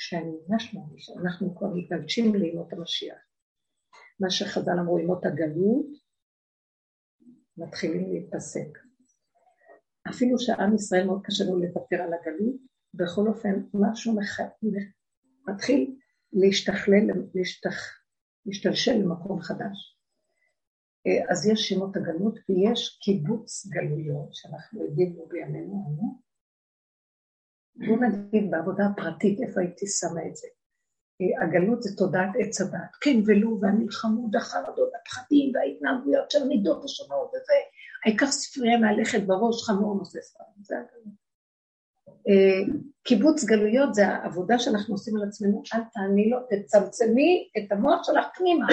שאני 0.00 0.36
ממש 0.48 0.74
מרגישה, 0.74 1.12
אנחנו 1.22 1.56
כבר 1.56 1.68
מתגלשים 1.74 2.34
לימות 2.34 2.72
המשיח. 2.72 3.18
מה 4.20 4.30
שחז"ל 4.30 4.78
אמרו, 4.80 4.98
ימות 4.98 5.26
הגלות, 5.26 5.86
מתחילים 7.56 8.12
להיפסק. 8.12 8.78
אפילו 10.10 10.38
שעם 10.38 10.74
ישראל 10.74 11.06
מאוד 11.06 11.20
קשה 11.24 11.44
לו 11.44 11.58
לוותר 11.58 11.96
על 11.96 12.12
הגלות, 12.14 12.60
בכל 12.94 13.28
אופן 13.28 13.62
משהו 13.74 14.16
מח... 14.16 14.40
מתחיל 15.48 15.96
להשתכלל, 16.32 17.06
להשתח... 17.34 17.76
להשתלשל 18.46 18.92
למקום 18.92 19.40
חדש. 19.40 19.98
אה, 21.06 21.32
אז 21.32 21.46
יש 21.46 21.68
שמות 21.68 21.96
הגלות 21.96 22.34
ויש 22.48 22.98
קיבוץ 23.02 23.66
גלויות 23.66 24.34
שאנחנו 24.34 24.84
יודעים 24.84 25.16
בימינו 25.28 25.86
אנו. 25.88 26.29
בואו 27.76 28.00
נגיד 28.00 28.50
בעבודה 28.50 28.84
הפרטית 28.86 29.40
איפה 29.40 29.60
הייתי 29.60 29.86
שמה 29.86 30.26
את 30.26 30.36
זה. 30.36 30.48
הגלות 31.42 31.82
זה 31.82 31.96
תודעת 31.96 32.30
עץ 32.38 32.60
הדת, 32.60 32.96
כן 33.00 33.16
ולא, 33.26 33.48
והמלחמות, 33.60 34.34
החרדות, 34.34 34.90
הפחדים 35.00 35.52
וההתנהגויות 35.54 36.30
של 36.30 36.42
המידות 36.42 36.84
השונות 36.84 37.28
וזה, 37.28 37.52
העיקר 38.04 38.26
ספרייה 38.26 38.78
מהלכת 38.78 39.22
בראש 39.26 39.62
חמור 39.62 39.94
נושא 39.98 40.20
ספרים, 40.20 40.62
זה 40.62 40.74
הגלות. 40.74 41.20
אה, 42.28 42.74
קיבוץ 43.02 43.44
גלויות 43.44 43.94
זה 43.94 44.08
העבודה 44.08 44.58
שאנחנו 44.58 44.94
עושים 44.94 45.16
על 45.16 45.28
עצמנו, 45.28 45.62
אל 45.74 45.80
תעני 45.92 46.30
לו, 46.30 46.38
תצמצמי 46.50 47.48
את 47.58 47.72
המוח 47.72 48.04
שלך 48.04 48.26
פנימה, 48.38 48.66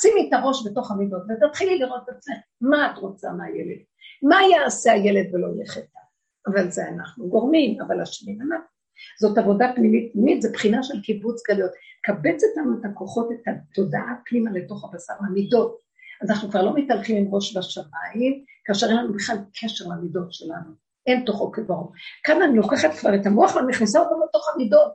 שימי 0.00 0.28
את 0.28 0.32
הראש 0.32 0.66
בתוך 0.66 0.90
המידות 0.90 1.22
ותתחילי 1.22 1.78
לראות 1.78 2.02
את 2.04 2.16
עצמך, 2.16 2.36
מה 2.60 2.92
את 2.92 2.98
רוצה 2.98 3.30
מהילד, 3.32 3.78
מה 4.22 4.36
יעשה 4.52 4.92
הילד 4.92 5.34
ולא 5.34 5.62
יחטא, 5.62 5.98
אבל 6.46 6.70
זה 6.70 6.88
אנחנו 6.88 7.28
גורמים, 7.28 7.80
אבל 7.80 8.00
השני 8.00 8.38
אנחנו. 8.40 8.76
זאת 9.20 9.38
עבודה 9.38 9.72
פנימית 9.74 10.12
פנימית, 10.12 10.42
זה 10.42 10.52
בחינה 10.52 10.82
של 10.82 11.02
קיבוץ 11.02 11.42
גלויות. 11.48 11.70
קבץ 12.02 12.42
לנו 12.56 12.80
את 12.80 12.84
הכוחות, 12.84 13.28
את 13.32 13.48
התודעה 13.48 14.14
פנימה 14.26 14.50
לתוך 14.50 14.84
הבשר, 14.84 15.14
המידות. 15.20 15.78
אז 16.22 16.30
אנחנו 16.30 16.50
כבר 16.50 16.62
לא 16.62 16.74
מתהלכים 16.74 17.16
עם 17.16 17.34
ראש 17.34 17.56
בשמיים, 17.56 18.44
כאשר 18.64 18.86
אין 18.86 18.96
לנו 18.96 19.12
בכלל 19.12 19.36
קשר 19.60 19.84
למידות 19.88 20.32
שלנו. 20.32 20.86
אין 21.06 21.24
תוכו 21.24 21.52
כברור. 21.52 21.92
כאן 22.24 22.42
אני 22.42 22.56
לוקחת 22.56 22.90
כבר 23.00 23.14
את 23.14 23.26
המוח 23.26 23.56
ומכניסה 23.56 24.00
אותו 24.00 24.14
לתוך 24.28 24.48
המידות, 24.54 24.92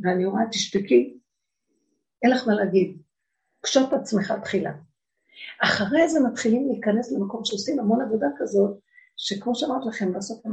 ואני 0.00 0.24
אומרת, 0.24 0.48
תשתקי, 0.50 1.18
אין 2.22 2.30
לך 2.30 2.48
מה 2.48 2.54
להגיד. 2.54 2.98
קשוט 3.60 3.92
עצמך 3.92 4.32
תחילה. 4.42 4.72
אחרי 5.62 6.08
זה 6.08 6.20
מתחילים 6.20 6.68
להיכנס 6.68 7.12
למקום 7.12 7.44
שעושים 7.44 7.80
המון 7.80 8.02
עבודה 8.02 8.26
כזאת, 8.38 8.78
שכמו 9.24 9.54
שאמרת 9.54 9.86
לכם 9.86 10.12
בסוף, 10.12 10.46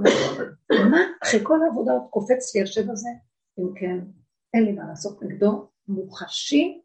מה, 0.91 0.98
אחרי 1.24 1.40
כל 1.44 1.60
העבודה 1.64 1.91
עוד 1.91 2.02
קופץ 2.10 2.56
לי 2.56 2.62
השב 2.62 2.91
הזה? 2.91 3.10
אם 3.60 3.74
כן, 3.80 3.98
אין 4.54 4.64
לי 4.66 4.72
מה 4.72 4.88
לעשות 4.88 5.24
נגדו, 5.24 5.70
מוחשי, 5.88 6.82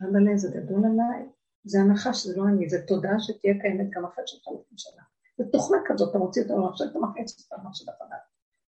אבל 0.00 0.36
זה 0.36 0.48
גדול 0.56 0.82
עליי, 0.84 1.28
זה 1.64 1.80
הנחה 1.80 2.14
שזה 2.14 2.36
לא 2.36 2.44
אני, 2.48 2.68
זה 2.68 2.86
תודעה 2.86 3.20
שתהיה 3.20 3.54
קיימת 3.60 3.90
גם 3.90 4.04
אחרי 4.04 4.24
שלוש 4.26 4.48
אלפים 4.48 4.78
שנה. 4.78 5.02
זה 5.38 5.44
תוכנה 5.52 5.78
כזאת, 5.86 6.10
אתה 6.10 6.18
מוציא 6.18 6.42
אותה 6.42 6.54
במחשב, 6.54 6.84
אתה 6.90 6.98
מכניס 6.98 7.44
אותה 7.44 7.62
במחשב 7.62 7.84
הפניו. 7.90 8.18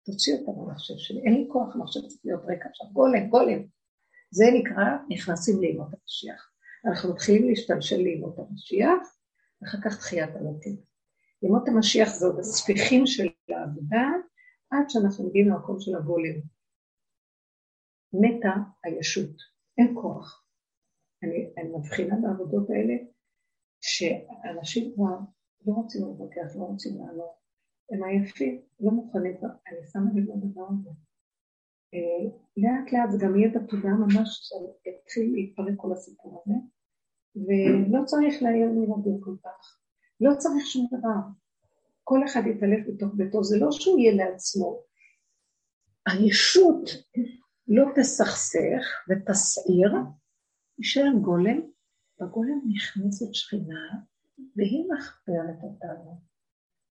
תוציא 0.05 0.38
אותה 0.38 0.52
במחשב 0.52 0.94
שלי, 0.97 1.20
אין 1.20 1.34
לי 1.34 1.48
כוח, 1.52 1.74
המחשב 1.74 2.01
צריך 2.01 2.20
להיות 2.24 2.43
רקע 2.44 2.68
עכשיו, 2.68 2.86
גולם, 2.93 3.28
גולם. 3.28 3.62
זה 4.30 4.44
נקרא, 4.55 4.84
נכנסים 5.09 5.60
לימות 5.60 5.88
המשיח. 6.02 6.51
אנחנו 6.86 7.12
מתחילים 7.12 7.48
להשתלשל 7.48 7.97
לימות 7.97 8.38
המשיח, 8.38 9.16
ואחר 9.62 9.78
כך 9.84 9.98
תחיית 9.98 10.36
המתים. 10.36 10.95
ימות 11.42 11.68
המשיח 11.68 12.08
זה 12.08 12.26
עוד 12.26 12.38
הספיחים 12.38 13.06
של 13.06 13.28
העבודה, 13.48 14.06
עד 14.70 14.84
שאנחנו 14.88 15.28
מגיעים 15.28 15.48
למקום 15.48 15.80
של 15.80 15.96
הגולם. 15.96 16.40
מתה 18.12 18.54
הישות, 18.84 19.36
אין 19.78 19.94
כוח. 20.02 20.46
אני, 21.22 21.50
אני 21.58 21.68
מבחינה 21.78 22.16
בעבודות 22.22 22.70
האלה, 22.70 22.94
שאנשים 23.80 24.94
כבר 24.94 25.18
לא 25.66 25.72
רוצים 25.72 26.00
להתווכח, 26.06 26.56
לא 26.56 26.64
רוצים 26.64 26.98
לענות, 26.98 27.36
הם 27.90 28.04
עייפים, 28.04 28.62
לא 28.80 28.90
מוכנים, 28.90 29.36
אני 29.44 29.86
שמה 29.92 30.10
לב 30.14 30.24
לדבר 30.30 30.66
הזה. 30.68 30.90
אה, 31.94 32.30
לאט 32.56 32.92
לאט 32.92 33.10
זה 33.10 33.18
גם 33.24 33.36
יהיה 33.36 33.48
בתודעה 33.48 33.94
ממש, 33.94 34.28
שיתחיל 34.82 35.32
להתפרק 35.32 35.74
כל 35.76 35.92
הסיפור 35.92 36.42
הזה, 36.46 36.54
ולא 37.36 38.04
צריך 38.04 38.42
להעיר 38.42 38.66
לילדים 38.66 39.20
כל 39.20 39.36
כך, 39.44 39.80
לא 40.20 40.34
צריך 40.38 40.66
שום 40.66 40.86
דבר. 40.98 41.20
כל 42.05 42.24
אחד 42.24 42.40
יתעלף 42.47 42.86
בתוך 42.88 43.14
ביתו, 43.14 43.44
זה 43.44 43.59
לא 43.59 43.70
שהוא 43.70 43.98
יהיה 43.98 44.14
לעצמו. 44.14 44.82
הישות 46.06 46.90
לא 47.68 47.84
תסכסך 47.97 48.84
ותסעיר, 49.09 49.93
יישאר 50.78 51.12
גולם, 51.22 51.60
בגולם 52.20 52.60
נכנסת 52.68 53.34
שכינה, 53.34 53.84
והיא 54.56 54.84
מחפרת 54.93 55.62
אותנו. 55.62 56.20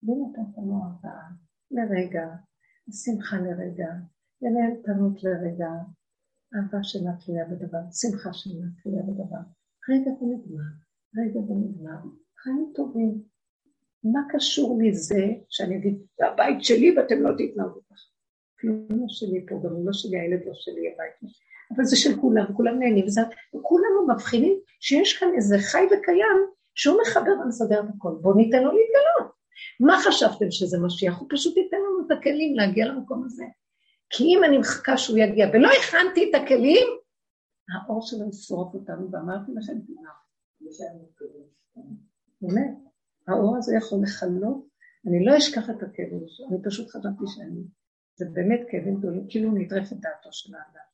והיא 0.03 0.18
נותנת 0.18 0.57
לנו 0.57 0.84
ארבעה 0.85 1.30
לרגע, 1.72 2.27
שמחה 2.91 3.38
לרגע, 3.38 3.91
ונהנתנות 4.41 5.23
לרגע, 5.23 5.72
אהבה 6.56 6.84
שאינה 6.84 7.18
תלויה 7.26 7.45
בדבר, 7.45 7.84
שמחה 7.91 8.34
שאינה 8.34 8.68
תלויה 8.84 9.03
בדבר. 9.03 9.43
רגע 9.89 10.11
ונגמר, 10.11 10.72
רגע 11.18 11.39
ונגמר, 11.39 12.02
חיים 12.45 12.72
טובים. 12.76 13.22
מה 14.03 14.19
קשור 14.30 14.77
לי 14.81 14.93
זה 14.93 15.26
שאני 15.49 15.77
אגיד, 15.77 15.97
זה 16.17 16.27
הבית 16.27 16.63
שלי 16.63 16.97
ואתם 16.97 17.22
לא 17.22 17.31
תתנהגו 17.38 17.80
ככה? 17.89 18.07
כלום 18.59 18.88
לא 18.89 19.05
שלי 19.07 19.45
פה, 19.47 19.55
גם 19.63 19.85
לא 19.85 19.93
שלי, 19.93 20.19
הילד 20.19 20.45
לא 20.45 20.53
שלי, 20.53 20.93
הבית 20.93 21.13
שלי. 21.22 21.30
אבל 21.76 21.84
זה 21.84 21.95
של 21.95 22.22
כולם, 22.22 22.45
כולם 22.53 22.80
נהנים, 22.80 23.05
וכולנו 23.55 24.07
מבחינים 24.13 24.59
שיש 24.80 25.17
כאן 25.17 25.27
איזה 25.35 25.57
חי 25.59 25.85
וקיים 25.85 26.39
שהוא 26.76 26.97
מחבר 27.01 27.31
ומסדר 27.43 27.80
את 27.80 27.85
הכל. 27.95 28.17
בואו 28.22 28.38
ניתן 28.38 28.63
לו 28.63 28.72
להתגלות. 28.72 29.35
מה 29.80 29.97
חשבתם 30.05 30.51
שזה 30.51 30.77
משיח? 30.80 31.19
הוא 31.19 31.27
פשוט 31.31 31.57
ייתן 31.57 31.77
לנו 31.77 32.07
את 32.07 32.17
הכלים 32.17 32.55
להגיע 32.55 32.85
למקום 32.85 33.23
הזה. 33.26 33.45
כי 34.09 34.23
אם 34.23 34.43
אני 34.43 34.57
מחכה 34.57 34.97
שהוא 34.97 35.17
יגיע 35.17 35.47
ולא 35.53 35.69
הכנתי 35.80 36.30
את 36.30 36.35
הכלים, 36.41 36.88
האור 37.73 38.01
שלו 38.01 38.30
ישרוף 38.30 38.73
אותנו, 38.73 39.11
ואמרתי 39.11 39.51
לכם, 39.55 39.73
באמת, 42.41 42.72
האור 43.28 43.57
הזה 43.57 43.76
יכול 43.76 43.99
לכלות, 44.03 44.68
אני 45.07 45.26
לא 45.26 45.38
אשכח 45.38 45.70
את 45.70 45.84
הכאבים, 45.84 46.26
אני 46.49 46.57
פשוט 46.64 46.88
חשבתי 46.90 47.24
שאני, 47.28 47.62
זה 48.16 48.26
באמת 48.34 48.60
כאבים 48.70 48.95
גדולים, 48.95 49.26
כאילו 49.30 49.52
נטרף 49.52 49.91
את 49.91 49.98
דעתו 49.99 50.30
של 50.32 50.56
האדם. 50.56 50.86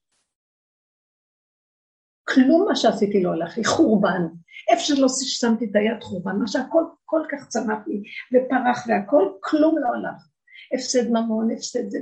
כלום 2.24 2.66
מה 2.68 2.76
שעשיתי 2.76 3.24
לא 3.24 3.32
הלך 3.32 3.58
לי, 3.58 3.66
חורבן. 3.66 4.22
איפה 4.70 4.82
שלא 4.82 5.08
שמתי 5.10 5.66
את 5.66 5.76
היד 5.76 6.04
חורבן, 6.04 6.36
מה 6.36 6.48
שהכל 6.48 6.84
כל 7.06 7.22
כך 7.32 7.48
צמח 7.48 7.88
לי 7.88 8.04
ופרח 8.34 8.88
והכל, 8.88 9.32
כלום 9.40 9.78
לא 9.78 9.88
הלך. 9.88 10.28
הפסד 10.74 11.10
ממון, 11.10 11.52
הפסד 11.52 11.90
זה, 11.90 12.00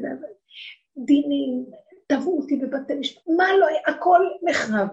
דינים, 1.06 1.66
תבעו 2.08 2.42
אותי 2.42 2.56
בבתי 2.56 2.96
משפט, 2.96 3.24
מה 3.38 3.44
לא, 3.60 3.68
הכל 3.88 4.20
נחרב. 4.50 4.88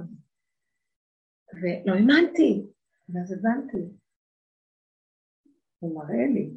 ולא 1.54 1.94
האמנתי, 1.94 2.66
ואז 3.08 3.32
הבנתי. 3.32 3.78
הוא 5.78 5.96
מראה 5.96 6.26
לי, 6.34 6.50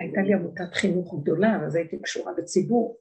הייתה 0.00 0.20
לי 0.20 0.34
עמותת 0.34 0.74
חינוך 0.74 1.14
גדולה, 1.22 1.66
אז 1.66 1.74
הייתי 1.74 2.02
קשורה 2.02 2.32
בציבור. 2.38 2.98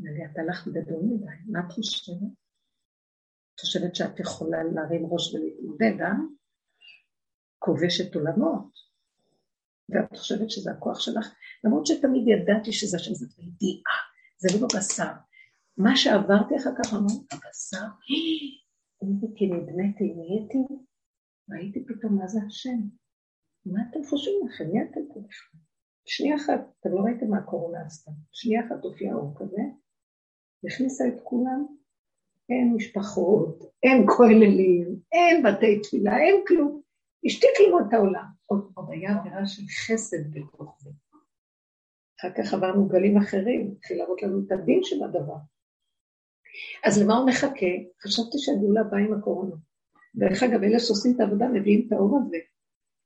אמר 0.00 0.10
לי, 0.10 0.24
את 0.24 0.38
הלכת 0.38 0.70
גדול 0.70 1.02
מדי, 1.02 1.52
מה 1.52 1.60
את 1.66 1.72
חושבת? 1.72 2.16
את 3.54 3.60
חושבת 3.60 3.94
שאת 3.94 4.20
יכולה 4.20 4.58
להרים 4.74 5.06
ראש 5.06 5.34
ולהתמודד, 5.34 6.00
אה? 6.00 6.12
כובשת 7.58 8.14
עולמות. 8.14 8.84
ואת 9.88 10.18
חושבת 10.18 10.50
שזה 10.50 10.70
הכוח 10.70 11.00
שלך, 11.00 11.34
למרות 11.64 11.86
שתמיד 11.86 12.24
ידעתי 12.28 12.72
שזה 12.72 12.96
השם, 12.96 13.14
זאת 13.14 13.38
ידיעה, 13.38 13.94
זה 14.36 14.48
לא 14.54 14.66
בבשר. 14.66 15.12
מה 15.76 15.96
שעברתי 15.96 16.56
אחר 16.56 16.70
כך, 16.82 16.94
אמרתי, 16.94 17.26
הבשר, 17.32 17.86
נהייתי, 19.02 19.46
נדמתי, 19.46 20.14
נהייתי, 20.14 20.58
ראיתי 21.50 21.84
פתאום 21.84 22.18
מה 22.18 22.26
זה 22.26 22.38
השם. 22.46 23.03
מה 23.66 23.80
אתם 23.90 24.04
חושבים 24.04 24.46
לכם? 24.46 24.64
מי 24.72 24.82
אתם 24.82 25.00
חושבים? 25.08 25.60
שנייה 26.06 26.36
אחת, 26.36 26.60
אתם 26.80 26.92
לא 26.92 27.00
ראיתם 27.00 27.28
מה 27.30 27.38
הקורונה 27.38 27.78
עשתה. 27.86 28.10
שנייה 28.32 28.66
אחת 28.66 28.84
הופיע 28.84 29.14
אור 29.14 29.34
כזה, 29.38 29.62
הכניסה 30.66 31.04
את 31.08 31.20
כולם, 31.22 31.66
אין 32.50 32.74
משפחות, 32.76 33.62
אין 33.82 34.06
כוללים, 34.16 34.96
אין 35.12 35.42
בתי 35.42 35.80
תפילה, 35.80 36.18
אין 36.18 36.44
כלום. 36.46 36.80
השתיק 37.24 37.50
לנו 37.66 37.80
את 37.80 37.92
העולם. 37.92 38.24
עוד, 38.46 38.72
עוד 38.74 38.90
היה 38.90 39.18
עבירה 39.18 39.46
של 39.46 39.62
חסד 39.62 40.30
בתוך 40.30 40.78
זה. 40.80 40.90
אחר 42.20 42.30
כך 42.36 42.54
עברנו 42.54 42.88
גלים 42.88 43.16
אחרים, 43.16 43.74
התחיל 43.78 43.98
להראות 43.98 44.22
לנו 44.22 44.40
את 44.46 44.52
הדין 44.52 44.80
של 44.82 45.04
הדבר. 45.04 45.36
אז 46.84 47.02
למה 47.02 47.16
הוא 47.16 47.28
מחכה? 47.28 47.72
חשבתי 48.02 48.38
שהגאולה 48.38 48.82
באה 48.82 49.00
עם 49.00 49.14
הקורונה. 49.14 49.56
דרך 50.14 50.42
אגב, 50.42 50.62
אלה 50.62 50.78
שעושים 50.78 51.12
את 51.14 51.20
העבודה 51.20 51.48
מביאים 51.48 51.86
את 51.86 51.92
האור 51.92 52.18
הזה, 52.18 52.36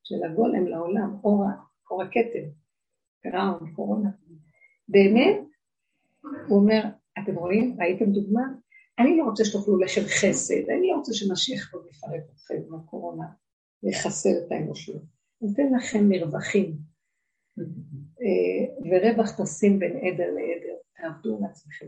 של 0.08 0.24
הגולם 0.24 0.66
לעולם, 0.66 1.16
אור, 1.24 1.44
אור 1.90 2.02
הכתב, 2.02 2.48
קראון, 3.22 3.72
קורונה. 3.74 4.10
באמת, 4.88 5.40
הוא 6.48 6.60
אומר, 6.60 6.82
אתם 7.18 7.34
רואים, 7.34 7.76
ראיתם 7.80 8.12
דוגמה? 8.12 8.42
אני 8.98 9.16
לא 9.16 9.24
רוצה 9.24 9.44
שתאכלו 9.44 9.78
לחם 9.78 10.00
חסד, 10.00 10.70
אני 10.70 10.88
לא 10.90 10.96
רוצה 10.96 11.12
שמשיח 11.14 11.70
פה 11.70 11.78
יפרק 11.90 12.22
אתכם 12.34 12.54
עם 12.66 12.74
הקורונה, 12.74 13.26
ויחסל 13.82 14.34
את 14.46 14.52
האנושות. 14.52 15.02
נותן 15.40 15.72
לכם 15.76 16.08
מרווחים, 16.08 16.76
אה, 18.20 18.88
ורווח 18.90 19.42
תשים 19.42 19.78
בין 19.78 19.96
עדר 19.96 20.30
לעדר, 20.36 20.76
תעבדו 20.96 21.36
על 21.36 21.44
עצמכם. 21.50 21.86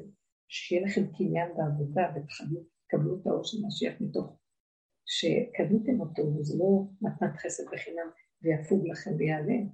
שיהיה 0.49 0.87
לכם 0.87 1.07
קניין 1.19 1.49
בעבודה 1.57 2.03
ותקבלו 2.11 3.21
את 3.21 3.27
האור 3.27 3.45
של 3.45 3.59
משיח 3.67 3.95
מתוך 4.01 4.40
שקניתם 5.07 6.01
אותו, 6.01 6.23
וזה 6.23 6.59
לא 6.59 6.85
מתנת 7.03 7.37
חסד 7.37 7.65
בחינם 7.73 8.11
ויפוג 8.43 8.89
לכם 8.89 9.11
ויעלם. 9.19 9.69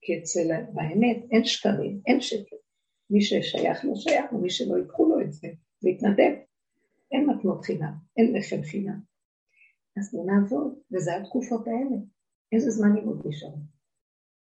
כי 0.00 0.18
אצל, 0.18 0.48
באמת 0.72 1.16
אין 1.30 1.44
שקרים, 1.44 2.00
אין 2.06 2.20
שקר. 2.20 2.56
מי 3.10 3.22
ששייך 3.22 3.84
לא 3.84 3.94
שייך, 3.94 4.32
ומי 4.32 4.50
שלא 4.50 4.76
ייקחו 4.76 5.08
לו 5.08 5.20
את 5.20 5.32
זה, 5.32 5.48
להתנדב. 5.82 6.32
אין 7.12 7.30
מתנות 7.30 7.64
חינם, 7.64 7.92
אין 8.16 8.36
לחם 8.36 8.62
חינם. 8.62 9.00
אז 9.98 10.14
בוא 10.14 10.26
נעבוד, 10.26 10.78
וזה 10.92 11.16
התקופות 11.16 11.66
האלה. 11.66 11.96
איזה 12.52 12.70
זמנים 12.70 13.08
עוד 13.08 13.26
נשאר? 13.26 13.54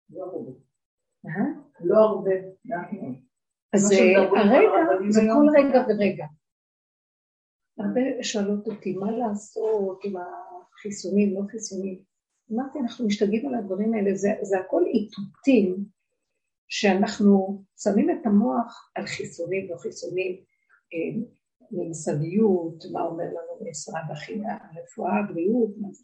לא 0.09 0.23
הרבה. 0.23 0.51
אה? 1.25 1.45
לא 1.79 1.97
הרבה, 1.97 2.31
אז 3.73 3.91
אה, 3.91 4.17
הרגע 4.17 5.09
זה 5.09 5.21
כל 5.21 5.59
רגע 5.59 5.79
ורגע. 5.87 6.25
הרבה 7.79 8.01
שואלות 8.23 8.67
אותי, 8.67 8.93
מה 8.93 9.11
לעשות 9.11 9.99
עם 10.03 10.13
החיסונים, 10.17 11.35
לא 11.35 11.41
חיסונים. 11.47 12.01
אמרתי, 12.51 12.79
אנחנו 12.79 13.07
משתגעים 13.07 13.47
על 13.47 13.55
הדברים 13.55 13.93
האלה, 13.93 14.15
זה, 14.15 14.29
זה 14.41 14.59
הכל 14.59 14.83
איתותים 14.85 15.85
שאנחנו 16.67 17.63
שמים 17.77 18.09
את 18.09 18.25
המוח 18.25 18.91
על 18.95 19.05
חיסונים, 19.05 19.69
לא 19.71 19.77
חיסונים, 19.77 20.35
אה, 20.93 21.21
ממסדיות, 21.71 22.83
מה 22.91 23.01
אומר 23.01 23.25
לנו 23.25 23.69
משרד 23.69 24.03
החייה, 24.11 24.57
רפואה, 24.75 25.21
בריאות, 25.29 25.71
מה 25.77 25.87
זה 25.91 26.03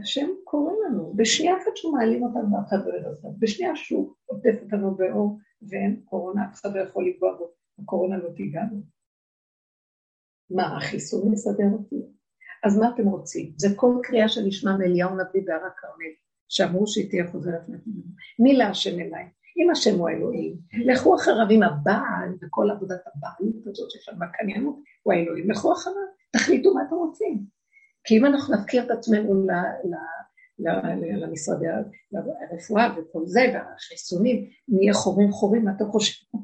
השם 0.00 0.26
קורא 0.44 0.72
לנו, 0.86 1.12
בשנייה 1.16 1.56
אחת 1.56 1.76
שהוא 1.76 1.92
מעלים 1.98 2.22
אותנו 2.22 2.56
ואף 2.56 2.68
אחד 2.68 2.76
לא 2.86 3.08
אותנו, 3.10 3.36
בשנייה 3.38 3.76
שהוא 3.76 4.14
עוטף 4.26 4.54
אותנו 4.62 4.94
באור 4.94 5.38
ואין 5.68 6.00
קורונה, 6.04 6.44
אף 6.50 6.60
אחד 6.60 6.76
לא 6.76 6.80
יכול 6.80 7.08
לפגוע 7.08 7.36
בו, 7.38 7.50
הקורונה 7.78 8.16
לא 8.16 8.28
תיגע 8.36 8.60
בו. 8.70 8.95
מה, 10.50 10.76
החיסון 10.76 11.30
מסדר 11.32 11.68
אותי? 11.72 12.02
אז 12.64 12.78
מה 12.78 12.90
אתם 12.94 13.06
רוצים? 13.06 13.52
זה 13.56 13.68
כל 13.76 13.94
קריאה 14.02 14.28
שנשמע 14.28 14.76
מאליהו 14.76 15.10
נביא 15.10 15.42
בהר 15.46 15.66
הכרמל, 15.66 16.12
שאמרו 16.48 16.86
שהיא 16.86 17.10
תהיה 17.10 17.26
חוזרת 17.26 17.62
לפנינו. 17.62 18.02
מי 18.38 18.56
להשם 18.56 19.00
אליי? 19.00 19.24
אם 19.58 19.70
השם 19.70 19.98
הוא 19.98 20.08
האלוהים, 20.08 20.56
לכו 20.84 21.16
אחריו 21.16 21.46
עם 21.50 21.62
הבעל 21.62 22.36
וכל 22.42 22.70
עבודת 22.70 23.00
הבעלות 23.06 23.66
הזאת 23.66 23.90
שיש 23.90 24.04
שם 24.04 24.12
בקניינות, 24.18 24.76
הוא 25.02 25.12
האלוהים, 25.12 25.50
לכו 25.50 25.72
אחריו, 25.72 25.96
תחליטו 26.32 26.74
מה 26.74 26.82
אתם 26.86 26.94
רוצים. 26.94 27.44
כי 28.04 28.18
אם 28.18 28.26
אנחנו 28.26 28.54
נפקיר 28.54 28.84
את 28.84 28.90
עצמנו 28.90 29.46
למשרדי 31.20 31.66
הרפואה 32.52 32.94
וכל 32.96 33.26
זה, 33.26 33.40
והחיסונים, 33.54 34.50
נהיה 34.68 34.94
חורים 34.94 35.30
חורים, 35.32 35.64
מה 35.64 35.72
אתם 35.76 35.84
חושבים? 35.84 36.40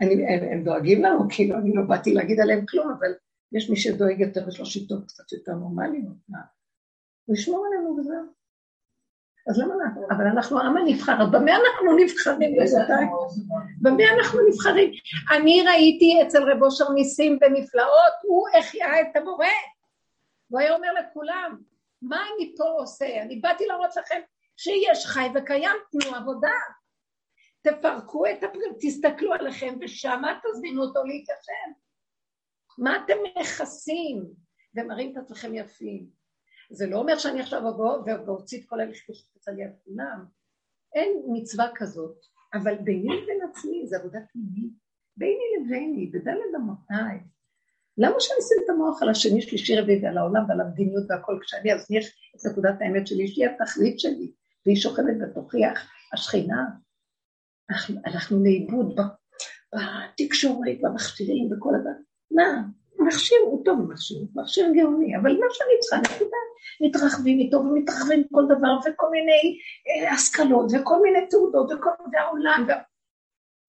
הם 0.00 0.64
דואגים 0.64 1.02
לנו, 1.02 1.28
כאילו, 1.28 1.58
אני 1.58 1.74
לא 1.74 1.82
באתי 1.82 2.14
להגיד 2.14 2.40
עליהם 2.40 2.66
כלום, 2.66 2.90
אבל 2.98 3.12
יש 3.52 3.70
מי 3.70 3.76
שדואג 3.76 4.20
יותר, 4.20 4.48
יש 4.48 4.60
לו 4.60 4.66
שיטות 4.66 5.06
קצת 5.06 5.32
יותר 5.32 5.52
נורמליות. 5.52 6.14
הוא 7.24 7.36
ישמור 7.36 7.66
עלינו 7.66 7.96
וזהו. 7.98 8.36
אז 9.50 9.58
למה 9.58 9.74
אנחנו? 9.74 10.06
אבל 10.10 10.26
אנחנו 10.26 10.60
העם 10.60 10.76
הנבחר, 10.76 11.26
במה 11.26 11.52
אנחנו 11.56 11.96
נבחרים, 11.96 12.50
רבותיי? 12.60 13.06
במה 13.82 14.04
אנחנו 14.18 14.40
נבחרים? 14.48 14.90
אני 15.36 15.62
ראיתי 15.66 16.22
אצל 16.26 16.42
רב 16.42 16.62
אושר 16.62 16.92
ניסים 16.92 17.38
ונפלאות, 17.40 18.12
הוא 18.22 18.48
החיה 18.58 19.00
את 19.00 19.16
הבורא. 19.16 19.46
והוא 20.50 20.60
היה 20.60 20.74
אומר 20.74 20.88
לכולם, 20.92 21.58
מה 22.02 22.16
אני 22.16 22.54
פה 22.56 22.64
עושה? 22.64 23.22
אני 23.22 23.36
באתי 23.36 23.66
להראות 23.66 23.96
לכם 23.96 24.20
שיש 24.56 25.06
חי 25.06 25.28
וקיים, 25.34 25.76
תנו 25.90 26.16
עבודה. 26.16 26.52
תפרקו 27.66 28.26
את 28.26 28.44
הפרק, 28.44 28.76
תסתכלו 28.80 29.32
עליכם 29.32 29.74
ושמה 29.80 30.40
תזמינו 30.42 30.82
אותו 30.82 31.04
להתיישב. 31.04 31.80
מה 32.78 33.04
אתם 33.04 33.14
מכסים 33.40 34.26
ומראים 34.76 35.12
את 35.12 35.16
עצמכם 35.16 35.54
יפים? 35.54 36.06
זה 36.70 36.86
לא 36.86 36.96
אומר 36.96 37.18
שאני 37.18 37.40
עכשיו 37.40 37.68
אבוא 37.68 37.98
ואוציא 38.26 38.60
את 38.60 38.68
כל 38.68 38.80
הלכתוש 38.80 39.30
על 39.46 39.54
כולם. 39.84 40.24
אין 40.94 41.22
מצווה 41.32 41.68
כזאת, 41.74 42.16
אבל 42.54 42.74
ביני 42.74 43.22
לבין 43.22 43.38
עצמי, 43.50 43.86
זה 43.86 43.96
עבודה 43.96 44.18
פנימית. 44.32 44.72
ביני 45.16 45.44
לביני, 45.60 46.06
בדלת 46.06 46.54
אמותיי. 46.56 47.20
למה 47.98 48.14
שאני 48.18 48.38
אשים 48.38 48.64
את 48.64 48.70
המוח 48.70 49.02
על 49.02 49.08
השני, 49.08 49.42
שלישי, 49.42 49.76
רביעי, 49.76 50.04
ועל 50.04 50.18
העולם 50.18 50.44
ועל 50.48 50.60
המדיניות 50.60 51.04
והכל, 51.08 51.38
כשאני 51.42 51.74
אז 51.74 51.90
יש 51.90 52.32
את 52.36 52.52
נקודת 52.52 52.74
האמת 52.80 53.06
שלי, 53.06 53.26
לי 53.36 53.46
התכלית 53.46 54.00
שלי, 54.00 54.32
והיא 54.66 54.76
שוכבת 54.76 55.14
בתוכי, 55.22 55.58
השכינה. 56.12 56.85
אנחנו 57.70 57.96
הלכנו 58.04 58.44
לאיבוד 58.44 58.98
בתקשורת, 59.74 60.76
במכשירים, 60.80 61.48
בכל 61.50 61.74
הדבר. 61.74 61.90
מה? 62.30 62.62
מכשיר 62.98 63.38
הוא 63.46 63.64
טוב 63.64 63.80
מכשיר, 63.92 64.18
מכשיר 64.34 64.72
גאוני, 64.74 65.16
אבל 65.16 65.32
מה 65.32 65.46
שאני 65.50 65.80
צריכה, 65.80 66.14
נקודה, 66.14 66.36
מתרחבים 66.80 67.38
איתו 67.38 67.56
ומתרחבים 67.56 68.24
כל 68.32 68.44
דבר, 68.44 68.78
וכל 68.78 69.10
מיני 69.10 69.58
אה, 69.88 70.12
השכלות, 70.12 70.66
וכל 70.74 71.02
מיני 71.02 71.26
תעודות, 71.30 71.72
וכל 71.72 71.90
מיני 72.04 72.18
העולם, 72.18 72.66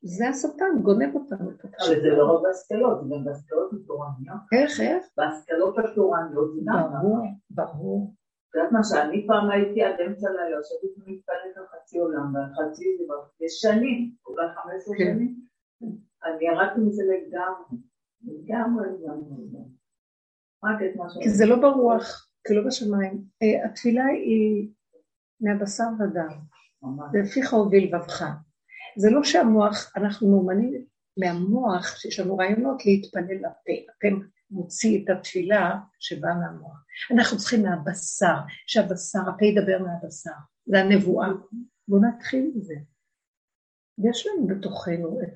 זה 0.01 0.29
השטן, 0.29 0.81
גונב 0.81 1.15
אותנו. 1.15 1.51
אבל 1.79 2.01
זה 2.01 2.09
לא 2.17 2.35
רק 2.35 2.43
בהשכלות, 2.43 3.03
זה 3.03 3.15
גם 3.15 3.25
בהשכלות 3.25 3.71
התורניות. 3.73 4.37
איך, 4.51 4.79
איך? 4.79 5.05
בהשכלות 5.17 5.75
התורניות. 5.79 6.51
ברור, 6.65 7.27
ברור. 7.49 8.13
יודעת 8.57 8.71
מה, 8.71 8.83
שאני 8.83 9.27
פעם 9.27 9.49
הייתי 9.49 9.83
עד 9.83 9.99
אמצע 10.07 10.29
לילה, 10.29 10.57
שהייתי 10.63 10.99
מתפלאת 11.11 11.57
על 11.57 11.63
חצי 11.67 11.99
עולם, 11.99 12.33
וחצי 12.35 12.83
זה 12.97 13.03
כבר 13.05 13.47
שנים, 13.47 14.11
אולי 14.27 14.47
חמש 14.55 14.73
עשרה 14.75 14.97
כן. 14.97 15.03
שנים, 15.03 15.35
אני 16.25 16.45
ירדתי 16.45 16.79
מזה 16.79 17.03
לגמרי. 17.03 17.77
לגמרי, 18.25 18.87
לגמרי. 18.87 19.63
רק 20.63 20.77
את 20.91 20.95
מה 20.95 21.09
ש... 21.09 21.17
כי 21.23 21.29
זה 21.29 21.45
לא 21.45 21.55
ברוח, 21.55 22.29
כי 22.47 22.53
לא 22.53 22.67
בשמיים. 22.67 23.23
אה, 23.43 23.65
התפילה 23.65 24.05
היא 24.05 24.69
מהבשר 25.41 25.87
ודם, 25.99 26.33
ולפיך 27.13 27.53
הוביל 27.53 27.83
לבבך. 27.83 28.23
זה 28.97 29.09
לא 29.09 29.23
שהמוח, 29.23 29.93
אנחנו 29.97 30.31
מאומנים 30.31 30.85
מהמוח, 31.19 31.97
שיש 31.97 32.19
לנו 32.19 32.37
רעיונות 32.37 32.85
להתפלל 32.85 33.37
לפה. 33.37 34.11
מוציא 34.51 35.03
את 35.03 35.09
התפילה 35.09 35.75
שבאה 35.99 36.35
מהמוח. 36.35 36.85
אנחנו 37.11 37.37
צריכים 37.37 37.63
מהבשר, 37.63 38.35
שהבשר, 38.67 39.19
הפה 39.19 39.45
ידבר 39.45 39.79
מהבשר. 39.83 40.31
זה 40.65 40.79
הנבואה. 40.79 41.27
בואו 41.87 42.01
נתחיל 42.01 42.51
עם 42.55 42.61
זה. 42.61 42.75
יש 43.97 44.27
לנו 44.27 44.47
בתוכנו 44.47 45.21
את 45.23 45.33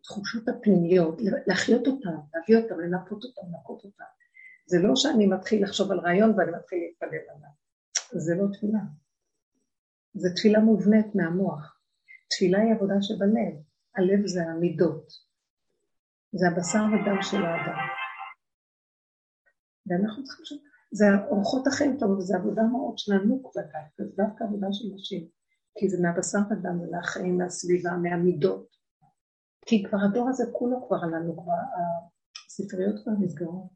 התחושות 0.00 0.48
הפנימיות, 0.48 1.20
להחיות 1.46 1.86
אותן, 1.86 2.16
להביא 2.34 2.56
אותן, 2.56 2.78
לנפות 2.78 3.24
אותן, 3.24 3.42
לנקות 3.48 3.84
אותן. 3.84 4.04
זה 4.66 4.78
לא 4.78 4.96
שאני 4.96 5.26
מתחיל 5.26 5.64
לחשוב 5.64 5.92
על 5.92 5.98
רעיון 5.98 6.38
ואני 6.38 6.50
מתחיל 6.50 6.78
להתפלל 6.78 7.08
עליו. 7.08 7.50
זה 8.12 8.34
לא 8.34 8.46
תפילה. 8.52 8.78
זה 10.14 10.28
תפילה 10.36 10.60
מובנית 10.60 11.14
מהמוח. 11.14 11.80
תפילה 12.30 12.58
היא 12.60 12.74
עבודה 12.74 12.94
שבלב. 13.00 13.54
הלב 13.96 14.26
זה 14.26 14.42
המידות. 14.42 15.25
זה 16.32 16.46
הבשר 16.48 16.84
ודם 16.92 17.22
של 17.22 17.42
האדם. 17.44 17.78
ואנחנו 19.86 20.24
צריכים 20.24 20.44
ש... 20.44 20.52
זה 20.92 21.04
אורחות 21.30 21.66
החיים 21.66 21.98
שלנו, 21.98 22.20
זה 22.20 22.36
עבודה 22.36 22.62
מאוד 22.62 22.98
של 22.98 23.12
הנוקבה 23.12 23.62
דווקא, 23.62 24.02
זה 24.04 24.04
דווקא 24.16 24.44
עבודה 24.44 24.66
של 24.72 24.84
נשים. 24.94 25.28
כי 25.78 25.88
זה 25.88 25.96
מהבשר 26.02 26.38
ודם 26.50 26.80
ומהחיים, 26.80 27.38
מהסביבה, 27.38 27.90
מהמידות. 27.90 28.76
כי 29.66 29.84
כבר 29.84 29.98
הדור 30.10 30.28
הזה 30.28 30.44
כולו 30.52 30.86
כבר 30.86 30.96
עלינו, 31.02 31.36
כבר 31.42 31.52
הספריות 32.46 33.02
כבר 33.02 33.12
נסגרו. 33.20 33.70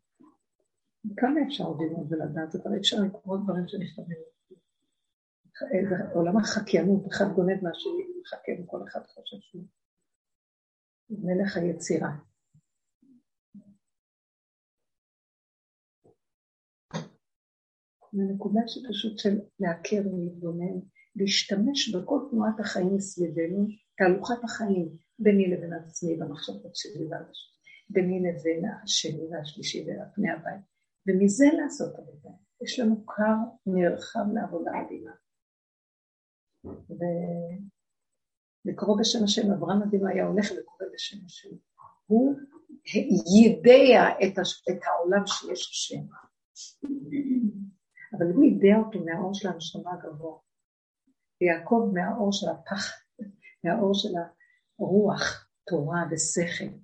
כמה 1.16 1.40
אפשר 1.46 1.64
עוד 1.64 1.78
ללמוד 1.80 2.12
ולדעת, 2.12 2.56
כבר 2.62 2.76
אפשר 2.76 2.96
לקרוא 3.06 3.38
דברים 3.44 3.68
שנכתבים. 3.68 4.18
עולם 6.14 6.36
החקיינות, 6.36 7.06
אחד 7.12 7.24
גונב 7.34 7.64
מהשני, 7.64 8.04
מחכה 8.20 8.52
וכל 8.62 8.80
אחד 8.88 9.00
חושב 9.06 9.36
שהוא 9.40 9.62
מלך 11.10 11.56
היצירה. 11.56 12.29
מהנקודה 18.12 18.60
שפשוט 18.66 19.18
של 19.18 19.38
להכיר 19.60 20.02
ולהתבונן, 20.08 20.80
להשתמש 21.16 21.94
בכל 21.94 22.20
תנועת 22.30 22.60
החיים 22.60 22.96
מסביבנו, 22.96 23.66
תהלוכת 23.96 24.44
החיים, 24.44 24.88
ביני 25.18 25.50
לבין 25.50 25.72
עצמי 25.72 26.16
במחשבות 26.16 26.76
שלי 26.76 27.06
והרשת, 27.10 27.50
ביני 27.90 28.20
לבין 28.20 28.64
השני 28.82 29.26
והשלישי 29.30 29.86
והפני 29.86 30.30
הבית, 30.30 30.60
ומזה 31.06 31.46
לעשות 31.62 31.94
עבודה. 31.98 32.30
יש 32.62 32.80
לנו 32.80 33.06
קר 33.06 33.36
נרחב 33.66 34.24
לעבודה 34.34 34.70
מדהימה. 34.84 35.12
ולקרוא 38.64 39.00
בשם 39.00 39.24
השם, 39.24 39.52
אברהם 39.52 39.82
אבינו 39.82 40.08
היה 40.08 40.26
הולך 40.26 40.50
וקורא 40.50 40.88
בשם 40.94 41.18
השם. 41.26 41.48
הוא 42.06 42.36
יידע 43.34 44.08
את, 44.24 44.38
הש... 44.38 44.62
את 44.70 44.80
העולם 44.86 45.26
שיש 45.26 45.68
השם. 45.70 46.06
אבל 48.12 48.26
הוא 48.34 48.44
יידע 48.44 48.76
אותו 48.78 49.04
מהאור 49.04 49.34
של 49.34 49.48
הנשמה 49.48 49.92
הגבוה. 49.92 50.38
ויעקב 51.40 51.90
מהאור 51.94 52.32
של 52.32 52.46
הפח, 52.48 53.02
מהאור 53.64 53.94
של 53.94 54.08
הרוח, 54.78 55.50
תורה 55.66 56.02
ושכל, 56.10 56.74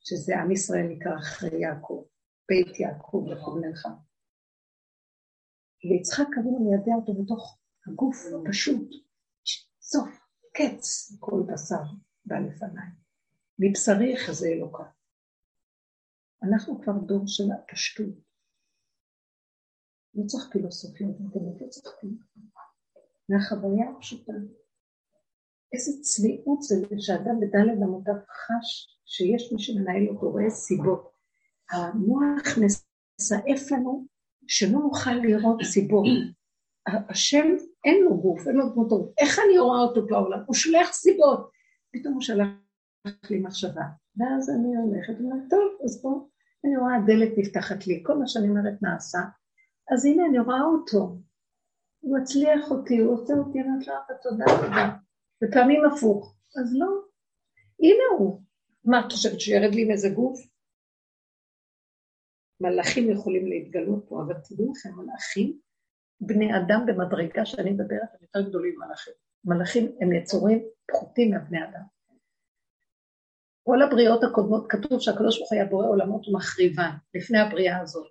שזה 0.00 0.38
עם 0.38 0.50
ישראל 0.50 0.86
נקרא 0.88 1.18
אחרי 1.18 1.60
יעקב, 1.60 2.04
בית 2.48 2.80
יעקב 2.80 3.24
לכוונך. 3.30 3.88
ויצחק 5.84 6.28
אבינו 6.38 6.70
מיידע 6.70 6.92
אותו 6.94 7.14
בתוך 7.22 7.58
הגוף 7.86 8.16
הפשוט, 8.46 8.90
סוף, 9.80 10.08
קץ, 10.54 11.16
כל 11.20 11.42
בשר 11.52 11.82
בא 12.24 12.36
לפניי. 12.38 12.88
מבשרי 13.58 14.16
חזה 14.26 14.48
אלוקה. 14.48 14.84
אנחנו 16.42 16.82
כבר 16.82 16.92
דור 17.06 17.22
של 17.26 17.44
הפשטות. 17.52 18.29
לא 20.14 20.26
צריך 20.26 20.48
פילוסופיות, 20.52 21.16
לא 21.60 21.68
צריך 21.68 21.94
כלום. 22.00 22.16
מהחוויה 23.28 23.90
הפשוטה. 23.90 24.32
איזה 25.72 25.92
צניעות 26.02 26.62
זה 26.62 26.74
שאדם 26.98 27.40
בדלת 27.40 27.78
אמותיו 27.82 28.14
חש 28.14 28.98
שיש 29.04 29.52
מי 29.52 29.58
שמנהל 29.58 30.08
אותו, 30.08 30.30
רואה 30.30 30.50
סיבות. 30.50 31.10
המוח 31.70 32.58
מסעף 32.58 33.70
לנו 33.70 34.06
שלא 34.46 34.78
נוכל 34.78 35.14
לראות 35.14 35.62
סיבות. 35.62 36.06
השם 37.08 37.46
אין 37.84 38.02
לו 38.04 38.20
גוף, 38.20 38.48
אין 38.48 38.56
לו 38.56 38.68
דמותו. 38.68 39.12
איך 39.18 39.38
אני 39.38 39.58
רואה 39.58 39.80
אותו 39.80 40.06
בעולם? 40.06 40.38
הוא 40.46 40.54
שולח 40.54 40.92
סיבות. 40.92 41.50
פתאום 41.92 42.14
הוא 42.14 42.22
שלח 42.22 42.48
לי 43.30 43.38
מחשבה. 43.38 43.84
ואז 44.16 44.50
אני 44.50 44.76
הולכת 44.76 45.12
ואומרת, 45.20 45.50
טוב, 45.50 45.78
אז 45.84 46.02
בוא, 46.02 46.26
אני 46.64 46.76
רואה 46.76 46.96
הדלת 46.96 47.38
נפתחת 47.38 47.86
לי, 47.86 48.02
כל 48.06 48.18
מה 48.18 48.26
שאני 48.26 48.48
אומרת 48.48 48.82
נעשה, 48.82 49.18
אז 49.94 50.06
הנה 50.06 50.26
אני 50.26 50.38
רואה 50.38 50.62
אותו, 50.62 51.16
הוא 52.00 52.18
מצליח 52.18 52.70
אותי, 52.70 52.98
הוא 52.98 53.14
עושה 53.14 53.34
אותי, 53.34 53.60
אני 53.60 53.68
אומרת 53.68 53.86
לו, 54.10 54.16
תודה 54.22 54.44
רבה. 54.48 54.96
ופעמים 55.44 55.84
הפוך, 55.84 56.36
אז 56.60 56.74
לא, 56.78 56.86
הנה 57.80 58.04
הוא. 58.18 58.42
מה, 58.84 59.06
את 59.06 59.12
חושבת 59.12 59.40
שירד 59.40 59.74
לי 59.74 59.82
עם 59.82 59.90
איזה 59.90 60.08
גוף? 60.08 60.40
מלאכים 62.60 63.10
יכולים 63.10 63.46
להתגלות 63.46 64.04
פה, 64.08 64.22
אבל 64.22 64.34
תדעו 64.48 64.72
לכם, 64.72 64.90
מלאכים, 64.96 65.58
בני 66.20 66.50
אדם 66.56 66.86
במדרגה 66.86 67.46
שאני 67.46 67.70
מדברת, 67.70 68.08
הם 68.12 68.18
יותר 68.22 68.48
גדולים 68.48 68.74
ממלאכים. 68.78 69.12
מלאכים 69.44 69.96
הם 70.00 70.12
יצורים 70.12 70.58
פחותים 70.88 71.30
מהבני 71.30 71.64
אדם. 71.64 71.82
כל 73.62 73.82
הבריאות 73.82 74.24
הקודמות, 74.24 74.66
כתוב 74.68 75.00
שהקדוש 75.00 75.38
ברוך 75.38 75.52
הוא 75.52 75.58
היה 75.58 75.70
בורא 75.70 75.86
עולמות 75.86 76.28
ומחריבן, 76.28 76.90
לפני 77.14 77.38
הבריאה 77.38 77.80
הזאת. 77.80 78.06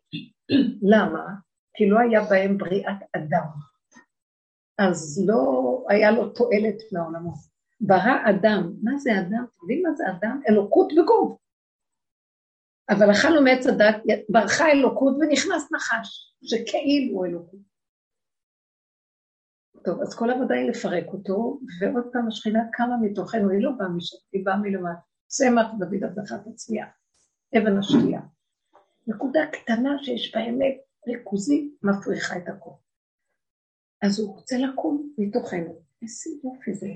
למה? 0.82 1.49
כי 1.80 1.90
לא 1.90 2.00
היה 2.00 2.22
בהם 2.30 2.58
בריאת 2.58 3.02
אדם. 3.16 3.48
אז 4.78 5.24
לא 5.28 5.42
היה 5.90 6.12
לו 6.12 6.30
תועלת 6.30 6.78
מהעולמות. 6.92 7.40
ברא 7.82 8.18
אדם, 8.30 8.74
מה 8.84 8.98
זה 8.98 9.12
אדם? 9.20 9.46
אתם 9.50 9.58
יודעים 9.62 9.84
מה 9.84 9.94
זה 9.94 10.04
אדם? 10.10 10.42
אלוקות 10.50 10.88
בגוף. 10.98 11.40
אבל 12.90 13.12
אכלנו 13.12 13.42
מעץ 13.42 13.68
הדת, 13.68 13.96
ברחה 14.30 14.66
אלוקות 14.72 15.14
ונכנס 15.16 15.72
נחש, 15.72 16.36
שכאילו 16.44 17.26
אלוקות. 17.26 17.60
טוב, 19.84 20.02
אז 20.02 20.16
כל 20.16 20.30
העבודה 20.30 20.56
היא 20.56 20.70
לפרק 20.70 21.08
אותו, 21.14 21.60
ועוד 21.82 22.04
פעם 22.14 22.28
השכינה 22.28 22.60
קמה 22.72 22.98
מתוכנו, 23.02 23.50
היא 23.50 23.64
לא 23.64 23.72
באה 23.78 23.90
משם, 23.90 24.18
היא 24.32 24.46
באה 24.46 24.58
מלמטה. 24.58 25.00
צמח 25.28 25.68
דוד 25.80 26.04
הבטחת 26.04 26.48
הצביעה, 26.48 26.88
אבן 27.58 27.78
השתייה. 27.78 28.22
נקודה 29.08 29.40
קטנה 29.52 30.04
שיש 30.04 30.36
בה 30.36 30.42
אמת 30.50 30.89
ריכוזית, 31.08 31.74
מפריחה 31.84 32.38
את 32.38 32.48
הכל. 32.48 32.72
אז 34.02 34.20
הוא 34.20 34.36
רוצה 34.36 34.56
לקום 34.58 35.14
מתוכנו. 35.18 35.82
איזה 36.02 36.30
יופי 36.44 36.74
זה. 36.74 36.88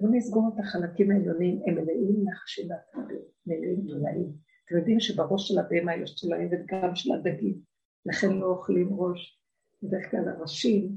בואו 0.00 0.12
נסגור 0.12 0.50
את 0.54 0.60
החלקים 0.60 1.10
העליונים, 1.10 1.62
הם 1.66 1.74
מלאים 1.74 2.24
נחשים 2.24 2.70
והטרדים, 2.70 3.22
מלאים 3.46 3.86
תולעים. 3.88 4.32
אתם 4.64 4.76
יודעים 4.76 5.00
שבראש 5.00 5.48
של 5.48 5.58
הבהמה 5.58 5.96
יש 5.96 6.20
תולעים 6.20 6.48
וגם 6.52 6.96
של 6.96 7.12
הדגים, 7.12 7.60
לכן 8.06 8.32
לא 8.32 8.46
אוכלים 8.46 8.88
ראש. 8.92 9.40
בדרך 9.82 10.10
כלל 10.10 10.28
הראשים, 10.28 10.96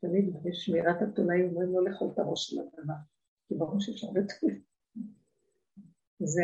תמיד 0.00 0.36
בשמירת 0.42 1.02
התולעים 1.02 1.48
אומרים 1.48 1.72
לא 1.72 1.84
לאכול 1.84 2.08
את 2.14 2.18
הראש 2.18 2.50
של 2.50 2.60
הבהמה, 2.60 2.94
כי 3.48 3.54
בראש 3.54 3.88
יש 3.88 4.04
הרבה 4.04 4.20
תולעים. 4.40 4.62
זה 6.22 6.42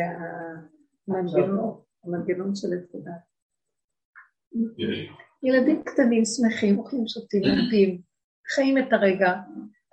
המנגנון, 1.07 1.81
המנגנון 2.03 2.55
של 2.55 2.67
התודה. 2.73 3.11
ילדים 5.43 5.83
קטנים, 5.83 6.23
שמחים, 6.25 6.77
אוכלים, 6.79 7.07
שותים, 7.07 7.41
לומדים, 7.43 8.01
חיים 8.55 8.77
את 8.77 8.93
הרגע, 8.93 9.33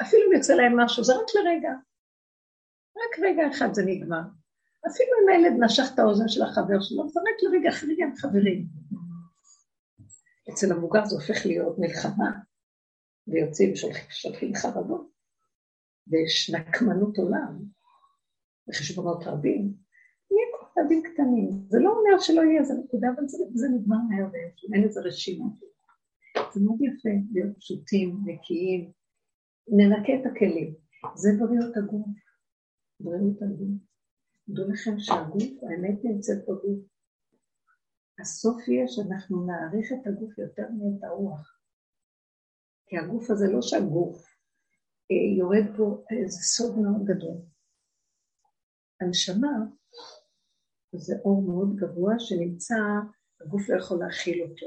אפילו 0.03 0.23
אם 0.29 0.37
יוצא 0.37 0.55
להם 0.55 0.81
משהו, 0.81 1.05
זה 1.05 1.13
רק 1.13 1.27
לרגע. 1.35 1.73
רק 2.97 3.19
רגע 3.23 3.51
אחד 3.51 3.75
זה 3.75 3.83
נגמר. 3.87 4.23
אפילו 4.87 5.11
אם 5.23 5.29
הילד 5.29 5.65
נשך 5.65 5.85
את 5.95 5.99
האוזן 5.99 6.29
של 6.29 6.43
החבר 6.43 6.81
שלו, 6.81 7.09
זה 7.09 7.21
רק 7.21 7.43
לרגע, 7.43 7.69
אחרי 7.69 8.03
הם 8.03 8.17
חברים. 8.17 8.67
אצל 10.53 10.73
המבוגר 10.73 11.05
זה 11.05 11.17
הופך 11.17 11.47
להיות 11.47 11.79
מלחמה, 11.79 12.31
ויוצאים 13.29 13.73
ושולחים 13.73 14.55
חרדות, 14.55 15.11
ויש 16.07 16.51
נקמנות 16.51 17.19
עולם, 17.19 17.59
וחשבונות 18.69 19.27
רבים. 19.27 19.84
ילדים 20.79 21.03
קטנים. 21.03 21.51
זה 21.69 21.79
לא 21.79 21.91
אומר 21.91 22.19
שלא 22.19 22.41
יהיה 22.43 22.61
איזה 22.61 22.75
נקודה, 22.75 23.09
אבל 23.17 23.29
זה, 23.29 23.39
זה 23.55 23.69
נגמר 23.69 23.97
מהר 24.09 24.29
ואין 24.33 24.85
איזה 24.85 25.01
רשימה. 25.01 25.47
זה 26.55 26.61
מאוד 26.65 26.79
יפה 26.83 27.09
להיות 27.33 27.57
פשוטים, 27.59 28.17
נקיים, 28.27 28.93
ננקה 29.69 30.13
את 30.21 30.27
הכלים. 30.27 30.75
זה 31.15 31.29
בריאות 31.39 31.77
הגוף. 31.77 32.07
בריאות 33.01 33.43
הגוף. 33.43 33.81
דעו 34.49 34.69
לכם 34.71 34.99
שהגוף, 34.99 35.63
האמת 35.63 36.05
נמצאת 36.05 36.43
בגוף. 36.43 36.81
הסוף 38.21 38.69
יהיה 38.69 38.89
שאנחנו 38.89 39.47
נעריך 39.47 39.93
את 39.93 40.07
הגוף 40.07 40.39
יותר 40.39 40.63
מאת 40.63 41.05
הרוח. 41.05 41.61
כי 42.87 42.99
הגוף 42.99 43.31
הזה, 43.31 43.53
לא 43.53 43.63
שהגוף 43.63 44.35
אה, 45.11 45.39
יורד 45.39 45.77
פה 45.77 46.05
איזה 46.11 46.39
סוד 46.39 46.79
מאוד 46.79 47.05
גדול. 47.05 47.37
הנשמה 49.01 49.57
זה 50.99 51.15
אור 51.25 51.43
מאוד 51.43 51.77
גבוה 51.77 52.15
שנמצא, 52.19 52.75
הגוף 53.41 53.69
לא 53.69 53.79
יכול 53.79 53.99
להכיל 53.99 54.43
אותו. 54.43 54.67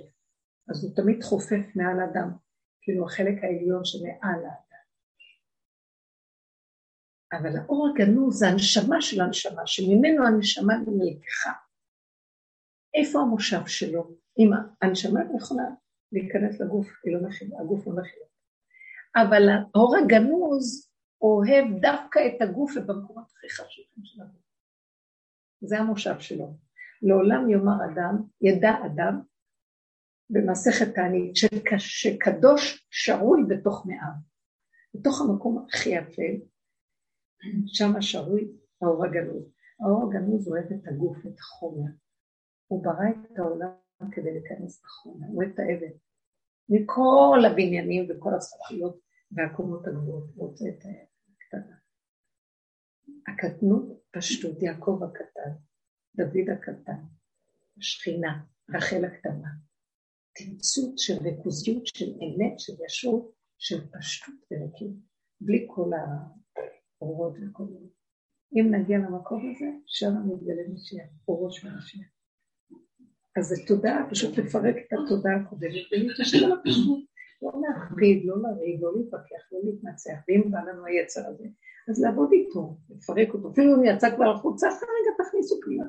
אז 0.69 0.83
הוא 0.83 0.95
תמיד 0.95 1.23
חופף 1.23 1.75
מעל 1.75 1.99
האדם, 1.99 2.29
כאילו 2.81 3.05
החלק 3.05 3.43
העליון 3.43 3.85
שמעל 3.85 4.45
האדם. 4.45 4.67
אבל 7.33 7.57
האור 7.57 7.87
הגנוז 7.89 8.39
זה 8.39 8.47
הנשמה 8.47 9.01
של 9.01 9.21
הנשמה, 9.21 9.61
שממנו 9.65 10.27
הנשמה 10.27 10.73
נלקחה. 10.87 11.51
איפה 12.93 13.19
המושב 13.19 13.67
שלו? 13.67 14.15
אם 14.39 14.49
הנשמה 14.81 15.23
לא 15.23 15.37
יכולה 15.37 15.63
להיכנס 16.11 16.61
לגוף, 16.61 16.87
היא 17.03 17.13
לא 17.13 17.27
מכילה, 17.27 17.59
הגוף 17.59 17.87
לא 17.87 17.93
מכילה. 17.93 18.25
אבל 19.15 19.43
האור 19.49 19.95
הגנוז 19.97 20.91
אוהב 21.21 21.65
דווקא 21.81 22.19
את 22.27 22.41
הגוף 22.41 22.71
ובמקומות 22.75 23.31
הכי 23.31 23.49
חשובים 23.49 24.03
של 24.03 24.21
הגוף. 24.21 24.46
זה 25.61 25.79
המושב 25.79 26.19
שלו. 26.19 26.53
לעולם 27.01 27.49
יאמר 27.49 27.85
אדם, 27.85 28.23
ידע 28.41 28.71
אדם, 28.85 29.21
במסכת 30.29 30.95
תענית, 30.95 31.35
שקדוש 31.77 32.87
שרוי 32.91 33.41
בתוך 33.47 33.85
מאיו. 33.85 34.13
בתוך 34.95 35.21
המקום 35.21 35.65
הכי 35.69 35.89
יפה, 35.89 36.23
שם 37.67 38.01
שרוי 38.01 38.51
האור 38.81 39.05
הגנוז. 39.05 39.51
האור 39.79 40.09
הגנוז 40.09 40.47
אוהב 40.47 40.65
את 40.65 40.87
הגוף, 40.87 41.17
את 41.25 41.39
החומר. 41.39 41.91
הוא 42.67 42.83
ברא 42.83 43.09
את 43.09 43.39
העולם 43.39 43.71
כדי 44.11 44.31
להיכנס 44.31 44.83
לחומר, 44.83 45.27
הוא 45.27 45.43
אוהב 45.43 45.51
את 45.53 45.59
האבן. 45.59 45.93
מכל 46.69 47.39
הבניינים 47.51 48.07
וכל 48.09 48.33
הזכויות 48.33 48.99
והקומות 49.31 49.87
הגבוהות, 49.87 50.29
הוא 50.35 50.47
רוצה 50.47 50.65
את 50.69 50.77
הקטנה. 50.77 51.75
הקטנות, 53.27 54.01
פשטות, 54.11 54.63
יעקב 54.63 54.99
הקטן, 55.03 55.51
דוד 56.15 56.49
הקטן, 56.53 57.01
השכינה, 57.77 58.43
רחל 58.69 59.05
הקטנה. 59.05 59.49
תמצות 60.35 60.97
של 60.97 61.13
ריכוזיות, 61.23 61.87
של 61.87 62.05
אמת, 62.05 62.59
של 62.59 62.73
ישרות, 62.85 63.31
של 63.57 63.87
פשטות 63.91 64.35
ונקיות, 64.51 64.95
בלי 65.41 65.67
כל 65.69 65.89
האורות 67.01 67.33
וכל 67.33 67.63
זה. 67.67 67.87
אם 68.55 68.75
נגיע 68.75 68.97
למקום 68.97 69.51
הזה, 69.51 69.65
שם 69.85 70.13
מתגלה 70.25 70.61
משיח, 70.73 71.07
אורות 71.27 71.53
של 71.53 71.67
משיח. 71.77 72.07
אז 73.39 73.45
זה 73.45 73.55
תודעה, 73.67 74.07
פשוט 74.09 74.37
לפרק 74.37 74.75
את 74.75 74.93
התודעה 74.93 75.35
הקודמת 75.35 75.85
ולהתיישב 75.91 76.45
על 76.45 76.51
הפשוט. 76.51 77.07
לא 77.41 77.51
להכביד, 77.61 78.25
לא 78.25 78.35
לריב, 78.41 78.83
לא 78.83 78.91
להתווכח, 78.97 79.43
לא 79.51 79.59
להתנצח, 79.63 80.17
ואם 80.27 80.51
בא 80.51 80.59
לנו 80.59 80.85
היצר 80.85 81.27
הזה, 81.27 81.47
אז 81.89 82.03
לעבוד 82.03 82.29
איתו, 82.33 82.77
לפרק 82.89 83.33
אותו. 83.33 83.51
אפילו 83.51 83.75
אם 83.75 83.83
יצא 83.83 84.15
כבר 84.15 84.31
החוצה, 84.31 84.67
אחרי 84.69 84.89
רגע 85.01 85.23
תכניסו 85.23 85.55
פנימה 85.65 85.85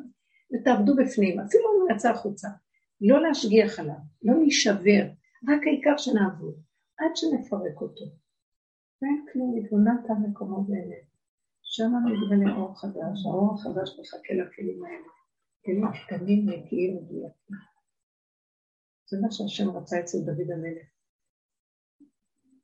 ותעבדו 0.53 0.97
בפנים, 0.97 1.41
אפילו 1.41 1.65
אם 1.65 1.95
יצא 1.97 2.11
החוצה. 2.11 2.49
לא 3.01 3.23
להשגיח 3.23 3.79
עליו, 3.79 4.01
לא 4.23 4.35
להישבר, 4.39 5.05
רק 5.49 5.61
העיקר 5.67 5.97
שנעבוד, 5.97 6.55
עד 6.99 7.11
שנפרק 7.15 7.81
אותו. 7.81 8.05
ואין 9.03 9.27
כלום, 9.33 9.59
התבוננת 9.59 10.11
המקומות 10.11 10.67
האלה. 10.71 10.97
שם 11.63 11.91
מתגלה 12.05 12.57
אור 12.57 12.81
חדש, 12.81 13.27
האור 13.27 13.55
החדש 13.55 13.99
מחכה 14.01 14.35
לכלים 14.35 14.85
האלה. 14.85 15.09
כלים 15.65 15.85
קטנים, 16.07 16.49
נקיים, 16.49 16.97
מדויקים. 16.97 17.57
זה 19.11 19.17
מה 19.23 19.31
שהשם 19.31 19.71
רצה 19.71 20.01
אצל 20.01 20.19
דוד 20.19 20.51
המלך. 20.51 20.98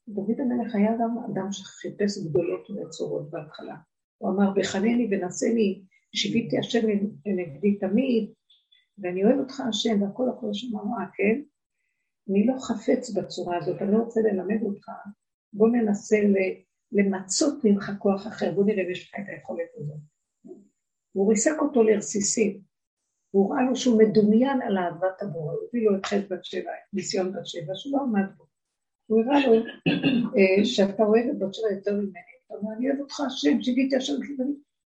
דוד 0.09 0.41
המלך 0.41 0.75
היה 0.75 0.93
גם 1.01 1.19
אדם 1.19 1.53
שחיפש 1.53 2.19
גדולות 2.19 2.71
ונצורות 2.71 3.31
בהתחלה. 3.31 3.77
הוא 4.19 4.31
אמר, 4.31 4.51
בחנני 4.57 5.09
ונשני, 5.11 5.83
שיביתי 6.15 6.59
השם 6.59 6.89
לנגדי 7.27 7.79
תמיד, 7.79 8.33
ואני 8.99 9.25
אוהב 9.25 9.39
אותך 9.39 9.61
השם, 9.61 10.03
והכל 10.03 10.29
הכל 10.29 10.51
השם 10.51 10.77
אמר, 10.77 10.99
אה, 11.01 11.07
כן? 11.15 11.41
אני 12.31 12.47
לא 12.47 12.55
חפץ 12.61 13.11
בצורה 13.11 13.59
הזאת, 13.59 13.83
אני 13.83 13.93
לא 13.93 13.99
רוצה 13.99 14.21
ללמד 14.21 14.63
אותך, 14.63 14.89
בוא 15.53 15.69
ננסה 15.69 16.17
למצות 16.93 17.55
ממך 17.65 17.91
כוח 17.99 18.27
אחר, 18.27 18.53
בוא 18.55 18.65
נראה 18.65 18.83
אם 18.85 18.91
יש 18.91 19.09
לך 19.09 19.21
את 19.21 19.29
היכולת 19.29 19.69
הזאת. 19.77 20.01
הוא 21.13 21.31
ריסק 21.31 21.57
אותו 21.61 21.83
לרסיסים, 21.83 22.61
הוא 23.31 23.55
ראה 23.55 23.63
לו 23.63 23.77
שהוא 23.77 23.99
מדומיין 23.99 24.63
על 24.63 24.79
אהבת 24.79 25.23
הבורא, 25.23 25.53
הוא 25.53 25.69
הביא 25.69 25.91
לו 25.91 25.97
את 25.97 26.07
חטא 26.07 26.35
בת 26.35 26.45
שבע, 26.45 26.71
ניסיון 26.93 27.33
בת 27.33 27.47
שבע, 27.47 27.73
שהוא 27.75 27.99
לא 27.99 28.03
עמד 28.03 28.37
בו. 28.37 28.45
הוא 29.07 29.23
הראה 29.23 29.47
לו 29.47 29.55
אה, 30.37 30.65
שאתה 30.65 31.03
אוהב 31.03 31.25
את 31.31 31.39
בת 31.39 31.55
שבע 31.55 31.73
יותר 31.73 31.93
ממני. 31.93 32.35
אתה 32.47 32.55
אומר, 32.55 32.77
אני 32.77 32.91
אוהב 32.91 33.01
אותך 33.01 33.21
השם, 33.21 33.63
שיוויתי 33.63 33.97
השם, 33.97 34.13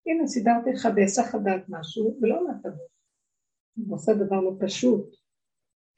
הנה, 0.06 0.26
סידרתי 0.26 0.70
לך 0.70 0.88
בהיסח 0.94 1.34
הדעת 1.34 1.64
משהו, 1.68 2.18
ולא 2.22 2.42
נתת 2.50 2.76
בו. 2.76 2.82
הוא 3.86 3.96
עושה 3.96 4.14
דבר 4.14 4.40
לא 4.40 4.52
פשוט. 4.60 5.14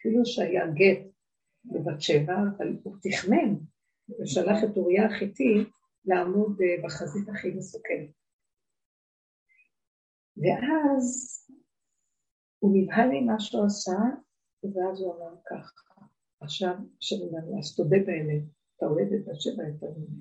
אפילו 0.01 0.27
שהיה 0.27 0.67
גט 0.67 1.07
בבת 1.65 2.03
שבע, 2.03 2.35
אבל 2.57 2.77
הוא 2.83 2.97
תכנן, 3.03 3.55
ושלח 4.21 4.65
את 4.65 4.77
אוריה 4.77 5.07
החיתי 5.07 5.65
לעמוד 6.05 6.61
אה, 6.63 6.83
בחזית 6.85 7.29
הכי 7.29 7.51
מסוכנת. 7.51 8.11
ואז 10.37 11.37
הוא 12.59 12.77
נבהל 12.77 13.11
עם 13.13 13.27
מה 13.27 13.41
שהוא 13.41 13.67
עשה, 13.67 13.99
ואז 14.63 15.01
הוא 15.01 15.15
אמר 15.17 15.35
ככה, 15.47 15.90
עכשיו, 16.41 16.75
השם 17.01 17.17
אומר 17.17 17.59
אז 17.59 17.77
תודה 17.77 17.97
באמת, 18.07 18.43
אתה 18.77 18.87
אוהב 18.87 19.13
את 19.13 19.29
השבע 19.29 19.69
יותר 19.69 19.87
ממני. 19.99 20.21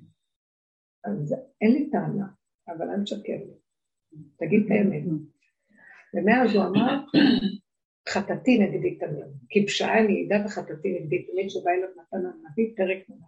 אז 1.04 1.34
אין 1.60 1.72
לי 1.72 1.90
טענה, 1.90 2.26
אבל 2.68 2.90
אל 2.90 3.02
תשקר 3.02 3.40
לי. 3.46 3.54
תגיד 4.36 4.60
את 4.64 4.70
האמת. 4.70 5.04
ומאז 6.14 6.54
הוא 6.54 6.64
אמר, 6.64 7.04
חטאתי 8.08 8.58
נגדי 8.58 8.98
תמיד, 8.98 9.24
כי 9.48 9.66
פשעה 9.66 9.98
אני 10.00 10.12
ידע 10.12 10.36
וחטאתי 10.46 10.88
נגדי 10.98 11.26
תמיד 11.26 11.50
שבא 11.50 11.70
אליו 11.70 11.88
נתן 11.88 12.16
הנביא 12.16 12.74
פרק 12.76 13.08
נורא. 13.08 13.26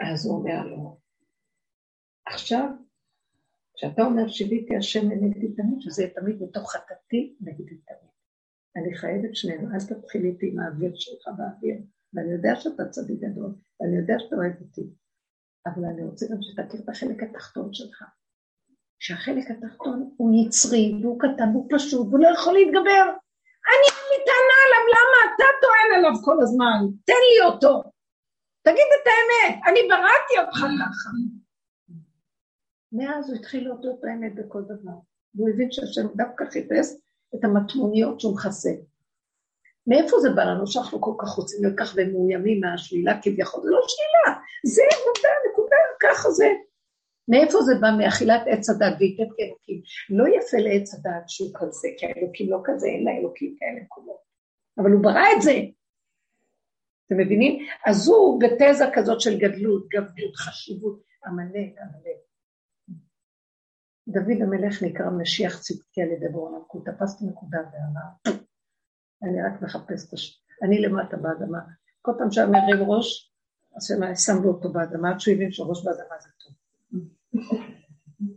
אז 0.00 0.26
הוא 0.26 0.38
אומר 0.38 0.66
לו, 0.66 1.00
עכשיו, 2.26 2.68
כשאתה 3.74 4.02
אומר 4.02 4.28
שיביתי 4.28 4.76
השם 4.76 5.08
נגדי 5.08 5.54
תמיד, 5.54 5.80
שזה 5.80 6.02
תמיד 6.14 6.42
מתוך 6.42 6.72
חטאתי 6.72 7.36
נגדי 7.40 7.76
תמיד. 7.76 8.11
אני 8.76 8.96
חייבת 8.96 9.36
שנינו, 9.36 9.74
אל 9.74 9.80
תתחיל 9.88 10.24
איתי 10.24 10.50
עם 10.52 10.58
האוויר 10.60 10.92
שלך 10.94 11.28
באוויר, 11.36 11.76
ואני 12.14 12.32
יודע 12.32 12.52
שאתה 12.60 12.84
צדיק 12.88 13.20
גדול, 13.20 13.54
ואני 13.80 13.96
יודע 13.96 14.14
שאתה 14.18 14.36
אוהב 14.36 14.52
אותי, 14.60 14.86
אבל 15.66 15.84
אני 15.84 16.04
רוצה 16.04 16.26
גם 16.30 16.38
שתכיר 16.40 16.80
את 16.84 16.88
החלק 16.88 17.22
התחתון 17.22 17.74
שלך. 17.74 18.04
שהחלק 18.98 19.44
התחתון 19.50 20.14
הוא 20.16 20.46
יצרי, 20.46 20.94
והוא 21.02 21.20
קטן, 21.20 21.48
והוא 21.52 21.68
פשוט, 21.70 22.06
והוא 22.08 22.20
לא 22.20 22.28
יכול 22.28 22.54
להתגבר. 22.54 23.04
אני 23.70 23.86
אין 23.96 24.06
לי 24.10 24.18
טענה 24.28 24.58
עליו, 24.64 24.84
למה 24.94 25.18
אתה 25.28 25.48
טוען 25.62 25.88
עליו 25.98 26.22
כל 26.24 26.36
הזמן? 26.42 26.80
תן 27.04 27.20
לי 27.28 27.46
אותו. 27.46 27.82
תגיד 28.62 28.88
את 28.96 29.06
האמת, 29.10 29.60
אני 29.68 29.80
בראתי 29.88 30.34
אותך 30.40 30.58
ככה. 30.80 31.10
מאז 32.92 33.30
הוא 33.30 33.38
התחיל 33.38 33.64
להודות 33.64 34.00
באמת 34.00 34.34
בכל 34.34 34.62
דבר. 34.62 34.98
והוא 35.34 35.48
הבין 35.48 35.72
שהשם 35.72 36.06
דווקא 36.16 36.44
חיפש 36.44 36.86
את 37.34 37.44
המטמוניות 37.44 38.20
שהוא 38.20 38.34
מכסה. 38.34 38.70
מאיפה 39.86 40.20
זה 40.20 40.30
בא 40.30 40.42
לנו 40.44 40.66
שאנחנו 40.66 41.00
כל 41.00 41.14
כך 41.18 41.28
רוצים 41.28 41.64
לקח 41.64 41.94
ומאוימים 41.96 42.60
מהשלילה 42.60 43.18
כביכול? 43.22 43.62
זה 43.62 43.70
לא 43.70 43.80
שלילה, 43.88 44.38
זה 44.64 44.82
עבודה, 44.92 45.28
נקודה, 45.52 45.76
ככה 46.00 46.30
זה. 46.30 46.48
מאיפה 47.28 47.60
זה 47.60 47.74
בא? 47.80 47.88
מאכילת 47.98 48.42
עץ 48.46 48.70
הדת 48.70 48.94
ויתת 48.98 49.28
כאלוקים. 49.36 49.82
לא 50.10 50.24
יפה 50.28 50.56
לעץ 50.56 50.94
הדת 50.94 51.28
שהוא 51.28 51.50
כזה, 51.54 51.88
כי 51.98 52.06
האלוקים 52.06 52.50
לא 52.50 52.58
כזה, 52.64 52.86
אין 52.86 53.04
לאלוקים 53.04 53.56
כאלה 53.58 53.82
מקומות. 53.82 54.22
אבל 54.78 54.90
הוא 54.90 55.02
ברא 55.02 55.24
את 55.36 55.42
זה. 55.42 55.52
אתם 57.06 57.16
מבינים? 57.20 57.66
אז 57.86 58.08
הוא 58.08 58.40
בתזה 58.40 58.84
כזאת 58.94 59.20
של 59.20 59.38
גדלות, 59.38 59.88
גבלות, 59.88 60.36
חשיבות, 60.36 61.02
עמלק, 61.26 61.72
עמלק. 61.80 62.21
דוד 64.08 64.42
המלך 64.42 64.82
נקרא 64.82 65.10
משיח 65.10 65.60
צדקי 65.60 66.02
על 66.02 66.08
ידי 66.08 66.28
בורא 66.28 66.58
כי 66.58 66.78
הוא 66.78 66.84
תפס 66.84 67.16
את 67.16 67.22
הנקודה 67.22 67.58
ואמר, 67.58 68.36
אני 69.22 69.42
רק 69.42 69.62
מחפש 69.62 70.08
את 70.08 70.12
הש... 70.12 70.42
אני 70.62 70.80
למטה 70.80 71.16
באדמה. 71.16 71.58
כל 72.02 72.12
פעם 72.18 72.30
שהיה 72.30 72.46
מרים 72.46 72.90
ראש, 72.90 73.32
אז 73.76 73.92
שם 74.26 74.42
לו 74.42 74.48
אותו 74.48 74.72
באדמה, 74.72 75.10
עד 75.10 75.20
שהוא 75.20 75.34
הבין 75.34 75.52
שראש 75.52 75.84
באדמה 75.84 76.14
זה 76.20 76.28
טוב. 76.44 76.52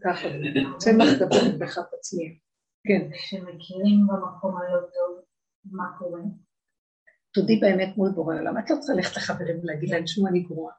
ככה, 0.04 0.28
צמח 0.78 1.08
גדול 1.16 1.58
בחת 1.60 1.94
עצמי. 2.00 2.40
כן. 2.88 3.12
כשמכירים 3.12 4.08
במקום 4.08 4.58
הלא 4.58 4.80
טוב, 4.80 5.24
מה 5.66 5.84
קורה? 5.98 6.22
תודי 7.34 7.60
באמת 7.60 7.98
מול 7.98 8.12
בורא 8.12 8.36
עולם. 8.36 8.58
את 8.58 8.70
לא 8.70 8.76
צריכה 8.80 8.94
ללכת 8.94 9.18
לחברים 9.18 9.60
ולהגיד 9.60 9.90
להם, 9.90 10.08
שמעו, 10.08 10.28
אני 10.28 10.40
גרועה. 10.40 10.74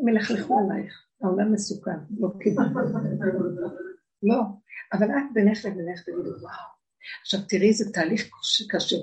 הם 0.00 0.08
ילכלכו 0.08 0.58
עלייך, 0.58 1.06
העולם 1.22 1.52
מסוכן, 1.52 1.98
לא 2.18 2.28
קיבלת. 2.40 2.66
לא, 4.22 4.42
אבל 4.92 5.06
את 5.10 5.32
בינך 5.34 5.64
לבינך 5.64 6.00
תגידו, 6.02 6.30
וואו. 6.40 6.78
עכשיו 7.22 7.40
תראי 7.48 7.68
איזה 7.68 7.92
תהליך 7.92 8.30
קשה, 8.68 8.96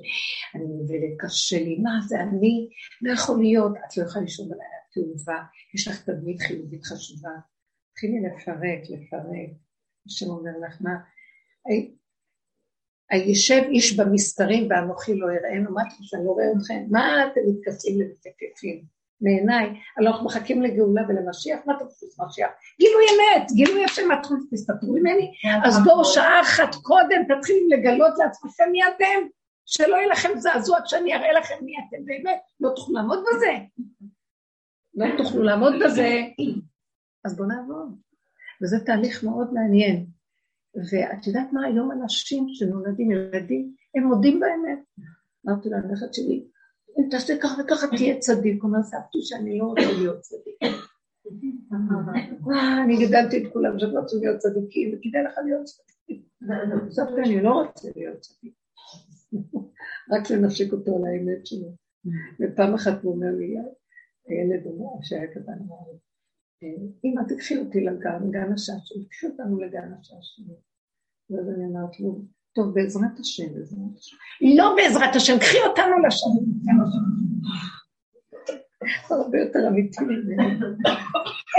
אני 0.55 0.63
מבינה, 0.83 1.15
קשה 1.19 1.59
לי, 1.59 1.79
מה 1.79 1.91
זה 2.07 2.21
אני? 2.21 2.69
לא 3.01 3.13
יכול 3.13 3.39
להיות, 3.39 3.71
את 3.77 3.97
לא 3.97 4.03
יכולה 4.03 4.23
לישון 4.25 4.49
בלילה 4.49 4.65
תאובה, 4.93 5.43
יש 5.75 5.87
לך 5.87 6.03
תדמית 6.03 6.41
חיובית 6.41 6.83
חשובה, 6.85 7.29
תתחילי 7.91 8.19
לפרק, 8.27 8.79
לפרק. 8.89 9.49
השם 10.05 10.29
אומר 10.29 10.51
לך, 10.67 10.81
מה, 10.81 10.95
הישב 13.09 13.61
איש 13.69 13.99
במסתרים 13.99 14.67
ואנוכי 14.69 15.15
לא 15.15 15.27
אראינו, 15.27 15.71
מה 15.71 15.81
אתם 15.81 16.03
שאני 16.03 16.25
לא 16.25 16.31
רואה 16.31 16.45
אתכם? 16.57 16.85
מה 16.91 17.27
אתם 17.27 17.41
מתכסים 17.49 17.95
ומתקפים? 17.95 18.94
מעיניי, 19.25 19.69
אנחנו 19.99 20.25
מחכים 20.25 20.61
לגאולה 20.61 21.01
ולמשיח, 21.07 21.59
מה 21.65 21.73
אתם 21.77 21.85
חושבים 21.85 22.09
משיח? 22.27 22.49
גילוי 22.79 23.03
אמת, 23.03 23.51
גילוי 23.51 23.85
השם, 23.85 24.07
מה 24.07 24.19
אתם 24.19 24.35
תסתתרו 24.51 24.93
ממני? 24.93 25.31
אז 25.63 25.83
בואו 25.83 26.05
שעה 26.05 26.41
אחת 26.41 26.75
קודם 26.75 27.21
תתחילו 27.23 27.67
לגלות 27.69 28.13
לעצמכם 28.17 28.63
מי 28.71 28.79
אתם, 28.87 29.27
שלא 29.65 29.95
יהיה 29.95 30.07
לכם 30.07 30.29
זעזוע 30.37 30.81
כשאני 30.85 31.15
אראה 31.15 31.33
לכם 31.33 31.55
מי 31.61 31.73
אתם 31.77 32.05
באמת, 32.05 32.39
לא 32.59 32.69
תוכלו 32.75 32.95
לעמוד 32.95 33.23
בזה. 33.33 33.51
לא 34.95 35.05
תוכלו 35.17 35.43
לעמוד 35.43 35.73
בזה, 35.85 36.21
אז 37.25 37.35
בואו 37.37 37.47
נעבוד. 37.47 37.95
וזה 38.61 38.79
תהליך 38.85 39.23
מאוד 39.23 39.53
מעניין. 39.53 40.05
ואת 40.75 41.27
יודעת 41.27 41.53
מה, 41.53 41.65
היום 41.65 41.91
אנשים 41.91 42.45
שנולדים 42.53 43.11
ילדים, 43.11 43.71
הם 43.95 44.03
מודים 44.03 44.39
באמת. 44.39 44.79
אמרתי 45.47 45.69
לנכד 45.69 46.13
שלי, 46.13 46.43
אם 46.97 47.09
תעשה 47.11 47.33
ככה 47.41 47.61
וככה 47.61 47.87
תהיה 47.87 48.19
צדיק. 48.19 48.63
הוא 48.63 48.71
אומר, 48.71 48.83
סבתי 48.83 49.21
שאני 49.21 49.59
לא 49.59 49.65
רוצה 49.65 49.91
להיות 49.99 50.19
צדיק. 50.19 50.57
אני 52.85 52.97
גידלתי 52.97 53.43
את 53.43 53.53
כולם 53.53 53.79
שהם 53.79 53.97
רצו 53.97 54.19
להיות 54.19 54.37
צדיקים, 54.37 54.89
וכדאי 54.89 55.23
לך 55.23 55.37
להיות 55.45 55.63
צדיק. 55.63 56.25
סבתי, 56.89 57.21
אני 57.21 57.41
לא 57.41 57.49
רוצה 57.49 57.89
להיות 57.95 58.19
צדיק. 58.19 58.53
רק 60.11 60.29
לנשק 60.31 60.73
אותו 60.73 60.95
על 60.95 61.05
האמת 61.05 61.45
שלו. 61.45 61.75
ופעם 62.39 62.73
אחת 62.73 63.03
הוא 63.03 63.13
אומר 63.13 63.31
לי, 63.37 63.55
הילד 64.27 64.63
שהיה 65.01 65.27
קטן 65.27 65.51
אמר 65.51 65.75
לי, 65.87 65.97
אמא, 67.05 67.21
תקחי 67.27 67.57
אותי 67.57 67.81
לגן, 67.81 68.31
גן 68.31 68.53
השעשועים, 68.53 69.05
תקחי 69.05 69.27
אותנו 69.27 69.59
לגן 69.59 69.93
השעשועים. 69.99 70.59
ואז 71.29 71.49
אני 71.49 71.65
אמרת 71.65 71.99
לו, 71.99 72.21
טוב, 72.55 72.73
בעזרת 72.73 73.19
השם, 73.19 73.53
בעזרת 73.53 73.97
השם. 73.99 74.17
לא 74.57 74.75
בעזרת 74.75 75.15
השם, 75.15 75.39
קחי 75.39 75.57
אותנו 75.67 75.99
לשם. 76.07 76.27
הרבה 79.09 79.37
יותר 79.37 79.67
אמיתי 79.67 80.01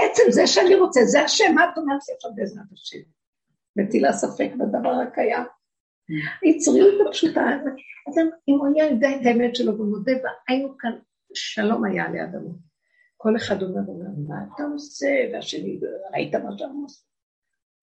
עצם 0.05 0.23
זה 0.31 0.47
שאני 0.47 0.75
רוצה, 0.75 1.01
זה 1.05 1.23
השם, 1.23 1.55
מה 1.55 1.65
את 1.65 1.79
אומרת 1.79 2.01
לי 2.09 2.15
עכשיו 2.15 2.31
בעזרת 2.35 2.73
השם? 2.73 2.99
מטילה 3.77 4.13
ספק 4.13 4.51
בדבר 4.59 4.95
הקיים. 5.09 5.45
היצריות 6.43 7.07
הפשוטה, 7.09 7.41
אם 8.49 8.55
הוא 8.55 8.67
היה 8.75 8.91
יודע 8.91 9.09
את 9.09 9.27
האמת 9.27 9.57
שלו 9.57 9.79
ומודה 9.79 10.13
בה, 10.23 10.31
היינו 10.49 10.79
כאן, 10.79 10.93
שלום 11.35 11.85
היה 11.85 12.05
המון. 12.05 12.59
כל 13.17 13.37
אחד 13.37 13.63
אומר, 13.63 13.81
מה 14.29 14.35
אתה 14.55 14.63
עושה? 14.73 15.07
והשני, 15.33 15.81
ראית 16.15 16.35
מה 16.35 16.53
שאתה 16.53 16.65
עושה? 16.83 17.03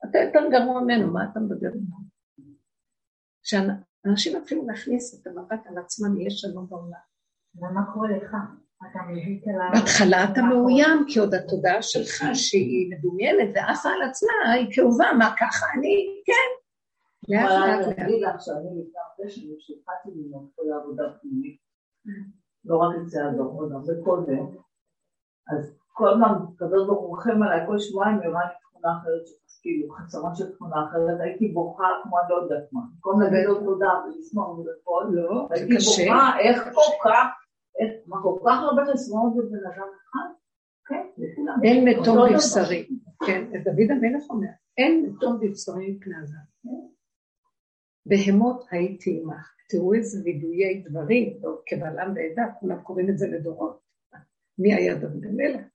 אתה 0.09 0.19
יותר 0.19 0.49
גרוע 0.51 0.81
ממנו, 0.81 1.13
מה 1.13 1.23
אתה 1.31 1.39
מדבר 1.39 1.69
כשאנשים 3.43 4.37
מתחילים 4.37 4.69
להכניס 4.69 5.21
את 5.21 5.27
המבט 5.27 5.67
על 5.67 5.77
עצמם, 5.77 6.21
יש 6.21 6.33
שלום 6.41 6.67
בעולם. 6.69 6.99
ומה 7.55 7.93
קורה 7.93 8.09
לך? 8.17 8.35
בהתחלה 9.73 10.23
אתה 10.31 10.41
מאוים, 10.41 11.05
כי 11.07 11.19
עוד 11.19 11.33
התודעה 11.33 11.81
שלך 11.81 12.23
שהיא 12.33 12.91
מדומיינת 12.91 13.49
ועפה 13.55 13.89
על 13.89 14.01
עצמה, 14.09 14.51
היא 14.53 14.67
כאובה, 14.75 15.05
מה 15.17 15.33
ככה 15.39 15.65
אני, 15.77 16.21
כן. 16.25 16.49
לאט 17.29 17.49
לאט 17.49 17.87
לאט. 17.87 17.99
אני 17.99 18.07
אגיד 18.07 18.21
לך 18.21 18.41
שאני 18.41 18.65
לפני 18.65 18.99
הרבה 19.07 19.29
שנים 19.29 19.55
שהתחלתי 19.59 20.09
ללמוד 20.15 20.49
כל 20.55 20.63
העבודה 20.71 21.03
פנימית, 21.21 21.57
לא 22.65 22.77
רק 22.77 22.95
את 23.01 23.09
זה 23.09 23.25
הדור, 23.25 23.61
עוד 23.61 23.71
הרבה 23.71 23.93
קודם, 24.03 24.45
אז 25.47 25.77
כל 25.87 26.09
הזמן, 26.09 26.29
הקדוש 26.55 26.87
ברוך 26.87 27.01
הוא 27.01 27.17
רחם 27.17 27.43
עליי, 27.43 27.67
כל 27.67 27.79
שבועיים 27.79 28.19
היא 28.19 28.29
אמרה 28.29 28.45
לי 28.45 28.53
תכונה 28.61 28.97
אחרת 28.97 29.27
של 29.27 29.33
כאילו, 29.63 29.93
חסרון 29.93 30.35
של 30.35 30.51
תכונה 30.51 30.75
אחרת, 30.89 31.19
הייתי 31.19 31.47
בוכה 31.47 31.87
כמו 32.03 32.19
אני 32.19 32.29
לא 32.29 32.35
יודעת 32.35 32.73
מה. 32.73 32.81
במקום 32.95 33.21
להגיד 33.21 33.45
לו 33.45 33.59
תודה 33.59 33.89
ולשמוח 34.05 34.57
ולכל, 34.57 35.03
לא, 35.11 35.47
הייתי 35.51 35.73
בוכה, 35.73 36.39
איך 36.39 36.63
כל 36.63 37.09
כך, 37.09 37.27
מה 38.07 38.21
כל 38.23 38.39
כך 38.45 38.59
הרבה 38.61 38.81
חסרונות 38.93 39.33
בבן 39.35 39.65
אדם 39.65 39.87
אחד? 40.03 40.29
כן, 40.87 41.07
לכולם. 41.17 41.59
אין 41.63 41.87
מתום 41.87 42.17
בבשרי, 42.29 42.87
כן, 43.25 43.63
דוד 43.63 43.91
המלך 43.91 44.23
אומר, 44.29 44.47
אין 44.77 45.05
מתום 45.05 45.39
בבשרי 45.39 45.91
מפני 45.91 46.13
הזמן. 46.21 46.73
בהמות 48.05 48.65
הייתי 48.71 49.21
עמך. 49.23 49.53
תראו 49.69 49.93
איזה 49.93 50.21
וידויי 50.23 50.83
דברים, 50.89 51.39
כבעלם 51.65 52.13
בעדה, 52.13 52.43
כולם 52.59 52.81
קוראים 52.81 53.09
את 53.09 53.17
זה 53.17 53.27
לדורות. 53.27 53.79
מי 54.59 54.73
היה 54.73 54.95
דוד 54.95 55.25
המלך? 55.25 55.65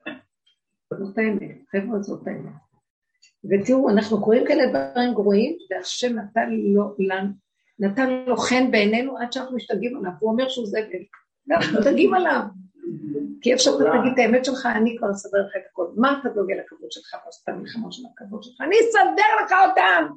זאת 0.98 1.18
האמת, 1.18 1.56
חבר'ה 1.70 2.02
זאת 2.02 2.26
האמת. 2.26 2.67
ותראו, 3.44 3.90
אנחנו 3.90 4.24
קוראים 4.24 4.44
כאלה 4.46 4.66
דברים 4.66 5.14
גרועים, 5.14 5.56
והשם 5.70 6.18
נתן 6.18 6.50
לו, 6.50 6.96
נתן 7.78 8.24
לו 8.26 8.36
חן 8.36 8.70
בעינינו 8.70 9.18
עד 9.18 9.32
שאנחנו 9.32 9.56
משתגעים 9.56 9.96
עליו, 9.96 10.10
הוא 10.20 10.30
אומר 10.30 10.48
שהוא 10.48 10.66
זבל, 10.66 11.02
ואנחנו 11.48 11.78
משתגעים 11.78 12.14
עליו. 12.14 12.40
כי 13.40 13.54
אפשר 13.54 13.70
שאתה 13.70 13.84
תגיד 13.84 14.12
את 14.12 14.18
האמת 14.18 14.44
שלך, 14.44 14.66
אני 14.66 14.96
כבר 14.98 15.10
אסדר 15.10 15.46
לך 15.46 15.56
את 15.56 15.62
הכל. 15.70 15.86
מה 15.96 16.18
אתה 16.20 16.28
דוגל 16.28 16.54
לכבוד 16.54 16.92
שלך 16.92 17.14
ועושה 17.24 17.52
מלחמה 17.52 17.92
של 17.92 18.02
הכבוד 18.12 18.42
שלך? 18.42 18.60
אני 18.60 18.76
אסדר 18.80 19.44
לך 19.44 19.52
אותם! 19.68 20.12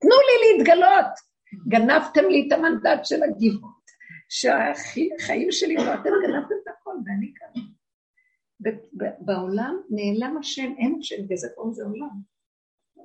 תנו 0.00 0.10
לי 0.10 0.58
להתגלות. 0.58 1.30
גנבתם 1.68 2.24
לי 2.28 2.48
את 2.48 2.52
המנדט 2.52 3.04
של 3.04 3.22
הגיבות, 3.22 3.84
שהחיים 4.28 5.52
שלי, 5.52 5.76
ואתם 5.76 6.10
גנבתם 6.22 6.54
את 6.62 6.68
הכל, 6.68 6.94
ואני 7.06 7.32
כאן. 7.34 7.62
בעולם 9.20 9.76
נעלם 9.90 10.36
השם, 10.36 10.72
אין 10.78 10.96
השם, 10.98 11.16
קוראים 11.54 11.72
לזה 11.72 11.84
עולם. 11.84 12.30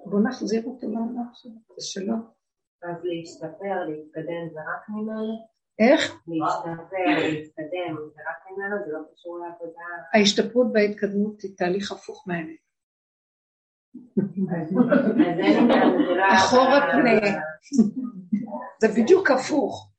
בואו 0.05 0.23
נחזיר 0.23 0.63
אותו 0.65 0.87
לעולם 0.87 1.29
שלו, 1.33 1.51
זה 1.77 1.85
שלו. 1.85 2.15
אז 2.83 3.03
להשתפר, 3.03 3.85
להתקדם, 3.87 4.49
זה 4.53 4.59
רק 4.59 4.89
ממנו? 4.89 5.47
איך? 5.79 6.01
להשתפר, 6.27 7.27
להתקדם, 7.29 7.95
זה 8.15 8.21
רק 8.29 8.51
ממנו, 8.51 8.75
זה 8.85 8.91
לא 8.91 8.99
קשור 9.13 9.39
לעבודה. 9.39 9.81
ההשתפרות 10.13 10.67
וההתקדמות 10.73 11.41
היא 11.41 11.51
תהליך 11.57 11.91
הפוך 11.91 12.27
מהאמת. 12.27 12.65
אחורה 16.37 16.81
פנה. 16.91 17.41
זה 18.81 18.87
בדיוק 19.01 19.31
הפוך. 19.31 19.94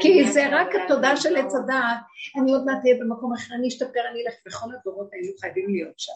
כי 0.00 0.32
זה 0.32 0.46
רק 0.52 0.68
התודה 0.84 1.16
של 1.16 1.36
עץ 1.36 1.54
הדעת, 1.54 1.98
אני 2.42 2.52
עוד 2.52 2.64
מעט 2.64 2.78
אהיה 2.84 2.96
במקום 3.00 3.32
אחר, 3.32 3.54
אני 3.54 3.68
אשתפר, 3.68 4.00
אני 4.10 4.22
אלך, 4.26 4.34
וכל 4.48 4.74
הדורות 4.74 5.08
היו 5.12 5.32
חייבים 5.40 5.70
להיות 5.70 5.98
שם. 5.98 6.12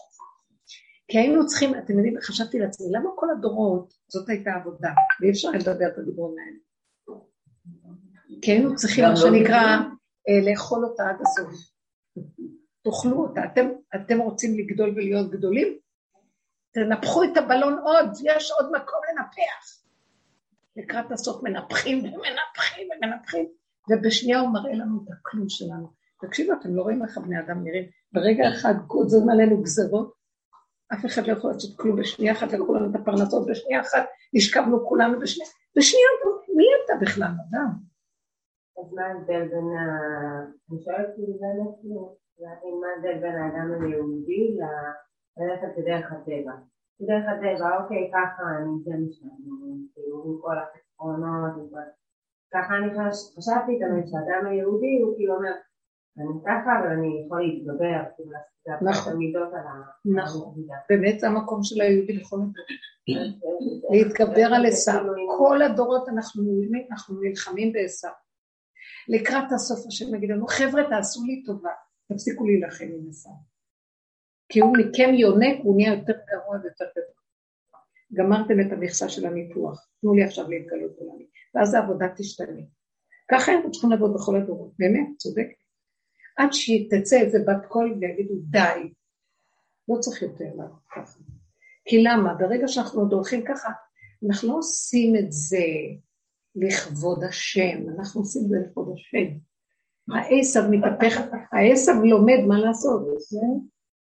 כי 1.07 1.17
היינו 1.17 1.45
צריכים, 1.45 1.75
אתם 1.75 1.93
יודעים, 1.93 2.15
חשבתי 2.21 2.59
לעצמי, 2.59 2.87
למה 2.91 3.09
כל 3.15 3.27
הדורות, 3.29 3.93
זאת 4.07 4.29
הייתה 4.29 4.51
עבודה, 4.51 4.89
ואי 5.21 5.31
אפשר 5.31 5.49
לדבר 5.51 5.87
את 5.87 5.97
הדיבורים 5.97 6.35
האלה. 6.39 6.57
כי 8.41 8.51
היינו 8.51 8.75
צריכים, 8.75 9.05
מה 9.05 9.15
שנקרא, 9.15 9.77
אה, 10.29 10.51
לאכול 10.51 10.85
אותה 10.85 11.03
עד 11.09 11.21
הסוף. 11.21 11.73
תאכלו 12.83 13.17
אותה. 13.17 13.41
אתם, 13.45 13.69
אתם 13.95 14.19
רוצים 14.19 14.57
לגדול 14.57 14.89
ולהיות 14.89 15.31
גדולים? 15.31 15.77
תנפחו 16.73 17.23
את 17.23 17.37
הבלון 17.37 17.79
עוד, 17.79 18.09
יש 18.23 18.51
עוד 18.51 18.65
מקום 18.71 18.99
לנפח. 19.09 19.82
לקראת 20.77 21.11
הסוף 21.11 21.43
מנפחים 21.43 21.99
ומנפחים 21.99 22.87
ומנפחים, 22.91 23.45
ובשנייה 23.89 24.39
הוא 24.39 24.53
מראה 24.53 24.73
לנו 24.73 25.03
את 25.03 25.09
הכלום 25.11 25.49
שלנו. 25.49 25.87
תקשיבו, 26.21 26.53
אתם 26.53 26.75
לא 26.75 26.81
רואים 26.81 27.03
איך 27.03 27.17
הבני 27.17 27.39
אדם 27.39 27.63
נראים. 27.63 27.85
ברגע 28.11 28.43
אחד 28.49 28.73
גוזרים 28.87 29.29
עלינו 29.29 29.61
גזרות, 29.61 30.13
אף 30.93 31.05
אחד 31.05 31.27
לא 31.27 31.33
יכול 31.33 31.51
לעשות 31.51 31.77
כלום. 31.77 31.99
בשנייה 31.99 32.33
אחת 32.33 32.51
לקחו 32.53 32.73
לנו 32.73 32.91
את 32.91 32.95
הפרנסות, 32.95 33.47
בשנייה 33.47 33.81
אחת 33.81 34.05
נשכבנו 34.33 34.87
כולנו 34.87 35.19
בשנייה, 35.19 35.49
בשנייה, 35.77 36.07
מי 36.57 36.65
אתה 36.85 36.93
בכלל, 37.01 37.33
אדם? 37.49 37.69
אז 38.79 38.93
מה 38.93 39.05
ההבדל 39.05 39.47
בין 39.47 39.67
ה... 39.77 39.83
אני 40.71 40.83
שואלת 40.83 41.07
כאילו 41.15 41.33
באמת, 41.39 41.75
להבין 42.39 42.75
מה 42.81 42.87
ההבדל 42.87 43.21
בין 43.21 43.35
האדם 43.35 43.83
היהודי 43.83 44.57
ללכת 45.37 45.77
בדרך 45.77 46.11
הטבע. 46.11 46.53
בדרך 47.03 47.25
הטבע, 47.27 47.83
אוקיי, 47.83 48.11
ככה 48.13 48.43
אני 48.57 48.83
זה 48.83 48.91
משלנו, 48.91 49.77
כאילו, 49.93 50.23
עם 50.25 50.37
כל 50.41 50.55
החסרונות, 50.59 51.71
ככה 52.53 52.77
אני 52.77 52.89
חשבתי 53.37 53.79
תמיד 53.79 54.05
שהאדם 54.07 54.45
היהודי 54.45 54.99
הוא 55.01 55.15
כאילו 55.15 55.35
אומר, 55.35 55.51
אני 56.17 56.41
ככה, 56.45 56.79
אבל 56.79 56.91
אני 56.97 57.23
יכול 57.25 57.41
להתגבר, 57.41 58.01
כאילו, 58.15 58.31
לעשות 58.81 59.07
את 59.07 59.13
המידות 59.13 59.53
על 59.53 59.67
ה... 59.67 59.73
נכון, 60.05 60.55
באמת 60.89 61.19
זה 61.19 61.27
המקום 61.27 61.63
של 61.63 61.81
היהודי 61.81 62.13
לכל 62.13 62.37
להתגבר 63.91 64.49
על 64.55 64.65
עשיו. 64.65 65.03
כל 65.37 65.61
הדורות 65.61 66.09
אנחנו 66.09 66.43
נלחמים 67.21 67.73
בעשיו. 67.73 68.11
לקראת 69.07 69.51
הסוף 69.55 69.87
השם 69.87 70.15
יגיד 70.15 70.29
לנו, 70.29 70.47
חבר'ה, 70.47 70.83
תעשו 70.89 71.23
לי 71.23 71.43
טובה, 71.43 71.71
תפסיקו 72.11 72.45
להילחם 72.45 72.85
עם 72.85 73.09
עשיו. 73.09 73.52
כי 74.53 74.59
הוא 74.59 74.77
מכם 74.77 75.13
יונק, 75.13 75.59
הוא 75.63 75.75
נהיה 75.75 75.93
יותר 75.93 76.13
גרוע 76.13 76.57
ויותר 76.63 76.85
גדול. 76.91 77.13
גמרתם 78.13 78.59
את 78.59 78.71
המכסה 78.71 79.09
של 79.09 79.25
הניתוח, 79.25 79.87
תנו 80.01 80.13
לי 80.13 80.23
עכשיו 80.23 80.49
להתגלות 80.49 80.91
עולמי, 80.97 81.25
ואז 81.55 81.73
העבודה 81.73 82.05
תשתנה. 82.17 82.61
ככה 83.31 83.51
אנחנו 83.53 83.71
צריכים 83.71 83.89
לעבוד 83.89 84.13
בכל 84.13 84.35
הדורות, 84.35 84.71
באמת, 84.79 85.07
צודק. 85.17 85.47
עד 86.37 86.49
שתצא 86.51 87.21
איזה 87.21 87.39
בת 87.39 87.65
קול 87.67 87.97
ויגידו 88.01 88.33
די, 88.49 88.93
לא 89.89 89.99
צריך 89.99 90.21
יותר 90.21 90.45
לעבוד 90.57 90.79
ככה. 90.95 91.19
כי 91.85 92.03
למה? 92.03 92.33
ברגע 92.33 92.67
שאנחנו 92.67 93.01
עוד 93.01 93.13
הולכים 93.13 93.43
ככה, 93.45 93.69
אנחנו 94.27 94.49
לא 94.49 94.57
עושים 94.57 95.15
את 95.15 95.31
זה 95.31 95.65
לכבוד 96.55 97.23
השם, 97.23 97.89
אנחנו 97.97 98.21
עושים 98.21 98.41
את 98.45 98.49
זה 98.49 98.57
לכבוד 98.65 98.93
השם. 98.93 99.37
העשב 100.09 100.69
מתהפך, 100.69 101.21
העשב 101.51 101.93
לומד 102.03 102.39
מה 102.47 102.59
לעשות, 102.59 103.01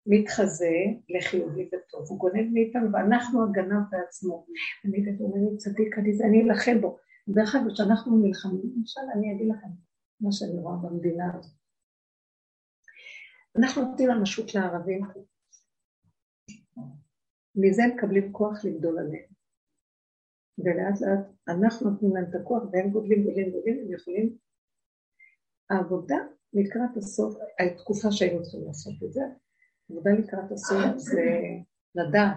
מתחזה 0.07 0.75
לחיובי 1.09 1.69
וטוב, 1.73 2.07
הוא 2.09 2.19
גונב 2.19 2.47
מאיתנו, 2.53 2.93
ואנחנו 2.93 3.45
הגנב 3.45 3.83
בעצמו. 3.91 4.47
אני 4.85 4.99
יודעת, 4.99 5.15
הוא 5.19 5.29
אומר 5.29 5.51
לי 5.51 5.57
צדיק, 5.57 5.99
אני 5.99 6.43
אלחם 6.43 6.81
בו. 6.81 6.99
דרך 7.29 7.55
אגב, 7.55 7.73
כשאנחנו 7.73 8.19
נלחמים, 8.19 8.63
למשל, 8.77 9.01
אני 9.15 9.33
אגיד 9.33 9.49
לכם 9.49 9.69
מה 10.21 10.33
שאני 10.33 10.59
רואה 10.59 10.77
במדינה 10.77 11.25
הזאת. 11.39 11.59
אנחנו 13.59 13.83
נותנים 13.83 14.11
ממשות 14.11 14.55
לערבים, 14.55 15.01
מזה 17.57 17.83
מקבלים 17.95 18.33
כוח 18.33 18.65
לגדול 18.65 18.99
עליהם. 18.99 19.35
ולאט 20.59 21.01
לאט 21.01 21.27
אנחנו 21.49 21.91
נותנים 21.91 22.15
להם 22.15 22.25
את 22.31 22.35
הכוח 22.41 22.63
והם 22.73 22.91
גודלים, 22.91 23.25
גודלים, 23.25 23.51
גודלים, 23.51 23.79
הם 23.85 23.93
יכולים... 23.93 24.37
העבודה 25.71 26.17
לקראת 26.53 26.97
הסוף, 26.97 27.35
התקופה 27.61 28.13
שהיינו 28.13 28.43
צריכים 28.43 28.67
לעשות 28.67 28.95
את 29.07 29.13
זה, 29.13 29.21
עבודה 29.91 30.11
לקראת 30.11 30.53
הסוף 30.53 30.97
זה 30.97 31.41
לדעת 31.95 32.37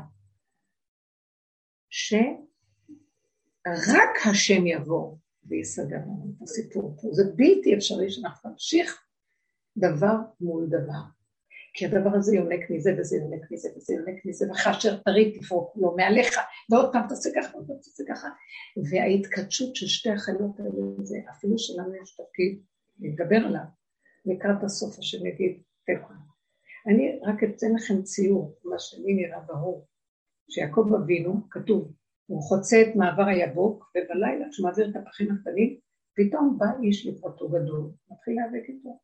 שרק 1.90 2.28
השם 4.30 4.68
יבוא 4.68 5.18
ויסדר 5.44 5.98
לנו 5.98 6.34
את 6.38 6.42
הסיפור 6.42 6.98
פה. 7.02 7.08
זה 7.12 7.24
בלתי 7.36 7.76
אפשרי 7.76 8.12
שאנחנו 8.12 8.50
נמשיך 8.50 9.04
דבר 9.78 10.16
מול 10.42 10.68
דבר. 10.68 11.18
כי 11.74 11.86
הדבר 11.86 12.10
הזה 12.16 12.36
יונק 12.36 12.70
מזה 12.70 12.96
וזה 13.00 13.18
יונק 13.18 13.52
מזה 13.52 13.70
וזה 13.76 13.94
יונק 13.94 14.26
מזה, 14.26 14.46
וכאשר 14.52 14.98
תריד 14.98 15.38
תפרוק 15.40 15.74
לו 15.76 15.96
מעליך, 15.96 16.38
ועוד 16.72 16.92
פעם 16.92 17.08
תעשה 17.10 17.30
ככה 17.36 17.56
ועוד 17.56 17.68
פעם 17.68 17.78
תעשה 17.78 18.04
ככה. 18.08 18.28
וההתקדשות 18.90 19.76
של 19.76 19.88
שתי 19.88 20.10
החיות 20.10 20.60
האלה, 20.60 21.04
זה 21.04 21.18
אפילו 21.32 21.58
שלנו 21.58 21.96
יש 21.96 22.16
תפקיד 22.16 22.62
להתגבר 23.00 23.38
עליו, 23.46 23.66
לקראת 24.26 24.64
הסוף 24.64 25.00
השם 25.00 25.26
יגיד, 25.26 25.62
תקווה. 25.84 26.27
אני 26.88 27.20
רק 27.24 27.44
אתן 27.44 27.74
לכם 27.76 28.02
ציור, 28.02 28.56
מה 28.64 28.80
שלי 28.80 29.14
נראה 29.14 29.40
ברור, 29.40 29.88
שיעקב 30.50 30.90
אבינו, 31.04 31.50
כתוב, 31.50 31.94
הוא 32.26 32.42
חוצה 32.42 32.82
את 32.82 32.96
מעבר 32.96 33.26
היבוק, 33.26 33.92
ובלילה, 33.96 34.50
כשהוא 34.50 34.68
מעביר 34.68 34.90
את 34.90 34.96
הפחים 34.96 35.32
הקטנים, 35.32 35.80
פתאום 36.16 36.58
בא 36.60 36.66
איש 36.84 37.08
לפרטו 37.08 37.50
גדול, 37.50 37.92
מתחיל 38.12 38.36
להיאבק 38.36 38.70
איתו. 38.70 39.00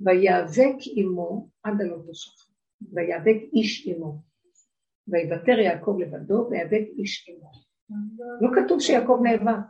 ויאבק 0.00 0.76
עמו 0.96 1.48
עד 1.62 1.80
הלא 1.80 1.96
תשכח, 2.10 2.46
ויאבק 2.92 3.36
איש 3.52 3.88
עמו. 3.88 4.22
ויוותר 5.08 5.58
יעקב 5.58 5.96
לבדו, 6.00 6.48
ויאבק 6.50 6.86
איש 6.98 7.28
עמו. 7.28 7.50
לא 8.40 8.48
כתוב 8.54 8.80
שיעקב 8.80 9.20
נאבק. 9.22 9.64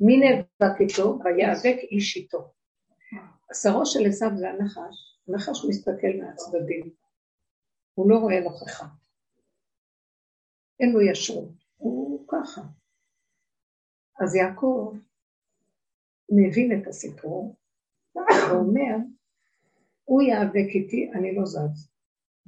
מי 0.00 0.16
נאבק 0.16 0.80
איתו? 0.80 1.18
ויאבק 1.24 1.78
איש 1.90 2.16
איתו. 2.16 2.52
שרו 3.54 3.86
של 3.86 4.06
עשיו 4.06 4.30
זה 4.36 4.50
הנחש, 4.50 5.09
הנחש 5.30 5.64
מסתכל 5.68 6.08
מהצדדים, 6.20 6.90
הוא 7.94 8.10
לא 8.10 8.18
רואה 8.18 8.40
נוכחה. 8.40 8.86
אין 10.80 10.92
לו 10.92 11.00
ישרות, 11.00 11.52
הוא 11.76 12.26
ככה. 12.28 12.60
אז 14.20 14.34
יעקב 14.34 14.96
מבין 16.30 16.82
את 16.82 16.86
הסיפור, 16.86 17.56
ואומר, 18.14 18.96
הוא 20.04 20.22
ייאבק 20.22 20.74
איתי, 20.74 21.10
אני 21.14 21.34
לא 21.34 21.46
זז. 21.46 21.90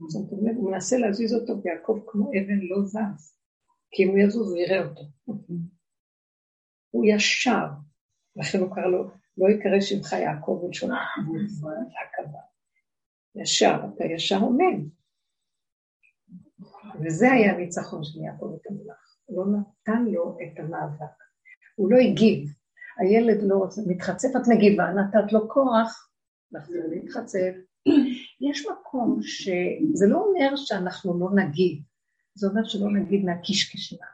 זאת 0.09 0.33
אומרת, 0.33 0.57
הוא 0.57 0.71
מנסה 0.71 0.97
להזיז 0.99 1.35
אותו, 1.35 1.63
ויעקב 1.63 2.01
כמו 2.07 2.31
אבן 2.31 2.61
לא 2.61 2.83
זז, 2.85 3.37
כי 3.91 4.05
אם 4.05 4.09
הוא 4.09 4.19
יזוז 4.19 4.51
הוא 4.51 4.59
יראה 4.59 4.85
אותו. 4.85 5.03
הוא 6.91 7.05
ישר, 7.07 7.67
לכן 8.37 8.59
הוא 8.59 8.75
קרא 8.75 8.87
לו, 8.87 9.11
לא 9.37 9.47
יקרא 9.51 9.81
שמך 9.81 10.13
יעקב 10.13 10.61
בלשון 10.63 10.91
עקבה. 10.93 12.52
ישר, 13.37 13.81
אתה 13.95 14.05
ישר 14.05 14.39
עומד. 14.41 14.81
וזה 17.01 17.33
היה 17.33 17.55
הניצחון 17.55 18.05
של 18.05 18.21
יעקב 18.21 18.57
את 18.61 18.67
המלאך. 18.71 19.17
הוא 19.25 19.47
לא 19.47 19.59
נתן 19.59 20.05
לו 20.05 20.37
את 20.43 20.59
המאבק. 20.59 21.17
הוא 21.77 21.91
לא 21.91 21.97
הגיב. 21.97 22.49
הילד 22.99 23.43
לא 23.43 23.57
רוצה, 23.57 23.83
מתחצף, 23.87 24.29
את 24.37 24.49
מגיבה, 24.49 24.85
נתת 24.93 25.33
לו 25.33 25.49
כוח 25.49 26.11
לחזור 26.53 26.83
להתחצף. 26.89 27.55
יש 28.51 28.67
מקום 28.67 29.23
שזה 29.23 30.07
לא 30.09 30.25
אומר 30.25 30.57
שאנחנו 30.57 31.21
לא 31.21 31.29
נגיב, 31.35 31.83
זה 32.35 32.47
אומר 32.47 32.65
שלא 32.65 32.93
נגיד 32.93 33.25
מהקישקשנה, 33.25 34.07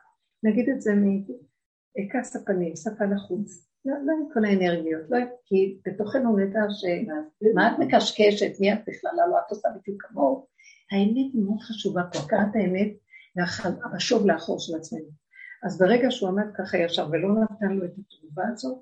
נגיד 0.42 0.68
את 0.68 0.80
זה 0.80 0.90
מכעס 1.98 2.36
הפנים, 2.36 2.76
שפה 2.76 3.04
לחוץ, 3.04 3.67
לא, 3.84 3.94
לא 4.04 4.12
עם 4.12 4.34
כל 4.34 4.44
האנרגיות, 4.44 5.10
לא, 5.10 5.18
כי 5.44 5.78
בתוכנו 5.86 6.36
נדע 6.36 6.60
שמה 6.70 7.72
את 7.72 7.78
מקשקשת, 7.78 8.60
מי 8.60 8.72
את 8.72 8.78
בכלל, 8.86 9.10
לא, 9.30 9.38
את 9.38 9.50
עושה 9.50 9.68
בדיוק 9.76 10.02
כמוהו. 10.02 10.46
האמת 10.92 11.32
היא 11.34 11.42
מאוד 11.44 11.60
חשובה 11.60 12.02
פה, 12.12 12.18
הכרת 12.18 12.54
האמת 12.54 12.92
והשוב 13.92 14.26
לאחור 14.26 14.58
של 14.58 14.76
עצמנו. 14.76 15.08
אז 15.66 15.78
ברגע 15.78 16.10
שהוא 16.10 16.28
עמד 16.28 16.46
ככה 16.58 16.78
ישר 16.78 17.08
ולא 17.10 17.28
נתן 17.28 17.72
לו 17.72 17.84
את 17.84 17.92
התגובה 17.98 18.42
הזאת, 18.52 18.78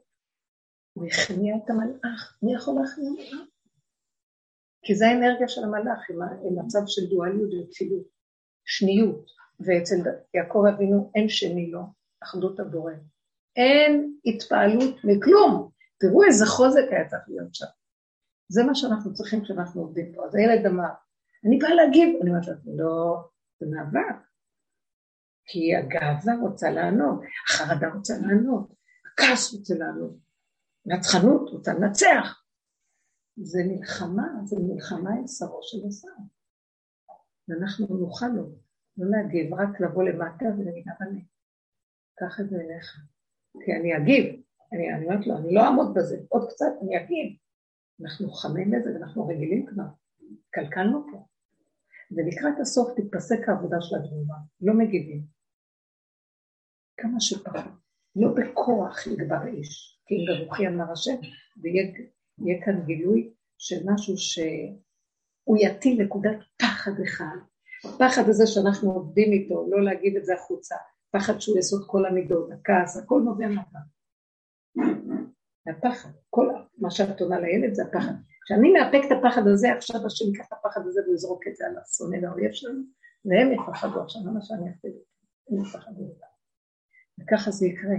הוא 0.92 1.06
הכניע 1.06 1.56
את 1.56 1.70
המלאך. 1.70 2.38
מי 2.42 2.54
יכול 2.54 2.74
להכניע 2.80 3.10
מלאך? 3.10 3.48
כי 4.82 4.94
זה 4.94 5.06
האנרגיה 5.06 5.48
של 5.48 5.64
המלאך, 5.64 6.10
עם 6.44 6.58
מצב 6.64 6.78
של 6.86 7.06
דואליות 7.10 7.50
וכפילות, 7.54 8.06
שניות, 8.64 9.30
ואצל 9.60 9.96
יעקב 10.34 10.64
אבינו 10.74 11.10
אין 11.14 11.28
שני 11.28 11.70
לו, 11.70 11.80
אחדות 12.22 12.60
הבורא. 12.60 12.92
אין 13.56 14.18
התפעלות 14.26 14.94
מכלום. 15.04 15.70
תראו 16.00 16.24
איזה 16.24 16.46
חוזק 16.46 16.84
היה 16.90 17.08
צריך 17.08 17.22
להיות 17.28 17.54
שם. 17.54 17.66
זה 18.48 18.64
מה 18.64 18.74
שאנחנו 18.74 19.14
צריכים 19.14 19.44
כשאנחנו 19.44 19.80
עובדים 19.80 20.14
פה. 20.14 20.24
אז 20.24 20.34
הילד 20.34 20.66
אמר, 20.66 20.88
אני 21.46 21.58
באה 21.58 21.74
להגיב, 21.74 22.08
אני 22.22 22.30
אומרת 22.30 22.46
לעצמי, 22.46 22.76
לא, 22.76 23.28
זה 23.60 23.66
מאבק. 23.70 24.16
כי 25.46 25.76
הגאווה 25.76 26.34
רוצה 26.40 26.70
לענות, 26.70 27.20
החרדה 27.48 27.88
רוצה 27.94 28.14
לענות, 28.18 28.72
הכעס 29.12 29.54
רוצה 29.54 29.74
לענות, 29.74 30.16
נצחנות 30.86 31.50
רוצה 31.50 31.72
לנצח. 31.74 32.42
זה 33.36 33.58
מלחמה, 33.68 34.28
זה 34.44 34.56
מלחמה 34.60 35.10
עם 35.10 35.26
שרו 35.26 35.60
של 35.62 35.78
השר. 35.88 36.22
ואנחנו 37.48 37.86
נוכל 37.86 38.26
לו, 38.26 38.42
לא 38.96 39.06
להגיב, 39.10 39.54
רק 39.54 39.80
לבוא 39.80 40.02
למטה 40.02 40.44
ולהגיד, 40.44 40.84
אבל 40.98 41.06
קח 42.18 42.40
את 42.40 42.50
זה 42.50 42.56
אליך. 42.56 43.15
כי 43.64 43.72
אני 43.72 43.96
אגיב, 43.96 44.42
אני, 44.72 44.94
אני 44.94 45.04
אומרת 45.04 45.26
לו, 45.26 45.36
אני 45.36 45.54
לא 45.54 45.60
אעמוד 45.60 45.94
בזה, 45.94 46.16
עוד 46.28 46.48
קצת 46.50 46.72
אני 46.82 46.96
אגיב. 46.96 47.36
אנחנו 48.02 48.30
חמים 48.30 48.72
לזה 48.72 48.94
ואנחנו 48.94 49.26
רגילים 49.26 49.66
כבר, 49.66 49.84
קלקלנו 50.50 51.06
פה. 51.12 51.26
ולקראת 52.10 52.60
הסוף 52.60 52.88
תתפסק 52.96 53.48
העבודה 53.48 53.76
של 53.80 53.96
התגובה, 53.96 54.34
לא 54.60 54.74
מגיבים. 54.74 55.22
כמה 56.96 57.20
שפחות, 57.20 57.72
לא 58.16 58.28
בכוח 58.34 59.06
יגבר 59.06 59.46
איש, 59.46 60.00
כי 60.06 60.14
אם 60.14 60.38
ברוחי 60.38 60.68
אמר 60.68 60.92
השם, 60.92 61.16
ויהיה 61.62 62.64
כאן 62.64 62.84
גילוי 62.86 63.32
של 63.58 63.76
משהו 63.84 64.14
שהוא 64.16 65.56
יטיל 65.60 66.02
נקודת 66.02 66.38
פחד 66.56 66.92
אחד. 67.04 67.36
הפחד 67.84 68.28
הזה 68.28 68.46
שאנחנו 68.46 68.92
עובדים 68.92 69.32
איתו, 69.32 69.66
לא 69.70 69.84
להגיד 69.84 70.16
את 70.16 70.24
זה 70.24 70.34
החוצה, 70.34 70.76
פחד 71.10 71.38
שהוא 71.38 71.58
יסוד 71.58 71.84
כל 71.86 72.06
המידות, 72.06 72.50
הכעס, 72.52 72.96
הכל 72.96 73.20
נובע 73.24 73.48
מהפחד. 73.48 73.78
מהפחד, 75.66 76.10
כל 76.30 76.48
מה 76.78 76.90
שאת 76.90 77.20
עונה 77.20 77.40
לילד 77.40 77.74
זה 77.74 77.82
הפחד. 77.82 78.12
כשאני 78.44 78.72
מאפק 78.72 79.00
את 79.06 79.12
הפחד 79.18 79.46
הזה, 79.46 79.72
עכשיו 79.72 80.06
השם 80.06 80.24
ייקח 80.24 80.46
את 80.48 80.52
הפחד 80.52 80.80
הזה 80.86 81.00
ויזרוק 81.08 81.46
את 81.48 81.56
זה 81.56 81.66
על 81.66 81.74
השונא 81.78 82.16
והאויב 82.22 82.52
שלנו, 82.52 82.82
והם 83.24 83.52
יפחדו 83.52 84.00
עכשיו, 84.00 84.22
למה 84.26 84.40
שאני 84.40 84.70
אפילו, 84.70 84.98
הם 85.50 85.62
יפחדו 85.62 86.02
אותם. 86.02 86.26
וככה 87.20 87.50
זה 87.50 87.66
יקרה. 87.66 87.96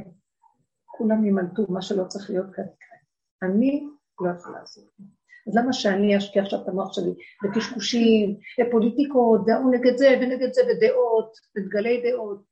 כולם 0.86 1.26
ימלטו, 1.26 1.66
מה 1.70 1.82
שלא 1.82 2.04
צריך 2.04 2.30
להיות 2.30 2.56
כאן 2.56 2.64
יקרה. 2.64 2.98
אני 3.44 3.88
לא 4.22 4.30
יכולה 4.38 4.60
לעשות 4.60 4.84
את 4.84 4.90
זה. 4.98 5.04
אז 5.48 5.56
למה 5.56 5.74
שאני 5.74 6.18
אשקיע 6.18 6.44
עכשיו 6.44 6.62
את 6.64 6.68
המוח 6.68 6.94
שלי 6.94 7.14
בקשקושים, 7.44 8.38
בפוליטיקות, 8.60 9.46
דעו 9.46 9.72
נגד 9.72 9.98
זה 9.98 10.08
ונגד 10.22 10.54
זה, 10.54 10.62
ודעות, 10.62 11.32
וגלי 11.58 12.12
דעות? 12.12 12.44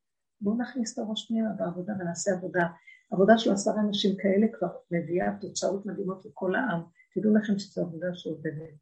בואו 0.42 0.58
נכניס 0.58 0.94
את 0.94 1.00
הראש 1.00 1.28
פנימה 1.28 1.50
בעבודה 1.58 1.94
ונעשה 2.00 2.32
עבודה. 2.32 2.68
עבודה 3.12 3.38
של 3.38 3.52
עשרה 3.52 3.82
אנשים 3.82 4.12
כאלה 4.18 4.48
כבר 4.58 4.68
מביאה 4.92 5.38
תוצאות 5.42 5.86
מדהימות 5.86 6.26
לכל 6.26 6.56
העם. 6.56 6.82
תדעו 7.14 7.36
לכם 7.36 7.60
שזו 7.60 7.82
עבודה 7.82 8.08
שעובדת. 8.14 8.76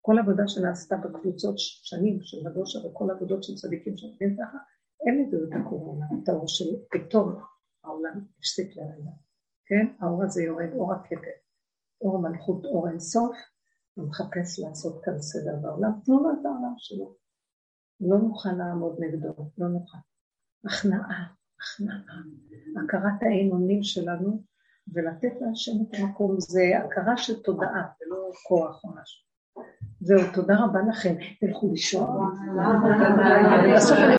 כל 0.00 0.18
עבודה 0.18 0.42
שנעשתה 0.46 0.96
בקבוצות 0.96 1.54
שנים 1.58 2.18
של 2.22 2.36
מדושה 2.48 2.78
וכל 2.78 3.10
עבודות 3.10 3.44
של 3.44 3.54
צדיקים 3.54 3.96
שעובדים 3.96 4.36
ככה, 4.36 4.58
הם 5.06 5.20
ידעו 5.20 5.40
את 5.44 5.52
הקורונה, 5.60 6.06
את 6.22 6.28
האור 6.28 6.48
של 6.48 6.64
פתאום 6.90 7.42
העולם 7.84 8.24
הפסיק 8.38 8.76
לרגע. 8.76 9.10
כן? 9.66 9.86
האור 10.00 10.24
הזה 10.24 10.42
יורד, 10.42 10.72
אור 10.74 10.92
הכתר, 10.92 11.36
אור 12.00 12.18
מלכות, 12.18 12.64
אור 12.64 12.88
אינסוף, 12.88 13.36
הוא 13.94 14.08
מחפש 14.08 14.58
לעשות 14.58 15.04
כאן 15.04 15.18
סדר 15.18 15.56
בעולם. 15.62 15.90
תנו 16.04 16.22
לו 16.22 16.30
את 16.30 16.46
העולם 16.46 16.74
שלו. 16.78 17.16
לא 18.00 18.18
נוכל 18.18 18.52
לעמוד 18.58 18.96
נגדו, 19.00 19.50
לא 19.58 19.68
נוכל. 19.68 19.98
הכנעה, 20.64 21.24
הכנעה, 21.60 21.96
הכרת 22.84 23.22
האמונים 23.22 23.82
שלנו, 23.82 24.42
ולתת 24.92 25.32
להשם 25.40 25.72
את 25.82 26.00
המקום, 26.00 26.36
זה 26.38 26.62
הכרה 26.84 27.16
של 27.16 27.42
תודעה, 27.42 27.86
ולא 28.00 28.30
כוח 28.48 28.84
או 28.84 28.90
משהו. 28.90 29.30
זהו, 30.00 30.20
תודה 30.34 30.56
רבה 30.58 30.80
לכם, 30.88 31.14
תלכו 31.40 31.70
לישון. 31.70 32.34